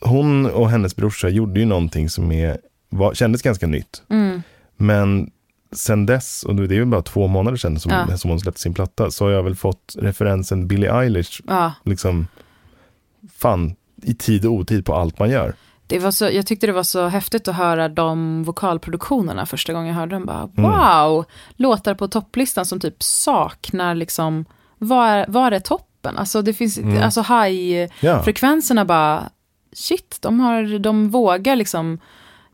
hon 0.00 0.46
och 0.46 0.70
hennes 0.70 0.96
brorsa 0.96 1.28
gjorde 1.28 1.60
ju 1.60 1.66
någonting 1.66 2.08
som 2.08 2.32
är, 2.32 2.58
var, 2.88 3.14
kändes 3.14 3.42
ganska 3.42 3.66
nytt. 3.66 4.02
Mm. 4.10 4.42
Men 4.76 5.30
sen 5.72 6.06
dess, 6.06 6.42
och 6.42 6.56
det 6.56 6.74
är 6.74 6.76
ju 6.76 6.84
bara 6.84 7.02
två 7.02 7.26
månader 7.26 7.56
sedan 7.56 7.78
som, 7.80 7.92
Ja. 7.92 8.16
som 8.16 8.30
hon 8.30 8.40
släppte 8.40 8.60
sin 8.60 8.74
platta, 8.74 9.10
så 9.10 9.24
har 9.24 9.30
jag 9.32 9.42
väl 9.42 9.54
fått 9.54 9.96
referensen 9.98 10.68
Billie 10.68 10.88
Eilish, 10.88 11.40
Ja, 11.46 11.72
liksom, 11.84 12.26
fan, 13.38 13.74
i 14.02 14.14
tid 14.14 14.46
och 14.46 14.52
otid 14.52 14.86
på 14.86 14.94
allt 14.94 15.18
man 15.18 15.30
gör. 15.30 15.52
Det 15.92 15.98
var 16.04 16.10
så, 16.10 16.24
jag 16.24 16.46
tyckte 16.46 16.66
det 16.66 16.72
var 16.72 16.82
så 16.82 17.06
häftigt 17.06 17.48
att 17.48 17.56
höra 17.56 17.88
de 17.88 18.44
vokalproduktionerna 18.44 19.46
första 19.46 19.72
gången 19.72 19.88
jag 19.88 19.94
hörde 19.94 20.14
dem. 20.14 20.24
Bara, 20.26 20.48
Mm. 20.58 20.70
wow, 20.70 21.24
låtar 21.56 21.94
på 21.94 22.08
topplistan 22.08 22.66
som 22.66 22.80
typ 22.80 23.02
saknar 23.02 23.94
liksom, 23.94 24.44
vad 24.78 25.08
är, 25.08 25.24
vad 25.28 25.52
är 25.52 25.58
toppen? 25.60 26.18
Alltså 26.18 26.42
det 26.42 26.52
finns, 26.54 26.78
Mm. 26.78 27.02
alltså 27.02 27.20
high-frekvenserna 27.20 28.80
Ja, 28.80 28.84
bara, 28.84 29.22
shit, 29.72 30.18
de, 30.20 30.40
har, 30.40 30.78
de 30.78 31.10
vågar 31.10 31.56
liksom 31.56 31.98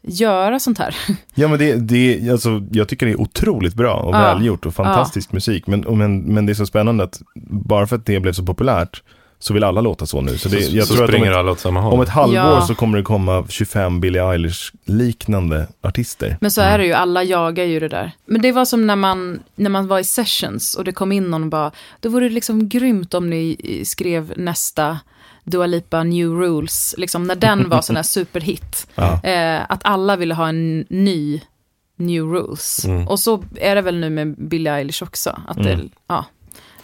göra 0.03 0.61
sånt 0.61 0.79
här. 0.79 0.97
ja 1.35 1.49
men 1.49 1.59
det, 1.59 1.75
det, 1.75 2.31
alltså, 2.31 2.63
jag 2.73 2.89
tycker 2.89 3.07
det 3.07 3.13
är 3.13 3.21
otroligt 3.21 3.75
bra 3.75 3.95
och 3.95 4.15
Ja. 4.15 4.19
välgjort 4.21 4.67
och 4.67 4.75
fantastisk 4.75 5.33
musik. 5.33 5.67
Men, 5.67 5.81
men, 5.99 6.21
men 6.21 6.47
det 6.47 6.53
är 6.53 6.55
så 6.55 6.67
spännande 6.67 7.05
att 7.05 7.21
bara 7.51 7.87
för 7.87 7.97
att 7.97 8.07
det 8.07 8.21
blev 8.21 8.33
så 8.33 8.43
populärt 8.45 9.03
så 9.41 9.55
vill 9.55 9.65
alla 9.65 9.81
låta 9.81 10.07
så 10.07 10.21
nu. 10.21 10.39
Så, 10.39 10.49
det, 10.49 10.63
så 10.63 10.77
jag 10.77 10.87
så 10.87 10.95
tror 10.95 11.05
att 11.05 11.09
om 11.11 11.13
springer 11.15 11.31
ett, 11.31 11.37
alla 11.37 11.51
åt 11.53 11.61
samma 11.61 11.81
håll. 11.81 11.93
om 11.93 12.01
ett 12.01 12.09
halvår 12.09 12.37
Ja. 12.37 12.67
så 12.67 12.75
kommer 12.75 12.99
det 12.99 13.05
komma 13.05 13.45
25 13.49 14.01
Billie 14.01 14.19
Eilish-liknande 14.21 15.67
artister. 15.83 16.37
Men 16.41 16.51
så 16.51 16.61
är 16.61 16.79
det 16.79 16.87
ju, 16.87 16.93
alla 16.93 17.23
jagar 17.25 17.65
ju 17.65 17.81
det 17.81 17.89
där. 17.89 18.13
Men 18.27 18.43
det 18.43 18.53
var 18.53 18.65
som 18.65 18.87
när 18.87 18.97
man, 18.97 19.41
när 19.57 19.71
man 19.71 19.87
var 19.89 19.99
i 19.99 20.05
sessions 20.05 20.75
och 20.75 20.85
det 20.85 20.93
kom 20.93 21.13
in 21.13 21.31
någon 21.31 21.43
och 21.43 21.49
bara, 21.49 21.71
då 22.01 22.09
vore 22.09 22.29
det 22.29 22.35
liksom 22.35 22.69
grymt 22.69 23.15
om 23.15 23.31
ni 23.31 23.57
skrev 23.87 24.33
nästa 24.37 24.99
Dua 25.45 25.67
Lipa 25.67 26.03
New 26.05 26.29
Rules, 26.29 26.95
liksom 26.99 27.25
när 27.27 27.35
den 27.37 27.69
var 27.69 27.83
sån 27.83 27.97
här 27.97 28.03
superhit. 28.17 28.87
Ja. 28.95 29.21
Eh, 29.23 29.61
att 29.69 29.81
alla 29.85 30.17
ville 30.17 30.35
ha 30.35 30.49
en 30.49 30.85
ny 30.89 31.41
New 31.97 32.23
Rules. 32.25 32.85
Mm. 32.85 33.09
Och 33.09 33.21
så 33.21 33.43
är 33.61 33.75
det 33.75 33.81
väl 33.81 33.97
nu 33.99 34.11
med 34.11 34.35
Billie 34.49 34.71
Eilish 34.71 35.03
också. 35.03 35.41
Att 35.49 35.57
det, 35.63 35.73
Mm. 35.73 35.89
ja, 36.09 36.25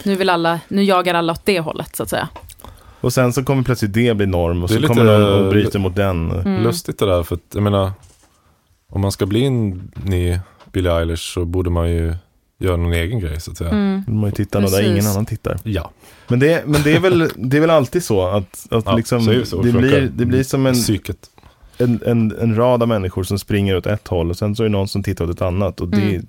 nu, 0.03 0.15
vill 0.15 0.29
alla, 0.29 0.59
nu 0.67 0.83
jagar 0.83 1.13
alla 1.13 1.33
åt 1.33 1.45
det 1.45 1.59
hållet 1.59 1.95
så 1.95 2.03
att 2.03 2.09
säga. 2.09 2.29
Och 3.05 3.13
sen 3.13 3.33
så 3.33 3.43
kommer 3.43 3.63
plötsligt 3.63 3.93
det 3.93 4.13
bli 4.17 4.25
norm 4.25 4.63
och 4.63 4.69
så 4.69 4.75
lite- 4.79 4.87
kommer 4.87 5.19
de 5.19 5.23
och 5.45 5.49
bryter 5.49 5.79
mot 5.79 5.95
den. 5.95 6.31
Mm. 6.31 6.63
Lustigt 6.63 6.99
det 6.99 7.05
där, 7.05 7.23
för 7.23 7.35
att 7.35 7.41
jag 7.53 7.63
menar, 7.63 7.91
om 8.89 9.01
man 9.01 9.11
ska 9.11 9.25
bli 9.25 9.45
en 9.45 9.91
ny 10.03 10.39
Billie 10.71 10.89
Eilish 10.89 11.33
så 11.33 11.45
borde 11.45 11.69
man 11.69 11.91
ju 11.91 12.15
göra 12.59 12.77
någon 12.77 12.93
egen 12.93 13.19
grej 13.19 13.39
så 13.41 13.51
att 13.51 13.57
säga. 13.57 13.69
Mm. 13.69 14.03
Man 14.07 14.25
ju 14.25 14.31
titta 14.31 14.59
någon 14.59 14.71
där 14.71 14.91
ingen 14.91 15.07
annan 15.07 15.25
tittar. 15.25 15.57
Ja, 15.63 15.91
Men 16.27 16.39
det, 16.39 16.63
men 16.67 16.81
det, 16.83 16.93
är, 16.95 16.99
väl, 16.99 17.29
det 17.35 17.57
är 17.57 17.61
väl 17.61 17.69
alltid 17.69 18.03
så 18.03 18.27
att, 18.27 18.67
att 18.71 18.83
Ja, 18.85 18.95
liksom, 18.95 19.25
det 19.25 19.45
så. 19.45 19.61
det, 19.61 19.71
blir, 19.71 20.11
det 20.15 20.25
blir 20.25 20.43
som 20.43 20.65
en, 20.65 20.73
psyket. 20.73 21.17
en, 21.77 21.99
en, 22.05 22.35
en 22.41 22.55
rad 22.55 22.81
av 22.81 22.87
människor 22.87 23.23
som 23.23 23.39
springer 23.39 23.77
åt 23.77 23.85
ett 23.87 24.07
håll 24.07 24.29
och 24.29 24.37
sen 24.37 24.55
så 24.55 24.63
är 24.63 24.67
det 24.67 24.71
någon 24.71 24.87
som 24.87 25.03
tittar 25.03 25.25
åt 25.25 25.31
ett 25.31 25.41
annat. 25.41 25.81
Och 25.81 25.87
det, 25.87 26.01
Mm. 26.01 26.25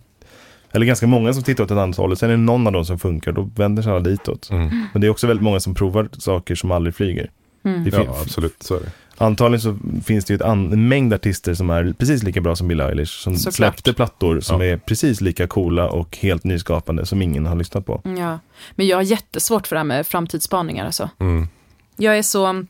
Eller 0.77 0.87
ganska 0.87 1.07
många 1.07 1.33
som 1.33 1.43
tittar 1.43 1.64
åt 1.64 1.70
ett 1.70 1.77
annat 1.79 1.97
håll 1.97 2.12
och 2.12 2.18
sen 2.18 2.31
är 2.31 2.37
det 2.37 2.43
någon 2.43 2.66
av 2.66 2.72
dem 2.72 2.85
som 2.85 2.99
funkar, 2.99 3.33
då 3.33 3.51
vänder 3.57 3.83
sig 3.83 3.93
alla 3.93 4.01
ditåt. 4.01 4.51
Mm. 4.51 4.87
Men 4.93 5.01
det 5.01 5.07
är 5.07 5.11
också 5.11 5.27
väldigt 5.27 5.45
många 5.45 5.61
som 5.61 5.74
provar 5.74 6.09
saker 6.18 6.55
som 6.55 6.70
aldrig 6.70 6.95
flyger. 6.95 7.31
Mm. 7.64 7.85
Det 7.85 7.91
Ja, 7.97 8.16
absolut, 8.22 8.62
så 8.62 8.74
är 8.77 8.81
det. 8.81 8.91
Antagligen 9.18 9.61
så 9.61 9.77
finns 10.05 10.24
det 10.24 10.33
ju 10.33 10.37
ett 10.37 10.43
an- 10.43 10.72
en 10.72 10.89
mängd 10.89 11.14
artister 11.14 11.55
som 11.55 11.70
är 11.70 11.93
precis 11.99 12.22
lika 12.22 12.41
bra 12.41 12.57
som 12.57 12.68
Billie 12.68 12.83
Eilish. 12.85 13.11
Som 13.22 13.37
Såklart. 13.37 13.55
släppte 13.55 13.93
plattor 13.95 14.41
som 14.41 14.61
Ja. 14.61 14.66
är 14.66 14.77
precis 14.77 15.20
lika 15.20 15.47
coola 15.47 15.89
och 15.91 16.16
helt 16.16 16.45
nyskapande 16.45 17.07
som 17.07 17.22
ingen 17.22 17.47
har 17.47 17.57
lyssnat 17.57 17.87
på. 17.87 18.01
Ja. 18.18 18.39
Men 18.74 18.87
jag 18.87 18.97
har 18.97 19.03
jättesvårt 19.03 19.66
för 19.66 19.77
det 19.77 19.81
här 19.81 19.85
med 19.85 20.07
framtidsspaningar 20.07 20.87
alltså. 20.87 21.11
Mm. 21.18 21.49
Jag 21.97 22.18
är 22.18 22.22
så 22.22 22.64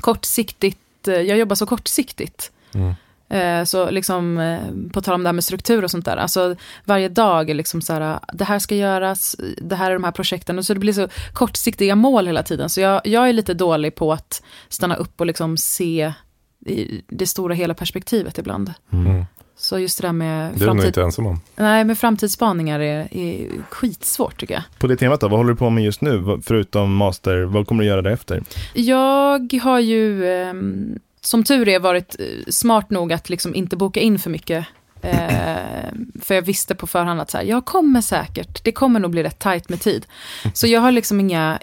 kortsiktigt, 0.00 1.08
eh, 1.08 1.14
jag 1.14 1.38
jobbar 1.38 1.56
så 1.56 1.66
kortsiktigt. 1.66 2.52
Mm. 2.74 2.94
Eh, 3.30 3.64
Så 3.64 3.90
liksom, 3.90 4.38
eh, 4.38 4.58
på 4.92 5.00
tal 5.00 5.14
om 5.14 5.22
det 5.22 5.28
här 5.28 5.32
med 5.32 5.44
struktur 5.44 5.84
och 5.84 5.90
sånt 5.90 6.04
där, 6.04 6.16
alltså 6.16 6.56
varje 6.84 7.08
dag 7.08 7.50
är 7.50 7.54
liksom 7.54 7.82
så 7.82 7.92
här, 7.92 8.18
det 8.32 8.44
här 8.44 8.58
ska 8.58 8.74
göras, 8.74 9.36
det 9.62 9.76
här 9.76 9.90
är 9.90 9.94
de 9.94 10.04
här 10.04 10.12
projekten, 10.12 10.58
och 10.58 10.64
så 10.64 10.74
det 10.74 10.80
blir 10.80 10.92
så 10.92 11.08
kortsiktiga 11.32 11.94
mål 11.96 12.26
hela 12.26 12.42
tiden. 12.42 12.68
Så 12.68 12.80
jag, 12.80 13.00
jag 13.04 13.28
är 13.28 13.32
lite 13.32 13.54
dålig 13.54 13.94
på 13.94 14.12
att 14.12 14.42
stanna 14.68 14.96
upp 14.96 15.20
och 15.20 15.26
liksom 15.26 15.56
se 15.56 16.12
i 16.66 17.02
det 17.08 17.26
stora 17.26 17.54
hela 17.54 17.74
perspektivet 17.74 18.38
ibland. 18.38 18.72
Mm. 18.92 19.24
Så 19.56 19.78
just 19.78 20.00
det 20.02 20.08
där 20.08 20.12
med, 20.12 20.50
Det 20.50 20.54
är 20.56 20.58
du 20.58 20.64
framtid, 20.64 20.86
inte 20.86 21.02
ensam 21.02 21.26
om. 21.26 21.40
nej, 21.56 21.84
med 21.84 21.98
framtidsspaningar 21.98 22.80
är, 22.80 23.08
är 23.16 23.48
skitsvårt 23.70 24.40
tycker 24.40 24.54
jag. 24.54 24.62
På 24.78 24.86
det 24.86 24.96
temat 24.96 25.20
då, 25.20 25.28
vad 25.28 25.38
håller 25.38 25.50
du 25.50 25.56
på 25.56 25.70
med 25.70 25.84
just 25.84 26.00
nu? 26.00 26.40
Förutom 26.44 26.94
master, 26.96 27.42
vad 27.42 27.66
kommer 27.66 27.82
du 27.82 27.88
göra 27.88 28.02
därefter? 28.02 28.42
Jag 28.74 29.52
har 29.62 29.78
ju, 29.78 30.26
ehm, 30.32 30.98
som 31.28 31.44
tur 31.44 31.68
är, 31.68 31.80
varit 31.80 32.16
eh, 32.18 32.26
smart 32.48 32.90
nog 32.90 33.12
att 33.12 33.28
liksom 33.30 33.54
inte 33.54 33.76
boka 33.76 34.00
in 34.00 34.18
för 34.18 34.30
mycket. 34.30 34.66
Eh, 35.02 35.92
för 36.22 36.34
jag 36.34 36.42
visste 36.42 36.74
på 36.74 36.86
förhand 36.86 37.20
att 37.20 37.30
så 37.30 37.36
här, 37.38 37.44
jag 37.44 37.64
kommer 37.64 38.00
säkert, 38.00 38.64
det 38.64 38.72
kommer 38.72 39.00
nog 39.00 39.10
bli 39.10 39.22
rätt 39.22 39.38
tajt 39.38 39.68
med 39.68 39.80
tid. 39.80 40.06
Så 40.52 40.66
jag 40.66 40.80
har 40.80 40.92
liksom 40.92 41.20
inga, 41.20 41.58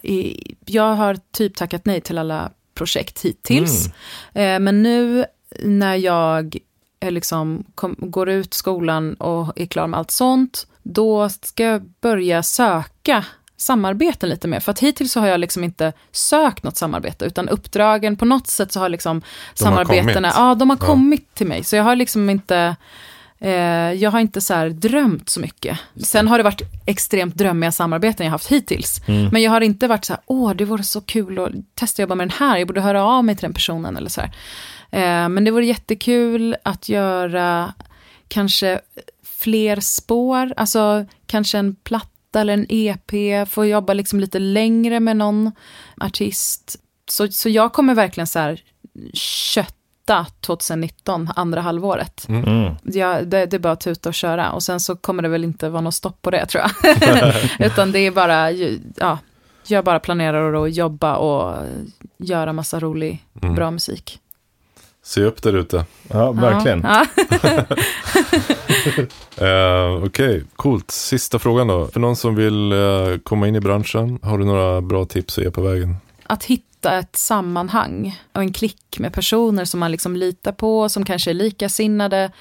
jag 0.66 0.96
har 0.96 1.18
typ 1.32 1.56
tackat 1.56 1.86
nej 1.86 2.02
till 2.02 2.18
alla 2.18 2.52
projekt 2.74 3.22
hittills. 3.22 3.88
Eh, 4.34 4.60
men 4.60 4.84
nu 4.84 5.26
när 5.64 5.96
jag 5.96 6.58
liksom, 7.10 7.64
kom, 7.76 7.96
går 8.00 8.30
ut 8.30 8.54
skolan 8.54 9.14
och 9.14 9.54
är 9.56 9.66
klar 9.66 9.88
med 9.88 10.00
allt 10.00 10.12
sånt, 10.12 10.68
då 10.84 11.30
ska 11.30 11.64
jag 11.64 11.82
börja 12.02 12.44
söka 12.44 13.26
samarbeten 13.58 14.30
lite 14.30 14.48
mer. 14.48 14.60
För 14.60 14.72
att 14.72 14.80
hittills 14.80 15.12
så 15.12 15.20
har 15.20 15.28
jag 15.28 15.40
liksom 15.40 15.64
inte 15.64 15.94
sökt 16.12 16.64
något 16.64 16.78
samarbete, 16.78 17.26
utan 17.26 17.50
uppdragen 17.50 18.16
på 18.16 18.26
något 18.26 18.48
sätt 18.48 18.72
så 18.72 18.80
har 18.80 18.90
liksom 18.90 19.20
De 19.20 19.64
har 19.64 19.72
samarbetena, 19.72 20.14
kommit. 20.14 20.34
ja 20.36 20.56
de 20.56 20.70
har 20.70 20.78
Ja. 20.82 20.86
kommit 20.86 21.36
till 21.36 21.48
mig. 21.48 21.64
Så 21.64 21.76
jag 21.76 21.84
har 21.84 21.96
liksom 21.96 22.30
inte, 22.30 22.76
eh, 23.40 23.52
jag 23.94 24.12
har 24.12 24.20
inte 24.20 24.42
så 24.42 24.54
här 24.54 24.70
drömt 24.70 25.30
så 25.30 25.40
mycket. 25.40 25.80
Sen 26.04 26.28
har 26.28 26.38
det 26.38 26.44
varit 26.44 26.62
extremt 26.86 27.36
drömmiga 27.36 27.72
samarbeten 27.72 28.26
jag 28.26 28.32
haft 28.32 28.48
hittills. 28.52 29.02
Men 29.08 29.42
jag 29.42 29.52
har 29.52 29.62
inte 29.62 29.88
varit 29.88 30.06
så 30.06 30.14
här, 30.14 30.22
åh 30.26 30.54
det 30.54 30.66
vore 30.66 30.84
så 30.84 31.02
kul 31.02 31.40
att 31.40 31.52
testa 31.76 32.02
jobba 32.02 32.16
med 32.16 32.28
den 32.28 32.36
här, 32.40 32.58
jag 32.58 32.68
borde 32.68 32.82
höra 32.82 33.04
av 33.04 33.24
mig 33.26 33.36
till 33.36 33.42
den 33.44 33.54
personen 33.54 33.98
eller 33.98 34.10
så 34.10 34.22
här. 34.22 34.32
Eh, 34.92 35.30
men 35.30 35.44
det 35.44 35.52
vore 35.52 35.66
jättekul 35.66 36.56
att 36.64 36.90
göra 36.90 37.74
kanske 38.28 38.80
fler 39.24 39.80
spår, 39.80 40.54
alltså 40.58 41.06
kanske 41.28 41.58
en 41.58 41.76
platta 42.36 42.42
eller 42.42 42.54
en 42.54 42.66
EP, 42.70 43.48
få 43.50 43.66
jobba 43.66 43.94
liksom 43.94 44.20
lite 44.20 44.40
längre 44.40 45.00
med 45.00 45.18
någon 45.18 45.52
artist. 46.02 46.76
Så, 47.10 47.28
så 47.28 47.50
jag 47.50 47.74
kommer 47.74 47.96
verkligen 47.96 48.28
så 48.28 48.40
här 48.40 48.62
kötta 49.14 50.26
2019, 50.42 51.30
andra 51.36 51.62
halvåret. 51.62 52.26
Mm. 52.30 52.76
Ja, 52.84 53.22
det, 53.22 53.46
det 53.46 53.56
är 53.56 53.60
bara 53.60 53.74
att 53.74 53.80
tuta 53.82 54.10
och 54.10 54.16
köra 54.16 54.52
och 54.52 54.64
sen 54.64 54.80
så 54.80 54.96
kommer 54.96 55.24
det 55.24 55.30
väl 55.30 55.44
inte 55.44 55.70
vara 55.70 55.82
något 55.82 55.96
stopp 55.96 56.22
på 56.22 56.32
det 56.32 56.46
tror 56.46 56.64
jag. 56.64 56.72
Utan 57.60 57.92
det 57.92 58.00
är 58.00 58.12
bara, 58.12 58.52
ja, 58.98 59.20
jag 59.68 59.84
bara 59.86 60.00
planerar 60.00 60.64
att 60.66 60.76
jobba 60.76 61.16
och 61.16 61.66
göra 62.18 62.54
massa 62.54 62.80
rolig, 62.80 63.22
Mm. 63.42 63.56
bra 63.56 63.72
musik. 63.72 64.20
Se 65.06 65.24
upp 65.24 65.42
där 65.42 65.54
ute. 65.54 65.86
Ja, 66.08 66.32
verkligen. 66.32 66.82
Ja. 66.82 67.06
Eh, 69.38 70.04
Okej, 70.06 70.44
coolt. 70.56 70.92
Sista 70.92 71.40
frågan 71.40 71.68
då. 71.68 71.88
För 71.88 72.00
någon 72.00 72.16
som 72.16 72.36
vill 72.36 72.72
eh, 72.72 73.18
komma 73.24 73.48
in 73.48 73.56
i 73.56 73.60
branschen, 73.60 74.20
har 74.24 74.38
du 74.38 74.46
några 74.46 74.82
bra 74.82 75.06
tips 75.06 75.38
att 75.38 75.44
ge 75.44 75.52
på 75.52 75.62
vägen? 75.62 75.96
Att 76.24 76.44
hitta 76.44 77.00
ett 77.00 77.16
sammanhang 77.16 78.22
och 78.34 78.42
en 78.42 78.54
klick 78.54 79.00
med 79.00 79.14
personer 79.14 79.66
som 79.66 79.80
man 79.80 79.92
liksom 79.92 80.16
litar 80.16 80.52
på, 80.52 80.90
som 80.90 81.06
kanske 81.06 81.32
är 81.32 81.34
likasinnade. 81.34 82.32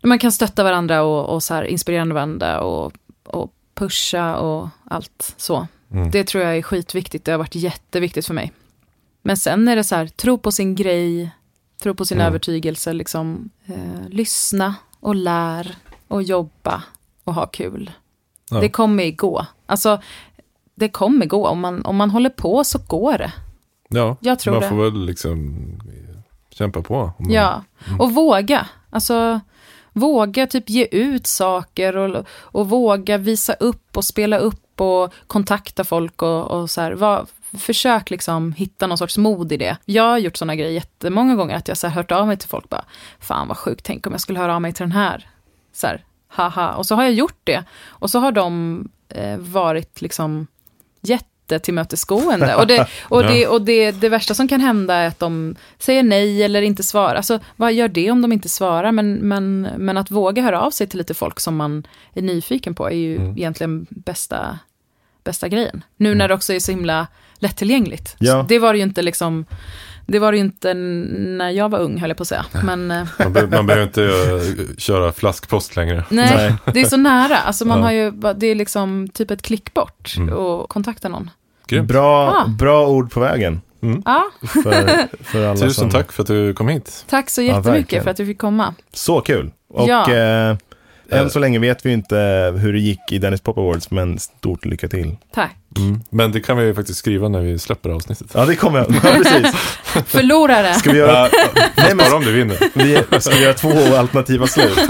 Där 0.00 0.08
man 0.08 0.18
kan 0.18 0.32
stötta 0.32 0.64
varandra 0.64 1.02
och, 1.02 1.34
och 1.34 1.42
så 1.42 1.54
här 1.54 1.64
inspirera 1.64 2.04
varandra 2.04 2.60
och, 2.60 2.92
och 3.24 3.52
pusha 3.74 4.36
och 4.36 4.68
allt 4.84 5.34
så. 5.36 5.66
Mm. 5.92 6.10
Det 6.10 6.24
tror 6.24 6.44
jag 6.44 6.56
är 6.56 6.62
skitviktigt, 6.62 7.24
det 7.24 7.30
har 7.30 7.38
varit 7.38 7.54
jätteviktigt 7.54 8.26
för 8.26 8.34
mig. 8.34 8.52
Men 9.22 9.36
sen 9.36 9.68
är 9.68 9.76
det 9.76 9.84
så 9.84 9.94
här, 9.94 10.06
tro 10.06 10.38
på 10.38 10.52
sin 10.52 10.74
grej, 10.74 11.30
tro 11.82 11.94
på 11.94 12.04
sin 12.04 12.18
Mm. 12.18 12.26
övertygelse, 12.26 12.92
liksom 12.92 13.50
eh, 13.66 14.08
lyssna 14.08 14.74
och 15.00 15.14
lär 15.14 15.76
och 16.08 16.22
jobba 16.22 16.82
och 17.24 17.34
ha 17.34 17.46
kul. 17.46 17.90
Ja. 18.50 18.60
Det 18.60 18.68
kommer 18.68 19.10
gå. 19.10 19.46
Alltså, 19.66 20.00
det 20.74 20.88
kommer 20.88 21.26
gå. 21.26 21.46
Om 21.46 21.60
man, 21.60 21.84
om 21.84 21.96
man 21.96 22.10
håller 22.10 22.30
på 22.30 22.64
så 22.64 22.78
går 22.88 23.18
det. 23.18 23.32
Ja, 23.88 24.16
Jag 24.20 24.38
tror 24.38 24.52
man 24.54 24.62
det. 24.62 24.68
får 24.68 24.76
väl 24.84 25.04
liksom 25.06 25.54
kämpa 26.50 26.82
på. 26.82 27.12
man- 27.18 27.30
Ja, 27.32 27.62
och 27.98 28.12
våga. 28.14 28.68
Alltså, 28.90 29.40
våga 29.92 30.46
typ 30.46 30.70
ge 30.70 30.84
ut 30.90 31.26
saker 31.26 31.96
och, 31.96 32.24
och 32.30 32.68
våga 32.68 33.18
visa 33.18 33.52
upp 33.52 33.96
och 33.96 34.04
spela 34.04 34.38
upp 34.38 34.80
och 34.80 35.12
kontakta 35.26 35.84
folk 35.84 36.22
och, 36.22 36.50
och 36.50 36.70
så 36.70 36.80
här. 36.80 36.92
Var, 36.92 37.26
försök 37.58 38.10
liksom 38.10 38.52
hitta 38.52 38.86
någon 38.86 38.98
sorts 38.98 39.18
mod 39.18 39.52
i 39.52 39.56
det. 39.56 39.76
Jag 39.84 40.02
har 40.02 40.18
gjort 40.18 40.36
sådana 40.36 40.54
grejer 40.56 40.72
jättemånga 40.72 41.34
gånger, 41.34 41.56
att 41.56 41.68
jag 41.68 41.76
så 41.76 41.86
här 41.86 41.94
hört 41.94 42.12
av 42.12 42.26
mig 42.26 42.36
till 42.36 42.48
folk 42.48 42.68
bara, 42.68 42.84
fan 43.20 43.48
vad 43.48 43.56
sjukt, 43.56 43.84
tänk 43.84 44.06
om 44.06 44.12
jag 44.12 44.20
skulle 44.20 44.38
höra 44.38 44.54
av 44.54 44.62
mig 44.62 44.72
till 44.72 44.82
den 44.82 44.92
här. 44.92 45.28
Så 45.72 45.86
här. 45.86 46.04
haha. 46.28 46.74
Och 46.74 46.86
så 46.86 46.94
har 46.94 47.02
jag 47.02 47.12
gjort 47.12 47.40
det. 47.44 47.64
Och 47.88 48.10
så 48.10 48.18
har 48.18 48.32
de 48.32 48.88
eh, 49.08 49.36
varit 49.38 50.00
liksom 50.00 50.46
jättetillmötesgående. 51.00 52.54
Och, 52.54 52.66
det, 52.66 52.88
och, 53.02 53.22
det, 53.22 53.46
och 53.46 53.62
det, 53.62 53.90
det 53.92 54.08
värsta 54.08 54.34
som 54.34 54.48
kan 54.48 54.60
hända 54.60 54.94
är 54.94 55.08
att 55.08 55.18
de 55.18 55.56
säger 55.78 56.02
nej 56.02 56.42
eller 56.42 56.62
inte 56.62 56.82
svarar. 56.82 57.14
Alltså, 57.14 57.40
vad 57.56 57.72
gör 57.72 57.88
det 57.88 58.10
om 58.10 58.22
de 58.22 58.32
inte 58.32 58.48
svarar? 58.48 58.92
Men, 58.92 59.14
men, 59.14 59.68
men 59.76 59.96
att 59.96 60.10
våga 60.10 60.42
höra 60.42 60.60
av 60.60 60.70
sig 60.70 60.86
till 60.86 60.98
lite 60.98 61.14
folk 61.14 61.40
som 61.40 61.56
man 61.56 61.86
är 62.14 62.22
nyfiken 62.22 62.74
på 62.74 62.90
är 62.90 62.96
ju 62.96 63.16
Mm. 63.16 63.36
egentligen 63.36 63.86
bästa, 63.90 64.58
bästa 65.24 65.48
grejen. 65.48 65.84
Nu 65.96 66.14
när 66.14 66.28
det 66.28 66.34
också 66.34 66.52
är 66.52 66.60
så 66.60 66.72
himla 66.72 67.06
lättillgängligt. 67.38 68.16
Ja. 68.18 68.32
Så 68.42 68.46
Det 68.48 68.58
var 68.58 68.72
det 68.72 68.76
ju 68.78 68.82
inte 68.84 69.02
liksom, 69.02 69.44
det 70.06 70.18
var 70.18 70.32
det 70.32 70.38
ju 70.38 70.44
inte 70.44 70.74
när 70.74 71.50
jag 71.50 71.68
var 71.68 71.78
ung 71.78 71.98
höll 71.98 72.10
jag 72.10 72.16
på 72.16 72.22
att 72.22 72.28
säga. 72.28 72.44
Men 72.64 72.90
eh, 72.90 73.06
Man, 73.18 73.32
be, 73.32 73.46
man 73.46 73.66
behöver 73.66 73.82
inte 73.86 74.04
eh, 74.04 74.76
köra 74.78 75.12
flaskpost 75.12 75.76
längre. 75.76 76.04
nej, 76.10 76.36
Nej. 76.36 76.54
det 76.74 76.80
är 76.80 76.84
så 76.84 76.96
nära. 76.96 77.36
Alltså 77.36 77.64
man 77.64 77.78
Ja. 77.78 77.84
har 77.84 77.92
ju, 77.92 78.10
det 78.36 78.46
är 78.46 78.54
liksom 78.54 79.08
typ 79.14 79.30
ett 79.30 79.42
klick 79.42 79.74
bort 79.74 80.14
Mm. 80.16 80.34
och 80.34 80.68
kontakta 80.68 81.08
någon. 81.08 81.30
Grymt. 81.66 81.88
Bra, 81.88 82.28
Ah. 82.30 82.46
bra 82.48 82.88
ord 82.88 83.10
på 83.12 83.20
vägen. 83.20 83.60
Ja, 84.04 84.24
För, 84.46 84.62
för 85.24 85.44
alla 85.46 85.54
Tusen 85.54 85.70
som... 85.70 85.90
tack 85.90 86.12
för 86.12 86.22
att 86.22 86.26
du 86.26 86.54
kom 86.54 86.68
hit. 86.68 87.04
tack 87.08 87.30
så 87.30 87.42
Ja, 87.42 87.46
jättemycket 87.46 87.74
verkligen. 87.82 88.04
för 88.04 88.10
att 88.10 88.16
du 88.16 88.26
fick 88.26 88.38
komma. 88.38 88.74
Så 88.92 89.20
kul. 89.20 89.50
Och 89.68 89.88
Ja. 89.88 90.12
eh, 90.14 90.56
än 91.10 91.30
så 91.30 91.38
länge 91.38 91.58
vet 91.58 91.86
vi 91.86 91.92
inte 91.92 92.16
hur 92.56 92.72
det 92.72 92.78
gick 92.78 93.12
i 93.12 93.18
Dennis 93.18 93.40
Pop 93.40 93.58
Awards, 93.58 93.90
men 93.90 94.18
stort 94.18 94.64
lycka 94.64 94.88
till. 94.88 95.16
Tack. 95.34 95.56
Men 96.10 96.32
det 96.32 96.40
kan 96.40 96.56
vi 96.56 96.64
ju 96.64 96.74
faktiskt 96.74 96.98
skriva 96.98 97.28
när 97.28 97.40
vi 97.40 97.58
släpper 97.58 97.90
avsnittet. 97.90 98.26
Ja, 98.34 98.44
det 98.44 98.56
kommer 98.56 98.78
jag. 98.78 98.86
Ja, 98.90 99.00
precis. 99.00 99.54
Förlorare. 100.06 100.74
Ska 100.74 100.92
vi 100.92 100.98
göra, 100.98 101.28
nej, 101.76 101.94
men, 101.94 101.96
Bara 101.96 102.16
om 102.16 102.24
du 102.24 102.32
vinner. 102.32 102.56
vi, 102.74 103.20
ska 103.20 103.34
vi 103.34 103.42
göra 103.42 103.54
två 103.54 103.96
alternativa 103.96 104.46
slut? 104.46 104.78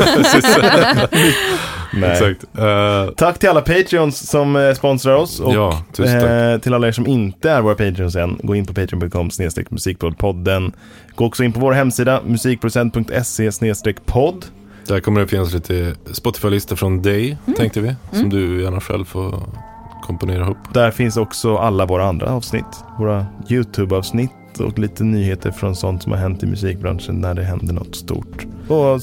nej. 1.93 2.13
Exakt. 2.13 2.45
Eh, 2.59 3.15
Tack 3.17 3.39
till 3.39 3.49
alla 3.49 3.61
Patreons 3.61 4.31
som 4.31 4.57
eh, 4.57 4.75
sponsrar 4.75 5.15
oss. 5.15 5.41
Och 5.41 5.55
ja, 5.55 5.83
eh, 5.99 6.61
till 6.61 6.75
alla 6.75 6.89
er 6.89 6.93
som 6.93 7.07
inte 7.07 7.51
är 7.51 7.61
våra 7.61 7.75
Patreons 7.75 8.17
än, 8.17 8.41
gå 8.43 8.55
in 8.55 8.67
på 8.67 8.75
patreon.com 8.75 9.31
musikpoddpodden. 9.69 10.73
Gå 11.15 11.27
också 11.27 11.45
in 11.45 11.53
på 11.53 11.61
vår 11.61 11.73
hemsida 11.73 12.21
musikproducent.se 12.25 13.95
podd. 14.07 14.47
Där 14.89 15.01
kommer 15.01 15.21
det 15.21 15.27
finnas 15.27 15.53
lite 15.53 15.95
Spotify-listor 16.13 16.77
från 16.77 17.03
dig, 17.03 17.37
tänkte 17.57 17.81
vi. 17.81 17.95
Som 18.13 18.31
du 18.31 18.63
gärna 18.63 18.81
själv 18.81 19.05
får 19.05 19.43
komponera 20.03 20.43
ihop. 20.43 20.57
Där 20.75 20.91
finns 20.91 21.17
också 21.17 21.57
alla 21.57 21.87
våra 21.87 22.05
andra 22.09 22.31
avsnitt. 22.31 22.85
Våra 22.99 23.27
YouTube-avsnitt 23.49 24.31
och 24.61 24.79
lite 24.79 25.05
nyheter 25.05 25.51
från 25.51 25.77
sånt 25.77 26.03
som 26.03 26.13
har 26.13 26.19
hänt 26.19 26.43
i 26.43 26.47
musikbranschen 26.47 27.21
när 27.21 27.35
det 27.35 27.43
händer 27.45 27.75
något 27.75 27.97
stort. 27.97 28.47
Och 28.69 29.01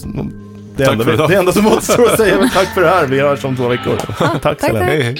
det, 0.77 0.85
Tack 0.85 0.99
enda, 0.99 1.27
det 1.27 1.35
enda 1.35 1.51
som 1.51 1.67
återstår 1.67 2.05
att 2.05 2.17
säga 2.17 2.35
är 2.37 2.47
tack 2.53 2.67
för 2.73 2.81
det 2.81 2.87
här. 2.87 3.07
Vi 3.07 3.19
hörs 3.19 3.45
om 3.45 3.55
två 3.55 3.67
veckor. 3.67 3.95
tack 4.17 4.41
tack, 4.41 4.61
Selene. 4.61 4.79
tack. 4.79 4.89
Hej, 4.89 5.03
hej. 5.03 5.17